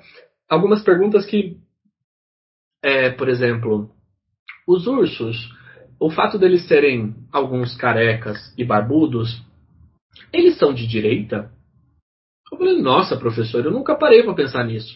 algumas 0.49 0.83
perguntas 0.83 1.25
que, 1.25 1.57
é, 2.83 3.09
por 3.09 3.29
exemplo, 3.29 3.89
os 4.67 4.87
ursos, 4.87 5.53
o 5.99 6.09
fato 6.09 6.37
deles 6.37 6.67
serem 6.67 7.15
alguns 7.31 7.75
carecas 7.75 8.53
e 8.57 8.63
barbudos 8.63 9.43
eles 10.31 10.57
são 10.57 10.73
de 10.73 10.87
direita? 10.87 11.51
Eu 12.51 12.57
falei, 12.57 12.81
nossa, 12.81 13.17
professor, 13.17 13.65
eu 13.65 13.71
nunca 13.71 13.95
parei 13.95 14.23
para 14.23 14.33
pensar 14.33 14.63
nisso. 14.63 14.95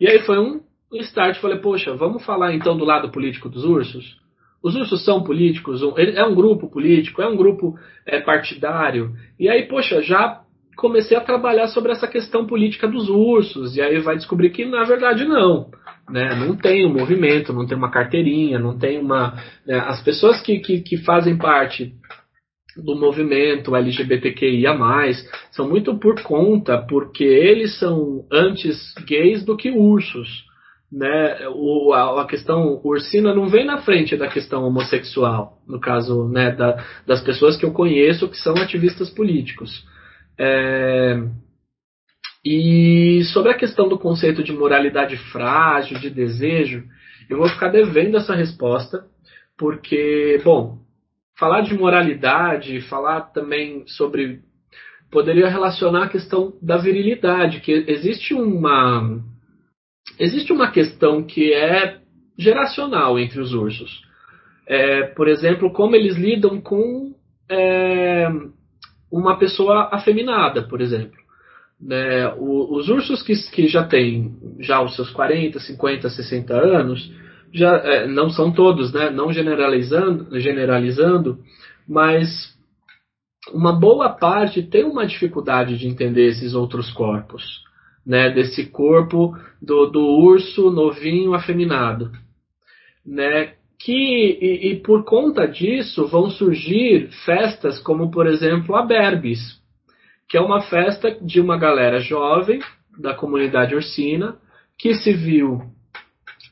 E 0.00 0.08
aí 0.08 0.20
foi 0.20 0.38
um 0.38 0.62
start, 0.92 1.38
falei, 1.40 1.58
poxa, 1.58 1.94
vamos 1.94 2.24
falar 2.24 2.54
então 2.54 2.76
do 2.76 2.84
lado 2.84 3.10
político 3.10 3.48
dos 3.48 3.64
ursos? 3.64 4.18
Os 4.62 4.74
ursos 4.74 5.04
são 5.04 5.22
políticos, 5.22 5.82
é 5.96 6.24
um 6.24 6.34
grupo 6.34 6.68
político, 6.68 7.22
é 7.22 7.28
um 7.28 7.36
grupo 7.36 7.78
é, 8.04 8.20
partidário. 8.20 9.12
E 9.38 9.48
aí, 9.48 9.68
poxa, 9.68 10.02
já 10.02 10.42
comecei 10.76 11.16
a 11.16 11.20
trabalhar 11.20 11.68
sobre 11.68 11.92
essa 11.92 12.06
questão 12.06 12.46
política 12.46 12.88
dos 12.88 13.08
ursos. 13.08 13.76
E 13.76 13.82
aí 13.82 13.98
vai 13.98 14.16
descobrir 14.16 14.50
que 14.50 14.64
na 14.64 14.84
verdade 14.84 15.24
não. 15.24 15.70
Né? 16.08 16.34
Não 16.34 16.56
tem 16.56 16.86
um 16.86 16.92
movimento, 16.92 17.52
não 17.52 17.66
tem 17.66 17.76
uma 17.76 17.90
carteirinha, 17.90 18.58
não 18.58 18.78
tem 18.78 18.98
uma. 18.98 19.34
Né? 19.66 19.78
As 19.78 20.02
pessoas 20.02 20.40
que, 20.40 20.58
que, 20.60 20.80
que 20.80 20.96
fazem 20.98 21.36
parte 21.36 21.92
do 22.76 22.94
movimento 22.94 23.74
LGBTQIA+, 23.74 24.76
são 25.50 25.68
muito 25.68 25.98
por 25.98 26.22
conta, 26.22 26.78
porque 26.78 27.24
eles 27.24 27.78
são 27.78 28.24
antes 28.32 28.94
gays 29.04 29.44
do 29.44 29.56
que 29.56 29.70
ursos. 29.70 30.47
Né, 30.90 31.48
o, 31.48 31.92
a, 31.92 32.22
a, 32.22 32.26
questão 32.26 32.80
ursina 32.82 33.34
não 33.34 33.48
vem 33.48 33.64
na 33.64 33.82
frente 33.82 34.16
da 34.16 34.26
questão 34.26 34.64
homossexual, 34.64 35.58
no 35.66 35.78
caso 35.78 36.26
né, 36.28 36.50
da, 36.52 36.82
das 37.06 37.20
pessoas 37.22 37.56
que 37.56 37.64
eu 37.64 37.72
conheço 37.72 38.28
que 38.28 38.38
são 38.38 38.54
ativistas 38.56 39.10
políticos. 39.10 39.86
É, 40.38 41.22
e 42.44 43.22
sobre 43.32 43.52
a 43.52 43.56
questão 43.56 43.88
do 43.88 43.98
conceito 43.98 44.42
de 44.42 44.52
moralidade 44.52 45.16
frágil, 45.30 45.98
de 45.98 46.08
desejo, 46.08 46.84
eu 47.28 47.36
vou 47.36 47.48
ficar 47.48 47.68
devendo 47.68 48.16
essa 48.16 48.34
resposta, 48.34 49.04
porque, 49.58 50.40
bom, 50.42 50.78
falar 51.38 51.60
de 51.60 51.74
moralidade, 51.74 52.80
falar 52.82 53.20
também 53.32 53.84
sobre. 53.86 54.40
poderia 55.10 55.48
relacionar 55.48 56.04
a 56.04 56.08
questão 56.08 56.54
da 56.62 56.78
virilidade, 56.78 57.60
que 57.60 57.72
existe 57.86 58.32
uma 58.32 59.20
existe 60.18 60.52
uma 60.52 60.70
questão 60.70 61.22
que 61.22 61.52
é 61.52 61.98
geracional 62.36 63.18
entre 63.18 63.40
os 63.40 63.52
ursos. 63.52 64.02
É, 64.66 65.04
por 65.04 65.28
exemplo, 65.28 65.72
como 65.72 65.96
eles 65.96 66.16
lidam 66.16 66.60
com 66.60 67.14
é, 67.50 68.28
uma 69.10 69.38
pessoa 69.38 69.88
afeminada, 69.92 70.62
por 70.62 70.80
exemplo. 70.80 71.18
Né, 71.80 72.28
os 72.36 72.88
ursos 72.88 73.22
que, 73.22 73.34
que, 73.52 73.68
já 73.68 73.84
têm 73.84 74.36
já 74.58 74.82
os 74.82 74.96
seus 74.96 75.10
40, 75.10 75.60
50, 75.60 76.10
60 76.10 76.52
anos, 76.52 77.12
já 77.52 77.76
é, 77.76 78.06
não 78.08 78.30
são 78.30 78.52
todos, 78.52 78.92
né, 78.92 79.10
não 79.10 79.32
generalizando, 79.32 80.38
generalizando, 80.40 81.38
mas 81.88 82.28
uma 83.52 83.72
boa 83.72 84.08
parte 84.08 84.60
tem 84.60 84.84
uma 84.84 85.06
dificuldade 85.06 85.78
de 85.78 85.86
entender 85.86 86.26
esses 86.26 86.52
outros 86.52 86.90
corpos 86.90 87.62
né, 88.08 88.30
desse 88.30 88.64
corpo 88.64 89.36
do, 89.60 89.84
do 89.90 90.00
urso 90.00 90.70
novinho 90.70 91.34
afeminado, 91.34 92.10
né, 93.04 93.52
que 93.78 93.92
e, 94.40 94.70
e, 94.70 94.76
por 94.76 95.04
conta 95.04 95.46
disso 95.46 96.06
vão 96.08 96.30
surgir 96.30 97.10
festas 97.26 97.78
como 97.78 98.10
por 98.10 98.26
exemplo 98.26 98.74
a 98.74 98.82
Berbis, 98.84 99.60
que 100.26 100.38
é 100.38 100.40
uma 100.40 100.62
festa 100.62 101.10
de 101.20 101.38
uma 101.38 101.58
galera 101.58 102.00
jovem 102.00 102.60
da 102.98 103.14
comunidade 103.14 103.74
ursina 103.74 104.36
que 104.78 104.94
se 104.94 105.12
viu 105.12 105.60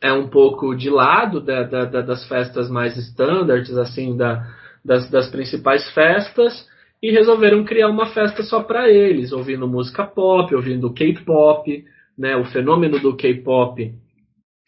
é 0.03 0.13
um 0.13 0.29
pouco 0.29 0.75
de 0.75 0.91
lado 0.91 1.41
da, 1.41 1.63
da, 1.63 1.85
da, 1.87 2.01
das 2.03 2.29
festas 2.29 2.71
mais 2.71 2.97
standards 2.99 3.77
assim 3.79 4.15
da, 4.15 4.47
das, 4.85 5.11
das 5.11 5.31
principais 5.31 5.91
festas 5.93 6.69
e 7.07 7.11
resolveram 7.13 7.63
criar 7.63 7.89
uma 7.89 8.07
festa 8.07 8.43
só 8.43 8.65
para 8.65 8.91
eles, 8.91 9.31
ouvindo 9.31 9.69
música 9.69 10.05
pop, 10.05 10.53
ouvindo 10.53 10.93
K-pop, 10.93 11.85
né? 12.19 12.35
O 12.35 12.45
fenômeno 12.47 12.99
do 12.99 13.15
K-pop 13.15 13.95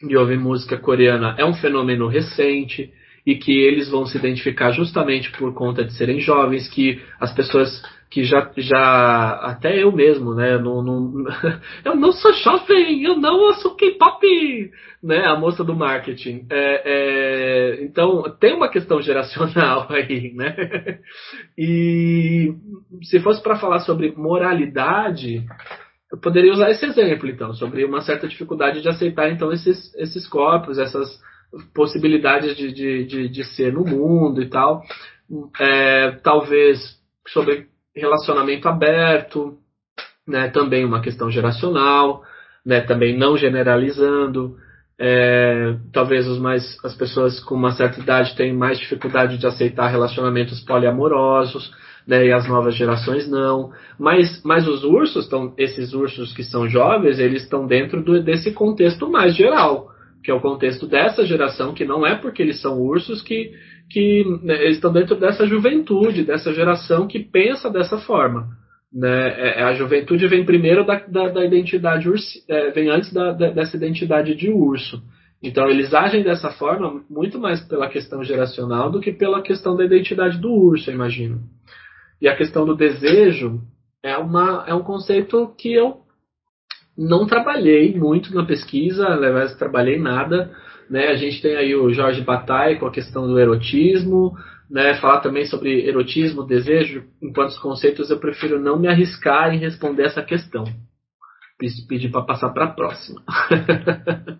e 0.01 0.15
ouvir 0.15 0.39
música 0.39 0.77
coreana 0.77 1.35
é 1.37 1.43
um 1.43 1.53
fenômeno 1.53 2.07
recente 2.07 2.93
e 3.25 3.35
que 3.35 3.51
eles 3.51 3.89
vão 3.89 4.05
se 4.05 4.17
identificar 4.17 4.71
justamente 4.71 5.29
por 5.33 5.53
conta 5.53 5.83
de 5.83 5.91
serem 5.91 6.21
jovens, 6.21 6.69
que 6.69 7.01
as 7.19 7.35
pessoas 7.35 7.83
que 8.09 8.23
já, 8.23 8.51
já 8.57 9.33
até 9.43 9.83
eu 9.83 9.91
mesmo, 9.91 10.33
né, 10.33 10.57
não, 10.57 10.81
não, 10.81 11.25
eu 11.85 11.95
não 11.95 12.11
sou 12.11 12.33
jovem, 12.33 13.03
eu 13.03 13.15
não 13.15 13.53
sou 13.53 13.75
K-pop, 13.75 14.71
né, 15.03 15.25
a 15.27 15.37
moça 15.37 15.63
do 15.63 15.75
marketing. 15.75 16.47
É, 16.49 16.81
é, 16.85 17.83
então 17.83 18.23
tem 18.39 18.55
uma 18.55 18.69
questão 18.69 18.99
geracional 19.03 19.87
aí, 19.89 20.33
né? 20.33 20.99
E 21.57 22.51
se 23.03 23.19
fosse 23.19 23.43
para 23.43 23.57
falar 23.59 23.79
sobre 23.79 24.11
moralidade, 24.15 25.45
eu 26.11 26.17
poderia 26.17 26.51
usar 26.51 26.71
esse 26.71 26.85
exemplo, 26.85 27.29
então, 27.29 27.53
sobre 27.53 27.85
uma 27.85 28.01
certa 28.01 28.27
dificuldade 28.27 28.81
de 28.81 28.89
aceitar 28.89 29.29
então 29.29 29.51
esses, 29.51 29.93
esses 29.95 30.27
corpos, 30.27 30.79
essas 30.79 31.07
possibilidades 31.75 32.57
de, 32.57 32.73
de, 32.73 33.05
de, 33.05 33.29
de 33.29 33.43
ser 33.43 33.71
no 33.73 33.83
mundo 33.83 34.41
e 34.41 34.49
tal. 34.49 34.81
É, 35.59 36.11
talvez 36.23 36.79
sobre 37.27 37.67
relacionamento 37.99 38.67
aberto, 38.67 39.57
né, 40.27 40.49
também 40.49 40.85
uma 40.85 41.01
questão 41.01 41.29
geracional, 41.29 42.23
né, 42.65 42.81
também 42.81 43.17
não 43.17 43.37
generalizando. 43.37 44.55
É, 45.01 45.75
talvez 45.93 46.27
os 46.27 46.37
mais, 46.39 46.77
as 46.83 46.93
pessoas 46.93 47.39
com 47.39 47.55
uma 47.55 47.71
certa 47.71 48.01
idade 48.01 48.35
tenham 48.35 48.57
mais 48.57 48.77
dificuldade 48.77 49.37
de 49.37 49.47
aceitar 49.47 49.87
relacionamentos 49.87 50.59
poliamorosos, 50.59 51.71
né, 52.05 52.25
e 52.25 52.31
as 52.31 52.47
novas 52.47 52.75
gerações 52.75 53.29
não. 53.29 53.71
Mas, 53.97 54.41
mas 54.43 54.67
os 54.67 54.83
ursos, 54.83 55.25
estão, 55.25 55.53
esses 55.57 55.93
ursos 55.93 56.33
que 56.33 56.43
são 56.43 56.67
jovens, 56.67 57.19
eles 57.19 57.43
estão 57.43 57.65
dentro 57.65 58.03
do, 58.03 58.21
desse 58.21 58.51
contexto 58.51 59.09
mais 59.09 59.35
geral, 59.35 59.89
que 60.23 60.31
é 60.31 60.33
o 60.33 60.41
contexto 60.41 60.85
dessa 60.85 61.25
geração, 61.25 61.73
que 61.73 61.85
não 61.85 62.05
é 62.05 62.15
porque 62.15 62.41
eles 62.41 62.59
são 62.61 62.79
ursos 62.79 63.21
que, 63.21 63.51
que 63.89 64.23
né, 64.43 64.69
estão 64.69 64.93
dentro 64.93 65.15
dessa 65.15 65.45
juventude, 65.45 66.23
dessa 66.23 66.53
geração 66.53 67.07
que 67.07 67.19
pensa 67.19 67.69
dessa 67.69 67.97
forma. 67.97 68.47
Né? 68.93 69.29
É, 69.29 69.59
é, 69.59 69.63
a 69.63 69.73
juventude 69.73 70.27
vem 70.27 70.45
primeiro 70.45 70.85
da, 70.85 70.95
da, 70.95 71.29
da 71.29 71.45
identidade 71.45 72.07
é, 72.47 72.71
vem 72.71 72.89
antes 72.89 73.11
da, 73.13 73.31
da, 73.31 73.49
dessa 73.49 73.77
identidade 73.77 74.35
de 74.35 74.49
urso. 74.49 75.01
Então 75.41 75.69
eles 75.69 75.93
agem 75.93 76.23
dessa 76.23 76.51
forma 76.51 77.03
muito 77.09 77.39
mais 77.39 77.61
pela 77.61 77.87
questão 77.87 78.23
geracional 78.23 78.91
do 78.91 78.99
que 78.99 79.11
pela 79.11 79.41
questão 79.41 79.75
da 79.75 79.85
identidade 79.85 80.37
do 80.37 80.51
urso, 80.51 80.89
eu 80.89 80.95
imagino. 80.95 81.39
E 82.21 82.27
a 82.27 82.35
questão 82.35 82.65
do 82.65 82.75
desejo 82.75 83.61
é, 84.03 84.17
uma, 84.17 84.65
é 84.67 84.73
um 84.73 84.83
conceito 84.83 85.53
que 85.57 85.73
eu 85.73 86.01
não 86.97 87.25
trabalhei 87.25 87.95
muito 87.95 88.35
na 88.35 88.45
pesquisa, 88.45 89.07
aliás, 89.07 89.55
trabalhei 89.55 89.97
nada, 89.97 90.51
né? 90.89 91.07
A 91.07 91.15
gente 91.15 91.41
tem 91.41 91.55
aí 91.55 91.75
o 91.75 91.93
Jorge 91.93 92.21
Bataille 92.21 92.79
com 92.79 92.87
a 92.87 92.91
questão 92.91 93.27
do 93.27 93.39
erotismo, 93.39 94.35
né? 94.69 94.95
Falar 94.95 95.19
também 95.21 95.45
sobre 95.45 95.87
erotismo, 95.87 96.45
desejo, 96.45 97.05
enquanto 97.21 97.59
conceitos 97.61 98.09
eu 98.09 98.19
prefiro 98.19 98.59
não 98.59 98.79
me 98.79 98.87
arriscar 98.87 99.53
em 99.53 99.59
responder 99.59 100.03
essa 100.03 100.23
questão. 100.23 100.65
Pedir 101.87 102.09
para 102.09 102.23
passar 102.23 102.49
para 102.49 102.65
a 102.65 102.71
próxima. 102.71 103.21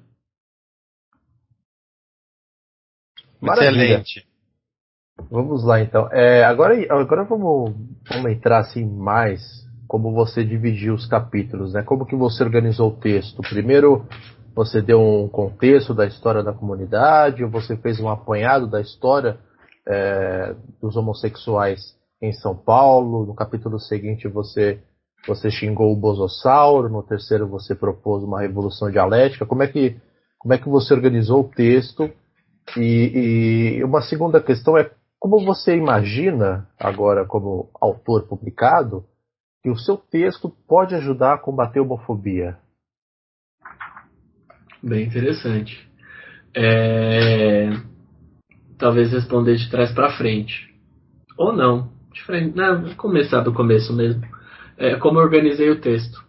Excelente. 3.41 4.27
Vamos 5.29 5.63
lá 5.63 5.81
então. 5.81 6.09
É, 6.11 6.43
agora, 6.43 6.75
agora 6.93 7.23
vamos, 7.23 7.75
vamos 8.09 8.31
entrar 8.31 8.59
assim 8.59 8.85
mais 8.85 9.41
como 9.87 10.13
você 10.13 10.43
dividiu 10.43 10.93
os 10.93 11.07
capítulos, 11.07 11.73
né? 11.73 11.81
Como 11.83 12.05
que 12.05 12.15
você 12.15 12.43
organizou 12.43 12.89
o 12.89 12.97
texto? 12.97 13.41
Primeiro 13.41 14.05
você 14.55 14.81
deu 14.81 15.01
um 15.01 15.27
contexto 15.27 15.93
da 15.93 16.05
história 16.05 16.43
da 16.43 16.53
comunidade, 16.53 17.43
você 17.45 17.75
fez 17.77 17.99
um 17.99 18.09
apanhado 18.09 18.67
da 18.67 18.81
história 18.81 19.37
é, 19.87 20.55
dos 20.81 20.95
homossexuais 20.95 21.95
em 22.21 22.31
São 22.33 22.55
Paulo. 22.55 23.25
No 23.25 23.33
capítulo 23.33 23.79
seguinte 23.79 24.27
você 24.27 24.81
você 25.27 25.51
xingou 25.51 25.91
o 25.91 25.97
bosossauro, 25.97 26.89
no 26.89 27.03
terceiro 27.03 27.47
você 27.47 27.75
propôs 27.75 28.23
uma 28.23 28.41
revolução 28.41 28.89
dialética. 28.89 29.45
Como 29.45 29.63
é 29.63 29.67
que 29.67 29.97
como 30.37 30.53
é 30.53 30.57
que 30.57 30.69
você 30.69 30.93
organizou 30.93 31.41
o 31.41 31.49
texto? 31.49 32.09
E, 32.77 33.79
e 33.79 33.83
uma 33.83 34.01
segunda 34.01 34.41
questão 34.41 34.77
é 34.77 34.89
como 35.19 35.43
você 35.43 35.75
imagina 35.75 36.69
agora 36.79 37.25
como 37.25 37.69
autor 37.81 38.27
publicado 38.27 39.03
que 39.61 39.69
o 39.69 39.77
seu 39.77 39.97
texto 39.97 40.49
pode 40.65 40.95
ajudar 40.95 41.33
a 41.33 41.37
combater 41.37 41.79
a 41.79 41.81
homofobia? 41.83 42.57
Bem 44.81 45.05
interessante. 45.05 45.87
É... 46.55 47.69
Talvez 48.77 49.11
responder 49.11 49.55
de 49.55 49.69
trás 49.69 49.91
para 49.91 50.17
frente. 50.17 50.73
Ou 51.37 51.53
não. 51.53 51.91
De 52.13 52.21
frente. 52.23 52.55
Não, 52.55 52.81
vou 52.81 52.95
começar 52.95 53.41
do 53.41 53.53
começo 53.53 53.93
mesmo. 53.93 54.21
É, 54.77 54.95
como 54.95 55.19
eu 55.19 55.23
organizei 55.23 55.69
o 55.69 55.81
texto. 55.81 56.23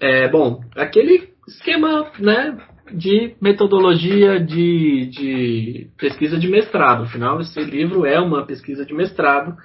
É, 0.00 0.28
bom, 0.28 0.60
aquele 0.76 1.30
esquema 1.46 2.10
né, 2.18 2.58
de 2.92 3.34
metodologia 3.40 4.40
de, 4.40 5.06
de 5.06 5.90
pesquisa 5.96 6.38
de 6.38 6.48
mestrado. 6.48 7.04
Afinal, 7.04 7.40
esse 7.40 7.60
livro 7.60 8.04
é 8.04 8.18
uma 8.20 8.44
pesquisa 8.44 8.84
de 8.84 8.92
mestrado 8.92 9.56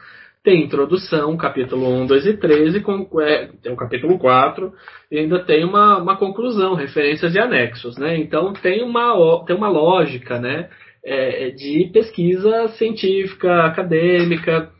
tem 0.43 0.63
introdução, 0.63 1.35
capítulo 1.35 1.85
1, 2.03 2.07
2 2.07 2.25
e 2.27 2.37
13, 2.37 2.81
com, 2.81 3.21
é, 3.21 3.49
tem 3.61 3.71
o 3.73 3.77
capítulo 3.77 4.17
4, 4.17 4.73
e 5.11 5.19
ainda 5.19 5.43
tem 5.43 5.65
uma, 5.65 5.97
uma 5.97 6.17
conclusão, 6.17 6.75
referências 6.75 7.35
e 7.35 7.39
anexos. 7.39 7.97
Né? 7.97 8.17
Então 8.17 8.53
tem 8.53 8.83
uma, 8.83 9.43
tem 9.45 9.55
uma 9.55 9.69
lógica 9.69 10.39
né, 10.39 10.69
é, 11.03 11.49
de 11.51 11.89
pesquisa 11.91 12.69
científica, 12.69 13.65
acadêmica, 13.65 14.71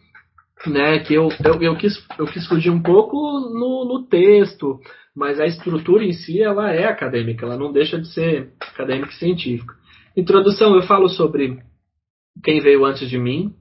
né, 0.66 1.00
que 1.00 1.14
eu, 1.14 1.30
eu, 1.44 1.62
eu, 1.62 1.76
quis, 1.76 1.94
eu 2.18 2.26
quis 2.26 2.48
fugir 2.48 2.70
um 2.70 2.82
pouco 2.82 3.18
no, 3.18 3.86
no 3.86 4.08
texto, 4.08 4.80
mas 5.16 5.40
a 5.40 5.46
estrutura 5.46 6.04
em 6.04 6.14
si 6.14 6.42
ela 6.42 6.72
é 6.72 6.86
acadêmica, 6.86 7.46
ela 7.46 7.58
não 7.58 7.72
deixa 7.72 8.00
de 8.00 8.08
ser 8.14 8.50
acadêmica 8.60 9.12
e 9.12 9.16
científica. 9.16 9.74
Introdução, 10.16 10.76
eu 10.76 10.82
falo 10.84 11.10
sobre 11.10 11.60
quem 12.44 12.60
veio 12.62 12.86
antes 12.86 13.10
de 13.10 13.18
mim, 13.18 13.54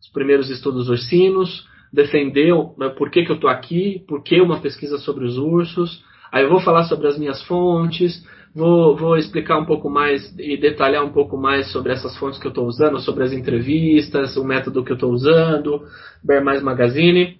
os 0.00 0.08
primeiros 0.08 0.50
estudos 0.50 0.88
ursinos, 0.88 1.66
defendeu 1.92 2.74
né, 2.78 2.88
por 2.88 3.10
que, 3.10 3.24
que 3.24 3.30
eu 3.30 3.36
estou 3.36 3.50
aqui, 3.50 4.04
por 4.06 4.22
que 4.22 4.40
uma 4.40 4.60
pesquisa 4.60 4.98
sobre 4.98 5.24
os 5.24 5.38
ursos. 5.38 6.02
Aí 6.30 6.44
eu 6.44 6.50
vou 6.50 6.60
falar 6.60 6.84
sobre 6.84 7.08
as 7.08 7.18
minhas 7.18 7.42
fontes, 7.44 8.22
Vou, 8.54 8.96
vou 8.96 9.16
explicar 9.16 9.58
um 9.58 9.64
pouco 9.64 9.90
mais 9.90 10.36
e 10.38 10.56
detalhar 10.56 11.04
um 11.04 11.12
pouco 11.12 11.36
mais 11.36 11.70
sobre 11.70 11.92
essas 11.92 12.16
fontes 12.16 12.40
que 12.40 12.46
eu 12.46 12.50
estou 12.50 12.66
usando, 12.66 12.98
sobre 12.98 13.24
as 13.24 13.32
entrevistas, 13.32 14.36
o 14.36 14.44
método 14.44 14.82
que 14.82 14.90
eu 14.90 14.96
estou 14.96 15.12
usando, 15.12 15.82
Bear 16.24 16.44
Mais 16.44 16.62
Magazine 16.62 17.38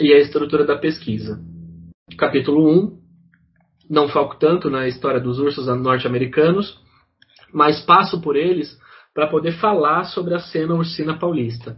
e 0.00 0.12
a 0.12 0.18
estrutura 0.18 0.64
da 0.64 0.76
pesquisa. 0.76 1.40
Capítulo 2.18 2.68
1. 2.68 2.98
Não 3.88 4.08
foco 4.08 4.36
tanto 4.38 4.70
na 4.70 4.88
história 4.88 5.20
dos 5.20 5.38
ursos 5.38 5.66
norte-americanos, 5.66 6.80
mas 7.52 7.84
passo 7.84 8.20
por 8.20 8.34
eles 8.34 8.76
para 9.14 9.28
poder 9.28 9.52
falar 9.52 10.04
sobre 10.04 10.34
a 10.34 10.40
cena 10.40 10.74
ursina 10.74 11.16
paulista. 11.16 11.76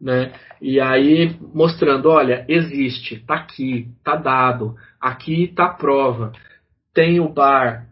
Né? 0.00 0.32
E 0.60 0.78
aí 0.78 1.36
mostrando, 1.54 2.08
olha, 2.08 2.44
existe, 2.48 3.18
tá 3.26 3.34
aqui, 3.34 3.88
tá 4.04 4.14
dado, 4.14 4.76
aqui 5.00 5.48
tá 5.48 5.64
a 5.64 5.74
prova. 5.74 6.32
Tem 6.94 7.18
o 7.18 7.28
bar, 7.28 7.86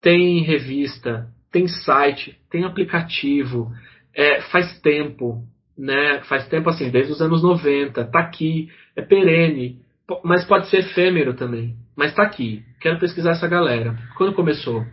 tem 0.00 0.42
revista, 0.42 1.28
tem 1.50 1.66
site, 1.66 2.38
tem 2.50 2.64
aplicativo, 2.64 3.72
é, 4.14 4.40
faz 4.42 4.78
tempo, 4.80 5.42
né? 5.76 6.20
Faz 6.24 6.46
tempo 6.48 6.68
assim, 6.68 6.90
desde 6.90 7.12
os 7.12 7.20
anos 7.20 7.42
90, 7.42 8.04
tá 8.04 8.18
aqui, 8.20 8.68
é 8.94 9.02
perene, 9.02 9.80
mas 10.24 10.44
pode 10.44 10.68
ser 10.68 10.78
efêmero 10.78 11.34
também. 11.34 11.76
Mas 11.96 12.14
tá 12.14 12.22
aqui. 12.22 12.64
Quero 12.80 12.98
pesquisar 12.98 13.32
essa 13.32 13.48
galera. 13.48 13.96
Quando 14.16 14.34
começou? 14.34 14.84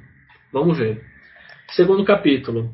Vamos 0.51 0.77
ver. 0.77 1.03
Segundo 1.69 2.03
capítulo. 2.03 2.73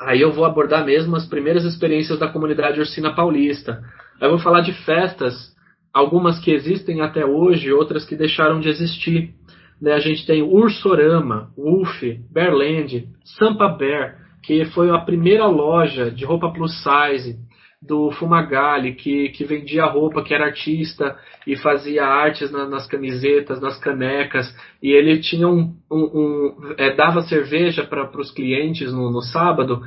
Aí 0.00 0.20
eu 0.20 0.32
vou 0.32 0.46
abordar 0.46 0.84
mesmo 0.84 1.14
as 1.14 1.26
primeiras 1.26 1.64
experiências 1.64 2.18
da 2.18 2.28
comunidade 2.28 2.80
ursina 2.80 3.14
paulista. 3.14 3.82
Aí 4.20 4.26
eu 4.26 4.30
vou 4.30 4.38
falar 4.38 4.62
de 4.62 4.72
festas, 4.84 5.54
algumas 5.92 6.38
que 6.38 6.50
existem 6.50 7.02
até 7.02 7.26
hoje, 7.26 7.72
outras 7.72 8.06
que 8.06 8.16
deixaram 8.16 8.60
de 8.60 8.68
existir. 8.68 9.34
Né, 9.80 9.92
a 9.92 9.98
gente 9.98 10.26
tem 10.26 10.42
Ursorama, 10.42 11.50
Wolf, 11.56 12.02
Bearland, 12.30 13.08
Sampa 13.24 13.68
Bear, 13.68 14.16
que 14.42 14.64
foi 14.66 14.90
a 14.90 14.98
primeira 14.98 15.46
loja 15.46 16.10
de 16.10 16.24
roupa 16.24 16.52
plus 16.52 16.82
size 16.82 17.38
do 17.82 18.10
Fumagalli, 18.12 18.94
que, 18.94 19.30
que 19.30 19.44
vendia 19.44 19.86
roupa, 19.86 20.22
que 20.22 20.34
era 20.34 20.46
artista 20.46 21.18
e 21.46 21.56
fazia 21.56 22.04
artes 22.04 22.50
na, 22.50 22.66
nas 22.68 22.86
camisetas, 22.86 23.60
nas 23.60 23.78
canecas, 23.78 24.54
e 24.82 24.92
ele 24.92 25.20
tinha 25.20 25.48
um, 25.48 25.74
um, 25.90 25.98
um 25.98 26.74
é, 26.76 26.94
dava 26.94 27.22
cerveja 27.22 27.84
para 27.84 28.20
os 28.20 28.30
clientes 28.30 28.92
no, 28.92 29.10
no 29.10 29.22
sábado, 29.22 29.80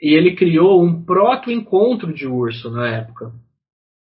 e 0.00 0.14
ele 0.14 0.36
criou 0.36 0.82
um 0.82 1.04
proto-encontro 1.04 2.12
de 2.12 2.26
urso 2.26 2.70
na 2.70 2.88
época. 2.88 3.32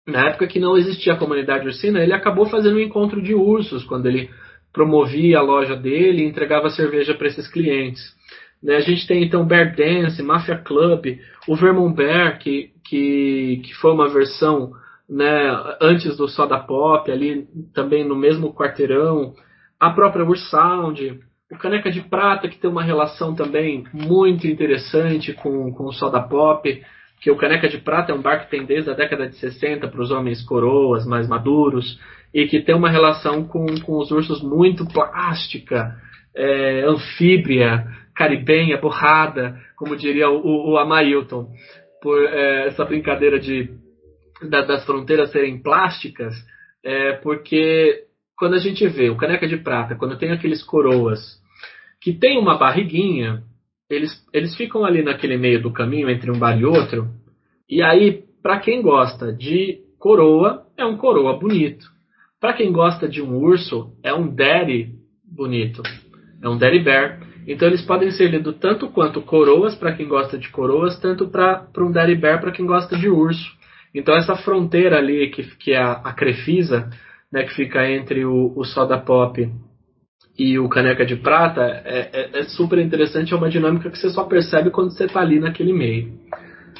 Na 0.06 0.28
época 0.28 0.46
que 0.46 0.58
não 0.58 0.76
existia 0.76 1.12
a 1.12 1.18
comunidade 1.18 1.66
ursina, 1.66 2.00
ele 2.00 2.12
acabou 2.12 2.46
fazendo 2.46 2.76
um 2.76 2.80
encontro 2.80 3.22
de 3.22 3.34
ursos, 3.34 3.84
quando 3.84 4.06
ele 4.06 4.30
promovia 4.72 5.38
a 5.38 5.42
loja 5.42 5.76
dele 5.76 6.22
e 6.22 6.26
entregava 6.26 6.68
cerveja 6.70 7.14
para 7.14 7.28
esses 7.28 7.46
clientes. 7.48 8.02
Né, 8.62 8.76
a 8.76 8.80
gente 8.80 9.06
tem 9.06 9.22
então 9.22 9.46
Bear 9.46 9.76
Dance, 9.76 10.22
Mafia 10.22 10.56
Club, 10.56 11.18
o 11.46 11.54
Vermont 11.54 11.94
Bear, 11.94 12.38
que, 12.38 12.70
que, 12.94 13.60
que 13.64 13.74
foi 13.74 13.90
uma 13.90 14.08
versão 14.08 14.70
né, 15.10 15.50
antes 15.80 16.16
do 16.16 16.28
Soda 16.28 16.60
Pop, 16.60 17.10
ali 17.10 17.44
também 17.74 18.06
no 18.06 18.14
mesmo 18.14 18.54
quarteirão, 18.54 19.34
a 19.80 19.90
própria 19.90 20.24
Ursound, 20.24 21.18
o 21.50 21.58
Caneca 21.58 21.90
de 21.90 22.02
Prata, 22.02 22.48
que 22.48 22.56
tem 22.56 22.70
uma 22.70 22.84
relação 22.84 23.34
também 23.34 23.84
muito 23.92 24.46
interessante 24.46 25.32
com, 25.32 25.72
com 25.72 25.86
o 25.86 25.92
Soda 25.92 26.22
Pop, 26.22 26.82
que 27.20 27.32
o 27.32 27.36
Caneca 27.36 27.68
de 27.68 27.78
Prata 27.78 28.12
é 28.12 28.14
um 28.14 28.22
bar 28.22 28.44
que 28.44 28.50
tem 28.50 28.64
desde 28.64 28.88
a 28.90 28.94
década 28.94 29.28
de 29.28 29.34
60 29.38 29.88
para 29.88 30.00
os 30.00 30.12
homens 30.12 30.40
coroas 30.42 31.04
mais 31.04 31.28
maduros, 31.28 31.98
e 32.32 32.46
que 32.46 32.62
tem 32.62 32.76
uma 32.76 32.90
relação 32.90 33.42
com, 33.42 33.66
com 33.84 33.98
os 33.98 34.12
ursos 34.12 34.40
muito 34.40 34.86
plástica, 34.86 35.96
é, 36.32 36.84
anfíbria, 36.86 37.88
caribenha, 38.14 38.80
borrada, 38.80 39.58
como 39.76 39.96
diria 39.96 40.30
o, 40.30 40.70
o 40.70 40.78
Amailton, 40.78 41.50
por 42.05 42.22
é, 42.22 42.66
essa 42.66 42.85
brincadeira 42.85 43.40
de, 43.40 43.70
da, 44.51 44.60
das 44.60 44.85
fronteiras 44.85 45.32
serem 45.32 45.62
plásticas, 45.62 46.35
é, 46.85 47.14
porque 47.14 48.05
quando 48.36 48.55
a 48.55 48.59
gente 48.59 48.86
vê 48.86 49.09
o 49.09 49.16
caneca 49.16 49.48
de 49.48 49.56
prata, 49.56 49.97
quando 49.97 50.18
tem 50.18 50.31
aqueles 50.31 50.62
coroas 50.62 51.43
que 52.02 52.12
tem 52.12 52.39
uma 52.39 52.59
barriguinha, 52.59 53.43
eles, 53.89 54.12
eles 54.35 54.55
ficam 54.55 54.85
ali 54.85 55.02
naquele 55.02 55.39
meio 55.39 55.62
do 55.62 55.72
caminho 55.72 56.10
entre 56.10 56.31
um 56.31 56.39
bar 56.39 56.60
e 56.60 56.66
outro, 56.66 57.09
e 57.68 57.82
aí, 57.82 58.22
para 58.43 58.60
quem 58.60 58.82
gosta 58.82 59.32
de 59.32 59.78
coroa, 59.98 60.66
é 60.76 60.85
um 60.85 60.98
coroa 60.98 61.39
bonito. 61.39 61.86
Para 62.39 62.52
quem 62.52 62.70
gosta 62.70 63.09
de 63.09 63.22
um 63.22 63.35
urso, 63.35 63.97
é 64.02 64.12
um 64.12 64.28
daddy 64.28 64.90
bonito. 65.24 65.82
É 66.43 66.48
um 66.51 66.59
daddy 66.59 66.81
bear. 66.81 67.20
Então 67.46 67.68
eles 67.68 67.82
podem 67.82 68.10
ser 68.10 68.30
lidos 68.30 68.56
tanto 68.58 68.88
quanto 68.88 69.20
coroas 69.20 69.74
para 69.74 69.92
quem 69.92 70.08
gosta 70.08 70.38
de 70.38 70.48
coroas, 70.48 70.98
tanto 70.98 71.28
para 71.28 71.66
um 71.78 71.92
daddy 71.92 72.14
bear 72.14 72.40
para 72.40 72.52
quem 72.52 72.66
gosta 72.66 72.96
de 72.96 73.08
urso. 73.08 73.52
Então 73.94 74.16
essa 74.16 74.34
fronteira 74.36 74.98
ali 74.98 75.30
que, 75.30 75.42
que 75.56 75.72
é 75.72 75.78
a, 75.78 75.92
a 75.92 76.12
Crefisa, 76.12 76.90
né, 77.30 77.44
que 77.44 77.54
fica 77.54 77.88
entre 77.88 78.24
o, 78.24 78.52
o 78.56 78.64
Soda 78.64 78.98
Pop 78.98 79.48
e 80.38 80.58
o 80.58 80.68
Caneca 80.68 81.06
de 81.06 81.16
Prata, 81.16 81.62
é, 81.62 82.10
é, 82.12 82.38
é, 82.40 82.42
super 82.44 82.78
interessante, 82.78 83.32
é 83.32 83.36
uma 83.36 83.48
dinâmica 83.48 83.90
que 83.90 83.98
você 83.98 84.10
só 84.10 84.24
percebe 84.24 84.70
quando 84.70 84.90
você 84.90 85.04
está 85.04 85.20
ali 85.20 85.38
naquele 85.38 85.72
meio. 85.72 86.12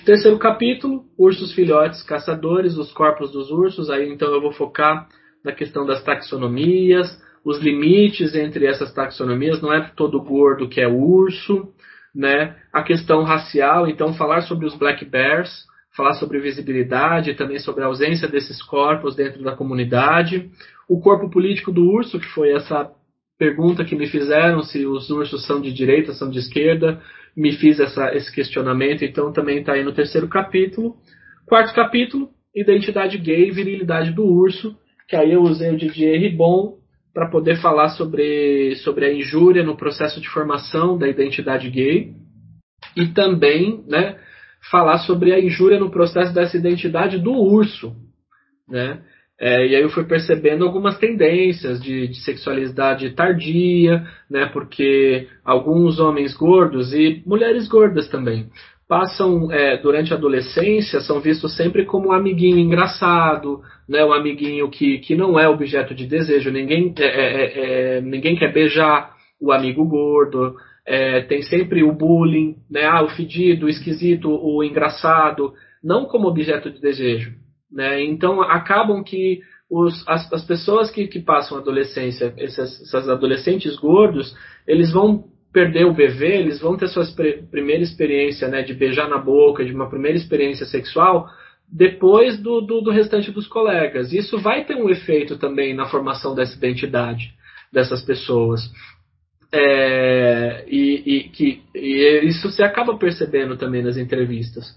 Terceiro 0.05 0.39
capítulo, 0.39 1.05
ursos 1.16 1.53
filhotes 1.53 2.03
caçadores, 2.03 2.77
os 2.77 2.93
corpos 2.93 3.31
dos 3.31 3.51
ursos, 3.51 3.91
aí 3.91 4.12
então 4.12 4.32
eu 4.32 4.41
vou 4.41 4.53
focar 4.53 5.09
na 5.45 5.53
questão 5.53 5.86
das 5.86 6.03
taxonomias, 6.03 7.07
os 7.45 7.59
limites 7.61 8.35
entre 8.35 8.66
essas 8.66 8.93
taxonomias, 8.93 9.61
não 9.61 9.73
é 9.73 9.91
todo 9.95 10.23
gordo 10.23 10.69
que 10.69 10.81
é 10.81 10.89
urso, 10.89 11.69
né? 12.15 12.57
A 12.73 12.83
questão 12.83 13.23
racial, 13.23 13.87
então 13.87 14.15
falar 14.15 14.43
sobre 14.43 14.66
os 14.66 14.75
black 14.75 15.05
bears, 15.05 15.66
falar 15.95 16.15
sobre 16.15 16.41
visibilidade, 16.41 17.35
também 17.35 17.59
sobre 17.59 17.85
a 17.85 17.87
ausência 17.87 18.27
desses 18.27 18.62
corpos 18.62 19.15
dentro 19.15 19.43
da 19.43 19.55
comunidade, 19.55 20.51
o 20.89 21.01
corpo 21.01 21.31
político 21.31 21.71
do 21.71 21.85
urso, 21.85 22.19
que 22.19 22.27
foi 22.27 22.53
essa 22.53 22.91
pergunta 23.39 23.85
que 23.85 23.97
me 23.97 24.07
fizeram 24.07 24.62
se 24.62 24.87
os 24.87 25.11
ursos 25.11 25.47
são 25.47 25.61
de 25.61 25.73
direita, 25.73 26.12
são 26.12 26.31
de 26.31 26.39
esquerda, 26.39 27.01
me 27.37 27.53
fiz 27.53 27.81
essa, 27.81 28.15
esse 28.15 28.33
questionamento, 28.33 29.05
então 29.05 29.33
também 29.33 29.59
está 29.59 29.73
aí 29.73 29.85
no 29.85 29.93
terceiro 29.93 30.29
capítulo. 30.29 30.97
Quarto 31.47 31.75
capítulo, 31.75 32.31
identidade 32.55 33.19
gay, 33.19 33.51
virilidade 33.51 34.12
do 34.12 34.25
urso, 34.25 34.77
que 35.09 35.16
aí 35.16 35.33
eu 35.33 35.43
usei 35.43 35.75
o 35.75 35.77
Didier 35.77 36.21
Ribon 36.21 36.79
para 37.15 37.31
poder 37.31 37.61
falar 37.61 37.91
sobre, 37.91 38.74
sobre 38.77 39.07
a 39.07 39.15
injúria 39.15 39.62
no 39.62 39.77
processo 39.77 40.20
de 40.20 40.28
formação 40.28 40.99
da 40.99 41.09
identidade 41.09 41.70
gay 41.70 42.12
e 42.97 43.07
também 43.07 43.85
né, 43.86 44.19
falar 44.70 44.99
sobre 44.99 45.32
a 45.32 45.39
injúria 45.39 45.78
no 45.78 45.91
processo 45.91 46.35
dessa 46.35 46.57
identidade 46.57 47.19
do 47.19 47.32
urso. 47.32 47.95
Né? 48.69 49.01
É, 49.41 49.66
e 49.66 49.77
aí 49.77 49.82
eu 49.82 49.91
fui 49.91 50.05
percebendo 50.05 50.65
algumas 50.65 50.99
tendências 50.99 51.81
de, 51.81 52.09
de, 52.09 52.20
sexualidade 52.23 53.11
tardia, 53.11 54.05
né, 54.28 54.47
porque 54.47 55.28
alguns 55.45 56.01
homens 56.01 56.36
gordos 56.36 56.93
e 56.93 57.23
mulheres 57.27 57.69
gordas 57.69 58.09
também 58.09 58.49
passam 58.95 59.51
é, 59.51 59.77
durante 59.77 60.12
a 60.12 60.16
adolescência 60.16 61.01
são 61.01 61.19
vistos 61.19 61.57
sempre 61.57 61.85
como 61.85 62.11
um 62.11 62.12
amiguinho 62.12 62.61
engraçado, 62.61 63.61
né, 63.89 64.05
um 64.05 64.12
amiguinho 64.12 64.71
que, 64.71 64.99
que 64.99 65.16
não 65.16 65.37
é 65.37 65.49
objeto 65.49 65.93
de 65.93 66.07
desejo. 66.07 66.53
Ninguém, 66.53 66.95
é, 67.01 67.05
é, 67.05 67.16
é, 67.16 67.97
é 67.97 68.01
ninguém 68.01 68.37
quer 68.37 68.53
beijar 68.53 69.11
o 69.41 69.51
amigo 69.51 69.85
gordo. 69.85 70.55
É, 70.87 71.23
tem 71.23 71.43
sempre 71.43 71.83
o 71.83 71.93
bullying, 71.93 72.55
né, 72.71 72.85
ah, 72.85 73.03
o 73.03 73.09
fedido, 73.09 73.66
o 73.66 73.69
esquisito, 73.69 74.31
o 74.31 74.62
engraçado, 74.62 75.53
não 75.83 76.05
como 76.05 76.29
objeto 76.29 76.71
de 76.71 76.81
desejo. 76.81 77.33
Né? 77.73 78.01
Então 78.05 78.43
acabam 78.43 79.03
que 79.03 79.41
os, 79.69 80.07
as, 80.07 80.33
as, 80.33 80.45
pessoas 80.45 80.89
que, 80.93 81.09
que 81.09 81.19
passam 81.19 81.59
a 81.59 81.61
adolescência, 81.61 82.33
esses, 82.37 82.81
esses 82.81 83.09
adolescentes 83.09 83.75
gordos, 83.75 84.37
eles 84.69 84.93
vão 84.93 85.25
perder 85.55 85.87
o 85.87 85.95
bebê, 85.95 86.37
eles 86.37 86.61
vão 86.61 86.77
ter 86.77 86.89
sua 86.89 87.05
primeira 87.49 87.85
experiência 87.85 88.49
né, 88.49 88.63
de 88.63 88.75
beijar 88.75 89.09
na 89.09 89.19
boca, 89.19 89.65
de 89.65 89.73
uma 89.73 89.89
primeira 89.89 90.19
experiência 90.19 90.67
sexual, 90.67 91.29
depois 91.73 92.37
do, 92.43 92.61
do, 92.61 92.81
do, 92.81 92.91
restante 92.91 93.31
dos 93.31 93.47
colegas. 93.47 94.13
Isso 94.13 94.37
vai 94.39 94.65
ter 94.65 94.75
um 94.75 94.91
efeito 94.91 95.39
também 95.39 95.73
na 95.73 95.87
formação 95.87 96.35
dessa 96.35 96.57
identidade 96.57 97.33
dessas 97.73 98.03
pessoas. 98.03 98.61
É, 99.53 100.65
e, 100.67 101.03
e, 101.07 101.29
que, 101.29 101.63
e 101.73 102.21
isso 102.25 102.51
se 102.51 102.63
acaba 102.63 102.99
percebendo 102.99 103.57
também 103.57 103.83
nas 103.83 103.97
entrevistas. 103.97 104.75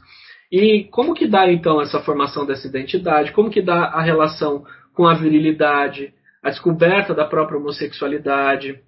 E 0.51 0.83
como 0.91 1.15
que 1.15 1.27
dá 1.27 1.51
então 1.51 1.81
essa 1.81 1.99
formação 2.01 2.45
dessa 2.45 2.67
identidade? 2.67 3.31
Como 3.31 3.49
que 3.49 3.63
dá 3.63 3.85
a 3.85 4.01
relação 4.01 4.63
com 4.93 5.07
a 5.07 5.15
virilidade, 5.15 6.13
a 6.43 6.51
descoberta 6.51 7.15
da 7.15 7.25
própria 7.25 7.57
homossexualidade, 7.57 8.79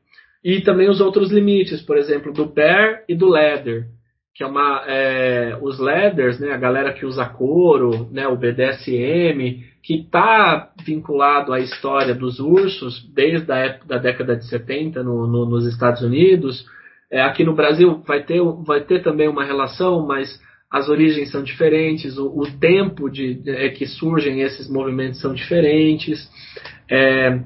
e 0.44 0.61
também 0.61 0.90
os 0.90 1.02
outros 1.02 1.32
limites, 1.32 1.82
por 1.82 1.98
exemplo, 1.98 2.32
do 2.32 2.45
bear 2.45 3.03
e 3.07 3.16
do 3.16 3.30
leather, 3.30 3.86
que 4.34 4.44
é 4.44 4.48
uma 4.48 4.84
é, 4.88 5.57
os 5.61 5.80
leathers, 5.80 6.40
né, 6.40 6.52
a 6.52 6.57
galera 6.57 6.94
que 6.94 7.06
usa 7.06 7.26
couro, 7.26 8.07
né, 8.11 8.28
o 8.28 8.38
BDSM, 8.38 9.64
que 9.84 9.95
está 9.95 10.72
vinculado 10.86 11.52
à 11.52 11.60
história 11.60 12.16
dos 12.16 12.40
ursos 12.40 13.03
desde 13.14 13.52
a 13.52 13.57
época 13.57 13.88
da 13.88 13.98
década 13.98 14.36
de 14.36 14.48
70 14.48 15.03
no, 15.03 15.28
no, 15.28 15.45
nos 15.45 15.66
Estados 15.66 16.02
Unidos. 16.02 16.66
É, 17.11 17.22
aqui 17.22 17.44
no 17.44 17.56
Brasil 17.56 18.02
vai 18.07 18.24
ter, 18.24 18.41
vai 18.66 18.82
ter 18.82 19.02
também 19.02 19.28
uma 19.28 19.44
relação, 19.44 20.06
mas 20.06 20.40
as 20.72 20.88
origens 20.88 21.32
são 21.32 21.44
diferentes, 21.44 22.18
o, 22.18 22.28
o 22.28 22.45
tempo 22.60 23.10
de, 23.10 23.34
de, 23.34 23.49
é, 23.49 23.70
que 23.70 23.88
surgem 23.88 24.41
esses 24.41 24.70
movimentos 24.70 25.20
são 25.20 25.34
diferentes. 25.34 26.30
É, 26.90 27.40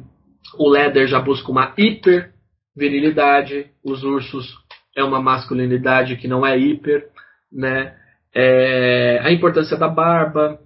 o 0.59 0.69
Leather 0.69 1.07
já 1.07 1.19
busca 1.19 1.49
uma 1.49 1.73
hiper 1.77 2.32
virilidade, 2.75 3.67
os 3.83 4.03
ursos 4.03 4.53
é 4.95 5.03
uma 5.03 5.21
masculinidade 5.21 6.15
que 6.17 6.27
não 6.27 6.45
é 6.45 6.57
hiper, 6.57 7.07
né? 7.51 7.95
É, 8.35 9.19
a 9.23 9.31
importância 9.31 9.77
da 9.77 9.87
barba 9.87 10.59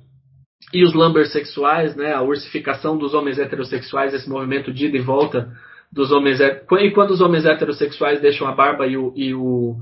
e 0.73 0.84
os 0.84 0.93
lumber 0.93 1.27
sexuais, 1.27 1.95
né? 1.95 2.13
A 2.13 2.21
ursificação 2.21 2.97
dos 2.97 3.13
homens 3.13 3.39
heterossexuais, 3.39 4.13
esse 4.13 4.29
movimento 4.29 4.73
de 4.73 4.88
ida 4.88 4.97
e 4.97 5.01
volta 5.01 5.51
dos 5.91 6.11
homens 6.11 6.39
e 6.41 6.91
quando 6.91 7.11
os 7.11 7.21
homens 7.21 7.45
heterossexuais 7.45 8.21
deixam 8.21 8.47
a 8.47 8.51
barba 8.51 8.85
e 8.85 8.97
o, 8.97 9.13
e 9.15 9.34
o, 9.34 9.77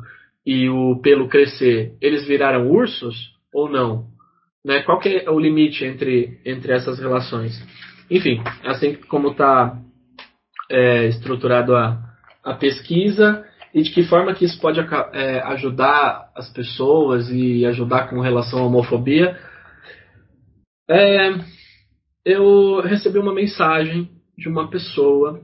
e 0.46 0.70
o 0.70 1.00
pelo 1.02 1.28
crescer, 1.28 1.94
eles 2.00 2.28
viraram 2.28 2.70
ursos 2.70 3.16
ou 3.54 3.70
não? 3.70 4.08
Né? 4.64 4.82
Qual 4.84 5.00
que 5.00 5.24
é 5.26 5.30
o 5.30 5.40
limite 5.40 5.84
entre, 5.84 6.40
entre 6.46 6.74
essas 6.74 7.00
relações? 7.00 7.54
Enfim, 8.10 8.42
assim 8.64 8.96
como 9.08 9.30
está 9.30 9.80
é, 10.70 11.08
estruturado 11.08 11.76
a, 11.76 12.05
a 12.46 12.54
pesquisa 12.54 13.44
e 13.74 13.82
de 13.82 13.92
que 13.92 14.04
forma 14.04 14.34
que 14.34 14.46
isso 14.46 14.62
pode 14.62 14.80
é, 14.80 15.40
ajudar 15.42 16.32
as 16.36 16.48
pessoas 16.50 17.30
e 17.30 17.66
ajudar 17.66 18.10
com 18.10 18.22
relação 18.22 18.60
à 18.60 18.66
homofobia. 18.68 19.38
É, 20.88 21.34
eu 22.24 22.80
recebi 22.82 23.18
uma 23.18 23.34
mensagem 23.34 24.10
de 24.38 24.48
uma 24.48 24.70
pessoa 24.70 25.42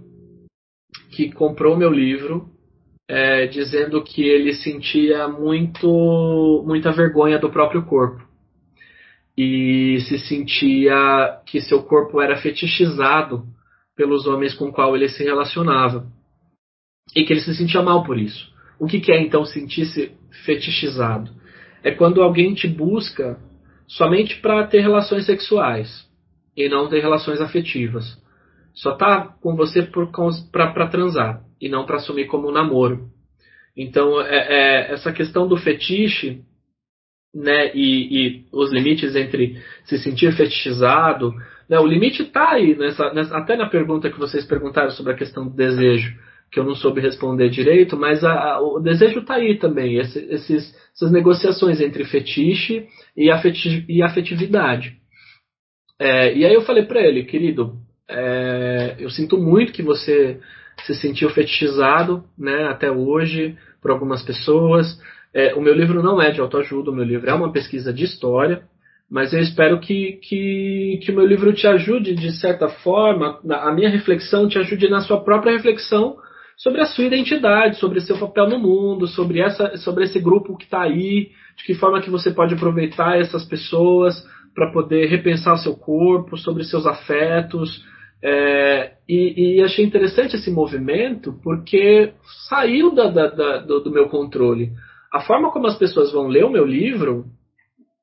que 1.10 1.32
comprou 1.32 1.76
meu 1.76 1.92
livro 1.92 2.50
é, 3.08 3.48
dizendo 3.48 4.02
que 4.04 4.24
ele 4.24 4.54
sentia 4.54 5.28
muito 5.28 6.64
muita 6.66 6.92
vergonha 6.92 7.38
do 7.38 7.50
próprio 7.50 7.84
corpo 7.84 8.24
e 9.38 9.98
se 10.08 10.20
sentia 10.20 11.42
que 11.46 11.60
seu 11.60 11.84
corpo 11.84 12.22
era 12.22 12.38
fetichizado 12.38 13.46
pelos 13.96 14.28
homens 14.28 14.54
com 14.54 14.72
qual 14.72 14.96
ele 14.96 15.10
se 15.10 15.24
relacionava 15.24 16.08
e 17.16 17.24
que 17.24 17.34
ele 17.34 17.42
se 17.42 17.56
sentia 17.56 17.82
mal 17.82 18.04
por 18.04 18.18
isso. 18.18 18.52
O 18.80 18.88
que, 18.88 19.00
que 19.00 19.12
é 19.12 19.22
então 19.22 19.46
sentir-se 19.46 20.12
fetichizado? 20.46 21.32
É 21.84 21.92
quando 21.92 22.22
alguém 22.22 22.54
te 22.54 22.68
busca 22.68 23.40
somente 23.88 24.40
para 24.40 24.66
ter 24.66 24.82
relações 24.82 25.26
sexuais 25.26 26.08
e 26.56 26.70
não 26.70 26.90
ter 26.90 27.00
relações 27.00 27.42
afetivas. 27.42 28.20
Só 28.74 28.96
tá 28.96 29.36
com 29.42 29.56
você 29.56 29.88
para 30.52 30.88
transar 30.88 31.44
e 31.60 31.68
não 31.68 31.86
para 31.86 31.98
assumir 31.98 32.26
como 32.26 32.50
um 32.50 32.52
namoro. 32.52 33.10
Então, 33.76 34.22
é, 34.22 34.36
é, 34.90 34.94
essa 34.94 35.12
questão 35.12 35.48
do 35.48 35.58
fetiche 35.58 36.42
né, 37.34 37.72
e, 37.74 38.42
e, 38.42 38.46
os 38.52 38.72
limites 38.72 39.16
entre 39.16 39.62
se 39.86 39.98
sentir 39.98 40.32
fetichizado, 40.34 41.34
né, 41.70 41.80
o 41.80 41.88
limite 41.88 42.24
está 42.24 42.52
aí, 42.52 42.76
nessa, 42.76 43.14
nessa, 43.14 43.38
até 43.38 43.56
na 43.56 43.70
pergunta 43.70 44.10
que 44.10 44.20
vocês 44.20 44.46
perguntaram 44.46 44.92
sobre 44.92 45.14
a 45.14 45.16
questão 45.16 45.48
do 45.48 45.56
desejo 45.56 46.14
que 46.52 46.60
eu 46.60 46.66
não 46.66 46.76
soube 46.76 47.00
responder 47.00 47.50
direito, 47.50 47.96
mas 47.96 48.24
a, 48.24 48.34
a, 48.34 48.62
o 48.62 48.80
desejo 48.80 49.20
está 49.20 49.36
aí 49.36 49.58
também, 49.58 49.98
esse, 49.98 50.20
esses, 50.30 50.76
essas 50.94 51.10
negociações 51.10 51.80
entre 51.80 52.04
fetiche 52.04 52.86
e, 53.16 53.32
afeti, 53.32 53.86
e 53.88 54.04
afetividade. 54.04 54.98
É, 55.98 56.36
e 56.36 56.46
aí 56.46 56.54
eu 56.54 56.62
falei 56.62 56.84
para 56.84 57.00
ele, 57.02 57.24
querido, 57.24 57.78
é, 58.10 58.98
eu 59.00 59.10
sinto 59.10 59.38
muito 59.38 59.72
que 59.72 59.82
você 59.82 60.40
se 60.86 60.94
sentiu 60.96 61.30
fetichizado, 61.30 62.26
né, 62.38 62.66
até 62.66 62.92
hoje, 62.92 63.56
por 63.82 63.92
algumas 63.92 64.22
pessoas. 64.22 65.00
É, 65.34 65.54
o 65.54 65.62
meu 65.62 65.74
livro 65.74 66.04
não 66.04 66.22
é 66.22 66.32
de 66.32 66.42
autoajuda, 66.42 66.92
o 66.92 66.96
meu 66.96 67.06
livro 67.06 67.30
é 67.30 67.34
uma 67.34 67.54
pesquisa 67.54 67.94
de 67.94 68.04
história, 68.04 68.64
mas 69.10 69.32
eu 69.32 69.40
espero 69.40 69.80
que, 69.80 70.20
que, 70.24 71.00
que 71.04 71.12
o 71.12 71.16
meu 71.16 71.26
livro 71.26 71.54
te 71.54 71.66
ajude, 71.66 72.14
de 72.14 72.32
certa 72.34 72.68
forma, 72.68 73.40
a 73.50 73.72
minha 73.72 73.90
reflexão 73.90 74.50
te 74.50 74.58
ajude 74.58 74.90
na 74.90 75.00
sua 75.00 75.24
própria 75.24 75.54
reflexão 75.54 76.18
sobre 76.62 76.80
a 76.80 76.86
sua 76.86 77.06
identidade, 77.06 77.78
sobre 77.78 78.02
seu 78.02 78.18
papel 78.20 78.48
no 78.48 78.60
mundo, 78.60 79.08
sobre, 79.08 79.42
essa, 79.42 79.78
sobre 79.78 80.04
esse 80.04 80.20
grupo 80.20 80.56
que 80.56 80.66
está 80.66 80.82
aí, 80.82 81.32
de 81.58 81.64
que 81.66 81.74
forma 81.74 82.02
que 82.02 82.10
você 82.10 82.30
pode 82.30 82.54
aproveitar 82.54 83.20
essas 83.20 83.44
pessoas 83.44 84.24
para 84.54 84.72
poder 84.72 85.08
repensar 85.08 85.58
seu 85.58 85.76
corpo, 85.76 86.38
sobre 86.38 86.64
seus 86.64 86.86
afetos. 86.86 87.84
É, 88.24 88.94
e, 89.10 89.58
e, 89.58 89.64
achei 89.64 89.84
interessante 89.84 90.36
esse 90.36 90.52
movimento 90.52 91.34
porque 91.44 92.14
saiu 92.48 92.94
da, 92.94 93.08
da, 93.10 93.28
da, 93.28 93.58
do, 93.58 93.80
do 93.80 93.92
meu 93.92 94.08
controle. 94.08 94.72
A 95.12 95.22
forma 95.22 95.52
como 95.52 95.66
as 95.66 95.78
pessoas 95.80 96.12
vão 96.12 96.28
ler 96.28 96.46
o 96.46 96.52
meu 96.52 96.66
livro 96.66 97.26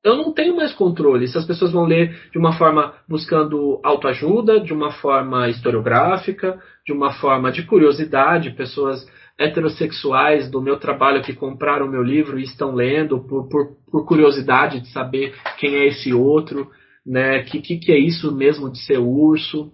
eu 0.03 0.15
não 0.15 0.33
tenho 0.33 0.55
mais 0.55 0.73
controle. 0.73 1.27
Se 1.27 1.37
as 1.37 1.45
pessoas 1.45 1.71
vão 1.71 1.85
ler 1.85 2.29
de 2.31 2.37
uma 2.37 2.53
forma 2.53 2.93
buscando 3.07 3.79
autoajuda, 3.83 4.59
de 4.59 4.73
uma 4.73 4.91
forma 4.91 5.49
historiográfica, 5.49 6.59
de 6.85 6.93
uma 6.93 7.11
forma 7.13 7.51
de 7.51 7.63
curiosidade, 7.63 8.51
pessoas 8.51 9.05
heterossexuais 9.37 10.49
do 10.49 10.61
meu 10.61 10.77
trabalho 10.77 11.21
que 11.21 11.33
compraram 11.33 11.85
o 11.85 11.89
meu 11.89 12.03
livro 12.03 12.39
e 12.39 12.43
estão 12.43 12.75
lendo 12.75 13.19
por, 13.27 13.47
por, 13.47 13.77
por 13.89 14.05
curiosidade 14.05 14.81
de 14.81 14.91
saber 14.91 15.33
quem 15.57 15.75
é 15.75 15.87
esse 15.87 16.13
outro, 16.13 16.69
né? 17.05 17.43
Que, 17.43 17.61
que, 17.61 17.77
que 17.77 17.91
é 17.91 17.97
isso 17.97 18.35
mesmo 18.35 18.69
de 18.69 18.79
ser 18.79 18.99
urso? 18.99 19.71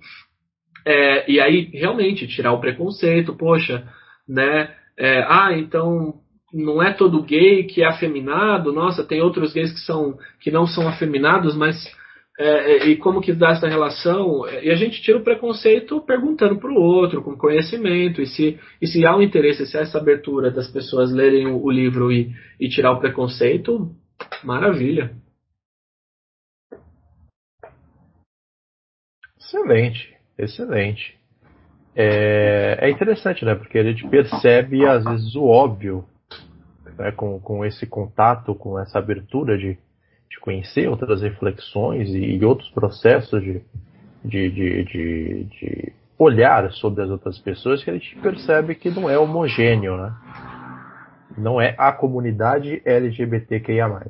É, 0.85 1.31
e 1.31 1.39
aí 1.39 1.69
realmente 1.73 2.27
tirar 2.27 2.53
o 2.53 2.59
preconceito, 2.59 3.35
poxa, 3.35 3.87
né? 4.27 4.71
É, 4.97 5.23
ah, 5.27 5.49
então 5.57 6.13
não 6.55 6.81
é 6.81 6.93
todo 6.93 7.21
gay 7.21 7.65
que 7.65 7.83
é 7.83 7.85
afeminado, 7.85 8.71
nossa, 8.71 9.03
tem 9.03 9.21
outros 9.21 9.51
gays 9.53 9.73
que 9.73 9.81
são 9.81 10.17
que 10.39 10.49
não 10.49 10.65
são 10.65 10.87
afeminados, 10.87 11.53
mas 11.53 11.75
é, 12.39 12.47
é 12.47 12.87
e 12.87 12.95
como 12.95 13.19
que 13.19 13.33
dá 13.33 13.49
essa 13.49 13.67
relação? 13.67 14.47
E 14.47 14.71
a 14.71 14.75
gente 14.75 15.01
tira 15.01 15.17
o 15.17 15.23
preconceito 15.23 15.99
perguntando 16.01 16.57
para 16.57 16.71
o 16.71 16.81
outro, 16.81 17.21
com 17.21 17.35
conhecimento, 17.35 18.21
e 18.21 18.27
se, 18.27 18.57
e 18.81 18.87
se 18.87 19.05
há 19.05 19.15
um 19.17 19.21
interesse, 19.21 19.65
se 19.65 19.77
há 19.77 19.81
essa 19.81 19.97
abertura 19.97 20.49
das 20.49 20.71
pessoas 20.71 21.11
lerem 21.11 21.47
o, 21.47 21.61
o 21.61 21.69
livro 21.69 22.09
e, 22.09 22.31
e 22.57 22.69
tirar 22.69 22.93
o 22.93 22.99
preconceito, 22.99 23.91
maravilha. 24.41 25.11
Excelente, 29.37 30.15
excelente. 30.37 31.17
É, 31.93 32.77
é 32.81 32.89
interessante, 32.89 33.43
né? 33.43 33.55
Porque 33.55 33.77
a 33.77 33.83
gente 33.83 34.07
percebe 34.07 34.85
às 34.85 35.03
vezes 35.03 35.35
o 35.35 35.43
óbvio 35.43 36.05
né, 36.97 37.11
com, 37.11 37.39
com 37.39 37.65
esse 37.65 37.85
contato, 37.85 38.55
com 38.55 38.79
essa 38.79 38.99
abertura 38.99 39.57
de, 39.57 39.77
de 40.29 40.39
conhecer 40.39 40.87
outras 40.87 41.21
reflexões 41.21 42.09
e, 42.09 42.37
e 42.37 42.45
outros 42.45 42.69
processos 42.69 43.41
de, 43.41 43.61
de, 44.23 44.49
de, 44.49 44.83
de, 44.83 45.43
de 45.45 45.93
olhar 46.17 46.71
sobre 46.71 47.03
as 47.03 47.09
outras 47.09 47.37
pessoas, 47.39 47.83
que 47.83 47.89
a 47.89 47.93
gente 47.93 48.15
percebe 48.17 48.75
que 48.75 48.89
não 48.89 49.09
é 49.09 49.17
homogêneo, 49.17 49.97
né? 49.97 50.13
Não 51.37 51.59
é 51.59 51.75
a 51.77 51.91
comunidade 51.91 52.81
LGBTQIA+. 52.85 54.09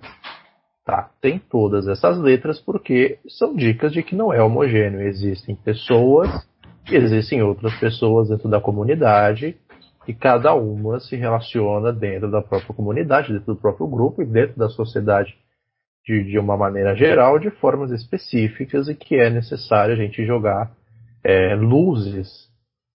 Tá, 0.86 1.10
tem 1.20 1.40
todas 1.40 1.88
essas 1.88 2.20
letras 2.20 2.60
porque 2.60 3.18
são 3.28 3.56
dicas 3.56 3.92
de 3.92 4.04
que 4.04 4.16
não 4.16 4.32
é 4.32 4.42
homogêneo. 4.44 5.02
Existem 5.02 5.56
pessoas, 5.56 6.30
existem 6.88 7.42
outras 7.42 7.74
pessoas 7.80 8.30
dentro 8.30 8.48
da 8.48 8.62
comunidade 8.62 9.58
e 10.08 10.14
cada 10.14 10.54
uma 10.54 11.00
se 11.00 11.16
relaciona 11.16 11.92
dentro 11.92 12.30
da 12.30 12.42
própria 12.42 12.74
comunidade, 12.74 13.34
dentro 13.34 13.54
do 13.54 13.60
próprio 13.60 13.88
grupo 13.88 14.22
e 14.22 14.26
dentro 14.26 14.58
da 14.58 14.70
sociedade 14.70 15.36
de, 16.06 16.24
de 16.24 16.38
uma 16.38 16.56
maneira 16.56 16.96
geral, 16.96 17.40
de 17.40 17.50
formas 17.50 17.92
específicas 17.92 18.88
e 18.88 18.96
que 18.96 19.16
é 19.16 19.30
necessário 19.30 19.94
a 19.94 19.98
gente 19.98 20.24
jogar 20.26 20.72
é, 21.24 21.56
luzes 21.56 22.46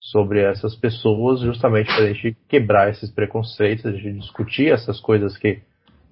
sobre 0.01 0.41
essas 0.41 0.75
pessoas 0.75 1.41
justamente 1.41 1.87
para 1.87 2.05
a 2.05 2.13
gente 2.13 2.37
quebrar 2.49 2.91
esses 2.91 3.11
preconceitos, 3.11 3.87
a 3.87 3.93
gente 3.93 4.19
discutir 4.19 4.73
essas 4.73 5.01
coisas 5.01 5.37
que, 5.37 5.61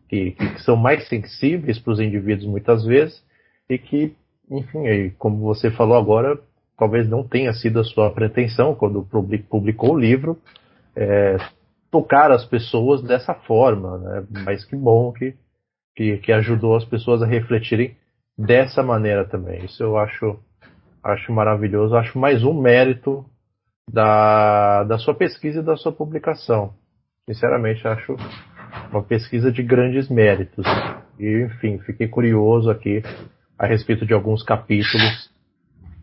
que, 0.08 0.32
que 0.32 0.62
são 0.62 0.76
mais 0.76 1.08
sensíveis 1.08 1.78
para 1.78 1.92
os 1.92 2.00
indivíduos 2.00 2.46
muitas 2.46 2.84
vezes 2.84 3.22
e 3.68 3.78
que, 3.78 4.14
enfim, 4.50 5.12
como 5.18 5.38
você 5.38 5.70
falou 5.70 5.96
agora, 5.96 6.38
talvez 6.78 7.08
não 7.08 7.26
tenha 7.26 7.52
sido 7.52 7.80
a 7.80 7.84
sua 7.84 8.10
pretensão 8.10 8.74
quando 8.74 9.06
publicou 9.48 9.94
o 9.94 9.98
livro, 9.98 10.38
é, 10.96 11.36
tocar 11.90 12.30
as 12.30 12.44
pessoas 12.44 13.02
dessa 13.02 13.34
forma, 13.34 13.98
né? 13.98 14.26
Mas 14.44 14.64
que 14.64 14.76
bom 14.76 15.12
que, 15.12 15.34
que, 15.94 16.18
que, 16.18 16.32
ajudou 16.32 16.76
as 16.76 16.84
pessoas 16.84 17.22
a 17.22 17.26
refletirem 17.26 17.96
dessa 18.36 18.82
maneira 18.82 19.24
também. 19.24 19.64
Isso 19.64 19.82
eu 19.82 19.96
acho, 19.96 20.38
acho 21.02 21.32
maravilhoso, 21.32 21.96
acho 21.96 22.18
mais 22.18 22.42
um 22.42 22.60
mérito 22.60 23.24
da, 23.90 24.84
da 24.84 24.98
sua 24.98 25.14
pesquisa 25.14 25.60
e 25.60 25.64
da 25.64 25.76
sua 25.76 25.92
publicação. 25.92 26.74
Sinceramente, 27.28 27.86
acho, 27.86 28.16
uma 28.90 29.02
pesquisa 29.02 29.50
de 29.50 29.62
grandes 29.62 30.08
méritos. 30.08 30.64
E, 31.18 31.44
enfim, 31.44 31.78
fiquei 31.78 32.08
curioso 32.08 32.70
aqui 32.70 33.02
a 33.58 33.66
respeito 33.66 34.04
de 34.04 34.12
alguns 34.12 34.42
capítulos 34.42 35.30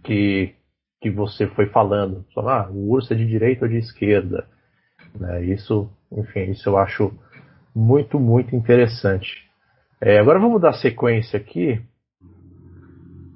que, 0.04 0.56
que 1.02 1.10
você 1.10 1.48
foi 1.48 1.68
falando. 1.68 2.26
Ah, 2.38 2.68
o 2.70 2.92
urso 2.92 3.14
é 3.14 3.16
de 3.16 3.26
direita 3.26 3.66
ou 3.66 3.70
de 3.70 3.78
esquerda. 3.78 4.48
Né? 5.20 5.46
Isso, 5.46 5.90
enfim, 6.12 6.52
isso 6.52 6.70
eu 6.70 6.78
acho 6.78 7.12
muito, 7.76 8.20
muito 8.20 8.56
interessante. 8.56 9.50
É, 10.00 10.20
agora 10.20 10.40
vamos 10.40 10.62
dar 10.62 10.74
sequência 10.74 11.38
aqui. 11.38 11.82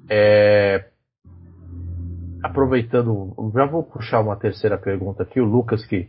É, 0.08 0.86
aproveitando, 2.42 3.34
já 3.54 3.66
vou 3.66 3.82
puxar 3.82 4.20
uma 4.20 4.36
terceira 4.36 4.78
pergunta 4.78 5.22
aqui. 5.22 5.40
O 5.40 5.44
Lucas, 5.44 5.84
que, 5.86 6.08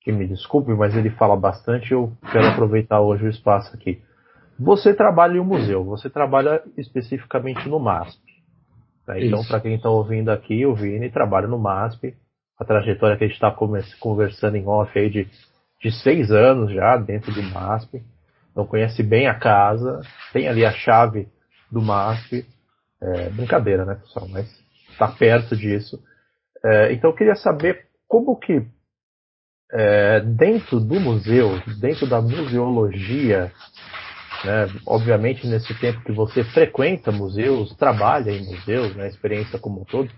que 0.00 0.12
me 0.12 0.26
desculpe, 0.26 0.72
mas 0.74 0.96
ele 0.96 1.10
fala 1.10 1.36
bastante. 1.36 1.92
Eu 1.92 2.12
quero 2.32 2.46
aproveitar 2.48 3.00
hoje 3.00 3.24
o 3.26 3.30
espaço 3.30 3.74
aqui. 3.74 4.02
Você 4.58 4.94
trabalha 4.94 5.36
em 5.36 5.40
um 5.40 5.44
museu, 5.44 5.84
você 5.84 6.08
trabalha 6.08 6.62
especificamente 6.76 7.68
no 7.68 7.78
MASP. 7.78 8.22
Né? 9.06 9.26
Então, 9.26 9.44
para 9.44 9.60
quem 9.60 9.74
está 9.74 9.90
ouvindo 9.90 10.30
aqui, 10.30 10.64
o 10.64 10.74
Vini 10.74 11.10
trabalha 11.10 11.46
no 11.46 11.58
MASP. 11.58 12.16
A 12.58 12.64
trajetória 12.64 13.16
que 13.16 13.24
a 13.24 13.26
gente 13.26 13.36
está 13.36 13.54
conversando 14.00 14.56
em 14.56 14.66
off 14.66 14.98
aí 14.98 15.10
de, 15.10 15.28
de 15.82 15.90
seis 16.02 16.30
anos 16.30 16.72
já 16.72 16.96
dentro 16.96 17.32
do 17.32 17.42
MASP. 17.42 18.02
Então 18.50 18.66
conhece 18.66 19.02
bem 19.02 19.26
a 19.26 19.34
casa, 19.34 20.00
tem 20.32 20.48
ali 20.48 20.64
a 20.64 20.72
chave 20.72 21.28
do 21.70 21.82
MASP. 21.82 22.46
É, 23.00 23.28
brincadeira, 23.28 23.84
né, 23.84 23.96
pessoal? 23.96 24.26
Mas 24.28 24.48
está 24.90 25.08
perto 25.08 25.54
disso. 25.54 26.02
É, 26.64 26.92
então 26.92 27.10
eu 27.10 27.16
queria 27.16 27.36
saber 27.36 27.86
como 28.08 28.36
que 28.36 28.66
é, 29.72 30.20
dentro 30.20 30.80
do 30.80 30.98
museu, 30.98 31.60
dentro 31.80 32.06
da 32.06 32.20
museologia, 32.20 33.52
né, 34.44 34.66
obviamente 34.86 35.46
nesse 35.46 35.74
tempo 35.78 36.02
que 36.02 36.12
você 36.12 36.44
frequenta 36.44 37.10
museus, 37.10 37.74
trabalha 37.76 38.30
em 38.30 38.44
museus, 38.44 38.94
né, 38.94 39.08
experiência 39.08 39.58
como 39.58 39.82
um 39.82 39.84
todo, 39.84 40.10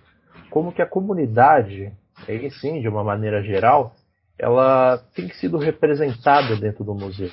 como 0.51 0.73
que 0.73 0.83
a 0.83 0.87
comunidade, 0.87 1.93
aí 2.27 2.51
sim, 2.51 2.81
de 2.81 2.89
uma 2.89 3.05
maneira 3.05 3.43
geral, 3.43 3.95
ela 4.39 4.99
tem 5.15 5.29
sido 5.31 5.59
representada 5.59 6.57
dentro 6.57 6.85
do 6.85 6.95
museu. 6.95 7.31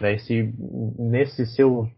Né, 0.00 0.14
esse, 0.14 0.52
nesse 0.98 1.46
seu 1.46 1.88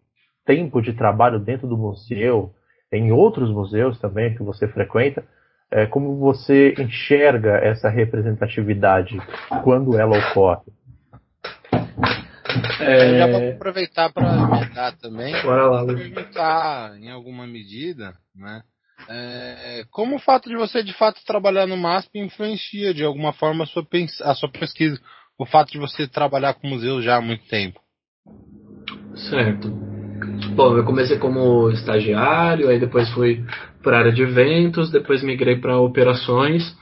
tempo 0.45 0.81
de 0.81 0.93
trabalho 0.93 1.39
dentro 1.39 1.67
do 1.67 1.77
museu, 1.77 2.55
em 2.93 3.13
outros 3.13 3.51
museus 3.51 3.99
também 3.99 4.35
que 4.35 4.43
você 4.43 4.67
frequenta, 4.69 5.25
é, 5.71 5.87
como 5.87 6.17
você 6.17 6.75
enxerga 6.79 7.59
essa 7.59 7.89
representatividade 7.89 9.19
quando 9.63 9.99
ela 9.99 10.19
ocorre? 10.19 10.63
É... 12.81 13.11
Eu 13.11 13.19
já 13.19 13.27
vou 13.27 13.51
aproveitar 13.51 14.13
para 14.13 14.35
emendar 14.35 14.97
também. 14.99 15.43
Bora 15.43 15.67
lá, 15.67 15.87
perguntar 15.87 16.97
em 16.99 17.11
alguma 17.11 17.47
medida, 17.47 18.15
né? 18.35 18.63
É, 19.11 19.85
como 19.91 20.17
o 20.17 20.19
fato 20.19 20.49
de 20.49 20.57
você 20.57 20.83
de 20.83 20.93
fato 20.93 21.25
trabalhar 21.25 21.67
no 21.67 21.77
MASP 21.77 22.19
influencia 22.19 22.93
de 22.93 23.03
alguma 23.03 23.33
forma 23.33 23.65
a 23.65 23.67
sua, 23.67 23.87
a 24.23 24.35
sua 24.35 24.51
pesquisa? 24.51 25.01
O 25.39 25.47
fato 25.47 25.73
de 25.73 25.79
você 25.79 26.07
trabalhar 26.07 26.55
com 26.55 26.69
museus 26.69 27.05
já 27.05 27.17
há 27.17 27.21
muito 27.21 27.47
tempo? 27.47 27.81
Certo. 29.31 29.69
Bom, 30.55 30.77
eu 30.77 30.85
comecei 30.85 31.19
como 31.19 31.71
estagiário, 31.71 32.69
aí 32.69 32.79
depois 32.79 33.09
fui 33.11 33.45
para 33.83 33.97
a 33.97 34.01
área 34.01 34.13
de 34.13 34.23
eventos, 34.23 34.91
depois 34.91 35.23
migrei 35.23 35.57
para 35.57 35.79
operações. 35.79 36.77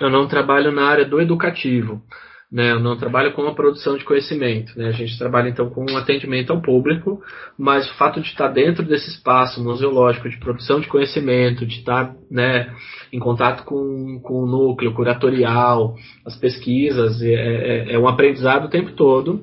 Eu 0.00 0.10
não 0.10 0.28
trabalho 0.28 0.70
na 0.72 0.86
área 0.86 1.04
do 1.04 1.20
educativo, 1.20 2.02
né? 2.50 2.72
Eu 2.72 2.80
não 2.80 2.96
trabalho 2.96 3.32
com 3.32 3.46
a 3.46 3.54
produção 3.54 3.96
de 3.96 4.04
conhecimento, 4.04 4.78
né? 4.78 4.88
A 4.88 4.92
gente 4.92 5.18
trabalha 5.18 5.48
então 5.48 5.68
com 5.70 5.84
um 5.90 5.96
atendimento 5.96 6.52
ao 6.52 6.62
público, 6.62 7.20
mas 7.58 7.88
o 7.90 7.94
fato 7.94 8.20
de 8.20 8.28
estar 8.28 8.48
dentro 8.48 8.84
desse 8.84 9.10
espaço 9.10 9.62
museológico 9.62 10.28
de 10.28 10.38
produção 10.38 10.80
de 10.80 10.86
conhecimento, 10.86 11.66
de 11.66 11.78
estar, 11.78 12.14
né, 12.30 12.72
em 13.12 13.18
contato 13.18 13.64
com, 13.64 14.20
com 14.22 14.44
o 14.44 14.46
núcleo 14.46 14.94
curatorial, 14.94 15.94
as 16.24 16.36
pesquisas, 16.36 17.20
é, 17.22 17.32
é, 17.32 17.92
é 17.94 17.98
um 17.98 18.08
aprendizado 18.08 18.66
o 18.66 18.70
tempo 18.70 18.92
todo. 18.92 19.42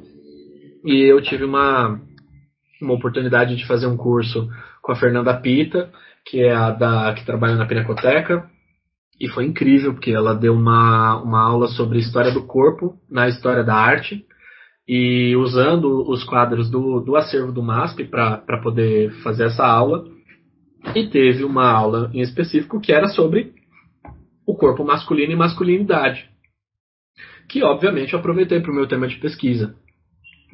E 0.85 1.03
eu 1.03 1.21
tive 1.21 1.43
uma 1.43 1.99
uma 2.81 2.93
oportunidade 2.93 3.55
de 3.55 3.65
fazer 3.65 3.87
um 3.87 3.95
curso 3.97 4.49
com 4.81 4.91
a 4.91 4.95
Fernanda 4.95 5.33
Pita, 5.35 5.89
que 6.25 6.41
é 6.41 6.53
a 6.53 6.69
da 6.69 7.13
que 7.13 7.25
trabalha 7.25 7.55
na 7.55 7.65
Pinacoteca, 7.65 8.49
e 9.19 9.27
foi 9.29 9.45
incrível 9.45 9.93
porque 9.93 10.11
ela 10.11 10.33
deu 10.33 10.53
uma, 10.53 11.21
uma 11.21 11.41
aula 11.41 11.67
sobre 11.67 11.99
história 11.99 12.31
do 12.31 12.45
corpo 12.45 12.95
na 13.09 13.27
história 13.27 13.63
da 13.63 13.75
arte 13.75 14.25
e 14.87 15.35
usando 15.35 16.09
os 16.09 16.23
quadros 16.23 16.69
do, 16.69 16.99
do 16.99 17.15
acervo 17.15 17.51
do 17.51 17.63
MASP 17.63 18.05
para 18.05 18.61
poder 18.61 19.11
fazer 19.23 19.45
essa 19.45 19.65
aula. 19.65 20.05
E 20.93 21.07
teve 21.07 21.45
uma 21.45 21.69
aula 21.69 22.11
em 22.13 22.19
específico 22.19 22.81
que 22.81 22.91
era 22.91 23.07
sobre 23.07 23.53
o 24.45 24.55
corpo 24.55 24.83
masculino 24.83 25.31
e 25.31 25.35
masculinidade, 25.35 26.29
que 27.47 27.63
obviamente 27.63 28.11
eu 28.11 28.19
aproveitei 28.19 28.59
para 28.59 28.71
o 28.71 28.75
meu 28.75 28.85
tema 28.85 29.07
de 29.07 29.15
pesquisa 29.15 29.73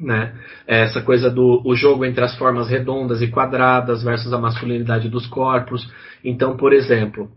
né? 0.00 0.34
Essa 0.66 1.02
coisa 1.02 1.30
do 1.30 1.60
o 1.64 1.74
jogo 1.76 2.04
entre 2.04 2.24
as 2.24 2.36
formas 2.36 2.68
redondas 2.68 3.20
e 3.20 3.28
quadradas 3.28 4.02
versus 4.02 4.32
a 4.32 4.38
masculinidade 4.38 5.08
dos 5.08 5.26
corpos. 5.26 5.86
Então, 6.24 6.56
por 6.56 6.72
exemplo, 6.72 7.30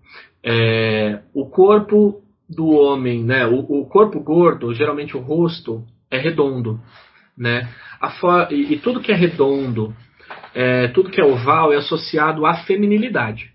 é, 0.44 1.22
o 1.34 1.45
corpo 1.49 2.22
do 2.49 2.70
homem, 2.70 3.24
né? 3.24 3.45
O, 3.48 3.60
o, 3.60 3.86
corpo 3.86 4.20
gordo, 4.20 4.74
geralmente 4.74 5.15
o 5.15 5.22
rosto 5.22 5.84
é 6.11 6.18
redondo, 6.18 6.80
né? 7.38 7.70
e, 8.52 8.74
e, 8.74 8.80
tudo 8.80 8.99
que 8.99 9.11
é 9.11 9.15
redondo, 9.15 9.95
é, 10.53 10.90
tudo 10.90 11.10
que 11.10 11.22
é 11.22 11.24
oval 11.24 11.72
é 11.72 11.78
associado 11.78 12.45
à 12.45 12.56
feminilidade. 12.65 13.52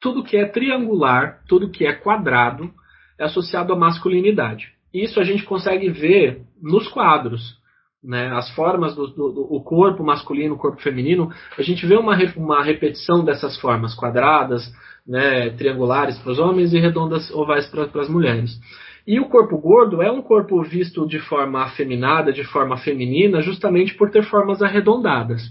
Tudo 0.00 0.24
que 0.24 0.36
é 0.36 0.44
triangular, 0.44 1.40
tudo 1.48 1.70
que 1.70 1.86
é 1.86 1.92
quadrado 1.92 2.72
é 3.18 3.24
associado 3.24 3.72
à 3.72 3.76
masculinidade. 3.76 4.72
Isso 4.92 5.20
a 5.20 5.24
gente 5.24 5.44
consegue 5.44 5.88
ver 5.88 6.42
nos 6.60 6.88
quadros 6.88 7.61
né, 8.02 8.32
as 8.32 8.50
formas 8.54 8.94
do, 8.94 9.06
do, 9.06 9.32
do, 9.32 9.54
o 9.54 9.62
corpo 9.62 10.02
masculino, 10.02 10.54
o 10.54 10.58
corpo 10.58 10.82
feminino, 10.82 11.30
a 11.56 11.62
gente 11.62 11.86
vê 11.86 11.96
uma, 11.96 12.16
uma 12.36 12.62
repetição 12.62 13.24
dessas 13.24 13.56
formas 13.60 13.94
quadradas, 13.94 14.72
né, 15.06 15.50
triangulares 15.50 16.18
para 16.18 16.32
os 16.32 16.38
homens 16.38 16.72
e 16.72 16.78
redondas 16.78 17.30
ovais 17.30 17.66
para 17.68 17.88
as 18.00 18.08
mulheres. 18.08 18.58
E 19.06 19.18
o 19.18 19.28
corpo 19.28 19.58
gordo 19.58 20.00
é 20.00 20.10
um 20.10 20.22
corpo 20.22 20.62
visto 20.62 21.06
de 21.06 21.18
forma 21.18 21.62
afeminada, 21.62 22.32
de 22.32 22.44
forma 22.44 22.76
feminina, 22.76 23.40
justamente 23.40 23.94
por 23.94 24.10
ter 24.10 24.22
formas 24.24 24.62
arredondadas. 24.62 25.42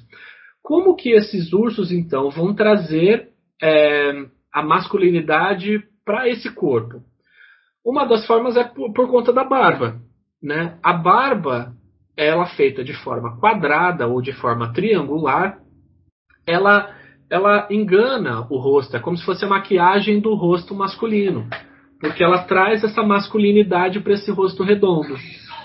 Como 0.61 0.95
que 0.95 1.11
esses 1.11 1.51
ursos, 1.51 1.91
então, 1.91 2.29
vão 2.29 2.53
trazer 2.53 3.29
é, 3.61 4.25
a 4.53 4.63
masculinidade 4.63 5.83
para 6.05 6.29
esse 6.29 6.53
corpo? 6.53 7.01
Uma 7.83 8.05
das 8.05 8.25
formas 8.25 8.55
é 8.55 8.63
por, 8.63 8.93
por 8.93 9.09
conta 9.09 9.33
da 9.33 9.43
barba. 9.43 9.99
Né? 10.41 10.77
A 10.81 10.93
barba 10.93 11.73
ela 12.23 12.45
feita 12.47 12.83
de 12.83 12.93
forma 12.93 13.37
quadrada 13.39 14.07
ou 14.07 14.21
de 14.21 14.33
forma 14.33 14.71
triangular, 14.73 15.59
ela, 16.45 16.93
ela 17.29 17.67
engana 17.69 18.45
o 18.49 18.57
rosto. 18.57 18.95
É 18.95 18.99
como 18.99 19.17
se 19.17 19.25
fosse 19.25 19.45
a 19.45 19.49
maquiagem 19.49 20.19
do 20.19 20.33
rosto 20.35 20.75
masculino. 20.75 21.47
Porque 21.99 22.23
ela 22.23 22.43
traz 22.43 22.83
essa 22.83 23.03
masculinidade 23.03 23.99
para 23.99 24.13
esse 24.13 24.31
rosto 24.31 24.63
redondo, 24.63 25.15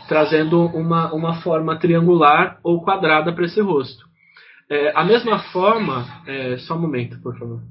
trazendo 0.06 0.66
uma, 0.66 1.12
uma 1.12 1.40
forma 1.40 1.78
triangular 1.78 2.58
ou 2.62 2.82
quadrada 2.82 3.32
para 3.32 3.46
esse 3.46 3.60
rosto. 3.60 4.04
É, 4.68 4.92
a 4.94 5.04
mesma 5.04 5.38
forma. 5.50 6.04
É, 6.26 6.58
só 6.58 6.74
um 6.74 6.80
momento, 6.80 7.20
por 7.22 7.38
favor. 7.38 7.62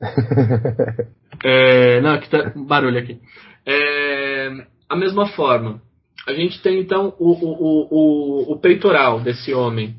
é, 1.44 2.00
não, 2.00 2.14
aqui 2.14 2.28
tá 2.30 2.52
barulho 2.54 2.98
aqui. 2.98 3.20
É, 3.66 4.66
a 4.88 4.96
mesma 4.96 5.26
forma. 5.28 5.80
A 6.26 6.32
gente 6.32 6.60
tem 6.62 6.80
então 6.80 7.14
o, 7.18 7.32
o, 7.32 7.88
o, 7.90 8.52
o 8.52 8.58
peitoral 8.58 9.20
desse 9.20 9.52
homem. 9.52 9.94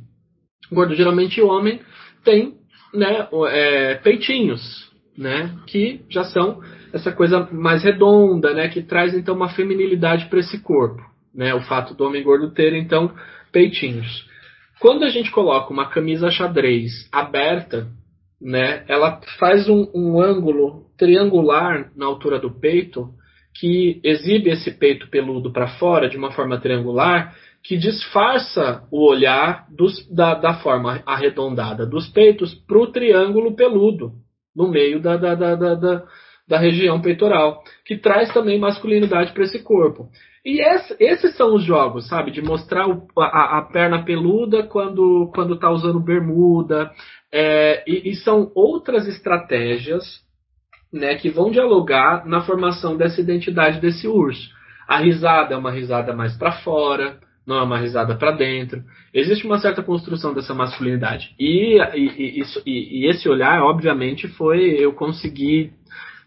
Gordo, 0.72 0.96
geralmente 0.96 1.42
o 1.42 1.48
homem 1.48 1.80
tem 2.24 2.56
né, 2.94 3.28
é, 3.50 3.96
peitinhos, 3.96 4.92
né, 5.18 5.56
que 5.68 6.02
já 6.10 6.24
são 6.24 6.62
essa 6.92 7.12
coisa 7.12 7.48
mais 7.52 7.84
redonda, 7.84 8.54
né, 8.54 8.70
que 8.70 8.82
traz 8.82 9.14
então 9.14 9.36
uma 9.36 9.50
feminilidade 9.50 10.26
para 10.26 10.40
esse 10.40 10.60
corpo, 10.62 11.04
né, 11.34 11.54
o 11.54 11.62
fato 11.62 11.94
do 11.94 12.06
homem 12.06 12.24
gordo 12.24 12.52
ter 12.52 12.74
então 12.74 13.14
peitinhos. 13.52 14.26
Quando 14.80 15.04
a 15.04 15.10
gente 15.10 15.32
coloca 15.32 15.72
uma 15.72 15.90
camisa 15.90 16.32
xadrez 16.32 17.08
aberta, 17.12 17.88
né, 18.42 18.84
ela 18.88 19.22
faz 19.40 19.70
um, 19.70 19.88
um 19.94 20.20
ângulo 20.20 20.86
triangular 20.98 21.92
na 21.96 22.06
altura 22.06 22.40
do 22.40 22.52
peito 22.52 23.14
que 23.60 24.00
exibe 24.04 24.50
esse 24.50 24.72
peito 24.72 25.10
peludo 25.10 25.52
para 25.52 25.68
fora 25.80 26.10
de 26.10 26.18
uma 26.18 26.32
forma 26.32 26.60
triangular, 26.60 27.36
que 27.64 27.78
disfarça 27.78 28.84
o 28.92 29.10
olhar 29.10 29.66
dos, 29.70 30.08
da, 30.14 30.36
da, 30.36 30.56
forma 30.56 31.02
arredondada 31.06 31.86
dos 31.86 32.08
peitos 32.10 32.54
para 32.54 32.78
o 32.78 32.88
triângulo 32.88 33.56
peludo 33.56 34.12
no 34.56 34.70
meio 34.70 35.02
da, 35.02 35.18
da, 35.18 35.34
da, 35.36 36.04
da 36.48 36.60
região 36.60 37.02
peitoral, 37.02 37.64
que 37.86 37.98
traz 37.98 38.32
também 38.34 38.60
masculinidade 38.60 39.34
para 39.34 39.44
esse 39.44 39.64
corpo. 39.64 40.10
E 40.46 40.62
esse, 40.62 40.96
esses 41.00 41.36
são 41.36 41.56
os 41.56 41.64
jogos, 41.64 42.08
sabe? 42.08 42.30
De 42.30 42.42
mostrar 42.42 42.88
o, 42.88 43.08
a, 43.18 43.58
a, 43.58 43.62
perna 43.64 44.06
peluda 44.06 44.62
quando 44.62 45.32
quando 45.34 45.56
está 45.56 45.72
usando 45.72 46.00
bermuda. 46.00 46.92
É, 47.34 47.84
e, 47.88 48.12
e, 48.12 48.16
são 48.16 48.52
outras 48.54 49.08
estratégias 49.08 50.24
né, 50.96 51.16
que 51.16 51.30
vão 51.30 51.52
dialogar 51.52 52.26
na 52.26 52.42
formação 52.42 52.96
dessa 52.96 53.20
identidade 53.20 53.82
desse 53.82 54.08
urso. 54.08 54.50
A 54.88 54.98
risada 54.98 55.54
é 55.54 55.58
uma 55.58 55.70
risada 55.70 56.16
mais 56.16 56.38
para 56.38 56.54
fora, 56.54 57.18
não 57.46 57.58
é 57.58 57.62
uma 57.62 57.78
risada 57.78 58.16
para 58.16 58.32
dentro. 58.32 58.82
Existe 59.14 59.46
uma 59.46 59.60
certa 59.60 59.84
construção 59.84 60.34
dessa 60.34 60.54
masculinidade. 60.54 61.36
E, 61.38 61.78
e, 61.94 62.42
e, 62.66 63.02
e, 63.02 63.10
esse 63.10 63.28
olhar, 63.28 63.62
obviamente, 63.62 64.30
foi 64.30 64.62
eu 64.80 64.94
conseguir 64.94 65.74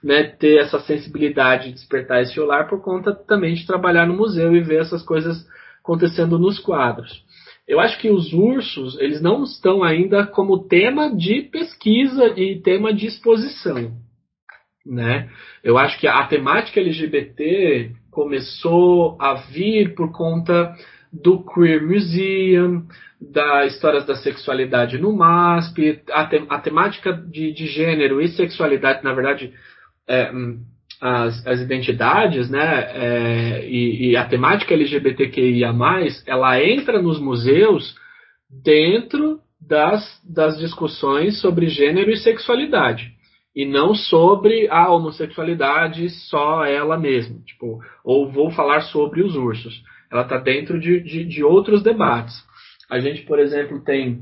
né, 0.04 0.24
ter 0.24 0.60
essa 0.60 0.78
sensibilidade, 0.80 1.72
despertar 1.72 2.20
esse 2.20 2.38
olhar 2.38 2.68
por 2.68 2.82
conta 2.82 3.14
também 3.14 3.54
de 3.54 3.66
trabalhar 3.66 4.06
no 4.06 4.14
museu 4.14 4.54
e 4.54 4.60
ver 4.60 4.82
essas 4.82 5.02
coisas 5.02 5.46
acontecendo 5.82 6.38
nos 6.38 6.58
quadros. 6.58 7.24
Eu 7.66 7.80
acho 7.80 7.98
que 7.98 8.10
os 8.10 8.34
ursos, 8.34 8.98
eles 9.00 9.22
não 9.22 9.44
estão 9.44 9.82
ainda 9.82 10.26
como 10.26 10.68
tema 10.68 11.14
de 11.14 11.42
pesquisa 11.42 12.38
e 12.38 12.60
tema 12.60 12.92
de 12.92 13.06
exposição. 13.06 14.07
Né? 14.88 15.28
Eu 15.62 15.76
acho 15.76 15.98
que 16.00 16.06
a 16.08 16.26
temática 16.26 16.80
LGBT 16.80 17.92
começou 18.10 19.18
a 19.20 19.34
vir 19.34 19.94
por 19.94 20.10
conta 20.12 20.74
do 21.12 21.44
Queer 21.44 21.86
Museum, 21.86 22.84
da 23.20 23.66
Histórias 23.66 24.06
da 24.06 24.16
Sexualidade 24.16 24.96
no 24.96 25.14
MASP, 25.14 26.00
a, 26.10 26.24
te, 26.24 26.42
a 26.48 26.58
temática 26.58 27.12
de, 27.12 27.52
de, 27.52 27.66
gênero 27.66 28.20
e 28.20 28.28
sexualidade, 28.28 29.04
na 29.04 29.12
verdade, 29.12 29.52
é, 30.06 30.30
hum, 30.32 30.60
as, 31.00 31.46
as, 31.46 31.60
identidades, 31.60 32.48
né, 32.48 32.90
é, 32.94 33.68
e, 33.68 34.10
e, 34.10 34.16
a 34.16 34.24
temática 34.24 34.72
LGBTQIA+, 34.72 35.74
ela 36.26 36.64
entra 36.64 37.02
nos 37.02 37.20
museus 37.20 37.94
dentro 38.64 39.40
das, 39.60 40.02
das 40.24 40.58
discussões 40.58 41.40
sobre 41.40 41.68
gênero 41.68 42.10
e 42.10 42.16
sexualidade 42.16 43.17
e 43.54 43.66
não 43.66 43.94
sobre 43.94 44.68
a 44.70 44.90
homossexualidade 44.90 46.08
só 46.10 46.64
ela 46.64 46.98
mesma, 46.98 47.38
tipo, 47.44 47.80
ou 48.04 48.30
vou 48.30 48.50
falar 48.50 48.82
sobre 48.82 49.22
os 49.22 49.34
ursos 49.34 49.82
ela 50.10 50.22
está 50.22 50.38
dentro 50.38 50.80
de, 50.80 51.00
de, 51.00 51.24
de, 51.24 51.44
outros 51.44 51.82
debates. 51.82 52.34
A 52.90 52.98
gente, 52.98 53.22
por 53.22 53.38
exemplo, 53.38 53.82
tem 53.84 54.20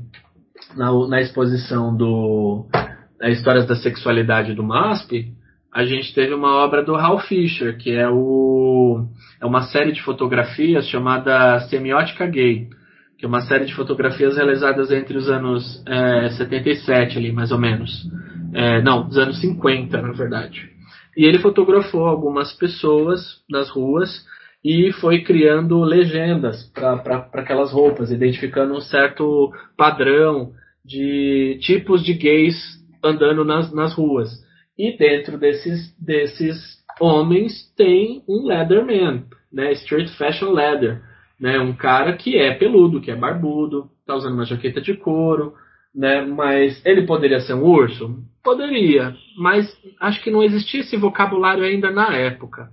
na, 0.75 0.91
na 1.07 1.21
exposição 1.21 1.95
do 1.95 2.65
na 3.19 3.29
Histórias 3.29 3.65
da 3.65 3.75
Sexualidade 3.75 4.53
do 4.53 4.63
MASP, 4.63 5.33
a 5.73 5.85
gente 5.85 6.13
teve 6.13 6.33
uma 6.33 6.55
obra 6.57 6.83
do 6.83 6.95
Hal 6.95 7.19
Fisher, 7.19 7.75
que 7.77 7.91
é, 7.91 8.07
o, 8.07 9.07
é 9.41 9.45
uma 9.45 9.61
série 9.63 9.91
de 9.91 10.03
fotografias 10.03 10.87
chamada 10.87 11.59
Semiótica 11.61 12.27
Gay, 12.27 12.67
que 13.17 13.25
é 13.25 13.27
uma 13.27 13.41
série 13.41 13.65
de 13.65 13.73
fotografias 13.73 14.35
realizadas 14.35 14.91
entre 14.91 15.17
os 15.17 15.27
anos 15.29 15.83
é, 15.87 16.29
77 16.29 17.17
ali, 17.17 17.31
mais 17.31 17.51
ou 17.51 17.57
menos. 17.57 17.91
É, 18.57 18.81
não, 18.81 19.07
dos 19.07 19.19
anos 19.19 19.39
50, 19.39 20.01
na 20.01 20.11
verdade. 20.13 20.67
E 21.15 21.25
ele 21.25 21.37
fotografou 21.37 22.07
algumas 22.07 22.51
pessoas 22.53 23.43
nas 23.47 23.69
ruas 23.69 24.25
e 24.65 24.91
foi 24.93 25.21
criando 25.21 25.79
legendas 25.83 26.63
para 26.73 27.29
aquelas 27.33 27.71
roupas, 27.71 28.09
identificando 28.09 28.73
um 28.73 28.81
certo 28.81 29.53
padrão 29.77 30.53
de 30.83 31.59
tipos 31.61 32.03
de 32.03 32.15
gays 32.15 32.55
andando 33.03 33.45
nas, 33.45 33.71
nas 33.71 33.93
ruas. 33.93 34.31
E 34.75 34.97
dentro 34.97 35.37
desses, 35.37 35.95
desses 36.03 36.79
homens 36.99 37.71
tem 37.77 38.23
um 38.27 38.47
Leatherman, 38.47 39.25
né, 39.53 39.71
Street 39.73 40.09
Fashion 40.17 40.51
Leather, 40.51 40.99
né, 41.39 41.59
um 41.59 41.73
cara 41.73 42.13
que 42.13 42.39
é 42.39 42.55
peludo, 42.55 43.01
que 43.01 43.11
é 43.11 43.15
barbudo, 43.15 43.87
tá 44.03 44.15
usando 44.15 44.33
uma 44.33 44.45
jaqueta 44.45 44.81
de 44.81 44.95
couro, 44.95 45.53
né, 45.97 46.21
mas 46.21 46.79
ele 46.85 47.07
poderia 47.07 47.39
ser 47.39 47.55
um 47.55 47.63
urso? 47.63 48.23
Poderia, 48.43 49.15
mas 49.35 49.65
acho 49.99 50.23
que 50.23 50.29
não 50.29 50.43
existia 50.43 50.81
esse 50.81 50.95
vocabulário 50.95 51.63
ainda 51.63 51.89
na 51.89 52.15
época. 52.15 52.69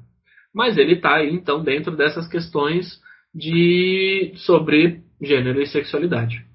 Mas 0.54 0.76
ele 0.76 0.96
está 0.96 1.16
aí, 1.16 1.34
então, 1.34 1.64
dentro 1.64 1.96
dessas 1.96 2.28
questões 2.28 3.00
de 3.34 4.34
sobre 4.36 5.02
gênero 5.20 5.60
e 5.60 5.66
sexualidade. 5.66 6.46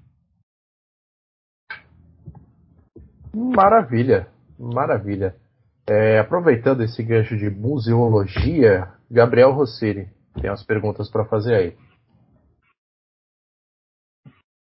Maravilha, 3.34 4.28
maravilha. 4.58 5.34
É, 5.88 6.20
aproveitando 6.20 6.82
esse 6.82 7.02
gancho 7.02 7.36
de 7.36 7.50
museologia, 7.50 8.92
Gabriel 9.10 9.50
Rossini 9.50 10.08
tem 10.40 10.48
umas 10.48 10.64
perguntas 10.64 11.10
para 11.10 11.24
fazer 11.24 11.54
aí. 11.54 11.76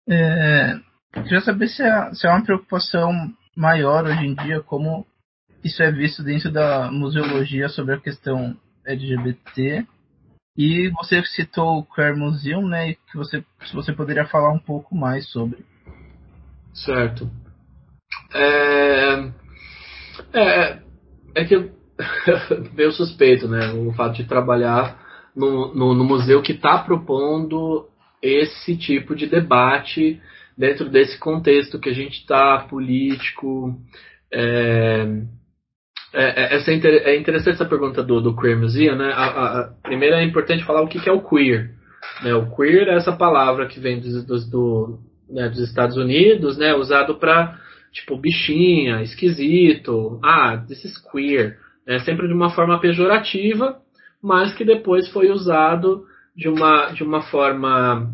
É, 0.07 0.84
queria 1.23 1.41
saber 1.41 1.67
se 1.67 1.83
é, 1.83 2.13
se 2.13 2.27
é 2.27 2.29
uma 2.29 2.43
preocupação 2.43 3.11
maior 3.55 4.05
hoje 4.05 4.25
em 4.25 4.35
dia, 4.35 4.61
como 4.61 5.05
isso 5.63 5.81
é 5.81 5.91
visto 5.91 6.23
dentro 6.23 6.51
da 6.51 6.91
museologia 6.91 7.69
sobre 7.69 7.95
a 7.95 7.99
questão 7.99 8.55
LGBT. 8.85 9.85
E 10.57 10.89
você 10.89 11.23
citou 11.25 11.79
o 11.79 11.83
Queer 11.83 12.15
Museum, 12.15 12.67
né? 12.67 12.91
E 12.91 12.95
que 12.95 13.17
você, 13.17 13.43
se 13.65 13.73
você 13.73 13.91
poderia 13.91 14.25
falar 14.25 14.51
um 14.51 14.59
pouco 14.59 14.95
mais 14.95 15.27
sobre. 15.29 15.65
Certo. 16.73 17.29
É, 18.33 19.31
é, 20.33 20.79
é 21.35 21.45
que 21.45 21.57
meio 22.73 22.91
suspeito, 22.91 23.47
né? 23.47 23.71
O 23.73 23.91
fato 23.93 24.15
de 24.15 24.25
trabalhar 24.25 24.97
no, 25.35 25.73
no, 25.73 25.93
no 25.93 26.03
museu 26.03 26.41
que 26.41 26.53
está 26.53 26.77
propondo 26.77 27.89
esse 28.21 28.77
tipo 28.77 29.15
de 29.15 29.27
debate 29.27 30.21
dentro 30.57 30.89
desse 30.89 31.19
contexto 31.19 31.79
que 31.79 31.89
a 31.89 31.93
gente 31.93 32.19
está 32.19 32.59
político. 32.69 33.75
É, 34.31 35.05
é, 36.13 36.43
é, 36.43 36.55
essa 36.55 36.71
é, 36.71 37.17
interessante 37.17 37.55
essa 37.55 37.65
pergunta 37.65 38.01
do, 38.01 38.21
do 38.21 38.35
Queer 38.35 38.57
Museum, 38.57 38.95
né? 38.95 39.11
A, 39.13 39.25
a, 39.25 39.59
a, 39.59 39.63
primeiro 39.83 40.15
é 40.15 40.23
importante 40.23 40.63
falar 40.63 40.81
o 40.81 40.87
que, 40.87 40.99
que 40.99 41.09
é 41.09 41.11
o 41.11 41.21
queer. 41.21 41.71
Né? 42.23 42.33
O 42.33 42.55
queer 42.55 42.87
é 42.87 42.95
essa 42.95 43.11
palavra 43.11 43.67
que 43.67 43.79
vem 43.79 43.99
dos, 43.99 44.25
dos, 44.25 44.49
do, 44.49 44.99
né, 45.29 45.49
dos 45.49 45.59
Estados 45.59 45.97
Unidos, 45.97 46.57
né? 46.57 46.73
Usado 46.73 47.15
para 47.15 47.59
tipo 47.91 48.17
bichinha, 48.17 49.01
esquisito, 49.01 50.19
ah, 50.23 50.63
is 50.69 50.97
queer. 51.11 51.57
É 51.87 51.99
sempre 51.99 52.27
de 52.27 52.33
uma 52.33 52.49
forma 52.49 52.79
pejorativa, 52.79 53.77
mas 54.21 54.53
que 54.53 54.65
depois 54.65 55.09
foi 55.09 55.29
usado 55.29 56.05
de 56.35 56.49
uma, 56.49 56.91
de 56.91 57.03
uma 57.03 57.21
forma 57.23 58.13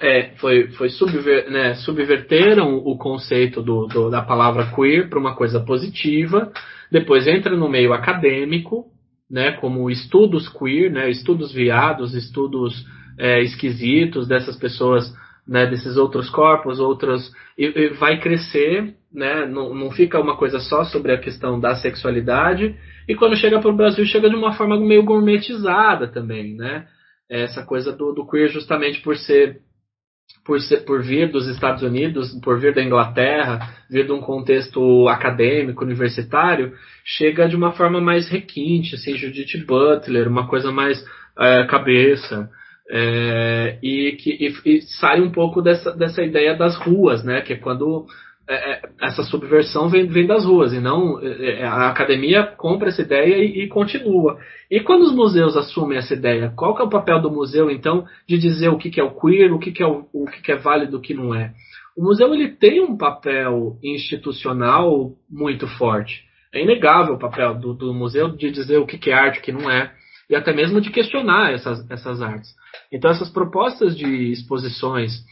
é, 0.00 0.32
foi, 0.36 0.68
foi 0.72 0.90
subver, 0.90 1.50
né, 1.50 1.74
subverteram 1.76 2.76
o 2.76 2.98
conceito 2.98 3.62
do, 3.62 3.86
do 3.86 4.10
da 4.10 4.22
palavra 4.22 4.70
queer 4.74 5.08
para 5.08 5.18
uma 5.18 5.34
coisa 5.34 5.60
positiva 5.60 6.52
depois 6.90 7.26
entra 7.26 7.56
no 7.56 7.68
meio 7.68 7.92
acadêmico, 7.92 8.86
né, 9.30 9.52
como 9.52 9.90
estudos 9.90 10.48
queer, 10.48 10.90
né, 10.90 11.10
estudos 11.10 11.52
viados, 11.52 12.14
estudos 12.14 12.86
é, 13.18 13.42
esquisitos 13.42 14.28
dessas 14.28 14.56
pessoas, 14.56 15.12
né, 15.46 15.66
desses 15.66 15.96
outros 15.96 16.30
corpos, 16.30 16.78
outros, 16.78 17.32
e, 17.58 17.64
e 17.64 17.88
vai 17.90 18.20
crescer, 18.20 18.94
né, 19.12 19.46
não, 19.46 19.74
não 19.74 19.90
fica 19.90 20.20
uma 20.20 20.36
coisa 20.36 20.60
só 20.60 20.84
sobre 20.84 21.12
a 21.12 21.18
questão 21.18 21.58
da 21.58 21.74
sexualidade, 21.74 22.76
e 23.08 23.14
quando 23.14 23.36
chega 23.36 23.60
para 23.60 23.70
o 23.70 23.76
Brasil 23.76 24.04
chega 24.04 24.28
de 24.30 24.36
uma 24.36 24.52
forma 24.52 24.78
meio 24.78 25.04
gourmetizada 25.04 26.06
também, 26.08 26.54
né, 26.54 26.86
essa 27.28 27.64
coisa 27.64 27.92
do, 27.92 28.12
do 28.12 28.26
queer 28.26 28.48
justamente 28.48 29.00
por 29.00 29.16
ser 29.16 29.60
por, 30.46 30.60
ser, 30.60 30.84
por 30.84 31.02
vir 31.02 31.30
dos 31.30 31.48
Estados 31.48 31.82
Unidos, 31.82 32.32
por 32.42 32.60
vir 32.60 32.72
da 32.72 32.82
Inglaterra, 32.82 33.74
vir 33.90 34.06
de 34.06 34.12
um 34.12 34.20
contexto 34.20 35.08
acadêmico, 35.08 35.84
universitário, 35.84 36.72
chega 37.04 37.48
de 37.48 37.56
uma 37.56 37.72
forma 37.72 38.00
mais 38.00 38.28
requinte, 38.28 38.94
assim, 38.94 39.16
Judith 39.16 39.64
Butler, 39.66 40.28
uma 40.28 40.46
coisa 40.46 40.70
mais 40.70 41.04
é, 41.38 41.64
cabeça. 41.64 42.48
É, 42.88 43.78
e 43.82 44.12
que 44.12 44.30
e, 44.30 44.76
e 44.76 44.82
sai 44.82 45.20
um 45.20 45.32
pouco 45.32 45.60
dessa, 45.60 45.90
dessa 45.90 46.22
ideia 46.22 46.54
das 46.54 46.76
ruas, 46.76 47.24
né? 47.24 47.40
Que 47.40 47.54
é 47.54 47.56
quando 47.56 48.06
é, 48.48 48.54
é, 48.54 48.82
essa 49.00 49.24
subversão 49.24 49.88
vem, 49.88 50.06
vem 50.06 50.24
das 50.24 50.44
ruas 50.44 50.72
e 50.72 50.78
não 50.78 51.20
é, 51.20 51.64
a 51.64 51.88
academia 51.88 52.46
compra 52.46 52.90
essa 52.90 53.02
ideia 53.02 53.38
e, 53.38 53.64
e, 53.64 53.68
continua. 53.68 54.38
E 54.70 54.78
quando 54.80 55.02
os 55.02 55.12
museus 55.12 55.56
assumem 55.56 55.98
essa 55.98 56.14
ideia, 56.14 56.52
qual 56.54 56.74
que 56.74 56.80
é 56.80 56.84
o 56.84 56.90
papel 56.90 57.20
do 57.20 57.30
museu 57.30 57.68
então 57.70 58.06
de 58.28 58.38
dizer 58.38 58.68
o 58.68 58.78
que, 58.78 58.88
que 58.88 59.00
é 59.00 59.04
o 59.04 59.18
queer, 59.18 59.52
o 59.52 59.58
que, 59.58 59.72
que 59.72 59.82
é 59.82 59.86
o, 59.86 60.06
o 60.12 60.26
que, 60.26 60.40
que 60.42 60.52
é 60.52 60.56
válido, 60.56 60.96
o 60.96 61.00
que 61.00 61.12
não 61.12 61.34
é? 61.34 61.54
O 61.96 62.04
museu 62.04 62.32
ele 62.32 62.48
tem 62.48 62.80
um 62.80 62.96
papel 62.96 63.78
institucional 63.82 65.12
muito 65.28 65.66
forte. 65.66 66.22
É 66.54 66.62
inegável 66.62 67.14
o 67.14 67.18
papel 67.18 67.54
do, 67.54 67.74
do 67.74 67.92
museu 67.92 68.28
de 68.28 68.50
dizer 68.52 68.78
o 68.78 68.86
que, 68.86 68.96
que 68.96 69.10
é 69.10 69.14
arte, 69.14 69.40
o 69.40 69.42
que 69.42 69.50
não 69.50 69.68
é, 69.68 69.92
e 70.30 70.36
até 70.36 70.52
mesmo 70.52 70.80
de 70.80 70.90
questionar 70.90 71.52
essas, 71.52 71.90
essas 71.90 72.22
artes. 72.22 72.54
Então 72.92 73.10
essas 73.10 73.28
propostas 73.28 73.96
de 73.96 74.30
exposições, 74.30 75.24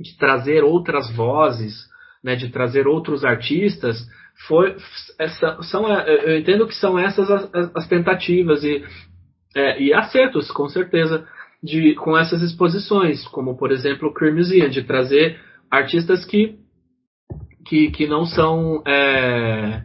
de 0.00 0.16
trazer 0.18 0.64
outras 0.64 1.14
vozes 1.14 1.89
né, 2.22 2.36
de 2.36 2.50
trazer 2.50 2.86
outros 2.86 3.24
artistas, 3.24 3.96
foi 4.46 4.76
essa, 5.18 5.62
são 5.62 5.88
eu 5.88 6.38
entendo 6.38 6.66
que 6.66 6.74
são 6.74 6.98
essas 6.98 7.30
as, 7.30 7.76
as 7.76 7.88
tentativas 7.88 8.64
e, 8.64 8.82
é, 9.54 9.82
e 9.82 9.92
acertos 9.92 10.50
com 10.50 10.68
certeza 10.68 11.26
de 11.62 11.94
com 11.96 12.16
essas 12.16 12.42
exposições 12.42 13.26
como 13.28 13.58
por 13.58 13.70
exemplo 13.70 14.08
o 14.08 14.14
Queer 14.14 14.34
Museum 14.34 14.70
de 14.70 14.82
trazer 14.82 15.38
artistas 15.70 16.24
que 16.24 16.58
que, 17.66 17.90
que 17.90 18.06
não 18.06 18.24
são 18.24 18.82
é, 18.86 19.82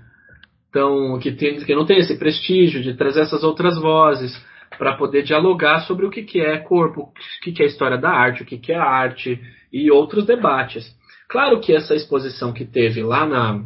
tão 0.72 1.20
que, 1.20 1.32
tem, 1.34 1.57
que 1.57 1.76
não 1.76 1.86
tem 1.86 1.98
esse 1.98 2.18
prestígio 2.18 2.82
de 2.82 2.94
trazer 2.94 3.22
essas 3.22 3.44
outras 3.44 3.78
vozes 3.80 4.34
para 4.78 4.95
poder 4.95 5.24
dialogar 5.24 5.82
sobre 5.82 6.06
o 6.06 6.10
que, 6.10 6.24
que 6.24 6.40
é 6.41 6.57
corpo, 6.57 7.02
o 7.02 7.44
que, 7.44 7.52
que 7.52 7.64
é 7.64 7.66
história 7.66 7.98
da 7.98 8.10
arte, 8.10 8.44
o 8.44 8.45
que, 8.45 8.57
que 8.57 8.72
é 8.72 8.78
arte 8.78 9.40
e 9.72 9.91
outros 9.91 10.26
debates. 10.26 10.94
Claro 11.30 11.60
que 11.60 11.73
essa 11.73 11.95
exposição 11.95 12.53
que 12.53 12.65
teve 12.65 13.03
lá 13.03 13.26
na, 13.26 13.64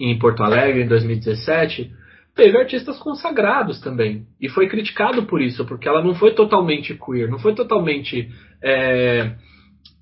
em 0.00 0.18
Porto 0.18 0.42
Alegre 0.42 0.82
em 0.82 0.88
2017 0.88 1.90
teve 2.34 2.58
artistas 2.58 2.98
consagrados 2.98 3.80
também 3.80 4.26
e 4.40 4.48
foi 4.48 4.66
criticado 4.66 5.24
por 5.24 5.40
isso 5.42 5.66
porque 5.66 5.86
ela 5.86 6.02
não 6.02 6.14
foi 6.14 6.34
totalmente 6.34 6.94
queer, 6.94 7.28
não 7.28 7.38
foi 7.38 7.54
totalmente 7.54 8.30
é, 8.62 9.34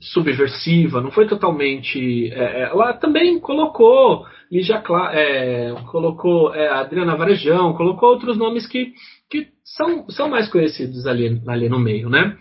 subversiva, 0.00 1.00
não 1.00 1.10
foi 1.10 1.26
totalmente. 1.26 2.32
É, 2.32 2.42
é 2.42 2.62
ela 2.70 2.92
também 2.94 3.38
colocou 3.40 4.24
Lígia 4.50 4.80
Cla 4.80 5.14
é, 5.14 5.72
colocou 5.90 6.52
é, 6.52 6.68
Adriana 6.68 7.16
Varejão, 7.16 7.72
colocou 7.74 8.08
outros 8.08 8.36
nomes 8.36 8.66
que, 8.66 8.92
que 9.30 9.48
são, 9.64 10.08
são 10.10 10.28
mais 10.28 10.48
conhecidos 10.48 11.06
ali, 11.06 11.40
ali 11.46 11.68
no 11.68 11.78
meio, 11.78 12.08
né? 12.08 12.36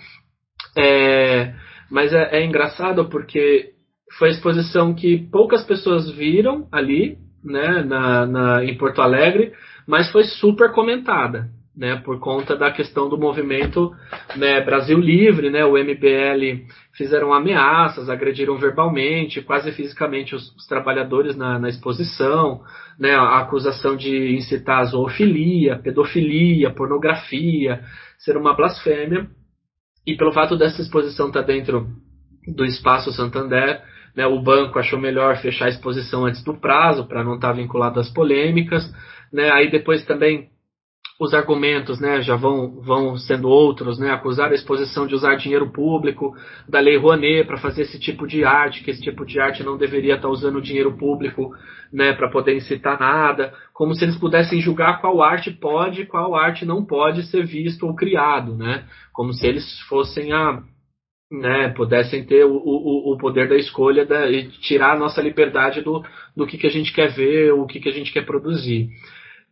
É, 0.75 1.53
mas 1.91 2.11
é, 2.11 2.39
é 2.39 2.45
engraçado 2.45 3.09
porque 3.09 3.73
foi 4.17 4.29
a 4.29 4.31
exposição 4.31 4.93
que 4.93 5.27
poucas 5.31 5.63
pessoas 5.63 6.09
viram 6.11 6.67
ali, 6.71 7.17
né, 7.43 7.83
na, 7.83 8.25
na, 8.25 8.65
em 8.65 8.77
Porto 8.77 9.01
Alegre, 9.01 9.53
mas 9.87 10.11
foi 10.11 10.23
super 10.23 10.71
comentada, 10.71 11.49
né, 11.75 11.95
por 11.95 12.19
conta 12.19 12.55
da 12.57 12.71
questão 12.71 13.07
do 13.07 13.17
movimento 13.17 13.91
né, 14.35 14.59
Brasil 14.61 14.99
Livre, 14.99 15.49
né, 15.49 15.63
o 15.63 15.77
MBL 15.77 16.65
fizeram 16.93 17.33
ameaças, 17.33 18.09
agrediram 18.09 18.57
verbalmente, 18.57 19.41
quase 19.41 19.71
fisicamente 19.71 20.35
os, 20.35 20.53
os 20.55 20.65
trabalhadores 20.65 21.37
na, 21.37 21.57
na, 21.57 21.69
exposição, 21.69 22.61
né, 22.99 23.15
a 23.15 23.39
acusação 23.39 23.95
de 23.95 24.35
incitar 24.35 24.79
a 24.79 24.85
zoofilia, 24.85 25.77
pedofilia, 25.77 26.71
pornografia, 26.71 27.81
ser 28.17 28.35
uma 28.35 28.53
blasfêmia, 28.53 29.27
e 30.05 30.17
pelo 30.17 30.33
fato 30.33 30.57
dessa 30.57 30.81
exposição 30.81 31.27
estar 31.27 31.43
dentro 31.43 31.87
do 32.47 32.65
espaço 32.65 33.11
Santander, 33.13 33.81
né, 34.15 34.25
o 34.27 34.41
banco 34.41 34.79
achou 34.79 34.99
melhor 34.99 35.37
fechar 35.37 35.65
a 35.65 35.69
exposição 35.69 36.25
antes 36.25 36.43
do 36.43 36.53
prazo, 36.53 37.05
para 37.05 37.23
não 37.23 37.35
estar 37.35 37.53
vinculado 37.53 37.99
às 37.99 38.09
polêmicas. 38.09 38.83
Né, 39.31 39.51
aí 39.51 39.69
depois 39.69 40.05
também 40.05 40.49
os 41.19 41.33
argumentos 41.33 41.99
né, 41.99 42.21
já 42.21 42.37
vão, 42.37 42.79
vão 42.79 43.17
sendo 43.17 43.49
outros, 43.49 43.99
né, 43.99 44.09
acusar 44.11 44.51
a 44.51 44.55
exposição 44.55 45.05
de 45.05 45.13
usar 45.13 45.35
dinheiro 45.35 45.69
público 45.69 46.33
da 46.67 46.79
Lei 46.79 46.95
Rouanet 46.95 47.45
para 47.45 47.57
fazer 47.57 47.81
esse 47.81 47.99
tipo 47.99 48.25
de 48.25 48.45
arte, 48.45 48.81
que 48.81 48.91
esse 48.91 49.01
tipo 49.01 49.25
de 49.25 49.37
arte 49.37 49.61
não 49.61 49.77
deveria 49.77 50.15
estar 50.15 50.29
usando 50.29 50.61
dinheiro 50.61 50.95
público 50.97 51.53
né, 51.91 52.13
para 52.13 52.29
poder 52.29 52.55
incitar 52.55 52.97
nada, 52.97 53.53
como 53.73 53.93
se 53.93 54.05
eles 54.05 54.15
pudessem 54.15 54.61
julgar 54.61 55.01
qual 55.01 55.21
arte 55.21 55.51
pode 55.51 56.03
e 56.03 56.05
qual 56.05 56.35
arte 56.35 56.65
não 56.65 56.85
pode 56.85 57.23
ser 57.23 57.45
visto 57.45 57.85
ou 57.85 57.93
criado, 57.93 58.55
né, 58.55 58.85
como 59.11 59.33
se 59.33 59.45
eles 59.45 59.77
fossem 59.89 60.31
a, 60.31 60.63
né, 61.31 61.69
pudessem 61.69 62.25
ter 62.25 62.43
o, 62.45 62.53
o, 62.53 63.13
o 63.13 63.17
poder 63.17 63.47
da 63.47 63.55
escolha 63.55 64.05
da, 64.05 64.29
e 64.29 64.47
tirar 64.47 64.93
a 64.93 64.99
nossa 64.99 65.21
liberdade 65.21 65.81
do, 65.81 66.03
do 66.35 66.47
que, 66.47 66.57
que 66.57 66.67
a 66.67 66.71
gente 66.71 66.93
quer 66.93 67.13
ver, 67.13 67.53
o 67.53 67.65
que, 67.65 67.79
que 67.79 67.89
a 67.89 67.93
gente 67.93 68.11
quer 68.11 68.25
produzir. 68.25 68.89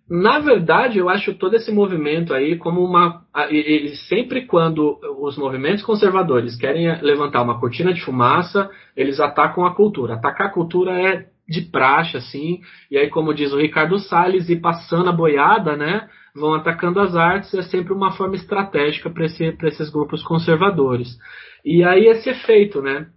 Na 0.09 0.39
verdade, 0.39 0.97
eu 0.97 1.09
acho 1.09 1.33
todo 1.33 1.55
esse 1.55 1.69
movimento 1.69 2.33
aí 2.33 2.55
como 2.55 2.81
uma. 2.81 3.23
E, 3.51 3.93
sempre 4.07 4.45
quando 4.45 4.97
os 5.19 5.37
movimentos 5.37 5.83
conservadores 5.83 6.55
querem 6.55 7.01
levantar 7.01 7.41
uma 7.41 7.59
cortina 7.59 7.93
de 7.93 8.01
fumaça, 8.01 8.69
eles 8.95 9.19
atacam 9.19 9.65
a 9.65 9.75
cultura. 9.75 10.13
Atacar 10.13 10.47
a 10.47 10.51
cultura 10.51 10.91
é 10.93 11.25
de 11.47 11.61
praxe, 11.61 12.17
assim, 12.17 12.61
e 12.91 12.97
aí, 12.97 13.09
como 13.09 13.33
diz 13.33 13.51
o 13.53 13.57
Ricardo 13.57 13.99
Salles, 13.99 14.49
e 14.49 14.55
passando 14.55 15.09
a 15.09 15.13
boiada, 15.13 15.75
né? 15.75 16.07
Vão 16.39 16.53
atacando 16.53 16.99
as 16.99 17.15
artes, 17.15 17.53
é 17.53 17.63
sempre 17.63 17.93
uma 17.93 18.11
forma 18.11 18.35
estratégica 18.35 19.09
para 19.09 19.25
esse, 19.25 19.43
esses 19.63 19.89
grupos 19.89 20.23
conservadores. 20.23 21.17
E 21.65 21.83
aí 21.83 22.05
esse 22.07 22.29
efeito, 22.29 22.81
né? 22.81 23.07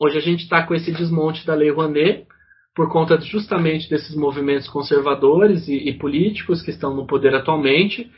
Hoje 0.00 0.18
a 0.18 0.20
gente 0.20 0.42
está 0.44 0.62
com 0.64 0.74
esse 0.74 0.92
desmonte 0.92 1.46
da 1.46 1.54
Lei 1.54 1.70
Rouanet, 1.70 2.26
por 2.74 2.90
conta 2.90 3.20
justamente 3.20 3.88
desses 3.88 4.16
movimentos 4.16 4.68
conservadores 4.68 5.68
e, 5.68 5.76
e, 5.88 5.98
políticos 5.98 6.62
que 6.62 6.70
estão 6.70 6.94
no 6.94 7.06
poder 7.06 7.34
atualmente, 7.34 8.10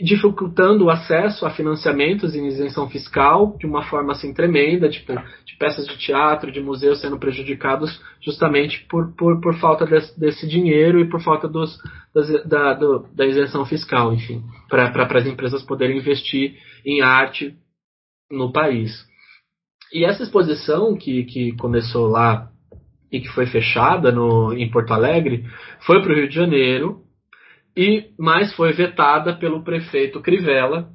dificultando 0.00 0.84
o 0.84 0.90
acesso 0.90 1.44
a 1.44 1.50
financiamentos 1.50 2.34
em 2.34 2.46
isenção 2.46 2.88
fiscal 2.88 3.56
de 3.58 3.66
uma 3.66 3.82
forma 3.82 4.12
assim 4.12 4.32
tremenda, 4.32 4.88
tipo, 4.88 5.12
de 5.44 5.56
peças 5.58 5.86
de 5.88 5.98
teatro, 5.98 6.52
de 6.52 6.60
museus 6.60 7.00
sendo 7.00 7.18
prejudicados 7.18 8.00
justamente 8.22 8.86
por, 8.88 9.12
por, 9.16 9.40
por 9.40 9.58
falta 9.58 9.84
desse, 9.84 10.18
desse 10.18 10.46
dinheiro 10.46 11.00
e 11.00 11.08
por 11.08 11.20
falta 11.20 11.48
dos, 11.48 11.76
das, 12.14 12.44
da, 12.44 12.74
do, 12.74 13.08
da 13.12 13.26
isenção 13.26 13.66
fiscal, 13.66 14.12
enfim, 14.14 14.42
para 14.68 15.18
as 15.18 15.26
empresas 15.26 15.64
poderem 15.64 15.98
investir 15.98 16.56
em 16.86 17.00
arte 17.00 17.56
no 18.30 18.52
país. 18.52 19.04
E 19.92 20.04
essa 20.04 20.22
exposição 20.22 20.96
que, 20.96 21.24
que 21.24 21.56
começou 21.56 22.06
lá 22.06 22.50
e 23.10 23.20
que 23.20 23.28
foi 23.28 23.46
fechada 23.46 24.12
no, 24.12 24.52
em 24.52 24.70
Porto 24.70 24.92
Alegre 24.92 25.44
foi 25.80 26.00
para 26.02 26.12
o 26.12 26.14
Rio 26.14 26.28
de 26.28 26.34
Janeiro, 26.34 27.02
e 27.78 28.10
mas 28.18 28.52
foi 28.54 28.72
vetada 28.72 29.36
pelo 29.36 29.62
prefeito 29.62 30.20
Crivella, 30.20 30.88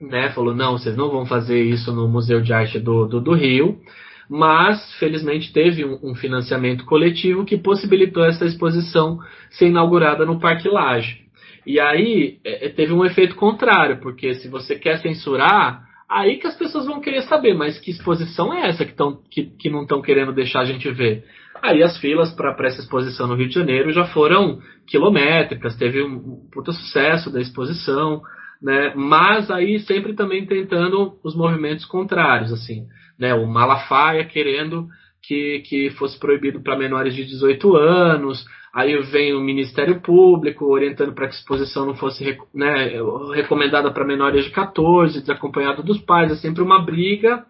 né? 0.00 0.30
Falou, 0.30 0.54
não, 0.54 0.78
vocês 0.78 0.96
não 0.96 1.10
vão 1.10 1.26
fazer 1.26 1.62
isso 1.62 1.92
no 1.92 2.08
Museu 2.08 2.40
de 2.40 2.50
Arte 2.50 2.78
do, 2.78 3.06
do, 3.06 3.20
do 3.20 3.34
Rio, 3.34 3.78
mas 4.26 4.94
felizmente 4.98 5.52
teve 5.52 5.84
um, 5.84 5.98
um, 6.02 6.14
financiamento 6.14 6.86
coletivo 6.86 7.44
que 7.44 7.58
possibilitou 7.58 8.24
essa 8.24 8.46
exposição 8.46 9.18
ser 9.50 9.66
inaugurada 9.68 10.24
no 10.24 10.40
Parque 10.40 10.66
Lage. 10.66 11.26
E 11.66 11.78
aí 11.78 12.38
é, 12.42 12.66
é 12.66 12.68
teve 12.70 12.94
um 12.94 13.04
efeito 13.04 13.36
contrário, 13.36 14.00
porque 14.00 14.32
se 14.36 14.48
você 14.48 14.76
quer 14.76 15.00
censurar, 15.00 15.86
Aí 16.08 16.38
que 16.38 16.46
as 16.46 16.56
pessoas 16.56 16.86
vão 16.86 17.02
querer 17.02 17.20
saber, 17.24 17.52
mas 17.52 17.78
que 17.78 17.90
exposição 17.90 18.50
é 18.54 18.68
essa 18.68 18.82
que, 18.82 18.94
tão, 18.94 19.20
que, 19.30 19.44
que 19.44 19.68
não 19.68 19.82
estão 19.82 20.00
querendo 20.00 20.32
deixar 20.32 20.60
a 20.60 20.64
gente 20.64 20.90
ver? 20.90 21.22
Aí 21.62 21.82
as 21.82 21.98
filas 21.98 22.32
para 22.32 22.54
essa 22.66 22.80
exposição 22.80 23.26
no 23.26 23.34
Rio 23.34 23.48
de 23.48 23.54
Janeiro 23.54 23.92
já 23.92 24.04
foram 24.06 24.60
quilométricas, 24.86 25.76
teve 25.76 26.02
um 26.02 26.48
puta 26.52 26.72
sucesso 26.72 27.30
da 27.30 27.40
exposição, 27.40 28.22
né? 28.62 28.92
Mas 28.94 29.50
aí 29.50 29.78
sempre 29.80 30.14
também 30.14 30.46
tentando 30.46 31.18
os 31.24 31.34
movimentos 31.34 31.84
contrários, 31.84 32.52
assim, 32.52 32.86
né? 33.18 33.34
O 33.34 33.46
Malafaia 33.46 34.24
querendo 34.24 34.88
que, 35.22 35.60
que 35.68 35.90
fosse 35.90 36.18
proibido 36.18 36.60
para 36.62 36.78
menores 36.78 37.14
de 37.14 37.24
18 37.24 37.76
anos, 37.76 38.44
Aí 38.78 38.96
vem 39.10 39.34
o 39.34 39.40
Ministério 39.40 40.00
Público 40.00 40.66
orientando 40.66 41.12
para 41.12 41.26
que 41.26 41.34
a 41.34 41.38
exposição 41.38 41.86
não 41.86 41.94
fosse 41.94 42.38
né, 42.54 42.92
recomendada 43.34 43.90
para 43.90 44.06
menores 44.06 44.44
de 44.44 44.50
14, 44.50 45.20
desacompanhado 45.20 45.82
dos 45.82 45.98
pais, 45.98 46.30
é 46.30 46.36
sempre 46.36 46.62
uma 46.62 46.84
briga. 46.84 47.44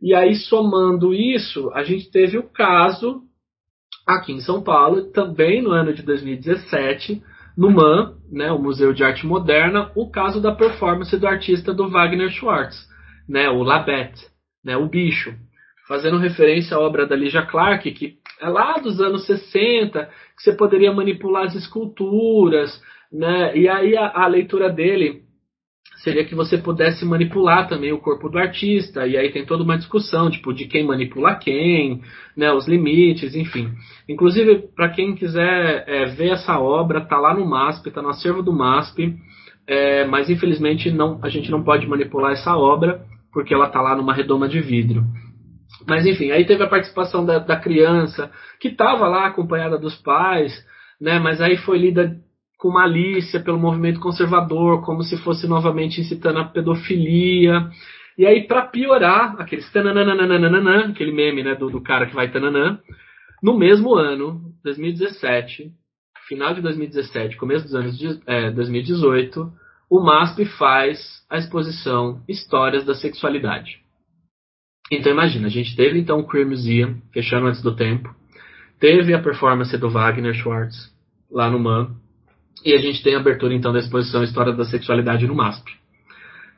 E 0.00 0.14
aí, 0.14 0.34
somando 0.34 1.12
isso, 1.12 1.70
a 1.74 1.82
gente 1.82 2.10
teve 2.10 2.38
o 2.38 2.48
caso 2.48 3.22
aqui 4.06 4.32
em 4.32 4.40
São 4.40 4.62
Paulo, 4.62 5.10
também 5.10 5.60
no 5.60 5.70
ano 5.70 5.92
de 5.92 6.02
2017, 6.02 7.22
no 7.56 7.70
MAN, 7.70 8.14
né, 8.30 8.52
o 8.52 8.58
Museu 8.58 8.92
de 8.92 9.02
Arte 9.02 9.26
Moderna, 9.26 9.90
o 9.96 10.10
caso 10.10 10.40
da 10.40 10.54
performance 10.54 11.16
do 11.16 11.26
artista 11.26 11.72
do 11.72 11.88
Wagner 11.88 12.30
Schwartz, 12.30 12.76
né, 13.28 13.48
o 13.48 13.62
Labette, 13.62 14.24
né, 14.64 14.76
o 14.76 14.86
bicho, 14.88 15.34
fazendo 15.88 16.18
referência 16.18 16.76
à 16.76 16.80
obra 16.80 17.06
da 17.06 17.16
Ligia 17.16 17.46
Clark, 17.46 17.90
que 17.92 18.18
é 18.40 18.48
lá 18.48 18.74
dos 18.78 19.00
anos 19.00 19.24
60, 19.26 20.04
que 20.36 20.42
você 20.42 20.52
poderia 20.52 20.92
manipular 20.92 21.44
as 21.44 21.54
esculturas, 21.54 22.80
né? 23.10 23.56
E 23.56 23.68
aí 23.68 23.96
a, 23.96 24.24
a 24.24 24.26
leitura 24.26 24.68
dele 24.68 25.22
seria 26.06 26.24
que 26.24 26.36
você 26.36 26.56
pudesse 26.56 27.04
manipular 27.04 27.68
também 27.68 27.92
o 27.92 27.98
corpo 27.98 28.28
do 28.28 28.38
artista, 28.38 29.04
e 29.08 29.16
aí 29.16 29.32
tem 29.32 29.44
toda 29.44 29.64
uma 29.64 29.76
discussão, 29.76 30.30
tipo, 30.30 30.54
de 30.54 30.66
quem 30.66 30.86
manipula 30.86 31.34
quem, 31.34 32.00
né, 32.36 32.52
os 32.52 32.68
limites, 32.68 33.34
enfim. 33.34 33.72
Inclusive, 34.08 34.68
para 34.76 34.90
quem 34.90 35.16
quiser 35.16 35.82
é, 35.88 36.04
ver 36.04 36.30
essa 36.30 36.60
obra, 36.60 37.00
tá 37.00 37.18
lá 37.18 37.34
no 37.34 37.44
MASP, 37.44 37.90
tá 37.90 38.00
no 38.00 38.10
acervo 38.10 38.40
do 38.40 38.52
MASP, 38.52 39.16
é, 39.66 40.06
mas 40.06 40.30
infelizmente 40.30 40.92
não, 40.92 41.18
a 41.24 41.28
gente 41.28 41.50
não 41.50 41.64
pode 41.64 41.88
manipular 41.88 42.30
essa 42.30 42.56
obra, 42.56 43.00
porque 43.32 43.52
ela 43.52 43.68
tá 43.68 43.82
lá 43.82 43.96
numa 43.96 44.14
redoma 44.14 44.48
de 44.48 44.60
vidro. 44.60 45.02
Mas 45.88 46.06
enfim, 46.06 46.30
aí 46.30 46.44
teve 46.44 46.62
a 46.62 46.68
participação 46.68 47.26
da, 47.26 47.40
da 47.40 47.56
criança, 47.56 48.30
que 48.60 48.68
estava 48.68 49.08
lá 49.08 49.26
acompanhada 49.26 49.76
dos 49.76 49.96
pais, 49.96 50.52
né? 51.00 51.18
Mas 51.18 51.40
aí 51.40 51.56
foi 51.56 51.78
lida 51.78 52.16
com 52.58 52.70
malícia 52.70 53.40
pelo 53.40 53.58
movimento 53.58 54.00
conservador, 54.00 54.84
como 54.84 55.02
se 55.02 55.16
fosse 55.18 55.46
novamente 55.46 56.00
incitando 56.00 56.38
a 56.38 56.44
pedofilia. 56.44 57.68
E 58.16 58.24
aí, 58.24 58.46
para 58.46 58.66
piorar, 58.66 59.36
aqueles 59.38 59.70
tananana, 59.70 60.88
aquele 60.88 61.12
meme 61.12 61.42
né, 61.42 61.54
do, 61.54 61.68
do 61.70 61.82
cara 61.82 62.06
que 62.06 62.14
vai 62.14 62.30
tananã, 62.30 62.78
No 63.42 63.58
mesmo 63.58 63.94
ano, 63.94 64.40
2017, 64.64 65.70
final 66.26 66.54
de 66.54 66.62
2017, 66.62 67.36
começo 67.36 67.64
dos 67.64 67.74
anos 67.74 67.98
de, 67.98 68.20
é, 68.26 68.50
2018, 68.50 69.52
o 69.90 70.00
MASP 70.00 70.44
faz 70.58 70.98
a 71.30 71.38
exposição 71.38 72.22
Histórias 72.28 72.84
da 72.84 72.94
Sexualidade. 72.94 73.80
Então 74.90 75.12
imagina, 75.12 75.46
a 75.46 75.50
gente 75.50 75.76
teve 75.76 75.98
então 75.98 76.20
o 76.20 76.26
Queer 76.26 76.46
Museum, 76.46 77.00
fechando 77.12 77.46
antes 77.46 77.62
do 77.62 77.74
tempo, 77.74 78.14
teve 78.80 79.14
a 79.14 79.22
performance 79.22 79.76
do 79.76 79.90
Wagner 79.90 80.34
Schwartz, 80.34 80.92
lá 81.30 81.50
no 81.50 81.58
MAN, 81.58 81.94
e 82.64 82.74
a 82.74 82.78
gente 82.78 83.02
tem 83.02 83.14
a 83.14 83.18
abertura 83.18 83.54
então 83.54 83.72
da 83.72 83.78
exposição 83.78 84.22
História 84.22 84.52
da 84.52 84.64
Sexualidade 84.64 85.26
no 85.26 85.34
MASP. 85.34 85.72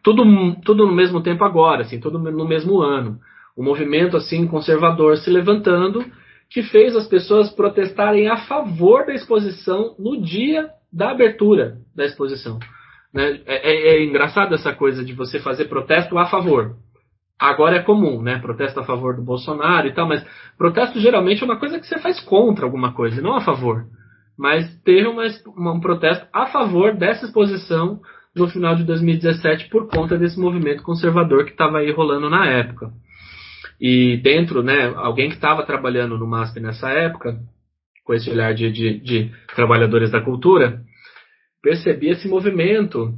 Tudo, 0.03 0.25
tudo 0.65 0.87
no 0.87 0.95
mesmo 0.95 1.23
tempo 1.23 1.45
agora, 1.45 1.83
assim, 1.83 1.99
tudo 1.99 2.19
no 2.19 2.49
mesmo 2.49 2.81
ano. 2.81 3.19
Um 3.57 3.65
movimento 3.65 4.17
assim 4.17 4.47
conservador 4.47 5.17
se 5.17 5.31
levantando 5.31 6.05
que 6.49 6.63
fez 6.63 6.97
as 6.97 7.07
pessoas 7.07 7.51
protestarem 7.51 8.29
a 8.29 8.39
favor 8.39 9.05
da 9.05 9.15
exposição 9.15 9.95
no 9.99 10.21
dia 10.21 10.71
da 10.93 11.11
abertura 11.11 11.79
da 11.95 12.05
exposição. 12.05 12.59
Né? 13.13 13.41
É, 13.47 13.71
é, 13.71 13.97
é 13.97 14.05
engraçado 14.05 14.55
essa 14.55 14.73
coisa 14.73 15.05
de 15.05 15.13
você 15.13 15.39
fazer 15.39 15.67
protesto 15.67 16.17
a 16.17 16.27
favor. 16.27 16.77
Agora 17.39 17.77
é 17.77 17.83
comum, 17.83 18.21
né? 18.21 18.39
Protesto 18.39 18.81
a 18.81 18.85
favor 18.85 19.15
do 19.15 19.23
Bolsonaro 19.23 19.87
e 19.87 19.93
tal, 19.93 20.09
mas 20.09 20.25
protesto 20.57 20.99
geralmente 20.99 21.43
é 21.43 21.45
uma 21.45 21.59
coisa 21.59 21.79
que 21.79 21.87
você 21.87 21.99
faz 21.99 22.19
contra 22.21 22.65
alguma 22.65 22.93
coisa, 22.93 23.23
não 23.23 23.37
a 23.37 23.41
favor. 23.41 23.87
Mas 24.39 24.73
teve 24.83 25.09
uma, 25.09 25.25
um 25.75 25.81
protesto 25.81 26.27
a 26.33 26.47
favor 26.47 26.95
dessa 26.95 27.27
exposição 27.27 28.01
no 28.35 28.49
final 28.49 28.77
de 28.77 28.85
2017 28.85 29.69
por 29.69 29.89
conta 29.89 30.17
desse 30.17 30.39
movimento 30.39 30.83
conservador 30.83 31.45
que 31.45 31.51
estava 31.51 31.79
aí 31.79 31.91
rolando 31.91 32.31
na 32.31 32.47
época. 32.47 32.93
E 33.81 34.17
dentro, 34.19 34.63
né, 34.63 34.93
alguém 34.97 35.29
que 35.29 35.35
estava 35.35 35.65
trabalhando 35.65 36.17
no 36.17 36.27
MASP 36.27 36.61
nessa 36.61 36.89
época, 36.91 37.39
com 38.05 38.15
esse 38.15 38.31
olhar 38.31 38.55
de, 38.55 38.71
de, 38.71 39.01
de 39.01 39.33
trabalhadores 39.55 40.11
da 40.11 40.21
cultura, 40.21 40.81
percebia 41.63 42.13
esse 42.13 42.29
movimento 42.29 43.15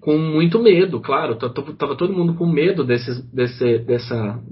com 0.00 0.18
muito 0.18 0.62
medo, 0.62 1.00
claro, 1.00 1.32
estava 1.34 1.96
todo 1.96 2.12
mundo 2.12 2.34
com 2.34 2.46
medo 2.46 2.84
desse, 2.84 3.22
desse, 3.34 3.78
dessa, 3.78 4.42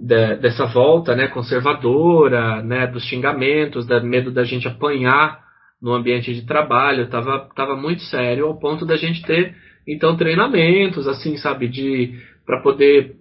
de, 0.00 0.36
dessa 0.36 0.64
volta 0.66 1.14
né, 1.14 1.28
conservadora, 1.28 2.62
né, 2.62 2.86
dos 2.86 3.04
xingamentos, 3.04 3.86
da 3.86 4.00
medo 4.00 4.30
da 4.30 4.44
gente 4.44 4.66
apanhar 4.66 5.40
no 5.80 5.92
ambiente 5.92 6.34
de 6.34 6.46
trabalho, 6.46 7.04
estava 7.04 7.48
tava 7.54 7.76
muito 7.76 8.02
sério 8.02 8.46
ao 8.46 8.58
ponto 8.58 8.86
da 8.86 8.96
gente 8.96 9.22
ter 9.22 9.54
então 9.86 10.16
treinamentos, 10.16 11.06
assim, 11.06 11.36
sabe, 11.36 11.68
de 11.68 12.18
para 12.46 12.62
poder 12.62 13.16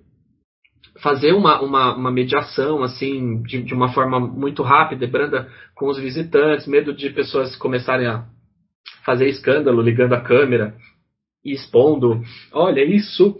fazer 1.01 1.33
uma, 1.33 1.61
uma, 1.61 1.95
uma, 1.95 2.11
mediação 2.11 2.83
assim 2.83 3.41
de, 3.43 3.63
de, 3.63 3.73
uma 3.73 3.93
forma 3.93 4.19
muito 4.19 4.63
rápida 4.63 5.05
e 5.05 5.09
branda 5.09 5.49
com 5.75 5.87
os 5.87 5.97
visitantes, 5.97 6.67
medo 6.67 6.93
de 6.93 7.09
pessoas 7.09 7.55
começarem 7.55 8.07
a 8.07 8.25
fazer 9.05 9.27
escândalo 9.27 9.81
ligando 9.81 10.13
a 10.13 10.21
câmera 10.21 10.75
e 11.43 11.53
expondo, 11.53 12.21
olha 12.51 12.83
isso 12.83 13.37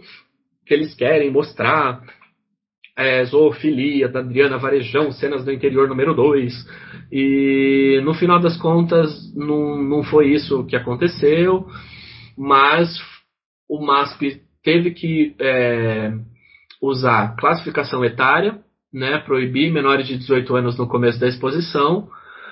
que 0.66 0.72
eles 0.72 0.94
querem 0.94 1.30
mostrar, 1.30 2.02
é, 3.00 3.24
zoofilia 3.24 4.10
da 4.10 4.20
Adriana 4.20 4.58
Varejão, 4.58 5.10
cenas 5.10 5.42
do 5.42 5.50
interior 5.50 5.88
número 5.88 6.14
2. 6.14 6.52
E 7.10 7.98
no 8.04 8.12
final 8.12 8.38
das 8.38 8.58
contas 8.58 9.10
não, 9.34 9.82
não 9.82 10.02
foi 10.02 10.32
isso 10.34 10.66
que 10.66 10.76
aconteceu, 10.76 11.66
mas 12.36 12.88
o 13.66 13.80
MASP 13.84 14.42
teve 14.62 14.90
que 14.90 15.34
é, 15.40 16.12
usar 16.82 17.36
classificação 17.36 18.04
etária, 18.04 18.58
né, 18.92 19.18
proibir 19.18 19.72
menores 19.72 20.06
de 20.06 20.18
18 20.18 20.54
anos 20.56 20.78
no 20.78 20.86
começo 20.86 21.18
da 21.18 21.28
exposição, 21.28 22.06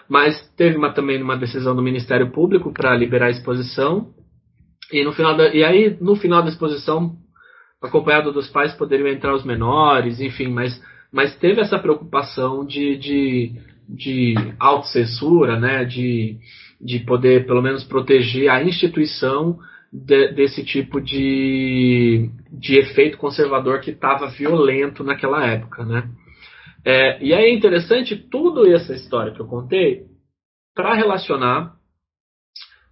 mas 0.08 0.50
teve 0.56 0.78
uma, 0.78 0.94
também 0.94 1.22
uma 1.22 1.36
decisão 1.36 1.76
do 1.76 1.82
Ministério 1.82 2.30
Público 2.30 2.72
para 2.72 2.96
liberar 2.96 3.26
a 3.26 3.30
exposição. 3.30 4.14
E, 4.90 5.04
no 5.04 5.12
final 5.12 5.36
da, 5.36 5.52
e 5.54 5.62
aí, 5.62 5.98
no 6.00 6.16
final 6.16 6.42
da 6.42 6.48
exposição, 6.48 7.16
acompanhado 7.82 8.32
dos 8.32 8.48
pais, 8.48 8.74
poderiam 8.74 9.08
entrar 9.08 9.34
os 9.34 9.44
menores, 9.44 10.20
enfim, 10.20 10.48
mas, 10.48 10.80
mas 11.12 11.36
teve 11.36 11.60
essa 11.60 11.78
preocupação 11.78 12.66
de, 12.66 12.96
de, 12.96 13.52
de 13.88 14.34
autocensura, 14.58 15.58
né, 15.58 15.84
de, 15.84 16.38
de 16.80 17.00
poder, 17.00 17.46
pelo 17.46 17.62
menos, 17.62 17.84
proteger 17.84 18.50
a 18.50 18.62
instituição 18.62 19.58
de, 19.92 20.32
desse 20.32 20.64
tipo 20.64 21.00
de, 21.00 22.30
de 22.50 22.76
efeito 22.76 23.16
conservador 23.16 23.80
que 23.80 23.90
estava 23.90 24.28
violento 24.28 25.02
naquela 25.04 25.46
época, 25.46 25.84
né? 25.84 26.08
É, 26.84 27.22
e 27.22 27.32
é 27.32 27.52
interessante 27.52 28.16
tudo 28.16 28.66
essa 28.70 28.94
história 28.94 29.32
que 29.32 29.40
eu 29.40 29.46
contei 29.46 30.06
para 30.74 30.94
relacionar 30.94 31.74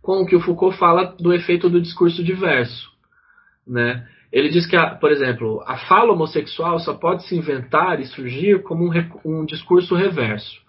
com 0.03 0.23
o 0.23 0.27
que 0.27 0.37
o 0.37 0.41
Foucault 0.41 0.77
fala 0.77 1.17
do 1.19 1.33
efeito 1.33 1.69
do 1.69 1.81
discurso 1.81 2.23
diverso, 2.23 2.91
né? 3.67 4.07
Ele 4.37 4.51
diz 4.51 4.67
que, 4.67 4.77
por 5.01 5.11
exemplo, 5.11 5.65
a 5.67 5.79
fala 5.79 6.13
homossexual 6.13 6.79
só 6.79 6.93
pode 6.93 7.27
se 7.27 7.35
inventar 7.35 7.99
e 8.01 8.05
surgir 8.05 8.63
como 8.63 8.85
um, 8.85 8.93
um 9.25 9.47
discurso 9.47 9.95
reverso. 9.95 10.61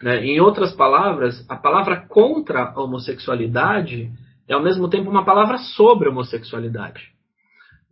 Né? 0.00 0.24
Em 0.24 0.38
outras 0.38 0.72
palavras, 0.72 1.44
a 1.48 1.56
palavra 1.56 2.06
contra 2.08 2.70
a 2.70 2.80
homossexualidade 2.80 4.12
é 4.48 4.54
ao 4.54 4.62
mesmo 4.62 4.88
tempo 4.88 5.10
uma 5.10 5.24
palavra 5.24 5.58
sobre 5.58 6.06
a 6.06 6.12
homossexualidade. 6.12 7.02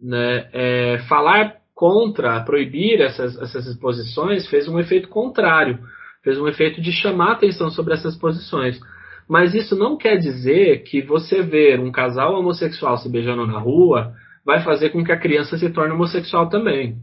Né? 0.01 0.49
É, 0.53 0.99
falar 1.09 1.57
contra, 1.75 2.41
proibir 2.45 3.01
essas, 3.01 3.37
essas 3.37 3.67
exposições 3.67 4.47
fez 4.47 4.69
um 4.69 4.79
efeito 4.79 5.09
contrário, 5.09 5.81
fez 6.23 6.39
um 6.39 6.47
efeito 6.47 6.81
de 6.81 6.93
chamar 6.93 7.33
atenção 7.33 7.71
sobre 7.71 7.95
essas 7.95 8.17
posições. 8.17 8.79
Mas 9.29 9.53
isso 9.53 9.75
não 9.75 9.97
quer 9.97 10.17
dizer 10.17 10.85
que 10.85 11.03
você 11.03 11.43
ver 11.43 11.81
um 11.81 11.91
casal 11.91 12.39
homossexual 12.39 12.99
se 12.99 13.11
beijando 13.11 13.45
na 13.45 13.59
rua 13.59 14.15
vai 14.45 14.63
fazer 14.63 14.91
com 14.91 15.05
que 15.05 15.13
a 15.13 15.19
criança 15.19 15.57
se 15.57 15.71
torne 15.71 15.95
homossexual 15.95 16.49
também, 16.49 16.97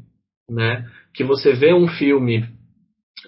né? 0.49 0.85
Que 1.13 1.23
você 1.23 1.53
vê 1.53 1.73
um 1.73 1.87
filme 1.87 2.45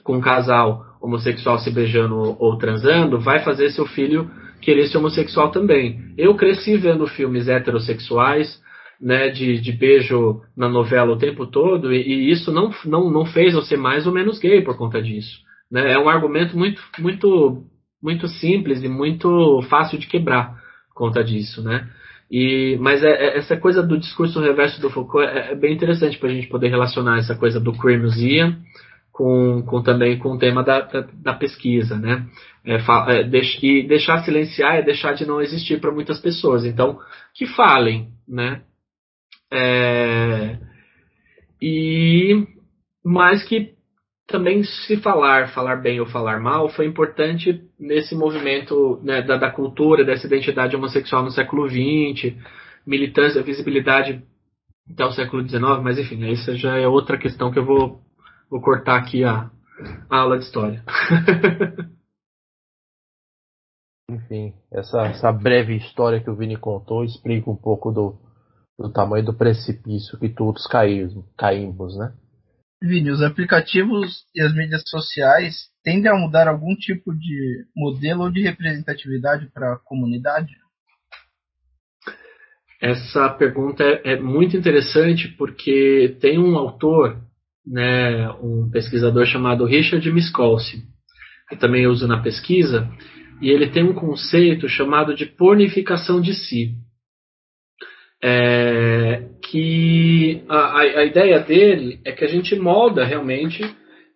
com 0.04 0.18
um 0.18 0.22
casal 0.22 0.86
homossexual 1.02 1.60
se 1.60 1.70
beijando 1.70 2.16
ou 2.16 2.58
transando, 2.58 3.20
vai 3.20 3.44
fazer 3.44 3.70
seu 3.72 3.86
filho 3.86 4.30
querer 4.62 4.88
ser 4.88 4.98
homossexual 4.98 5.52
também. 5.52 6.00
Eu 6.18 6.36
cresci 6.36 6.78
vendo 6.78 7.06
filmes 7.08 7.48
heterossexuais, 7.48 8.62
né, 9.02 9.30
de, 9.30 9.60
de 9.60 9.74
beijo 9.74 10.42
na 10.56 10.70
novela 10.70 11.12
o 11.12 11.18
tempo 11.18 11.46
todo, 11.46 11.92
e, 11.92 12.02
e, 12.02 12.32
isso 12.32 12.52
não, 12.54 12.72
não, 12.86 13.12
não 13.12 13.26
fez 13.26 13.54
eu 13.54 13.62
ser 13.62 13.78
mais 13.78 14.08
ou 14.08 14.14
menos 14.14 14.40
gay 14.40 14.62
por 14.62 14.78
conta 14.78 15.02
disso. 15.02 15.40
Né? 15.70 15.92
É 15.92 16.00
um 16.00 16.08
argumento 16.08 16.58
muito, 16.58 16.82
muito, 17.00 17.64
muito 18.02 18.28
simples 18.28 18.82
e 18.82 18.88
muito 18.88 19.62
fácil 19.70 20.00
de 20.00 20.08
quebrar 20.08 20.56
por 20.88 20.96
conta 20.96 21.22
disso, 21.22 21.62
né? 21.62 21.90
E, 22.36 22.78
mas 22.80 23.04
é, 23.04 23.12
é, 23.12 23.38
essa 23.38 23.56
coisa 23.56 23.84
do 23.84 23.96
discurso 23.96 24.42
reverso 24.42 24.82
do 24.82 24.90
Foucault 24.90 25.24
é, 25.24 25.52
é 25.52 25.56
bem 25.56 25.72
interessante 25.72 26.18
para 26.18 26.30
a 26.30 26.34
gente 26.34 26.48
poder 26.48 26.70
relacionar 26.70 27.20
essa 27.20 27.36
coisa 27.36 27.60
do 27.60 27.72
Queer 27.74 28.02
Museum 28.02 28.56
com, 29.12 29.62
com 29.62 29.84
também 29.84 30.18
com 30.18 30.30
o 30.30 30.40
tema 30.40 30.64
da, 30.64 30.82
da, 30.82 31.02
da 31.14 31.34
pesquisa, 31.36 31.96
né? 31.96 32.26
É, 32.66 32.78
é, 33.10 33.24
deix, 33.24 33.60
e 33.62 33.84
deixar 33.84 34.24
silenciar 34.24 34.78
é 34.78 34.82
deixar 34.82 35.14
de 35.14 35.28
não 35.28 35.44
existir 35.44 35.80
para 35.80 35.92
muitas 35.92 36.20
pessoas. 36.20 36.66
Então, 36.66 36.98
que 37.36 37.46
falem, 37.46 38.08
né? 38.28 38.64
É, 39.52 40.58
e 41.62 42.48
mais 43.06 43.44
que 43.44 43.76
também 44.28 44.64
se 44.64 44.98
falar, 44.98 45.50
falar 45.54 45.78
bem 45.78 46.00
ou 46.00 46.06
falar 46.06 46.40
mal, 46.40 46.70
foi 46.70 46.86
importante 46.86 47.62
nesse 47.80 48.16
movimento 48.16 49.00
né, 49.04 49.22
da, 49.22 49.38
da, 49.38 49.52
cultura, 49.52 50.06
dessa 50.06 50.26
identidade 50.28 50.76
homossexual 50.76 51.24
no 51.24 51.32
século 51.32 51.68
XX, 51.70 52.36
militância, 52.86 53.44
visibilidade 53.44 54.24
até 54.92 55.06
o 55.06 55.12
século 55.12 55.48
XIX, 55.48 55.62
mas 55.82 55.98
enfim, 55.98 56.26
isso 56.30 56.56
já 56.56 56.78
é 56.78 56.88
outra 56.88 57.18
questão 57.18 57.52
que 57.52 57.60
eu 57.60 57.66
vou, 57.66 58.02
vou 58.50 58.62
cortar 58.62 58.98
aqui 58.98 59.24
a, 59.24 59.50
a 60.10 60.18
aula 60.18 60.38
de 60.38 60.46
história. 60.46 60.84
enfim, 64.10 64.54
essa, 64.72 65.02
essa 65.04 65.32
breve 65.32 65.76
história 65.76 66.22
que 66.22 66.30
o 66.30 66.36
Vini 66.36 66.58
contou 66.58 67.04
explica 67.04 67.50
um 67.50 67.56
pouco 67.56 67.92
do, 67.92 68.18
do 68.78 68.92
tamanho 68.92 69.26
do 69.26 69.34
precipício 69.34 70.20
que 70.20 70.30
todos 70.30 70.66
caímos, 70.68 71.14
caímos 71.38 71.98
né? 71.98 72.14
Vini, 72.84 73.12
os 73.12 73.22
aplicativos 73.22 74.26
e 74.36 74.42
as 74.42 74.54
mídias 74.54 74.84
sociais 74.86 75.70
tendem 75.86 76.12
a 76.12 76.16
mudar 76.16 76.50
algum 76.50 76.76
tipo 76.76 77.14
de 77.14 77.66
modelo 77.74 78.24
ou 78.24 78.30
de 78.30 78.42
representatividade 78.42 79.50
para 79.54 79.74
a 79.74 79.80
comunidade? 79.80 80.52
Essa 82.82 83.30
pergunta 83.30 83.82
é, 83.86 84.16
é 84.16 84.20
muito 84.20 84.58
interessante 84.58 85.30
porque 85.30 86.18
tem 86.20 86.38
um 86.38 86.58
autor, 86.58 87.22
né, 87.66 88.30
um 88.42 88.70
pesquisador 88.70 89.26
chamado 89.26 89.66
Richard 89.66 90.12
Miskolci, 90.12 90.84
que 91.48 91.56
também 91.56 91.88
usa 91.88 92.06
na 92.06 92.22
pesquisa, 92.22 92.92
e 93.42 93.50
ele 93.50 93.72
tem 93.72 93.86
um 93.86 93.94
conceito 93.94 94.68
chamado 94.68 95.16
de 95.16 95.26
pornificação 95.26 96.20
de 96.20 96.34
si. 96.34 96.76
É, 98.22 99.30
que 99.50 100.44
a, 100.48 100.80
a, 100.80 101.06
ideia 101.06 101.40
dele 101.40 102.00
é 102.06 102.12
que 102.12 102.24
a 102.24 102.28
gente 102.28 102.56
molda 102.56 103.04
realmente 103.04 103.64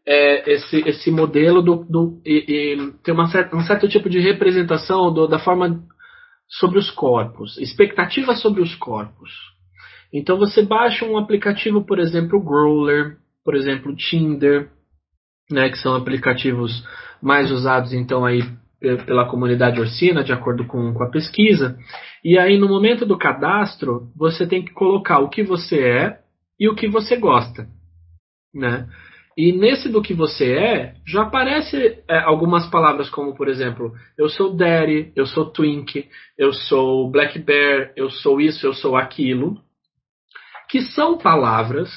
é, 0.05 0.53
esse, 0.53 0.77
esse 0.87 1.11
modelo 1.11 1.61
do, 1.61 1.85
do 1.89 2.21
e, 2.25 2.45
e 2.47 2.91
tem 3.03 3.13
uma 3.13 3.27
certa, 3.27 3.55
um 3.55 3.61
certo 3.61 3.87
tipo 3.87 4.09
de 4.09 4.19
representação 4.19 5.13
do, 5.13 5.27
da 5.27 5.39
forma 5.39 5.83
sobre 6.47 6.79
os 6.79 6.89
corpos, 6.91 7.57
expectativa 7.57 8.35
sobre 8.35 8.61
os 8.61 8.73
corpos. 8.75 9.29
Então 10.13 10.37
você 10.37 10.61
baixa 10.61 11.05
um 11.05 11.17
aplicativo, 11.17 11.85
por 11.85 11.99
exemplo, 11.99 12.41
Growler, 12.41 13.17
por 13.43 13.55
exemplo, 13.55 13.95
Tinder, 13.95 14.69
né, 15.51 15.69
que 15.69 15.77
são 15.77 15.95
aplicativos 15.95 16.83
mais 17.21 17.51
usados 17.51 17.93
então 17.93 18.25
aí 18.25 18.41
pela 18.79 19.25
comunidade 19.25 19.79
Orsina, 19.79 20.23
de 20.23 20.31
acordo 20.31 20.65
com, 20.65 20.93
com 20.93 21.03
a 21.03 21.09
pesquisa. 21.09 21.77
E 22.23 22.37
aí 22.37 22.57
no 22.57 22.67
momento 22.67 23.05
do 23.05 23.17
cadastro, 23.17 24.11
você 24.15 24.45
tem 24.45 24.63
que 24.63 24.73
colocar 24.73 25.19
o 25.19 25.29
que 25.29 25.43
você 25.43 25.79
é 25.81 26.19
e 26.59 26.67
o 26.69 26.75
que 26.75 26.87
você 26.87 27.15
gosta, 27.15 27.67
né? 28.53 28.87
E 29.37 29.51
nesse 29.51 29.87
do 29.87 30.01
que 30.01 30.15
você 30.15 30.53
é, 30.53 30.95
já 31.05 31.21
aparece 31.21 32.03
é, 32.09 32.17
algumas 32.17 32.67
palavras 32.71 33.07
como, 33.07 33.35
por 33.35 33.47
exemplo, 33.47 33.93
eu 34.17 34.27
sou 34.29 34.55
Daddy, 34.55 35.11
eu 35.15 35.27
sou 35.27 35.45
Twink, 35.51 36.09
eu 36.35 36.51
sou 36.51 37.11
Black 37.11 37.37
Bear, 37.37 37.93
eu 37.95 38.09
sou 38.09 38.41
isso, 38.41 38.65
eu 38.65 38.73
sou 38.73 38.97
aquilo, 38.97 39.61
que 40.67 40.81
são 40.81 41.19
palavras 41.19 41.89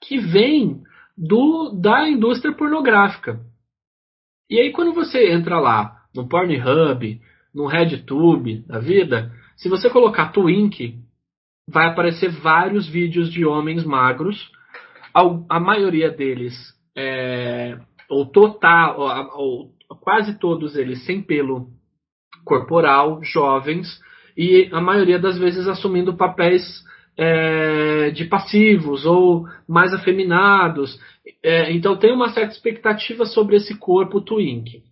que 0.00 0.18
vêm 0.18 0.82
do, 1.18 1.70
da 1.70 2.08
indústria 2.08 2.54
pornográfica. 2.54 3.40
E 4.50 4.58
aí 4.58 4.72
quando 4.72 4.92
você 4.92 5.30
entra 5.30 5.60
lá 5.60 5.96
no 6.14 6.28
Pornhub, 6.28 7.20
no 7.54 7.66
RedTube 7.66 8.64
da 8.66 8.80
vida, 8.80 9.32
se 9.56 9.68
você 9.68 9.88
colocar 9.88 10.32
Twink, 10.32 10.98
vai 11.68 11.86
aparecer 11.86 12.30
vários 12.30 12.88
vídeos 12.88 13.30
de 13.30 13.46
homens 13.46 13.84
magros, 13.84 14.50
a, 15.48 15.60
maioria 15.60 16.10
deles, 16.10 16.54
é, 16.96 17.78
ou 18.08 18.26
total, 18.26 18.98
ou, 18.98 19.72
ou 19.88 19.96
quase 20.00 20.38
todos 20.38 20.76
eles 20.76 21.04
sem 21.04 21.22
pelo 21.22 21.68
corporal, 22.44 23.22
jovens, 23.22 24.00
e 24.36 24.68
a 24.72 24.80
maioria 24.80 25.18
das 25.18 25.38
vezes 25.38 25.68
assumindo 25.68 26.16
papéis 26.16 26.62
é, 27.22 28.10
de 28.12 28.24
passivos 28.24 29.04
ou 29.04 29.44
mais 29.68 29.92
afeminados. 29.92 30.98
É, 31.44 31.70
então 31.70 31.94
tem 31.94 32.14
uma 32.14 32.30
certa 32.30 32.54
expectativa 32.54 33.26
sobre 33.26 33.56
esse 33.56 33.78
corpo 33.78 34.22
twink. 34.22 34.82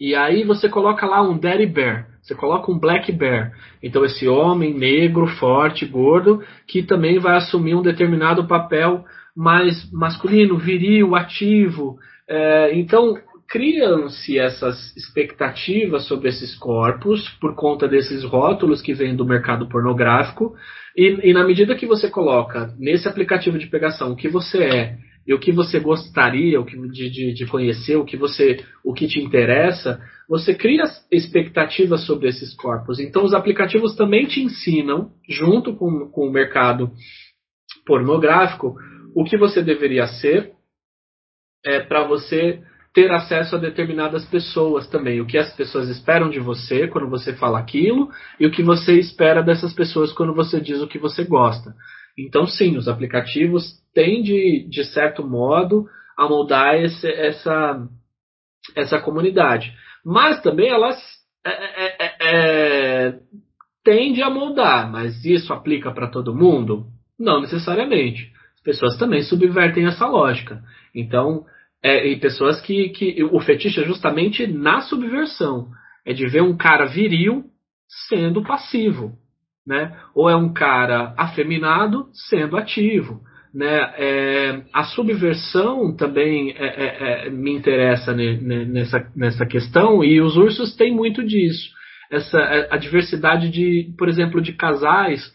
E 0.00 0.12
aí 0.16 0.42
você 0.42 0.68
coloca 0.68 1.06
lá 1.06 1.22
um 1.22 1.38
daddy 1.38 1.64
bear, 1.64 2.08
você 2.20 2.34
coloca 2.34 2.70
um 2.70 2.78
black 2.78 3.12
bear. 3.12 3.52
Então 3.80 4.04
esse 4.04 4.26
homem 4.26 4.74
negro, 4.74 5.28
forte, 5.38 5.86
gordo, 5.86 6.42
que 6.66 6.82
também 6.82 7.20
vai 7.20 7.36
assumir 7.36 7.76
um 7.76 7.82
determinado 7.82 8.48
papel 8.48 9.04
mais 9.34 9.88
masculino, 9.92 10.58
viril, 10.58 11.14
ativo. 11.14 11.96
É, 12.28 12.76
então 12.76 13.16
criam-se 13.48 14.38
essas 14.38 14.96
expectativas 14.96 16.06
sobre 16.06 16.28
esses 16.28 16.54
corpos 16.56 17.28
por 17.40 17.54
conta 17.54 17.86
desses 17.86 18.24
rótulos 18.24 18.82
que 18.82 18.92
vêm 18.92 19.14
do 19.14 19.24
mercado 19.24 19.68
pornográfico. 19.68 20.54
E, 20.96 21.30
e 21.30 21.32
na 21.32 21.44
medida 21.44 21.74
que 21.74 21.86
você 21.86 22.10
coloca 22.10 22.74
nesse 22.78 23.08
aplicativo 23.08 23.58
de 23.58 23.66
pegação 23.66 24.12
o 24.12 24.16
que 24.16 24.28
você 24.28 24.64
é 24.64 24.98
e 25.26 25.34
o 25.34 25.40
que 25.40 25.50
você 25.50 25.80
gostaria 25.80 26.62
de, 26.62 27.10
de, 27.10 27.34
de, 27.34 27.46
conhecer, 27.46 27.96
o 27.96 28.04
que 28.04 28.16
você, 28.16 28.64
o 28.84 28.94
que 28.94 29.08
te 29.08 29.20
interessa, 29.20 30.00
você 30.28 30.54
cria 30.54 30.84
expectativas 31.10 32.06
sobre 32.06 32.28
esses 32.28 32.54
corpos. 32.54 33.00
Então 33.00 33.24
os 33.24 33.34
aplicativos 33.34 33.96
também 33.96 34.26
te 34.26 34.40
ensinam, 34.40 35.10
junto 35.28 35.74
com, 35.74 36.08
com 36.10 36.28
o 36.28 36.32
mercado 36.32 36.92
pornográfico, 37.84 38.76
o 39.14 39.24
que 39.24 39.36
você 39.36 39.62
deveria 39.62 40.06
ser 40.06 40.52
é, 41.64 41.80
para 41.80 42.06
você 42.06 42.62
ter 42.96 43.12
acesso 43.12 43.56
a 43.56 43.58
determinadas 43.58 44.24
pessoas 44.24 44.88
também. 44.88 45.20
O 45.20 45.26
que 45.26 45.36
as 45.36 45.54
pessoas 45.54 45.90
esperam 45.90 46.30
de 46.30 46.40
você 46.40 46.88
quando 46.88 47.10
você 47.10 47.34
fala 47.34 47.58
aquilo 47.58 48.08
e 48.40 48.46
o 48.46 48.50
que 48.50 48.62
você 48.62 48.98
espera 48.98 49.42
dessas 49.42 49.74
pessoas 49.74 50.14
quando 50.14 50.32
você 50.32 50.58
diz 50.58 50.80
o 50.80 50.88
que 50.88 50.98
você 50.98 51.22
gosta. 51.22 51.74
Então, 52.18 52.46
sim, 52.46 52.74
os 52.74 52.88
aplicativos 52.88 53.70
têm, 53.92 54.22
de, 54.22 54.66
de 54.70 54.82
certo 54.82 55.22
modo, 55.22 55.86
a 56.16 56.26
moldar 56.26 56.76
esse, 56.76 57.06
essa, 57.06 57.86
essa 58.74 58.98
comunidade. 58.98 59.74
Mas 60.02 60.40
também 60.40 60.70
elas 60.70 60.98
é, 61.44 61.50
é, 61.50 61.96
é, 61.98 62.16
é 62.20 63.18
tendem 63.84 64.22
a 64.22 64.30
moldar. 64.30 64.90
Mas 64.90 65.22
isso 65.22 65.52
aplica 65.52 65.92
para 65.92 66.08
todo 66.08 66.34
mundo? 66.34 66.86
Não 67.20 67.42
necessariamente. 67.42 68.32
As 68.54 68.62
pessoas 68.62 68.96
também 68.96 69.20
subvertem 69.20 69.84
essa 69.84 70.06
lógica. 70.06 70.62
Então, 70.94 71.44
é, 71.82 72.06
e 72.08 72.16
pessoas 72.16 72.60
que, 72.60 72.88
que. 72.90 73.24
O 73.24 73.40
fetiche 73.40 73.80
é 73.80 73.84
justamente 73.84 74.46
na 74.46 74.80
subversão. 74.80 75.68
É 76.04 76.12
de 76.12 76.26
ver 76.26 76.42
um 76.42 76.56
cara 76.56 76.86
viril 76.86 77.44
sendo 78.08 78.42
passivo 78.42 79.16
né? 79.66 79.96
Ou 80.14 80.30
é 80.30 80.36
um 80.36 80.52
cara 80.52 81.12
afeminado 81.18 82.08
sendo 82.12 82.56
ativo, 82.56 83.20
né? 83.52 83.94
É, 83.98 84.62
a 84.72 84.84
subversão 84.84 85.94
também 85.96 86.54
é, 86.56 86.66
é, 86.66 87.26
é 87.26 87.30
me 87.30 87.52
interessa 87.52 88.14
nessa, 88.14 89.10
nessa 89.16 89.44
questão 89.44 90.04
e 90.04 90.20
os 90.20 90.36
ursos 90.36 90.76
têm 90.76 90.94
muito 90.94 91.24
disso. 91.24 91.74
Essa 92.10 92.68
a 92.70 92.76
diversidade 92.76 93.50
de, 93.50 93.92
por 93.98 94.08
exemplo, 94.08 94.40
de 94.40 94.52
casais, 94.52 95.28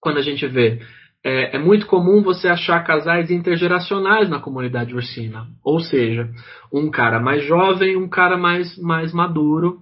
quando 0.00 0.18
a 0.18 0.22
gente 0.22 0.46
vê 0.46 0.80
é, 1.24 1.56
é, 1.56 1.58
muito 1.58 1.86
comum 1.86 2.22
você 2.22 2.48
achar 2.48 2.84
casais 2.84 3.30
intergeracionais 3.30 4.28
na 4.28 4.38
comunidade 4.38 4.94
ursina. 4.94 5.46
Ou 5.64 5.80
seja, 5.80 6.28
um 6.72 6.90
cara 6.90 7.18
mais 7.20 7.44
jovem, 7.44 7.96
um 7.96 8.08
cara 8.08 8.36
mais, 8.36 8.76
mais 8.78 9.12
maduro, 9.12 9.80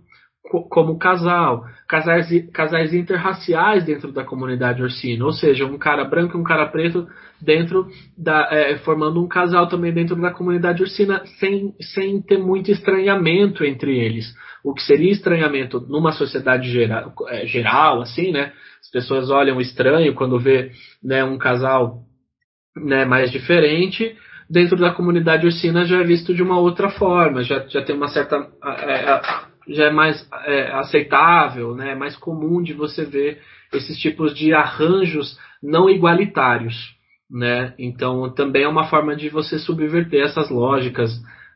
como 0.71 0.99
casal, 0.99 1.65
casais, 1.89 2.29
casais 2.53 2.95
interraciais 2.95 3.85
dentro 3.85 4.13
da 4.13 4.25
comunidade 4.25 4.83
ursina, 4.83 5.25
ou 5.25 5.33
seja, 5.33 5.67
um 5.67 5.77
cara 5.77 6.05
branco 6.05 6.37
e 6.37 6.41
um 6.41 6.45
cara 6.45 6.67
preto 6.67 7.07
dentro 7.41 7.87
da, 8.17 8.49
é, 8.51 8.77
formando 8.79 9.23
um 9.23 9.29
casal 9.29 9.69
também 9.69 9.93
dentro 9.93 10.17
da 10.17 10.31
comunidade 10.31 10.83
ursina, 10.83 11.23
sem, 11.39 11.75
sem 11.95 12.21
ter 12.23 12.39
muito 12.39 12.71
estranhamento 12.71 13.65
entre 13.65 13.99
eles. 13.99 14.35
O 14.65 14.75
que 14.75 14.83
seria 14.83 15.13
estranhamento 15.13 15.81
numa 15.89 16.13
sociedade 16.13 16.71
geral, 16.71 17.13
é, 17.29 17.47
geral 17.47 18.01
assim, 18.01 18.33
né? 18.33 18.53
As 18.81 18.91
pessoas 18.91 19.31
olham 19.31 19.61
estranho 19.61 20.15
quando 20.15 20.39
vê 20.39 20.71
né, 21.03 21.25
um 21.25 21.39
casal 21.39 22.03
né, 22.77 23.05
mais 23.05 23.31
diferente, 23.31 24.17
dentro 24.49 24.77
da 24.77 24.93
comunidade 24.93 25.47
ursina 25.47 25.85
já 25.85 26.01
é 26.01 26.05
visto 26.05 26.35
de 26.35 26.43
uma 26.43 26.59
outra 26.59 26.91
forma, 26.91 27.43
já, 27.43 27.67
já 27.69 27.83
tem 27.83 27.97
uma 27.97 28.09
certa 28.09 28.37
é, 28.65 29.21
já 29.69 29.87
é 29.87 29.91
mais 29.91 30.29
é, 30.45 30.73
aceitável, 30.73 31.75
né? 31.75 31.93
é 31.93 31.95
mais 31.95 32.17
comum 32.17 32.63
de 32.63 32.73
você 32.73 33.05
ver 33.05 33.41
esses 33.73 33.99
tipos 33.99 34.35
de 34.35 34.55
arranjos 34.55 35.39
não 35.63 35.91
igualitários. 35.91 36.96
Né? 37.31 37.75
Então 37.79 38.33
também 38.33 38.63
é 38.63 38.69
uma 38.69 38.89
forma 38.89 39.17
de 39.17 39.29
você 39.29 39.59
subverter 39.59 40.25
essas 40.25 40.49
lógicas 40.49 41.11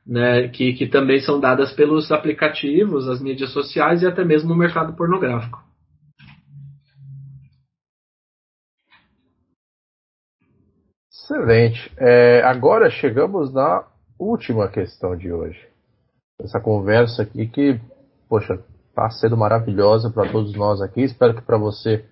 né? 0.07 0.49
que, 0.49 0.73
que 0.73 0.89
também 0.89 1.21
são 1.21 1.39
dadas 1.39 1.73
pelos 1.73 2.11
aplicativos, 2.11 3.09
as 3.09 3.21
mídias 3.21 3.53
sociais 3.53 4.03
e 4.03 4.07
até 4.07 4.25
mesmo 4.25 4.49
no 4.49 4.57
mercado 4.57 4.95
pornográfico. 4.95 5.63
Excelente. 11.09 11.93
É, 11.97 12.43
agora 12.43 12.91
chegamos 12.91 13.53
na 13.53 13.85
última 14.19 14.67
questão 14.69 15.17
de 15.17 15.33
hoje. 15.33 15.61
Essa 16.41 16.59
conversa 16.59 17.23
aqui 17.23 17.47
que 17.47 17.81
poxa, 18.31 18.63
está 18.89 19.11
sendo 19.11 19.37
maravilhosa 19.37 20.09
para 20.09 20.31
todos 20.31 20.55
nós 20.55 20.81
aqui. 20.81 21.03
Espero 21.03 21.35
que 21.35 21.43
para 21.43 21.59
você, 21.59 22.05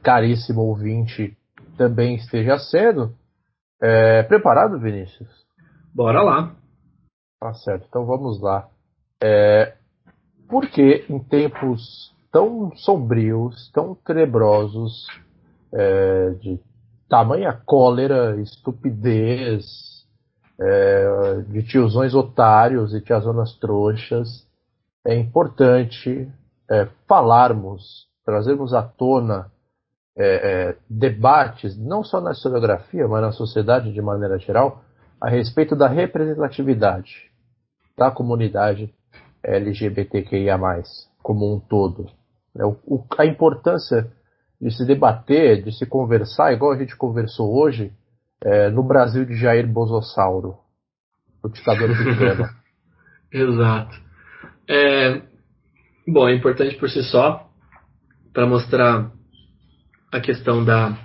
caríssimo 0.00 0.60
ouvinte, 0.60 1.36
também 1.76 2.16
esteja 2.16 2.58
sendo. 2.58 3.14
É, 3.80 4.22
preparado, 4.22 4.78
Vinícius? 4.78 5.28
Bora 5.94 6.22
lá. 6.22 6.54
Tá 7.40 7.52
certo, 7.54 7.86
então 7.88 8.06
vamos 8.06 8.40
lá. 8.40 8.68
É, 9.22 9.74
por 10.48 10.68
que 10.68 11.04
em 11.08 11.18
tempos 11.18 12.14
tão 12.32 12.70
sombrios, 12.76 13.70
tão 13.72 13.94
tenebrosos, 13.94 15.06
é, 15.72 16.30
de 16.40 16.60
tamanha 17.08 17.52
cólera, 17.64 18.40
estupidez, 18.40 19.64
é, 20.60 21.40
de 21.48 21.62
tiozões 21.62 22.14
otários 22.14 22.94
e 22.94 23.00
tiazonas 23.00 23.54
trouxas, 23.58 24.46
é 25.06 25.14
importante 25.14 26.28
é, 26.70 26.88
falarmos, 27.06 28.06
trazermos 28.24 28.74
à 28.74 28.82
tona 28.82 29.50
é, 30.16 30.24
é, 30.26 30.76
debates, 30.88 31.76
não 31.78 32.02
só 32.02 32.20
na 32.20 32.32
historiografia, 32.32 33.06
mas 33.06 33.22
na 33.22 33.32
sociedade 33.32 33.92
de 33.92 34.00
maneira 34.00 34.38
geral, 34.38 34.82
a 35.20 35.28
respeito 35.28 35.76
da 35.76 35.88
representatividade 35.88 37.30
da 37.96 38.10
comunidade 38.10 38.92
LGBTQIA, 39.42 40.58
como 41.22 41.54
um 41.54 41.60
todo. 41.60 42.10
É, 42.58 42.64
o, 42.64 43.04
a 43.18 43.26
importância 43.26 44.10
de 44.60 44.70
se 44.70 44.86
debater, 44.86 45.62
de 45.62 45.72
se 45.72 45.86
conversar, 45.86 46.52
igual 46.52 46.72
a 46.72 46.78
gente 46.78 46.96
conversou 46.96 47.54
hoje, 47.54 47.92
é, 48.42 48.70
no 48.70 48.82
Brasil 48.82 49.24
de 49.24 49.36
Jair 49.36 49.66
Bolsonaro. 49.66 50.58
o 51.42 51.48
ditador 51.48 51.90
americano. 51.90 52.48
Exato. 53.32 53.96
É, 54.68 55.22
bom, 56.06 56.28
é 56.28 56.34
importante 56.34 56.76
por 56.76 56.88
si 56.88 57.02
só 57.02 57.48
para 58.32 58.46
mostrar 58.46 59.10
a 60.12 60.20
questão 60.20 60.64
da 60.64 60.96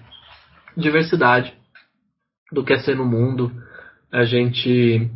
diversidade 0.78 1.54
do 2.52 2.64
que 2.64 2.74
é 2.74 2.80
ser 2.80 2.96
no 2.96 3.06
mundo. 3.06 3.52
A 4.12 4.24
gente 4.26 5.10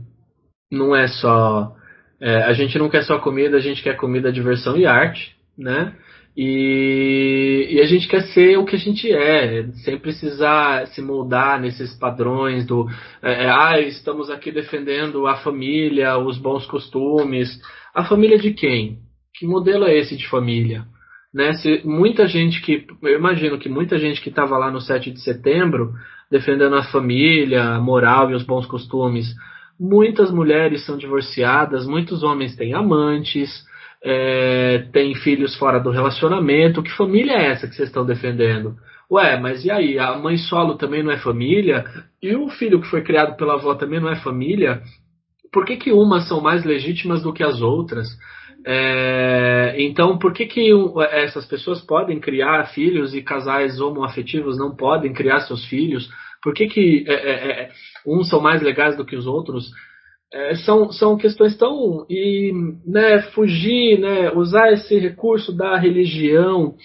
não 0.72 0.95
é 0.95 1.07
só. 1.07 1.76
É, 2.20 2.44
a 2.44 2.53
gente 2.53 2.78
não 2.78 2.90
quer 2.90 3.03
só 3.03 3.20
comida, 3.20 3.57
a 3.57 3.62
gente 3.62 3.84
quer 3.84 3.98
comida, 3.98 4.32
diversão 4.32 4.78
e 4.78 4.86
arte, 4.86 5.36
né? 5.57 5.94
E, 6.38 7.68
e, 7.72 7.80
a 7.80 7.86
gente 7.86 8.10
quer 8.10 8.24
ser 8.24 8.57
o 8.57 8.66
que 8.66 8.76
a 8.76 8.80
gente 8.80 9.10
é, 9.10 9.68
sem 9.86 9.98
precisar 9.98 10.86
se 10.88 11.02
moldar 11.02 11.62
nesses 11.62 11.94
padrões 11.98 12.66
do 12.66 12.90
é, 13.24 13.45
é, 13.45 13.49
ah, 13.49 13.80
estamos 13.80 14.30
aqui 14.30 14.52
defendendo 14.52 15.28
a 15.28 15.38
família, 15.38 16.18
os 16.18 16.38
bons 16.38 16.66
costumes. 16.66 17.57
A 17.94 18.03
família 18.03 18.38
de 18.38 18.52
quem? 18.52 18.99
Que 19.34 19.45
modelo 19.45 19.86
é 19.86 19.98
esse 19.98 20.18
de 20.18 20.28
família? 20.28 20.86
Né? 21.36 21.52
Se 21.53 21.82
muita 21.84 22.28
gente 22.28 22.62
que. 22.62 22.88
Eu 23.03 23.20
imagino 23.20 23.60
que 23.60 23.68
muita 23.68 23.99
gente 23.99 24.22
que 24.22 24.30
estava 24.30 24.57
lá 24.57 24.72
no 24.72 24.80
7 24.80 25.12
de 25.12 25.20
setembro 25.20 25.94
defendendo 26.32 26.76
a 26.76 26.84
família, 26.84 27.76
a 27.76 27.80
moral 27.80 28.32
e 28.32 28.34
os 28.34 28.44
bons 28.44 28.66
costumes. 28.66 29.36
Muitas 29.78 30.32
mulheres 30.32 30.86
são 30.86 30.98
divorciadas, 30.98 31.86
muitos 31.86 32.24
homens 32.24 32.56
têm 32.56 32.74
amantes 32.74 33.49
é, 34.06 34.86
tem 34.94 35.16
filhos 35.16 35.56
fora 35.56 35.80
do 35.80 35.90
relacionamento. 35.90 36.84
Que 36.84 36.91
família 36.95 37.34
é 37.34 37.48
essa 37.48 37.68
que 37.68 37.76
vocês 37.76 37.90
estão 37.90 38.06
defendendo? 38.06 38.78
Ué, 39.12 39.38
mas 39.40 39.66
e 39.66 39.72
aí? 39.72 39.98
A 39.98 40.16
mãe 40.18 40.38
solo 40.38 40.76
também 40.76 41.03
não 41.03 41.12
é 41.12 41.18
família? 41.18 41.84
E 42.22 42.36
o 42.36 42.48
filho 42.49 42.80
que 42.80 42.88
foi 42.88 43.02
criado 43.02 43.36
pela 43.36 43.56
avó 43.56 43.74
também 43.74 43.99
não 43.99 44.10
é 44.10 44.16
família? 44.16 44.82
Por 45.52 45.66
que, 45.66 45.76
que 45.78 45.91
umas 45.91 46.28
são 46.28 46.40
mais 46.40 46.64
legítimas 46.64 47.24
do 47.24 47.34
que 47.34 47.44
as 47.44 47.62
outras? 47.62 48.07
É, 48.68 49.76
então, 49.78 50.18
por 50.18 50.34
que, 50.34 50.46
que 50.46 50.72
essas 51.12 51.46
pessoas 51.46 51.82
podem 51.82 52.20
criar 52.20 52.66
filhos 52.74 53.14
e 53.14 53.22
casais 53.22 53.80
homoafetivos 53.80 54.58
não 54.58 54.76
podem 54.76 55.14
criar 55.14 55.42
seus 55.42 55.66
filhos? 55.66 56.10
Por 56.42 56.54
que, 56.54 56.68
que 56.68 57.06
é, 57.08 57.14
é, 57.14 57.52
é 57.62 57.72
uns 58.06 58.30
são 58.30 58.42
mais 58.42 58.62
legais 58.62 58.98
do 58.98 59.06
que 59.06 59.16
os 59.16 59.28
outros? 59.28 59.70
é, 60.36 60.56
são, 60.56 60.92
são 60.92 61.18
questões 61.18 61.56
tão. 61.58 62.06
E 62.10 62.52
né, 62.86 63.22
fugir, 63.34 64.00
né, 64.00 64.32
usar 64.32 64.72
esse 64.74 65.00
recurso 65.00 65.56
da 65.56 65.78
religião 65.78 66.76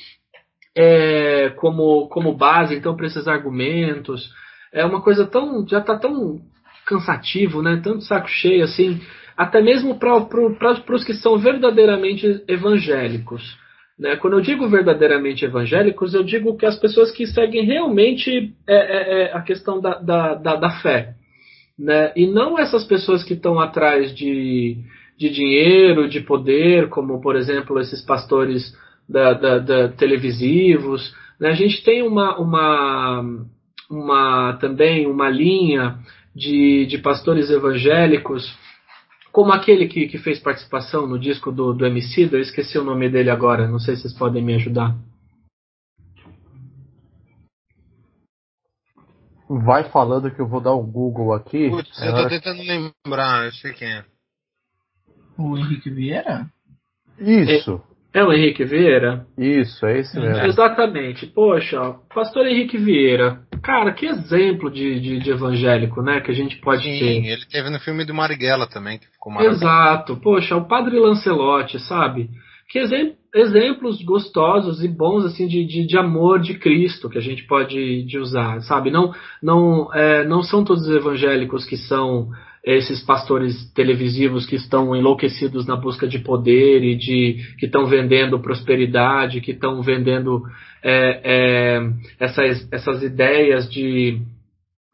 é, 0.77 1.51
como, 1.57 2.09
como 2.09 2.37
base, 2.37 2.77
então, 2.77 2.95
para 2.97 3.07
esses 3.07 3.27
argumentos, 3.27 4.31
é 4.73 4.85
uma 4.85 5.03
coisa 5.03 5.27
tão. 5.27 5.67
já 5.67 5.81
está 5.81 5.99
tão 5.99 6.41
cansativo, 6.87 7.61
né, 7.63 7.81
tanto 7.83 8.05
saco 8.05 8.29
cheio, 8.29 8.65
assim, 8.65 9.01
até 9.37 9.61
mesmo 9.61 9.99
para 9.99 10.95
os 10.95 11.05
que 11.05 11.15
são 11.15 11.39
verdadeiramente 11.39 12.43
evangélicos. 12.49 13.59
Né? 13.99 14.17
Quando 14.17 14.39
eu 14.39 14.41
digo 14.41 14.69
verdadeiramente 14.69 15.45
evangélicos, 15.45 16.15
eu 16.15 16.23
digo 16.23 16.57
que 16.57 16.67
as 16.67 16.77
pessoas 16.77 17.11
que 17.11 17.27
seguem 17.27 17.65
realmente 17.65 18.55
é, 18.67 18.75
é, 18.75 19.23
é 19.23 19.33
a 19.37 19.41
questão 19.43 19.81
da, 19.81 19.99
da, 19.99 20.35
da, 20.35 20.57
da 20.57 20.71
fé 20.81 21.15
né? 21.81 22.13
E 22.15 22.27
não 22.27 22.59
essas 22.59 22.85
pessoas 22.85 23.25
que 23.25 23.33
estão 23.33 23.59
atrás 23.59 24.15
de, 24.15 24.77
de 25.17 25.31
dinheiro, 25.31 26.11
de 26.11 26.21
poder, 26.21 26.91
como 26.91 27.23
por 27.23 27.37
exemplo 27.37 27.81
esses 27.81 28.03
pastores 28.03 28.77
da, 29.09 29.33
da, 29.33 29.59
da 29.59 29.89
televisivos. 29.89 31.15
Né? 31.41 31.49
A 31.49 31.55
gente 31.55 31.83
tem 31.83 32.03
uma, 32.03 32.39
uma, 32.39 33.25
uma 33.91 34.59
também 34.61 35.07
uma 35.07 35.31
linha 35.31 35.97
de, 36.37 36.85
de 36.85 36.99
pastores 36.99 37.51
evangélicos, 37.51 38.55
como 39.33 39.53
aquele 39.53 39.87
que, 39.87 40.09
que 40.09 40.19
fez 40.19 40.39
participação 40.41 41.07
no 41.07 41.19
disco 41.19 41.53
do, 41.53 41.73
do 41.73 41.87
MC, 41.87 42.29
eu 42.33 42.41
esqueci 42.41 42.79
o 42.79 42.85
nome 42.85 43.09
dele 43.09 43.31
agora, 43.31 43.69
não 43.69 43.79
sei 43.79 43.97
se 43.97 44.03
vocês 44.03 44.15
podem 44.15 44.43
me 44.43 44.55
ajudar. 44.55 44.97
Vai 49.49 49.91
falando 49.91 50.31
que 50.31 50.41
eu 50.41 50.47
vou 50.47 50.61
dar 50.61 50.73
o 50.73 50.83
Google 50.83 51.33
aqui. 51.33 51.69
Putz, 51.71 52.01
eu 52.01 52.15
tô 52.15 52.29
tentando 52.29 52.63
lembrar, 52.63 53.47
eu 53.47 53.53
sei 53.53 53.73
quem 53.73 53.89
é. 53.89 54.05
O 55.37 55.57
Henrique 55.57 55.91
Vieira? 55.91 56.47
Isso. 57.19 57.83
É, 58.15 58.21
é 58.21 58.25
o 58.25 58.33
Henrique 58.33 58.65
Vieira? 58.65 59.27
Isso, 59.37 59.85
é 59.87 59.99
esse 59.99 60.19
mesmo. 60.19 60.45
Exatamente. 60.45 61.27
Poxa, 61.27 61.95
pastor 62.15 62.47
Henrique 62.47 62.79
Vieira. 62.79 63.43
Cara, 63.71 63.93
que 63.93 64.05
exemplo 64.05 64.69
de, 64.69 64.99
de, 64.99 65.21
de 65.21 65.31
evangélico, 65.31 66.03
né? 66.03 66.21
Que 66.21 66.33
a 66.33 66.35
gente 66.35 66.57
pode 66.57 66.83
Sim, 66.83 66.99
ter. 66.99 67.25
ele 67.25 67.47
teve 67.47 67.71
no 67.71 67.79
filme 67.79 68.05
do 68.05 68.13
Marighella 68.13 68.67
também, 68.67 68.99
que 68.99 69.07
ficou 69.07 69.33
maravilhoso. 69.33 69.63
Exato. 69.63 70.17
Poxa, 70.17 70.57
o 70.57 70.67
padre 70.67 70.99
Lancelotti, 70.99 71.79
sabe? 71.79 72.29
Que 72.69 72.81
exemplo 72.81 73.21
exemplos 73.33 74.03
gostosos 74.03 74.83
e 74.83 74.89
bons 74.89 75.25
assim 75.25 75.47
de, 75.47 75.65
de, 75.65 75.87
de, 75.87 75.97
amor 75.97 76.41
de 76.41 76.59
Cristo 76.59 77.09
que 77.09 77.17
a 77.17 77.21
gente 77.21 77.45
pode 77.45 78.03
de 78.03 78.19
usar, 78.19 78.61
sabe? 78.63 78.91
Não 78.91 79.15
não 79.41 79.95
é, 79.95 80.25
não 80.25 80.43
são 80.43 80.65
todos 80.65 80.89
os 80.89 80.97
evangélicos 80.97 81.65
que 81.65 81.77
são 81.77 82.29
esses 82.65 83.01
pastores 83.03 83.73
televisivos 83.73 84.47
que 84.47 84.57
estão 84.57 84.97
enlouquecidos 84.97 85.65
na 85.65 85.77
busca 85.77 86.09
de 86.09 86.19
poder 86.19 86.83
e 86.83 86.97
de 86.97 87.37
que 87.57 87.67
estão 87.67 87.87
vendendo 87.87 88.41
prosperidade, 88.41 89.41
que 89.41 89.53
estão 89.53 89.81
vendendo 89.81 90.43
é, 90.83 91.21
é, 91.25 91.91
essas, 92.19 92.69
essas 92.73 93.03
ideias 93.03 93.71
de, 93.71 94.21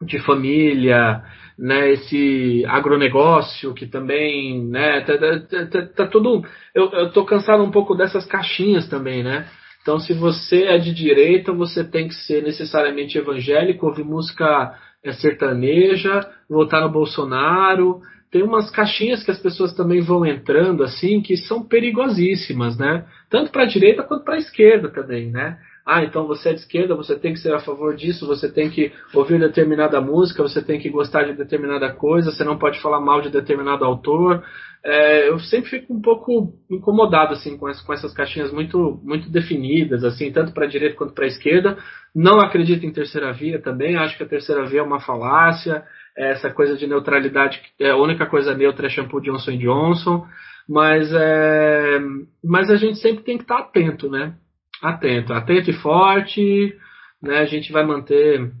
de 0.01 0.19
família, 0.19 1.23
né, 1.57 1.91
esse 1.91 2.63
agronegócio 2.67 3.73
que 3.73 3.87
também, 3.87 4.63
né, 4.67 5.01
tá, 5.01 5.17
tá, 5.17 5.65
tá, 5.65 5.85
tá 5.87 6.07
tudo. 6.07 6.45
Eu, 6.75 6.91
eu 6.91 7.11
tô 7.11 7.25
cansado 7.25 7.63
um 7.63 7.71
pouco 7.71 7.95
dessas 7.95 8.25
caixinhas 8.25 8.87
também, 8.87 9.23
né? 9.23 9.47
Então, 9.81 9.99
se 9.99 10.13
você 10.13 10.63
é 10.63 10.77
de 10.77 10.93
direita, 10.93 11.53
você 11.53 11.81
tem 11.81 12.09
que 12.09 12.13
ser 12.13 12.43
necessariamente 12.43 13.17
evangélico, 13.17 13.85
ouvir 13.87 14.03
música 14.03 14.77
é, 15.01 15.13
sertaneja, 15.13 16.29
votar 16.49 16.81
no 16.81 16.91
Bolsonaro. 16.91 18.01
Tem 18.29 18.43
umas 18.43 18.69
caixinhas 18.69 19.23
que 19.23 19.31
as 19.31 19.39
pessoas 19.39 19.73
também 19.73 20.01
vão 20.01 20.25
entrando 20.25 20.83
assim 20.83 21.21
que 21.21 21.37
são 21.37 21.63
perigosíssimas, 21.63 22.77
né? 22.77 23.05
Tanto 23.29 23.49
para 23.49 23.63
a 23.63 23.67
direita 23.67 24.03
quanto 24.03 24.25
para 24.25 24.35
a 24.35 24.39
esquerda 24.39 24.89
também, 24.89 25.31
né? 25.31 25.57
Ah, 25.87 26.03
então 26.03 26.27
você 26.27 26.49
é 26.49 26.53
de 26.53 26.59
esquerda, 26.59 26.95
você 26.95 27.17
tem 27.17 27.31
que 27.31 27.39
ser 27.39 27.53
a 27.53 27.61
favor 27.61 27.95
disso, 27.95 28.27
você 28.27 28.51
tem 28.51 28.69
que 28.69 28.91
ouvir 29.13 29.39
determinada 29.39 30.01
música, 30.01 30.43
você 30.43 30.61
tem 30.61 30.77
que 30.77 30.89
gostar 30.89 31.23
de 31.23 31.33
determinada 31.33 31.93
coisa, 31.93 32.29
você 32.29 32.43
não 32.43 32.57
pode 32.57 32.81
falar 32.81 32.99
mal 32.99 33.21
de 33.21 33.29
determinado 33.29 33.85
autor. 33.85 34.43
É, 34.83 35.29
eu 35.29 35.39
sempre 35.39 35.69
fico 35.69 35.93
um 35.93 36.01
pouco 36.01 36.53
incomodado 36.69 37.33
assim 37.33 37.57
com, 37.57 37.71
com 37.71 37.93
essas 37.93 38.13
caixinhas 38.13 38.51
muito, 38.51 38.99
muito 39.01 39.29
definidas, 39.29 40.03
assim, 40.03 40.29
tanto 40.29 40.51
para 40.51 40.65
a 40.65 40.69
direita 40.69 40.97
quanto 40.97 41.13
para 41.13 41.23
a 41.23 41.29
esquerda. 41.29 41.77
Não 42.13 42.41
acredito 42.41 42.85
em 42.85 42.91
terceira 42.91 43.31
via 43.31 43.61
também, 43.61 43.95
acho 43.95 44.17
que 44.17 44.23
a 44.23 44.27
terceira 44.27 44.65
via 44.65 44.81
é 44.81 44.83
uma 44.83 44.99
falácia. 44.99 45.85
É 46.17 46.31
essa 46.31 46.49
coisa 46.49 46.75
de 46.75 46.85
neutralidade, 46.85 47.61
é, 47.79 47.91
a 47.91 47.95
única 47.95 48.25
coisa 48.25 48.53
neutra 48.53 48.87
é 48.87 48.89
shampoo 48.89 49.21
Johnson 49.21 49.57
Johnson, 49.57 50.25
mas, 50.67 51.13
é, 51.13 51.97
mas 52.43 52.69
a 52.69 52.75
gente 52.75 52.97
sempre 52.97 53.23
tem 53.23 53.37
que 53.37 53.43
estar 53.43 53.59
atento, 53.59 54.09
né? 54.09 54.35
Atento, 54.81 55.33
atento 55.33 55.69
e 55.69 55.73
forte, 55.73 56.75
né? 57.21 57.39
A 57.39 57.45
gente 57.45 57.71
vai 57.71 57.85
manter 57.85 58.51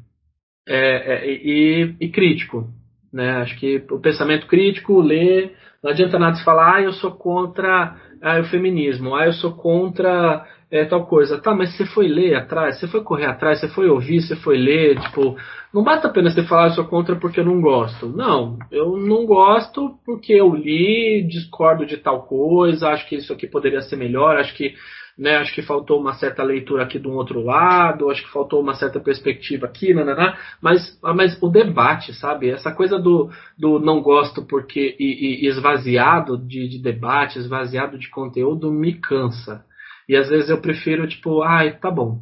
é, 0.67 1.13
é, 1.13 1.31
e, 1.31 1.95
e, 1.99 2.09
crítico, 2.09 2.67
né? 3.11 3.37
Acho 3.37 3.57
que 3.57 3.83
o 3.91 3.99
pensamento 3.99 4.47
crítico, 4.47 4.99
ler, 4.99 5.55
não 5.83 5.91
adianta 5.91 6.19
nada 6.19 6.35
se 6.35 6.43
falar, 6.43 6.75
ah, 6.75 6.81
eu 6.81 6.93
sou 6.93 7.11
contra 7.11 7.95
ah, 8.21 8.39
o 8.39 8.45
feminismo, 8.45 9.15
ah, 9.15 9.25
eu 9.25 9.33
sou 9.33 9.53
contra 9.53 10.45
é, 10.69 10.85
tal 10.85 11.05
coisa. 11.05 11.39
Tá, 11.39 11.53
mas 11.53 11.75
você 11.75 11.85
foi 11.85 12.07
ler 12.07 12.35
atrás, 12.35 12.79
você 12.79 12.87
foi 12.87 13.01
correr 13.03 13.25
atrás, 13.25 13.59
você 13.59 13.67
foi 13.69 13.87
ouvir, 13.87 14.21
você 14.21 14.35
foi 14.35 14.57
ler, 14.57 14.99
tipo, 14.99 15.37
não 15.73 15.83
basta 15.83 16.07
apenas 16.07 16.33
você 16.33 16.43
falar 16.43 16.67
eu 16.67 16.71
sou 16.71 16.85
contra 16.85 17.15
porque 17.15 17.39
eu 17.39 17.45
não 17.45 17.61
gosto. 17.61 18.07
Não, 18.07 18.57
eu 18.71 18.97
não 18.97 19.25
gosto 19.25 19.97
porque 20.05 20.33
eu 20.33 20.53
li, 20.53 21.25
discordo 21.27 21.85
de 21.85 21.97
tal 21.97 22.23
coisa, 22.23 22.89
acho 22.89 23.07
que 23.07 23.15
isso 23.15 23.31
aqui 23.31 23.47
poderia 23.47 23.81
ser 23.81 23.95
melhor, 23.95 24.37
acho 24.37 24.55
que 24.55 24.73
né? 25.17 25.37
Acho 25.37 25.53
que 25.53 25.61
faltou 25.61 25.99
uma 25.99 26.13
certa 26.13 26.43
leitura 26.43 26.83
aqui 26.83 26.99
de 26.99 27.07
um 27.07 27.15
outro 27.15 27.41
lado, 27.43 28.09
acho 28.09 28.23
que 28.23 28.31
faltou 28.31 28.61
uma 28.61 28.75
certa 28.75 28.99
perspectiva 28.99 29.65
aqui, 29.65 29.93
nananá, 29.93 30.37
mas, 30.61 30.99
mas 31.01 31.41
o 31.41 31.49
debate, 31.49 32.13
sabe? 32.13 32.49
Essa 32.49 32.71
coisa 32.71 32.99
do, 32.99 33.29
do 33.57 33.79
não 33.79 34.01
gosto 34.01 34.45
porque 34.45 34.95
e, 34.99 35.45
e 35.45 35.47
esvaziado 35.47 36.37
de, 36.37 36.67
de 36.67 36.81
debate, 36.81 37.39
esvaziado 37.39 37.97
de 37.97 38.09
conteúdo 38.09 38.71
me 38.71 38.93
cansa. 38.93 39.65
E 40.07 40.15
às 40.15 40.29
vezes 40.29 40.49
eu 40.49 40.61
prefiro, 40.61 41.07
tipo, 41.07 41.41
ai, 41.41 41.77
tá 41.79 41.89
bom, 41.89 42.19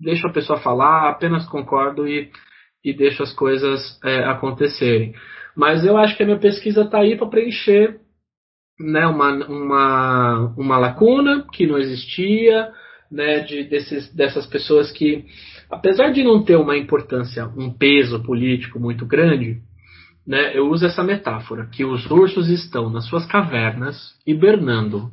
deixa 0.00 0.26
a 0.26 0.32
pessoa 0.32 0.58
falar, 0.58 1.08
apenas 1.08 1.48
concordo 1.48 2.06
e, 2.06 2.30
e 2.84 2.92
deixo 2.92 3.22
as 3.22 3.32
coisas 3.32 3.98
é, 4.04 4.24
acontecerem. 4.24 5.14
Mas 5.56 5.84
eu 5.84 5.96
acho 5.96 6.16
que 6.16 6.22
a 6.22 6.26
minha 6.26 6.38
pesquisa 6.38 6.82
está 6.82 6.98
aí 6.98 7.16
para 7.16 7.28
preencher 7.28 8.01
né, 8.82 9.06
uma, 9.06 9.32
uma, 9.46 10.54
uma 10.56 10.78
lacuna 10.78 11.46
que 11.52 11.66
não 11.66 11.78
existia, 11.78 12.70
né, 13.10 13.40
de, 13.40 13.64
desses, 13.64 14.12
dessas 14.14 14.46
pessoas 14.46 14.90
que, 14.90 15.24
apesar 15.70 16.10
de 16.10 16.24
não 16.24 16.42
ter 16.42 16.56
uma 16.56 16.76
importância, 16.76 17.46
um 17.56 17.72
peso 17.72 18.22
político 18.22 18.80
muito 18.80 19.06
grande, 19.06 19.60
né, 20.26 20.56
eu 20.56 20.68
uso 20.68 20.84
essa 20.86 21.02
metáfora, 21.02 21.66
que 21.66 21.84
os 21.84 22.10
ursos 22.10 22.48
estão 22.48 22.90
nas 22.90 23.06
suas 23.06 23.24
cavernas 23.26 24.14
hibernando. 24.26 25.10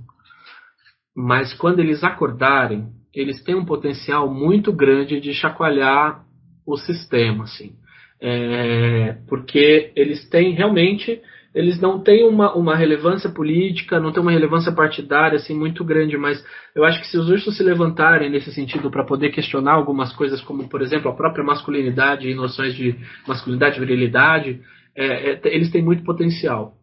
Mas 1.15 1.53
quando 1.53 1.79
eles 1.79 2.03
acordarem, 2.03 2.87
eles 3.13 3.43
têm 3.43 3.55
um 3.55 3.65
potencial 3.65 4.31
muito 4.33 4.71
grande 4.71 5.19
de 5.19 5.33
chacoalhar 5.33 6.23
o 6.65 6.77
sistema, 6.77 7.43
assim. 7.43 7.73
É, 8.21 9.17
porque 9.27 9.91
eles 9.95 10.27
têm 10.29 10.53
realmente 10.53 11.21
eles 11.53 11.79
não 11.79 11.99
têm 11.99 12.27
uma, 12.27 12.53
uma 12.55 12.75
relevância 12.75 13.29
política, 13.29 13.99
não 13.99 14.11
têm 14.11 14.21
uma 14.21 14.31
relevância 14.31 14.71
partidária 14.71 15.37
assim 15.37 15.57
muito 15.57 15.83
grande, 15.83 16.17
mas 16.17 16.43
eu 16.75 16.83
acho 16.83 16.99
que 16.99 17.07
se 17.07 17.17
os 17.17 17.29
ursos 17.29 17.57
se 17.57 17.63
levantarem 17.63 18.29
nesse 18.29 18.53
sentido 18.53 18.91
para 18.91 19.03
poder 19.03 19.31
questionar 19.31 19.73
algumas 19.73 20.13
coisas, 20.13 20.41
como 20.41 20.67
por 20.69 20.81
exemplo 20.81 21.09
a 21.09 21.15
própria 21.15 21.43
masculinidade 21.43 22.29
e 22.29 22.35
noções 22.35 22.75
de 22.75 22.95
masculinidade 23.27 23.79
virilidade, 23.79 24.61
é, 24.95 25.31
é, 25.31 25.41
eles 25.45 25.71
têm 25.71 25.83
muito 25.83 26.03
potencial. 26.03 26.75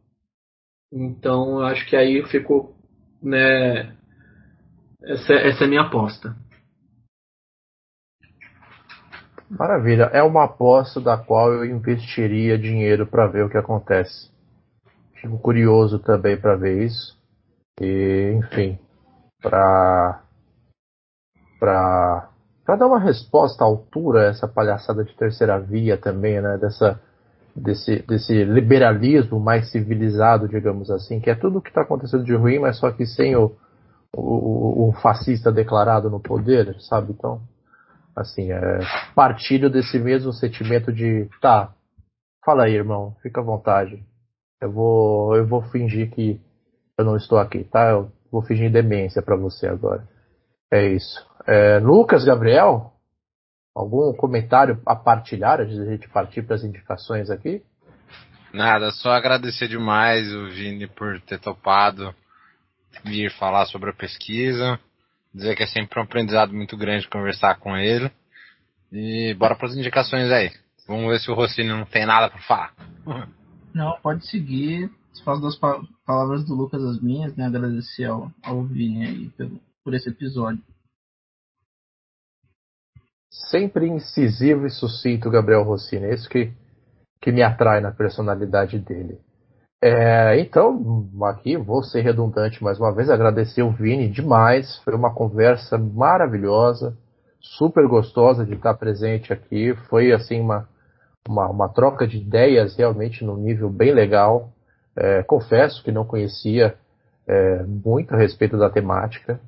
Então 0.92 1.60
eu 1.60 1.66
acho 1.66 1.86
que 1.86 1.94
aí 1.94 2.18
eu 2.18 2.26
fico, 2.26 2.74
né, 3.22 3.94
essa, 5.04 5.32
essa 5.34 5.64
é 5.64 5.66
a 5.66 5.68
minha 5.68 5.82
aposta. 5.82 6.34
Maravilha, 9.48 10.10
é 10.12 10.24
uma 10.24 10.44
aposta 10.44 11.00
da 11.00 11.16
qual 11.16 11.52
eu 11.52 11.64
investiria 11.64 12.58
dinheiro 12.58 13.06
para 13.06 13.28
ver 13.28 13.44
o 13.44 13.48
que 13.48 13.56
acontece. 13.56 14.34
Fico 15.20 15.38
curioso 15.38 15.98
também 15.98 16.40
para 16.40 16.56
ver 16.56 16.84
isso. 16.84 17.16
E, 17.80 18.32
enfim, 18.38 18.78
para 19.42 20.22
para 21.58 22.30
para 22.64 22.76
dar 22.76 22.86
uma 22.86 22.98
resposta 22.98 23.62
à 23.62 23.66
altura 23.66 24.26
essa 24.26 24.48
palhaçada 24.48 25.04
de 25.04 25.14
terceira 25.16 25.60
via 25.60 25.96
também, 25.96 26.40
né, 26.40 26.58
dessa 26.58 27.00
desse, 27.56 28.02
desse 28.02 28.44
liberalismo 28.44 29.40
mais 29.40 29.70
civilizado, 29.70 30.48
digamos 30.48 30.90
assim, 30.90 31.20
que 31.20 31.30
é 31.30 31.34
tudo 31.34 31.58
o 31.58 31.62
que 31.62 31.70
está 31.70 31.82
acontecendo 31.82 32.24
de 32.24 32.34
ruim, 32.34 32.58
mas 32.58 32.78
só 32.78 32.90
que 32.92 33.06
sem 33.06 33.34
o, 33.34 33.56
o, 34.14 34.88
o, 34.88 34.92
fascista 35.00 35.50
declarado 35.50 36.10
no 36.10 36.20
poder, 36.20 36.76
sabe? 36.80 37.12
Então, 37.12 37.40
assim, 38.14 38.52
é, 38.52 38.80
partilho 39.14 39.70
desse 39.70 39.98
mesmo 39.98 40.32
sentimento 40.32 40.92
de, 40.92 41.28
tá, 41.40 41.72
fala 42.44 42.64
aí, 42.64 42.74
irmão, 42.74 43.16
fica 43.22 43.40
à 43.40 43.44
vontade. 43.44 44.04
Eu 44.60 44.72
vou, 44.72 45.36
eu 45.36 45.46
vou 45.46 45.62
fingir 45.62 46.10
que 46.10 46.40
eu 46.98 47.04
não 47.04 47.16
estou 47.16 47.38
aqui, 47.38 47.64
tá? 47.64 47.90
Eu 47.90 48.10
vou 48.30 48.42
fingir 48.42 48.70
demência 48.70 49.22
para 49.22 49.36
você 49.36 49.66
agora. 49.66 50.06
É 50.70 50.86
isso. 50.88 51.24
É, 51.46 51.78
Lucas, 51.78 52.24
Gabriel, 52.24 52.92
algum 53.74 54.12
comentário 54.14 54.80
a 54.86 54.96
partilhar 54.96 55.60
antes 55.60 55.74
de 55.74 55.82
a 55.82 55.84
gente 55.84 56.08
partir 56.08 56.42
para 56.42 56.56
as 56.56 56.64
indicações 56.64 57.30
aqui? 57.30 57.62
Nada, 58.52 58.90
só 58.90 59.10
agradecer 59.10 59.68
demais 59.68 60.32
o 60.32 60.48
Vini 60.48 60.86
por 60.86 61.20
ter 61.20 61.38
topado 61.38 62.14
vir 63.04 63.30
falar 63.32 63.66
sobre 63.66 63.90
a 63.90 63.94
pesquisa. 63.94 64.80
Dizer 65.34 65.54
que 65.54 65.62
é 65.62 65.66
sempre 65.66 66.00
um 66.00 66.04
aprendizado 66.04 66.54
muito 66.54 66.76
grande 66.76 67.08
conversar 67.08 67.56
com 67.56 67.76
ele. 67.76 68.10
E 68.90 69.34
bora 69.34 69.54
para 69.54 69.68
as 69.68 69.76
indicações 69.76 70.30
aí. 70.30 70.50
Vamos 70.88 71.10
ver 71.10 71.20
se 71.20 71.30
o 71.30 71.34
Rossini 71.34 71.68
não 71.68 71.84
tem 71.84 72.06
nada 72.06 72.30
para 72.30 72.40
falar. 72.42 72.72
Não, 73.76 73.94
pode 74.00 74.26
seguir. 74.26 74.90
Faz 75.22 75.38
das 75.42 75.54
palavras 76.06 76.46
do 76.46 76.54
Lucas 76.54 76.82
as 76.82 76.98
minhas, 76.98 77.36
né? 77.36 77.44
Agradecer 77.44 78.06
ao, 78.06 78.30
ao 78.42 78.64
Vini 78.64 79.04
aí 79.06 79.28
pelo, 79.36 79.60
por 79.84 79.92
esse 79.92 80.08
episódio. 80.08 80.62
Sempre 83.50 83.86
incisivo 83.86 84.64
e 84.64 84.70
sucinto, 84.70 85.30
Gabriel 85.30 85.62
Rossini. 85.62 86.06
É 86.06 86.14
isso 86.14 86.26
que, 86.26 86.54
que 87.20 87.30
me 87.30 87.42
atrai 87.42 87.82
na 87.82 87.92
personalidade 87.92 88.78
dele. 88.78 89.20
É, 89.82 90.40
então, 90.40 91.06
aqui 91.24 91.58
vou 91.58 91.82
ser 91.82 92.00
redundante 92.00 92.64
mais 92.64 92.80
uma 92.80 92.94
vez, 92.94 93.10
agradecer 93.10 93.62
o 93.62 93.72
Vini 93.72 94.08
demais. 94.08 94.78
Foi 94.84 94.94
uma 94.94 95.12
conversa 95.12 95.76
maravilhosa, 95.76 96.96
super 97.40 97.86
gostosa 97.86 98.46
de 98.46 98.54
estar 98.54 98.72
presente 98.72 99.34
aqui. 99.34 99.74
Foi 99.90 100.12
assim 100.12 100.40
uma 100.40 100.66
uma, 101.28 101.48
uma 101.48 101.68
troca 101.68 102.06
de 102.06 102.18
ideias 102.18 102.76
realmente 102.76 103.24
num 103.24 103.36
nível 103.36 103.70
bem 103.70 103.92
legal. 103.92 104.50
É, 104.96 105.22
confesso 105.22 105.82
que 105.82 105.92
não 105.92 106.04
conhecia 106.04 106.74
é, 107.28 107.62
muito 107.64 108.14
a 108.14 108.18
respeito 108.18 108.56
da 108.56 108.70
temática. 108.70 109.40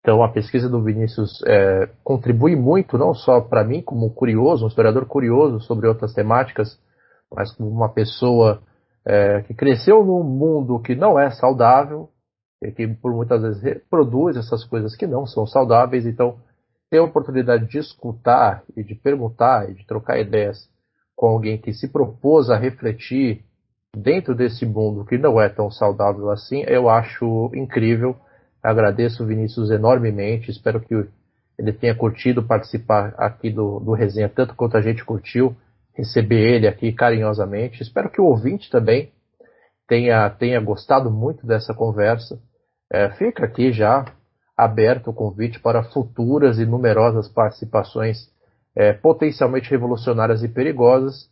Então 0.00 0.22
a 0.22 0.28
pesquisa 0.28 0.68
do 0.68 0.82
Vinícius 0.82 1.42
é, 1.44 1.88
contribui 2.04 2.54
muito, 2.54 2.96
não 2.96 3.12
só 3.12 3.40
para 3.40 3.64
mim 3.64 3.82
como 3.82 4.08
curioso, 4.10 4.64
um 4.64 4.68
historiador 4.68 5.04
curioso 5.06 5.60
sobre 5.60 5.88
outras 5.88 6.14
temáticas, 6.14 6.78
mas 7.34 7.52
como 7.52 7.68
uma 7.68 7.88
pessoa 7.88 8.62
é, 9.04 9.42
que 9.42 9.52
cresceu 9.52 10.04
num 10.04 10.22
mundo 10.22 10.80
que 10.80 10.94
não 10.94 11.18
é 11.18 11.30
saudável 11.30 12.08
e 12.62 12.70
que 12.70 12.86
por 12.86 13.12
muitas 13.12 13.42
vezes 13.42 13.62
reproduz 13.62 14.36
essas 14.36 14.64
coisas 14.64 14.96
que 14.96 15.06
não 15.06 15.26
são 15.26 15.44
saudáveis. 15.44 16.06
Então 16.06 16.36
ter 16.88 16.98
a 16.98 17.04
oportunidade 17.04 17.66
de 17.66 17.78
escutar 17.78 18.62
e 18.76 18.84
de 18.84 18.94
perguntar 18.94 19.68
e 19.68 19.74
de 19.74 19.84
trocar 19.86 20.20
ideias 20.20 20.68
com 21.16 21.28
alguém 21.28 21.56
que 21.56 21.72
se 21.72 21.88
propôs 21.88 22.50
a 22.50 22.56
refletir 22.56 23.42
dentro 23.96 24.34
desse 24.34 24.66
mundo 24.66 25.06
que 25.06 25.16
não 25.16 25.40
é 25.40 25.48
tão 25.48 25.70
saudável 25.70 26.30
assim, 26.30 26.62
eu 26.66 26.90
acho 26.90 27.50
incrível. 27.54 28.14
Agradeço 28.62 29.22
o 29.22 29.26
Vinícius 29.26 29.70
enormemente. 29.70 30.50
Espero 30.50 30.80
que 30.80 30.94
ele 31.58 31.72
tenha 31.72 31.94
curtido 31.94 32.42
participar 32.42 33.14
aqui 33.16 33.50
do, 33.50 33.80
do 33.80 33.92
resenha, 33.92 34.28
tanto 34.28 34.54
quanto 34.54 34.76
a 34.76 34.82
gente 34.82 35.04
curtiu 35.04 35.56
receber 35.94 36.54
ele 36.54 36.68
aqui 36.68 36.92
carinhosamente. 36.92 37.82
Espero 37.82 38.10
que 38.10 38.20
o 38.20 38.26
ouvinte 38.26 38.70
também 38.70 39.10
tenha, 39.88 40.28
tenha 40.28 40.60
gostado 40.60 41.10
muito 41.10 41.46
dessa 41.46 41.72
conversa. 41.72 42.38
É, 42.92 43.08
fica 43.12 43.46
aqui 43.46 43.72
já 43.72 44.04
aberto 44.56 45.08
o 45.08 45.14
convite 45.14 45.58
para 45.58 45.82
futuras 45.84 46.58
e 46.58 46.66
numerosas 46.66 47.28
participações 47.28 48.30
é, 48.76 48.92
potencialmente 48.92 49.70
revolucionárias 49.70 50.42
e 50.42 50.48
perigosas 50.48 51.30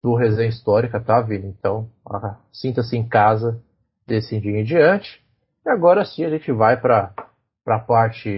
do 0.00 0.14
resenha 0.14 0.48
histórica, 0.48 1.00
tá, 1.00 1.20
Vini? 1.20 1.48
Então, 1.58 1.88
ah, 2.08 2.36
sinta-se 2.52 2.96
em 2.96 3.06
casa 3.06 3.60
desse 4.06 4.40
dia 4.40 4.60
em 4.60 4.64
diante. 4.64 5.20
E 5.66 5.70
agora 5.70 6.04
sim 6.04 6.24
a 6.24 6.30
gente 6.30 6.52
vai 6.52 6.80
para 6.80 7.12
a 7.66 7.78
parte 7.80 8.28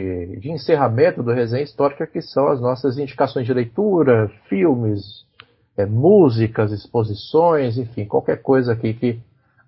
de 0.41 0.51
encerramento 0.51 1.23
do 1.23 1.33
resenha 1.33 1.65
histórica, 1.65 2.07
que 2.07 2.23
são 2.23 2.49
as 2.49 2.61
nossas 2.61 2.97
indicações 2.99 3.45
de 3.45 3.53
leitura, 3.53 4.31
filmes, 4.49 5.27
é, 5.77 5.85
músicas, 5.85 6.73
exposições, 6.73 7.77
enfim, 7.77 8.07
qualquer 8.07 8.41
coisa 8.41 8.73
aqui 8.73 8.95
que 8.95 9.20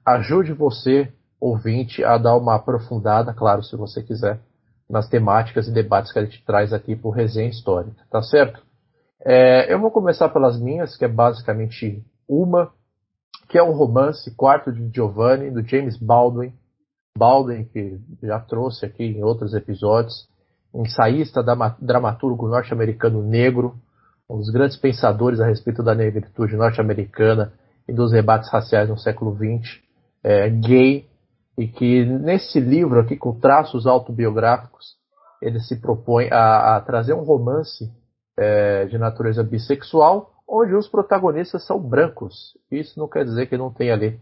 ajude 0.06 0.52
você, 0.55 1.12
ouvinte, 1.39 2.02
a 2.02 2.16
dar 2.16 2.36
uma 2.36 2.55
aprofundada, 2.55 3.35
claro, 3.35 3.62
se 3.62 3.77
você 3.77 4.02
quiser, 4.02 4.40
nas 4.89 5.09
temáticas 5.09 5.69
e 5.69 5.73
debates 5.73 6.10
que 6.12 6.19
a 6.19 6.24
gente 6.24 6.43
traz 6.47 6.73
aqui 6.73 6.97
por 6.97 7.10
resenha 7.10 7.51
histórica, 7.51 8.02
tá 8.10 8.23
certo? 8.23 8.68
É, 9.24 9.73
eu 9.73 9.81
vou 9.81 9.90
começar 9.90 10.28
pelas 10.28 10.61
minhas, 10.61 10.97
que 10.97 11.05
é 11.05 11.09
basicamente 11.09 12.05
uma, 12.28 12.70
que 13.49 13.59
é 13.59 13.62
um 13.62 13.73
romance, 13.73 14.35
Quarto 14.36 14.73
de 14.73 14.89
Giovanni, 14.95 15.51
do 15.51 15.62
James 15.62 15.97
Baldwin. 15.97 16.53
Baldwin, 17.16 17.65
que 17.65 17.99
já 18.23 18.39
trouxe 18.39 18.86
aqui 18.86 19.05
em 19.05 19.24
outros 19.24 19.55
episódios, 19.55 20.28
ensaísta, 20.73 21.43
dramaturgo 21.81 22.47
norte-americano 22.47 23.23
negro, 23.23 23.74
um 24.31 24.36
dos 24.36 24.51
grandes 24.51 24.77
pensadores 24.77 25.40
a 25.40 25.47
respeito 25.47 25.82
da 25.82 25.95
negritude 25.95 26.55
norte-americana 26.55 27.53
e 27.89 27.93
dos 27.93 28.12
debates 28.12 28.51
raciais 28.51 28.89
no 28.89 28.99
século 28.99 29.35
XX, 29.35 29.81
é, 30.23 30.49
gay, 30.51 31.09
e 31.57 31.66
que 31.66 32.05
nesse 32.05 32.61
livro 32.61 33.01
aqui, 33.01 33.16
com 33.16 33.40
traços 33.40 33.86
autobiográficos, 33.86 34.97
ele 35.43 35.59
se 35.59 35.81
propõe 35.81 36.28
a, 36.31 36.77
a 36.77 36.81
trazer 36.82 37.15
um 37.15 37.24
romance 37.24 37.90
é, 38.39 38.86
de 38.86 38.97
natureza 38.97 39.43
bissexual, 39.43 40.31
onde 40.48 40.74
os 40.74 40.89
protagonistas 40.89 41.66
são 41.66 41.78
brancos. 41.78 42.56
Isso 42.70 42.98
não 42.98 43.09
quer 43.09 43.24
dizer 43.24 43.47
que 43.47 43.59
não 43.59 43.70
tem 43.70 43.90
ali 43.90 44.19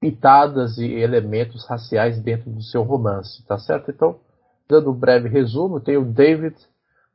pitadas 0.00 0.78
e 0.78 0.86
elementos 0.94 1.66
raciais 1.68 2.20
dentro 2.22 2.50
do 2.50 2.62
seu 2.62 2.82
romance, 2.82 3.46
tá 3.46 3.58
certo? 3.58 3.90
Então, 3.90 4.18
dando 4.68 4.90
um 4.90 4.94
breve 4.94 5.28
resumo, 5.28 5.78
tem 5.78 5.98
o 5.98 6.04
David, 6.04 6.56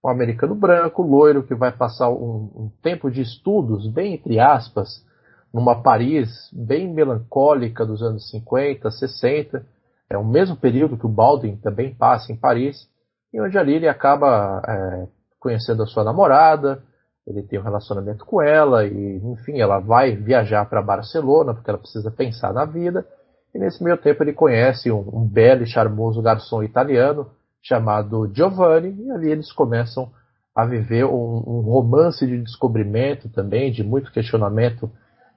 um 0.03 0.09
americano 0.09 0.53
branco, 0.53 1.01
loiro, 1.01 1.41
que 1.41 1.55
vai 1.55 1.71
passar 1.71 2.09
um, 2.09 2.51
um 2.55 2.71
tempo 2.83 3.09
de 3.09 3.21
estudos, 3.21 3.87
bem 3.87 4.13
entre 4.13 4.39
aspas, 4.39 5.03
numa 5.51 5.81
Paris 5.81 6.29
bem 6.53 6.93
melancólica 6.93 7.85
dos 7.85 8.03
anos 8.03 8.29
50, 8.29 8.91
60. 8.91 9.65
É 10.07 10.17
o 10.17 10.23
mesmo 10.23 10.55
período 10.55 10.97
que 10.97 11.07
o 11.07 11.09
Baldwin 11.09 11.57
também 11.57 11.95
passa 11.95 12.31
em 12.31 12.35
Paris, 12.37 12.87
e 13.33 13.41
onde 13.41 13.57
ali 13.57 13.73
ele 13.73 13.87
acaba 13.87 14.61
é, 14.67 15.07
conhecendo 15.45 15.83
a 15.83 15.85
sua 15.85 16.03
namorada, 16.03 16.81
ele 17.27 17.43
tem 17.43 17.59
um 17.59 17.63
relacionamento 17.63 18.25
com 18.25 18.41
ela 18.41 18.83
e, 18.83 19.17
enfim, 19.17 19.59
ela 19.59 19.77
vai 19.77 20.15
viajar 20.15 20.67
para 20.67 20.81
Barcelona 20.81 21.53
porque 21.53 21.69
ela 21.69 21.77
precisa 21.77 22.09
pensar 22.09 22.51
na 22.51 22.65
vida. 22.65 23.05
E 23.53 23.59
nesse 23.59 23.83
meio 23.83 23.95
tempo 23.95 24.23
ele 24.23 24.33
conhece 24.33 24.91
um, 24.91 25.07
um 25.13 25.27
belo 25.27 25.61
e 25.61 25.67
charmoso 25.67 26.19
garçom 26.19 26.63
italiano 26.63 27.29
chamado 27.61 28.27
Giovanni 28.33 28.95
e 29.03 29.11
ali 29.11 29.29
eles 29.29 29.51
começam 29.51 30.11
a 30.55 30.65
viver 30.65 31.05
um, 31.05 31.43
um 31.45 31.61
romance 31.61 32.25
de 32.25 32.41
descobrimento 32.41 33.29
também, 33.29 33.71
de 33.71 33.83
muito 33.83 34.11
questionamento 34.11 34.89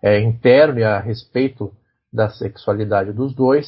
é, 0.02 0.18
interno 0.20 0.78
e 0.78 0.84
a 0.84 0.98
respeito 0.98 1.70
da 2.10 2.30
sexualidade 2.30 3.12
dos 3.12 3.34
dois. 3.34 3.66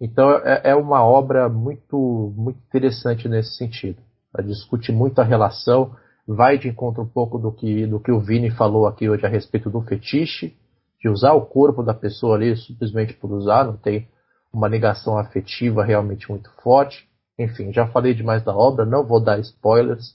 Então 0.00 0.30
é, 0.38 0.70
é 0.70 0.74
uma 0.74 1.04
obra 1.04 1.50
muito, 1.50 2.32
muito 2.34 2.58
interessante 2.66 3.28
nesse 3.28 3.56
sentido. 3.56 4.00
Discute 4.44 4.92
muito 4.92 5.20
a 5.20 5.24
relação, 5.24 5.94
vai 6.26 6.56
de 6.56 6.68
encontro 6.68 7.02
um 7.02 7.08
pouco 7.08 7.38
do 7.38 7.52
que, 7.52 7.86
do 7.86 8.00
que 8.00 8.10
o 8.10 8.20
Vini 8.20 8.50
falou 8.50 8.86
aqui 8.86 9.08
hoje 9.08 9.26
a 9.26 9.28
respeito 9.28 9.68
do 9.68 9.82
fetiche, 9.82 10.56
de 11.00 11.08
usar 11.08 11.32
o 11.32 11.46
corpo 11.46 11.82
da 11.82 11.92
pessoa 11.92 12.36
ali 12.36 12.56
simplesmente 12.56 13.12
por 13.14 13.30
usar, 13.32 13.64
não 13.64 13.76
tem 13.76 14.08
uma 14.52 14.68
negação 14.68 15.18
afetiva 15.18 15.84
realmente 15.84 16.30
muito 16.30 16.50
forte. 16.62 17.08
Enfim, 17.38 17.72
já 17.72 17.86
falei 17.88 18.14
demais 18.14 18.44
da 18.44 18.54
obra, 18.54 18.84
não 18.84 19.04
vou 19.04 19.18
dar 19.18 19.38
spoilers. 19.40 20.14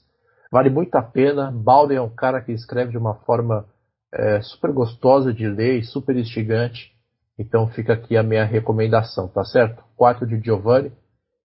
Vale 0.50 0.70
muito 0.70 0.94
a 0.94 1.02
pena. 1.02 1.50
Baldwin 1.50 1.96
é 1.96 2.00
um 2.00 2.08
cara 2.08 2.40
que 2.40 2.52
escreve 2.52 2.92
de 2.92 2.98
uma 2.98 3.14
forma 3.14 3.66
é, 4.12 4.40
super 4.40 4.72
gostosa 4.72 5.32
de 5.32 5.46
ler 5.46 5.78
e 5.78 5.84
super 5.84 6.16
instigante. 6.16 6.92
Então 7.38 7.68
fica 7.68 7.92
aqui 7.92 8.16
a 8.16 8.22
minha 8.22 8.44
recomendação, 8.44 9.28
tá 9.28 9.44
certo? 9.44 9.82
Quarto 9.96 10.26
de 10.26 10.40
Giovanni. 10.40 10.92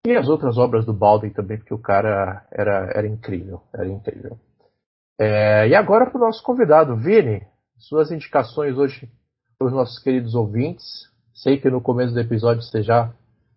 E 0.06 0.18
as 0.18 0.28
outras 0.28 0.58
obras 0.58 0.86
do 0.86 0.94
Baldwin 0.94 1.30
também, 1.30 1.58
porque 1.58 1.74
o 1.74 1.80
cara 1.80 2.46
era, 2.52 2.92
era 2.94 3.08
incrível. 3.08 3.62
Era 3.74 3.88
incrível. 3.88 4.38
É, 5.18 5.68
e 5.70 5.76
agora 5.76 6.06
para 6.06 6.18
o 6.18 6.26
nosso 6.26 6.44
convidado, 6.44 6.98
Vini. 6.98 7.42
Suas 7.78 8.12
indicações 8.12 8.78
hoje 8.78 9.10
para 9.58 9.68
os 9.68 9.74
nossos 9.74 10.00
queridos 10.00 10.36
ouvintes. 10.36 10.84
Sei 11.34 11.58
que 11.58 11.70
no 11.70 11.82
começo 11.82 12.14
do 12.14 12.20
episódio 12.20 12.62
você 12.62 12.84
já, 12.84 13.14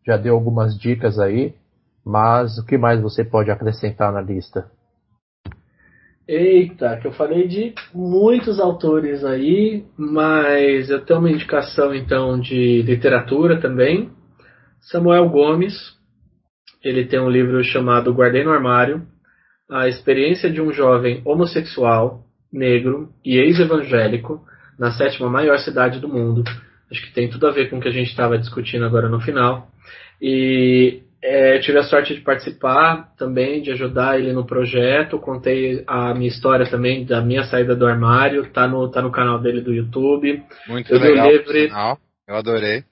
já 0.07 0.17
deu 0.17 0.35
algumas 0.35 0.79
dicas 0.79 1.19
aí, 1.19 1.55
mas 2.05 2.59
o 2.59 2.65
que 2.65 2.79
mais 2.79 3.01
você 3.01 3.25
pode 3.25 3.51
acrescentar 3.51 4.13
na 4.13 4.21
lista? 4.21 4.71
Eita, 6.29 6.97
que 6.97 7.07
eu 7.07 7.13
falei 7.13 7.47
de 7.47 7.75
muitos 7.93 8.59
autores 8.59 9.25
aí, 9.25 9.85
mas 9.97 10.91
eu 10.91 11.05
tenho 11.05 11.21
uma 11.21 11.31
indicação 11.31 11.95
então 11.95 12.39
de 12.39 12.83
literatura 12.83 13.61
também. 13.61 14.11
Samuel 14.81 15.29
Gomes, 15.29 15.96
ele 16.89 17.05
tem 17.05 17.21
um 17.21 17.31
livro 17.31 17.63
chamado 17.65 18.13
Guardei 18.13 18.45
no 18.45 18.53
Armário, 18.53 19.03
a 19.71 19.89
experiência 19.89 20.49
de 20.49 20.61
um 20.61 20.73
jovem 20.73 21.21
homossexual, 21.25 22.25
negro 22.53 23.09
e 23.25 23.39
ex-evangélico 23.39 24.41
na 24.79 24.93
sétima 24.93 25.29
maior 25.29 25.59
cidade 25.59 25.99
do 25.99 26.09
mundo. 26.09 26.45
Acho 26.91 27.03
que 27.03 27.13
tem 27.13 27.29
tudo 27.29 27.47
a 27.47 27.51
ver 27.51 27.69
com 27.69 27.79
o 27.79 27.81
que 27.81 27.89
a 27.89 27.93
gente 27.93 28.11
estava 28.11 28.39
discutindo 28.39 28.85
agora 28.85 29.09
no 29.09 29.21
final. 29.21 29.69
E 30.23 31.03
é, 31.21 31.59
tive 31.59 31.79
a 31.79 31.83
sorte 31.83 32.15
de 32.15 32.21
participar 32.21 33.13
também, 33.19 33.61
de 33.61 33.73
ajudar 33.73 34.19
ele 34.19 34.33
no 34.33 34.47
projeto. 34.47 35.19
Contei 35.19 35.83
a 35.87 36.15
minha 36.15 36.29
história 36.29 36.71
também 36.71 37.05
da 37.05 37.21
minha 37.21 37.43
saída 37.45 37.75
do 37.75 37.87
armário. 37.87 38.49
Tá 38.53 38.69
no, 38.69 38.89
tá 38.89 39.03
no 39.03 39.11
canal 39.11 39.41
dele 39.41 39.61
do 39.61 39.75
YouTube. 39.75 40.43
Muito 40.69 40.93
eu 40.93 41.01
legal, 41.01 41.29
livre... 41.29 41.69
Eu 42.29 42.37
adorei. 42.37 42.85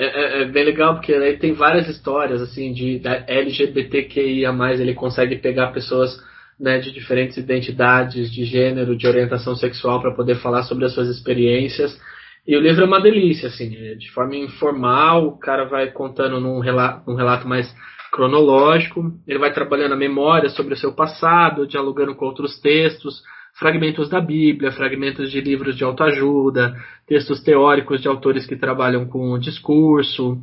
É, 0.00 0.06
é, 0.06 0.42
é, 0.42 0.44
bem 0.46 0.64
legal 0.64 0.94
porque 0.94 1.12
ele 1.12 1.36
tem 1.36 1.52
várias 1.52 1.86
histórias 1.86 2.40
assim 2.40 2.72
de 2.72 3.02
LGBTQIA+, 3.26 4.50
ele 4.72 4.94
consegue 4.94 5.36
pegar 5.36 5.72
pessoas 5.72 6.18
né, 6.58 6.78
de 6.78 6.90
diferentes 6.90 7.36
identidades, 7.36 8.32
de 8.32 8.46
gênero, 8.46 8.96
de 8.96 9.06
orientação 9.06 9.54
sexual 9.54 10.00
para 10.00 10.14
poder 10.14 10.36
falar 10.36 10.62
sobre 10.62 10.86
as 10.86 10.94
suas 10.94 11.08
experiências. 11.08 12.00
E 12.48 12.56
o 12.56 12.60
livro 12.60 12.82
é 12.82 12.86
uma 12.86 13.00
delícia, 13.00 13.48
assim, 13.48 13.68
de 13.68 14.10
forma 14.12 14.36
informal, 14.36 15.26
o 15.26 15.38
cara 15.38 15.66
vai 15.66 15.90
contando 15.90 16.40
num 16.40 16.60
relato, 16.60 17.02
num 17.06 17.16
relato 17.16 17.46
mais 17.46 17.70
cronológico, 18.10 19.12
ele 19.28 19.38
vai 19.38 19.52
trabalhando 19.52 19.92
a 19.92 19.98
memória 19.98 20.48
sobre 20.48 20.72
o 20.72 20.78
seu 20.78 20.94
passado, 20.94 21.66
dialogando 21.66 22.14
com 22.14 22.24
outros 22.24 22.58
textos, 22.58 23.22
fragmentos 23.58 24.08
da 24.08 24.20
Bíblia, 24.20 24.72
fragmentos 24.72 25.30
de 25.30 25.40
livros 25.40 25.76
de 25.76 25.84
autoajuda, 25.84 26.74
textos 27.06 27.42
teóricos 27.42 28.00
de 28.00 28.08
autores 28.08 28.46
que 28.46 28.56
trabalham 28.56 29.06
com 29.06 29.32
o 29.32 29.38
discurso, 29.38 30.38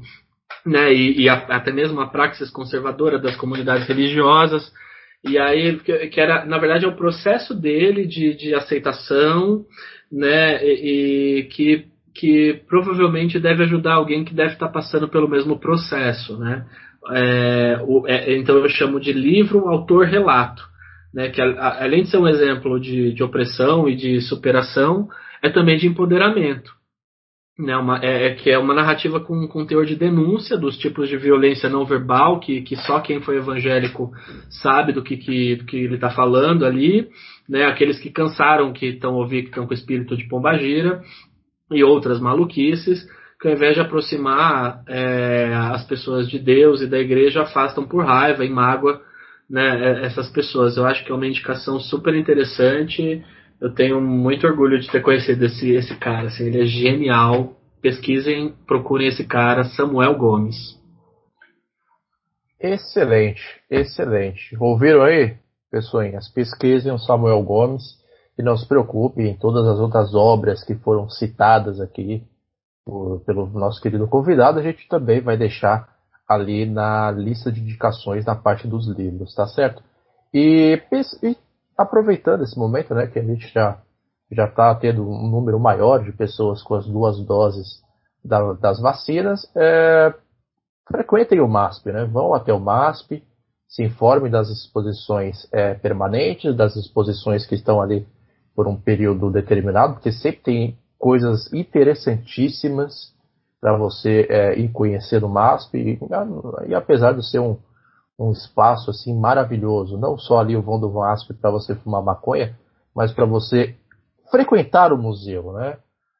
né, 0.65 0.93
e, 0.93 1.23
e 1.23 1.29
a, 1.29 1.33
até 1.33 1.71
mesmo 1.71 1.99
a 2.01 2.07
praxis 2.07 2.49
conservadora 2.49 3.17
das 3.17 3.35
comunidades 3.35 3.87
religiosas. 3.87 4.71
E 5.27 5.37
aí, 5.37 5.79
que, 5.79 6.19
era, 6.19 6.45
na 6.45 6.57
verdade, 6.57 6.85
é 6.85 6.87
o 6.87 6.95
processo 6.95 7.53
dele 7.55 8.05
de, 8.05 8.35
de 8.35 8.53
aceitação, 8.53 9.65
né, 10.11 10.63
e, 10.63 11.39
e, 11.39 11.43
que, 11.45 11.85
que 12.13 12.61
provavelmente 12.67 13.39
deve 13.39 13.63
ajudar 13.63 13.93
alguém 13.93 14.23
que 14.23 14.33
deve 14.33 14.53
estar 14.53 14.69
passando 14.69 15.07
pelo 15.07 15.27
mesmo 15.27 15.59
processo, 15.59 16.37
né. 16.37 16.65
É, 17.09 17.79
o, 17.83 18.05
é, 18.05 18.35
então 18.35 18.57
eu 18.57 18.67
chamo 18.67 18.99
de 18.99 19.13
livro 19.13 19.69
autor-relato 19.69 20.61
né, 21.13 21.29
que 21.29 21.41
a, 21.41 21.83
além 21.83 22.03
de 22.03 22.09
ser 22.09 22.17
um 22.17 22.27
exemplo 22.27 22.79
de, 22.79 23.13
de 23.13 23.23
opressão 23.23 23.87
e 23.87 23.95
de 23.95 24.21
superação, 24.21 25.07
é 25.41 25.49
também 25.49 25.77
de 25.77 25.87
empoderamento. 25.87 26.75
Né, 27.59 27.75
uma, 27.75 27.97
é, 28.03 28.27
é, 28.27 28.35
que 28.35 28.51
é 28.51 28.57
uma 28.59 28.73
narrativa 28.73 29.19
com, 29.19 29.47
com 29.47 29.65
teor 29.65 29.83
de 29.83 29.95
denúncia 29.95 30.55
dos 30.55 30.77
tipos 30.77 31.09
de 31.09 31.17
violência 31.17 31.67
não 31.67 31.85
verbal, 31.85 32.39
que, 32.39 32.61
que 32.61 32.75
só 32.75 32.99
quem 32.99 33.19
foi 33.19 33.37
evangélico 33.37 34.11
sabe 34.61 34.93
do 34.93 35.01
que, 35.01 35.17
que, 35.17 35.55
do 35.55 35.65
que 35.65 35.77
ele 35.77 35.95
está 35.95 36.11
falando 36.11 36.65
ali, 36.65 37.09
né, 37.49 37.65
aqueles 37.65 37.99
que 37.99 38.11
cansaram, 38.11 38.71
que 38.71 38.85
estão 38.85 39.15
ouvindo, 39.15 39.43
que 39.43 39.49
estão 39.49 39.65
com 39.65 39.71
o 39.71 39.77
espírito 39.77 40.15
de 40.15 40.27
pombagira, 40.27 41.01
e 41.71 41.83
outras 41.83 42.19
maluquices, 42.19 43.07
que 43.41 43.47
ao 43.47 43.53
invés 43.55 43.73
de 43.73 43.81
aproximar 43.81 44.83
é, 44.87 45.51
as 45.71 45.83
pessoas 45.85 46.29
de 46.29 46.39
Deus 46.39 46.81
e 46.81 46.87
da 46.87 46.99
igreja, 46.99 47.41
afastam 47.41 47.87
por 47.87 48.05
raiva 48.05 48.45
e 48.45 48.49
mágoa 48.49 49.01
né, 49.49 50.01
é, 50.01 50.05
essas 50.05 50.29
pessoas. 50.29 50.77
Eu 50.77 50.85
acho 50.85 51.03
que 51.05 51.11
é 51.11 51.15
uma 51.15 51.27
indicação 51.27 51.79
super 51.79 52.15
interessante. 52.15 53.23
Eu 53.59 53.73
tenho 53.73 53.99
muito 54.01 54.45
orgulho 54.45 54.79
de 54.79 54.89
ter 54.89 55.01
conhecido 55.01 55.45
esse, 55.45 55.71
esse 55.71 55.95
cara. 55.95 56.27
Assim, 56.27 56.45
ele 56.45 56.61
é 56.61 56.65
genial. 56.65 57.53
Pesquisem, 57.81 58.53
procurem 58.65 59.07
esse 59.07 59.25
cara, 59.25 59.63
Samuel 59.63 60.15
Gomes. 60.15 60.77
Excelente, 62.59 63.41
excelente. 63.69 64.57
Ouviram 64.59 65.03
aí, 65.03 65.37
pessoinhas? 65.71 66.27
Pesquisem 66.29 66.91
o 66.91 66.97
Samuel 66.97 67.41
Gomes 67.43 67.83
e 68.37 68.41
não 68.41 68.57
se 68.57 68.67
preocupem 68.67 69.29
em 69.29 69.37
todas 69.37 69.67
as 69.67 69.79
outras 69.79 70.13
obras 70.15 70.63
que 70.63 70.75
foram 70.75 71.07
citadas 71.07 71.79
aqui 71.79 72.23
por, 72.83 73.21
pelo 73.25 73.47
nosso 73.47 73.79
querido 73.79 74.07
convidado. 74.07 74.59
A 74.59 74.63
gente 74.63 74.87
também 74.87 75.21
vai 75.21 75.37
deixar 75.37 75.87
ali 76.27 76.65
na 76.65 77.11
lista 77.11 77.51
de 77.51 77.61
indicações 77.61 78.25
na 78.25 78.35
parte 78.35 78.67
dos 78.67 78.87
livros, 78.87 79.33
tá 79.33 79.47
certo? 79.47 79.81
E, 80.33 80.81
e 81.23 81.37
aproveitando 81.77 82.43
esse 82.43 82.57
momento, 82.57 82.93
né, 82.93 83.07
que 83.07 83.19
a 83.19 83.23
gente 83.23 83.47
já 83.53 83.81
já 84.29 84.45
está 84.45 84.75
tendo 84.75 85.07
um 85.07 85.29
número 85.29 85.59
maior 85.59 86.03
de 86.03 86.11
pessoas 86.11 86.61
com 86.61 86.75
as 86.75 86.85
duas 86.85 87.17
doses 87.21 87.81
da, 88.23 88.53
das 88.53 88.79
vacinas, 88.79 89.49
é, 89.55 90.13
frequentem 90.85 91.39
o 91.39 91.47
MASP, 91.47 91.91
né? 91.91 92.05
Vão 92.05 92.33
até 92.33 92.53
o 92.53 92.59
MASP, 92.59 93.23
se 93.67 93.83
informem 93.83 94.31
das 94.31 94.49
exposições 94.49 95.47
é, 95.51 95.73
permanentes, 95.75 96.55
das 96.55 96.75
exposições 96.75 97.45
que 97.45 97.55
estão 97.55 97.81
ali 97.81 98.05
por 98.55 98.67
um 98.67 98.75
período 98.75 99.31
determinado, 99.31 99.93
porque 99.93 100.11
sempre 100.11 100.41
tem 100.41 100.77
coisas 100.97 101.51
interessantíssimas 101.53 103.13
para 103.59 103.75
você 103.75 104.27
é, 104.29 104.59
ir 104.59 104.69
conhecer 104.69 105.23
o 105.23 105.29
MASP. 105.29 105.77
E, 105.77 105.99
e, 106.67 106.75
apesar 106.75 107.13
de 107.13 107.27
ser 107.27 107.39
um, 107.39 107.57
um 108.19 108.31
espaço 108.31 108.89
assim 108.89 109.13
maravilhoso, 109.17 109.97
não 109.97 110.17
só 110.17 110.39
ali 110.39 110.55
o 110.55 110.61
vão 110.61 110.79
do 110.79 110.91
MASP 110.91 111.33
para 111.33 111.51
você 111.51 111.75
fumar 111.75 112.03
maconha, 112.03 112.57
mas 112.95 113.11
para 113.11 113.25
você 113.25 113.75
frequentar 114.29 114.91
o 114.91 114.97
museu, 114.97 115.53
né? 115.53 115.77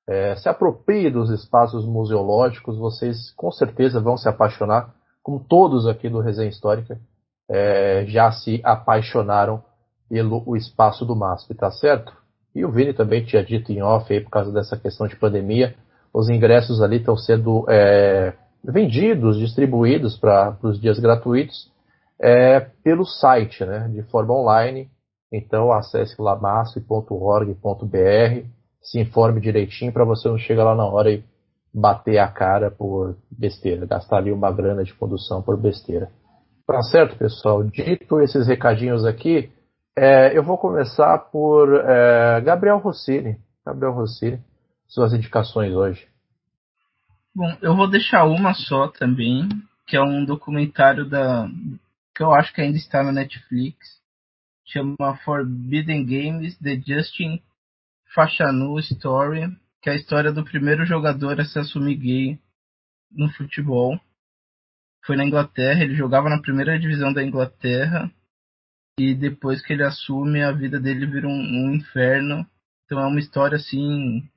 É, 0.10 0.36
se 0.38 0.48
aproprie 0.48 1.10
dos 1.10 1.30
espaços 1.30 1.86
museológicos, 1.86 2.78
vocês 2.78 3.32
com 3.36 3.52
certeza 3.52 4.00
vão 4.00 4.16
se 4.16 4.30
apaixonar, 4.30 4.94
como 5.22 5.44
todos 5.44 5.86
aqui 5.86 6.08
do 6.08 6.22
Resenha 6.22 6.48
Histórica 6.48 6.98
é, 7.50 8.06
já 8.08 8.32
se 8.32 8.62
apaixonaram 8.64 9.62
pelo 10.10 10.44
o 10.46 10.56
espaço 10.56 11.06
do 11.06 11.16
MASP, 11.16 11.54
tá 11.54 11.72
certo? 11.72 12.14
E 12.56 12.66
o 12.66 12.72
Vini 12.72 12.94
também 12.94 13.24
tinha 13.26 13.44
dito 13.44 13.72
em 13.72 13.82
off 13.82 14.12
aí 14.12 14.22
por 14.22 14.30
causa 14.30 14.52
dessa 14.52 14.78
questão 14.78 15.08
de 15.08 15.16
pandemia, 15.16 15.76
os 16.14 16.30
ingressos 16.30 16.82
ali 16.82 16.98
estão 16.98 17.16
sendo 17.16 17.66
é, 17.70 18.34
vendidos, 18.64 19.38
distribuídos 19.38 20.18
para 20.18 20.58
os 20.64 20.80
dias 20.80 21.00
gratuitos 21.00 21.72
é, 22.20 22.60
pelo 22.84 23.06
site, 23.06 23.64
né, 23.66 23.88
de 23.90 24.04
forma 24.04 24.34
online. 24.34 24.90
Então 25.32 25.72
acesse 25.72 26.20
lamasp.org.br, 26.22 28.48
se 28.82 29.00
informe 29.00 29.42
direitinho 29.42 29.92
para 29.92 30.06
você 30.06 30.28
não 30.28 30.38
chegar 30.38 30.64
lá 30.64 30.76
na 30.76 30.86
hora 30.86 31.12
e 31.12 31.24
bater 31.74 32.18
a 32.18 32.28
cara 32.28 32.72
por 32.72 33.18
besteira, 33.30 33.86
gastar 33.86 34.18
ali 34.18 34.32
uma 34.32 34.52
grana 34.52 34.84
de 34.84 34.94
condução 34.94 35.42
por 35.42 35.58
besteira. 35.58 36.10
Tá 36.66 36.82
certo, 36.82 37.18
pessoal? 37.18 37.64
Dito 37.64 38.20
esses 38.22 38.48
recadinhos 38.48 39.06
aqui, 39.06 39.52
é, 39.98 40.38
eu 40.38 40.44
vou 40.44 40.58
começar 40.58 41.18
por 41.32 41.74
é, 41.74 42.42
Gabriel 42.42 42.78
Rossini. 42.78 43.38
Gabriel 43.66 43.94
Rossini 43.94 44.40
suas 44.88 45.14
indicações 45.14 45.74
hoje? 45.74 46.08
Bom, 47.36 47.56
eu 47.62 47.76
vou 47.76 47.88
deixar 47.90 48.26
uma 48.26 48.54
só 48.54 48.88
também, 48.88 49.48
que 49.86 49.96
é 49.96 50.02
um 50.02 50.26
documentário 50.26 51.08
da 51.08 51.48
que 52.16 52.24
eu 52.24 52.34
acho 52.34 52.52
que 52.52 52.62
ainda 52.62 52.78
está 52.78 53.04
na 53.04 53.12
Netflix, 53.12 54.02
chama 54.66 55.18
Forbidden 55.24 56.04
Games: 56.04 56.58
The 56.58 56.82
Justin 56.82 57.40
Fashanu 58.14 58.80
Story, 58.80 59.56
que 59.82 59.90
é 59.90 59.94
a 59.94 59.96
história 59.96 60.32
do 60.32 60.44
primeiro 60.44 60.84
jogador 60.84 61.40
a 61.40 61.46
se 61.46 61.60
assumir 61.60 61.96
gay 61.96 62.40
no 63.12 63.30
futebol. 63.34 64.00
Foi 65.06 65.16
na 65.16 65.24
Inglaterra, 65.24 65.84
ele 65.84 65.96
jogava 65.96 66.28
na 66.28 66.42
primeira 66.42 66.80
divisão 66.80 67.14
da 67.14 67.24
Inglaterra 67.24 68.12
e 69.00 69.14
depois 69.14 69.62
que 69.62 69.74
ele 69.74 69.84
assume 69.84 70.42
a 70.42 70.52
vida 70.52 70.80
dele 70.80 71.06
vira 71.06 71.28
um, 71.28 71.32
um 71.32 71.74
inferno. 71.76 72.46
Então 72.86 73.00
é 73.00 73.06
uma 73.06 73.20
história 73.20 73.58
assim 73.58 74.28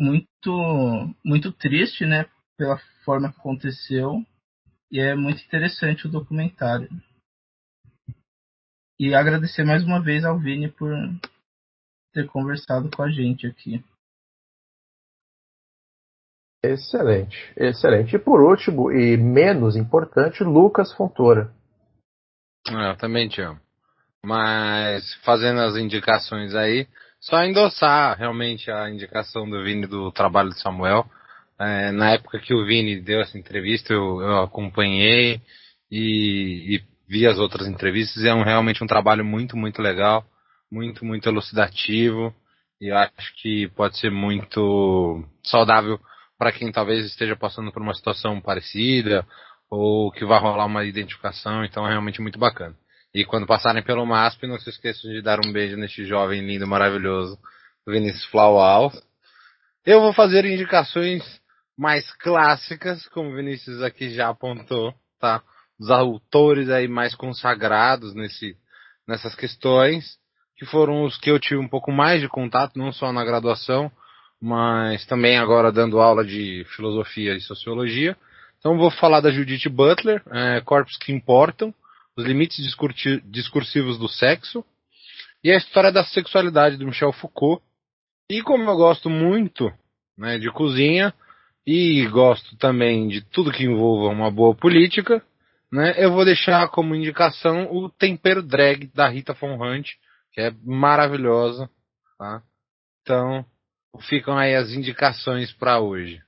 muito 0.00 1.14
muito 1.22 1.52
triste, 1.52 2.06
né, 2.06 2.24
pela 2.56 2.78
forma 3.04 3.30
que 3.30 3.38
aconteceu 3.38 4.24
e 4.90 4.98
é 4.98 5.14
muito 5.14 5.44
interessante 5.44 6.06
o 6.06 6.10
documentário. 6.10 6.88
E 8.98 9.14
agradecer 9.14 9.64
mais 9.64 9.84
uma 9.84 10.02
vez 10.02 10.24
ao 10.24 10.38
Vini 10.38 10.70
por 10.70 10.90
ter 12.12 12.26
conversado 12.26 12.90
com 12.90 13.02
a 13.02 13.10
gente 13.10 13.46
aqui. 13.46 13.84
Excelente, 16.62 17.36
excelente. 17.56 18.16
E 18.16 18.18
por 18.18 18.42
último, 18.42 18.90
e 18.92 19.16
menos 19.16 19.76
importante, 19.76 20.44
Lucas 20.44 20.92
Fontoura. 20.92 21.54
É, 22.68 22.90
eu 22.90 22.96
também 22.96 23.28
te 23.28 23.40
amo. 23.40 23.60
Mas 24.24 25.14
fazendo 25.24 25.60
as 25.60 25.76
indicações 25.76 26.54
aí, 26.54 26.86
só 27.20 27.44
endossar 27.44 28.18
realmente 28.18 28.70
a 28.70 28.88
indicação 28.90 29.48
do 29.48 29.62
Vini 29.62 29.86
do 29.86 30.10
trabalho 30.10 30.50
de 30.50 30.60
Samuel. 30.60 31.04
É, 31.58 31.92
na 31.92 32.12
época 32.12 32.38
que 32.38 32.54
o 32.54 32.64
Vini 32.64 33.00
deu 33.00 33.20
essa 33.20 33.38
entrevista, 33.38 33.92
eu, 33.92 34.20
eu 34.20 34.42
acompanhei 34.42 35.40
e, 35.90 36.76
e, 36.76 36.82
vi 37.06 37.26
as 37.26 37.38
outras 37.38 37.68
entrevistas. 37.68 38.24
É 38.24 38.32
um, 38.32 38.42
realmente 38.42 38.82
um 38.82 38.86
trabalho 38.86 39.24
muito, 39.24 39.56
muito 39.56 39.82
legal, 39.82 40.24
muito, 40.72 41.04
muito 41.04 41.28
elucidativo. 41.28 42.34
E 42.80 42.88
eu 42.88 42.96
acho 42.96 43.34
que 43.42 43.68
pode 43.76 43.98
ser 43.98 44.10
muito 44.10 45.22
saudável 45.44 46.00
para 46.38 46.52
quem 46.52 46.72
talvez 46.72 47.04
esteja 47.04 47.36
passando 47.36 47.70
por 47.70 47.82
uma 47.82 47.92
situação 47.92 48.40
parecida 48.40 49.26
ou 49.68 50.10
que 50.10 50.24
vai 50.24 50.40
rolar 50.40 50.64
uma 50.64 50.84
identificação, 50.84 51.64
então 51.64 51.86
é 51.86 51.90
realmente 51.90 52.22
muito 52.22 52.38
bacana. 52.38 52.74
E 53.12 53.24
quando 53.24 53.46
passarem 53.46 53.82
pelo 53.82 54.06
MASP, 54.06 54.46
não 54.46 54.58
se 54.58 54.70
esqueçam 54.70 55.10
de 55.10 55.20
dar 55.20 55.38
um 55.44 55.52
beijo 55.52 55.76
neste 55.76 56.04
jovem 56.04 56.46
lindo, 56.46 56.66
maravilhoso, 56.66 57.38
Vinícius 57.86 58.24
Flaual. 58.26 58.92
Eu 59.84 60.00
vou 60.00 60.12
fazer 60.12 60.44
indicações 60.44 61.22
mais 61.76 62.12
clássicas, 62.18 63.08
como 63.08 63.30
o 63.30 63.34
Vinícius 63.34 63.82
aqui 63.82 64.10
já 64.10 64.28
apontou, 64.28 64.94
tá? 65.18 65.42
Os 65.78 65.90
autores 65.90 66.68
aí 66.68 66.86
mais 66.86 67.14
consagrados 67.14 68.14
nesse, 68.14 68.56
nessas 69.08 69.34
questões, 69.34 70.18
que 70.56 70.66
foram 70.66 71.04
os 71.04 71.16
que 71.16 71.30
eu 71.30 71.40
tive 71.40 71.56
um 71.56 71.68
pouco 71.68 71.90
mais 71.90 72.20
de 72.20 72.28
contato, 72.28 72.78
não 72.78 72.92
só 72.92 73.12
na 73.12 73.24
graduação, 73.24 73.90
mas 74.40 75.04
também 75.06 75.38
agora 75.38 75.72
dando 75.72 76.00
aula 76.00 76.24
de 76.24 76.64
filosofia 76.76 77.34
e 77.34 77.40
sociologia. 77.40 78.16
Então 78.58 78.76
vou 78.76 78.90
falar 78.90 79.20
da 79.20 79.30
Judith 79.30 79.68
Butler, 79.68 80.22
é, 80.30 80.60
Corpos 80.60 80.96
que 80.98 81.12
Importam, 81.12 81.74
Os 82.16 82.24
Limites 82.24 82.58
Discursivos 83.24 83.98
do 83.98 84.08
Sexo, 84.08 84.64
e 85.42 85.50
a 85.50 85.56
história 85.56 85.90
da 85.90 86.04
sexualidade 86.04 86.76
do 86.76 86.86
Michel 86.86 87.12
Foucault. 87.12 87.62
E 88.30 88.42
como 88.42 88.68
eu 88.68 88.76
gosto 88.76 89.08
muito 89.08 89.72
né, 90.16 90.38
de 90.38 90.50
cozinha, 90.50 91.14
e 91.66 92.06
gosto 92.08 92.56
também 92.56 93.08
de 93.08 93.22
tudo 93.22 93.52
que 93.52 93.64
envolva 93.64 94.12
uma 94.12 94.30
boa 94.30 94.54
política, 94.54 95.24
né, 95.72 95.94
eu 95.96 96.12
vou 96.12 96.24
deixar 96.24 96.68
como 96.68 96.94
indicação 96.94 97.70
o 97.70 97.88
Tempero 97.88 98.42
Drag 98.42 98.86
da 98.94 99.08
Rita 99.08 99.32
Von 99.34 99.56
Hunt, 99.56 99.88
que 100.32 100.40
é 100.40 100.52
maravilhosa. 100.64 101.70
Tá? 102.18 102.42
Então, 103.02 103.44
ficam 104.08 104.36
aí 104.36 104.54
as 104.54 104.70
indicações 104.72 105.52
para 105.52 105.80
hoje. 105.80 106.20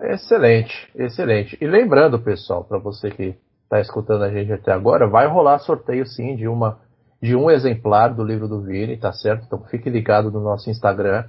Excelente, 0.00 0.90
excelente. 0.94 1.56
E 1.60 1.66
lembrando, 1.66 2.18
pessoal, 2.20 2.64
para 2.64 2.78
você 2.78 3.10
que 3.10 3.34
está 3.64 3.80
escutando 3.80 4.24
a 4.24 4.30
gente 4.30 4.52
até 4.52 4.72
agora, 4.72 5.08
vai 5.08 5.26
rolar 5.26 5.58
sorteio 5.58 6.06
sim 6.06 6.36
de 6.36 6.46
uma 6.46 6.78
de 7.20 7.34
um 7.34 7.50
exemplar 7.50 8.14
do 8.14 8.22
livro 8.22 8.46
do 8.46 8.60
Vini, 8.60 8.98
tá 8.98 9.10
certo? 9.10 9.46
Então 9.46 9.64
fique 9.64 9.88
ligado 9.88 10.30
no 10.30 10.40
nosso 10.40 10.68
Instagram. 10.68 11.24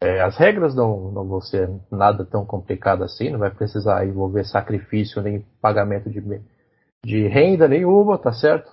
É, 0.00 0.22
as 0.22 0.36
regras 0.38 0.74
não, 0.74 1.10
não 1.10 1.26
vão 1.26 1.40
ser 1.40 1.68
nada 1.90 2.24
tão 2.24 2.46
complicado 2.46 3.04
assim, 3.04 3.30
não 3.30 3.38
vai 3.38 3.50
precisar 3.50 4.06
envolver 4.06 4.44
sacrifício 4.44 5.20
nem 5.20 5.44
pagamento 5.60 6.08
de, 6.08 6.22
de 7.04 7.28
renda 7.28 7.68
nenhuma, 7.68 8.16
tá 8.16 8.32
certo? 8.32 8.70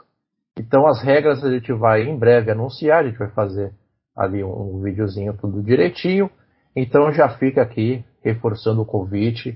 Então 0.57 0.87
as 0.87 1.01
regras 1.01 1.43
a 1.43 1.51
gente 1.51 1.73
vai 1.73 2.03
em 2.03 2.17
breve 2.17 2.51
anunciar, 2.51 3.03
a 3.03 3.07
gente 3.07 3.19
vai 3.19 3.29
fazer 3.31 3.73
ali 4.15 4.43
um, 4.43 4.77
um 4.77 4.81
videozinho 4.81 5.35
tudo 5.37 5.61
direitinho. 5.61 6.29
Então 6.73 7.11
já 7.11 7.27
fica 7.37 7.61
aqui 7.61 8.03
reforçando 8.25 8.81
o 8.81 8.85
convite, 8.85 9.55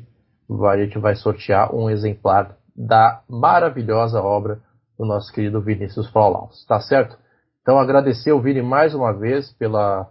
a 0.69 0.77
gente 0.77 0.99
vai 0.99 1.15
sortear 1.15 1.75
um 1.75 1.89
exemplar 1.89 2.55
da 2.75 3.21
maravilhosa 3.27 4.21
obra 4.21 4.61
do 4.97 5.05
nosso 5.05 5.33
querido 5.33 5.59
Vinícius 5.59 6.09
Paulaus, 6.09 6.65
tá 6.67 6.79
certo? 6.79 7.17
Então 7.61 7.79
agradecer 7.79 8.31
o 8.31 8.39
Vini 8.39 8.61
mais 8.61 8.93
uma 8.93 9.11
vez 9.11 9.51
pela, 9.53 10.07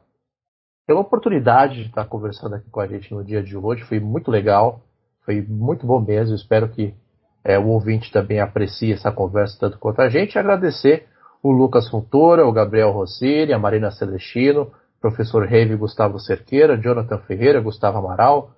pela 0.87 1.01
oportunidade 1.01 1.83
de 1.83 1.89
estar 1.89 2.05
conversando 2.07 2.57
aqui 2.57 2.69
com 2.69 2.81
a 2.81 2.87
gente 2.87 3.15
no 3.15 3.25
dia 3.25 3.43
de 3.43 3.57
hoje, 3.57 3.85
foi 3.85 4.01
muito 4.01 4.31
legal, 4.31 4.81
foi 5.25 5.41
muito 5.41 5.87
bom 5.87 6.01
mesmo, 6.01 6.35
espero 6.35 6.69
que 6.69 6.95
é, 7.45 7.59
o 7.59 7.69
ouvinte 7.69 8.13
também 8.13 8.41
aprecie 8.41 8.93
essa 8.93 9.13
conversa 9.13 9.57
tanto 9.59 9.79
quanto 9.79 10.03
a 10.03 10.09
gente. 10.09 10.39
Agradecer 10.39 11.07
o 11.43 11.51
Lucas 11.51 11.89
Fontoura, 11.89 12.47
o 12.47 12.53
Gabriel 12.53 12.91
Rossini, 12.91 13.53
a 13.53 13.59
Marina 13.59 13.91
Celestino, 13.91 14.73
professor 15.01 15.47
Reve 15.47 15.77
Gustavo 15.77 16.19
Cerqueira, 16.19 16.77
Jonathan 16.77 17.19
Ferreira, 17.19 17.61
Gustavo 17.61 17.99
Amaral. 17.99 18.51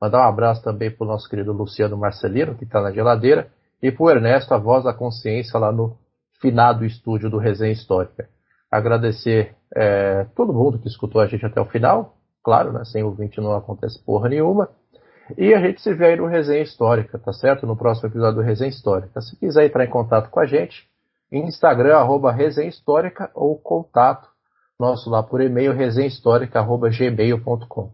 Mandar 0.00 0.20
um 0.20 0.28
abraço 0.28 0.62
também 0.62 0.90
para 0.90 1.04
o 1.04 1.08
nosso 1.08 1.28
querido 1.28 1.52
Luciano 1.52 1.96
Marcelino, 1.96 2.54
que 2.54 2.64
está 2.64 2.80
na 2.80 2.92
geladeira, 2.92 3.48
e 3.82 3.90
para 3.90 4.04
o 4.04 4.10
Ernesto, 4.10 4.54
a 4.54 4.58
voz 4.58 4.84
da 4.84 4.94
consciência, 4.94 5.58
lá 5.58 5.72
no 5.72 5.96
finado 6.40 6.84
estúdio 6.84 7.28
do 7.28 7.38
Resenha 7.38 7.72
Histórica. 7.72 8.28
Agradecer 8.70 9.54
é, 9.74 10.24
todo 10.36 10.52
mundo 10.52 10.78
que 10.78 10.88
escutou 10.88 11.20
a 11.20 11.26
gente 11.26 11.44
até 11.44 11.60
o 11.60 11.66
final. 11.66 12.14
Claro, 12.44 12.72
né, 12.72 12.84
sem 12.84 13.02
ouvinte 13.02 13.40
não 13.40 13.52
acontece 13.54 14.02
porra 14.04 14.28
nenhuma. 14.28 14.68
E 15.36 15.52
a 15.52 15.60
gente 15.60 15.80
se 15.80 15.92
vê 15.92 16.06
aí 16.06 16.16
no 16.16 16.26
Resenha 16.26 16.62
Histórica, 16.62 17.18
tá 17.18 17.32
certo? 17.32 17.66
No 17.66 17.76
próximo 17.76 18.08
episódio 18.08 18.36
do 18.36 18.42
Resenha 18.42 18.70
Histórica. 18.70 19.20
Se 19.20 19.36
quiser 19.36 19.66
entrar 19.66 19.84
em 19.84 19.90
contato 19.90 20.30
com 20.30 20.40
a 20.40 20.46
gente, 20.46 20.88
Instagram, 21.30 21.96
arroba 21.96 22.32
Resenha 22.32 22.68
Histórica, 22.68 23.30
ou 23.34 23.58
contato 23.58 24.28
nosso 24.78 25.10
lá 25.10 25.20
por 25.22 25.40
e-mail, 25.40 25.72
resenhahistórica.gmail.com. 25.72 27.90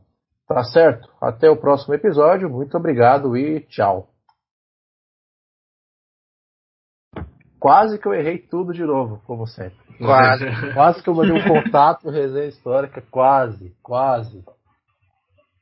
Tá 0.46 0.62
certo? 0.64 1.08
Até 1.20 1.48
o 1.48 1.56
próximo 1.56 1.94
episódio. 1.94 2.50
Muito 2.50 2.76
obrigado 2.76 3.36
e 3.36 3.60
tchau. 3.60 4.08
Quase 7.58 7.98
que 7.98 8.06
eu 8.06 8.12
errei 8.12 8.38
tudo 8.38 8.74
de 8.74 8.84
novo, 8.84 9.22
como 9.26 9.46
sempre. 9.46 9.78
Quase. 9.96 10.44
quase 10.74 11.02
que 11.02 11.08
eu 11.08 11.14
mandei 11.14 11.32
um 11.32 11.48
contato 11.48 12.10
resenha 12.10 12.48
histórica. 12.48 13.02
Quase, 13.10 13.74
quase. 13.82 14.44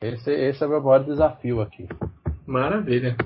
Esse, 0.01 0.33
esse 0.33 0.65
é 0.65 0.67
o 0.67 0.71
meu 0.71 0.83
maior 0.83 1.05
desafio 1.05 1.61
aqui. 1.61 1.89
Maravilha. 2.45 3.17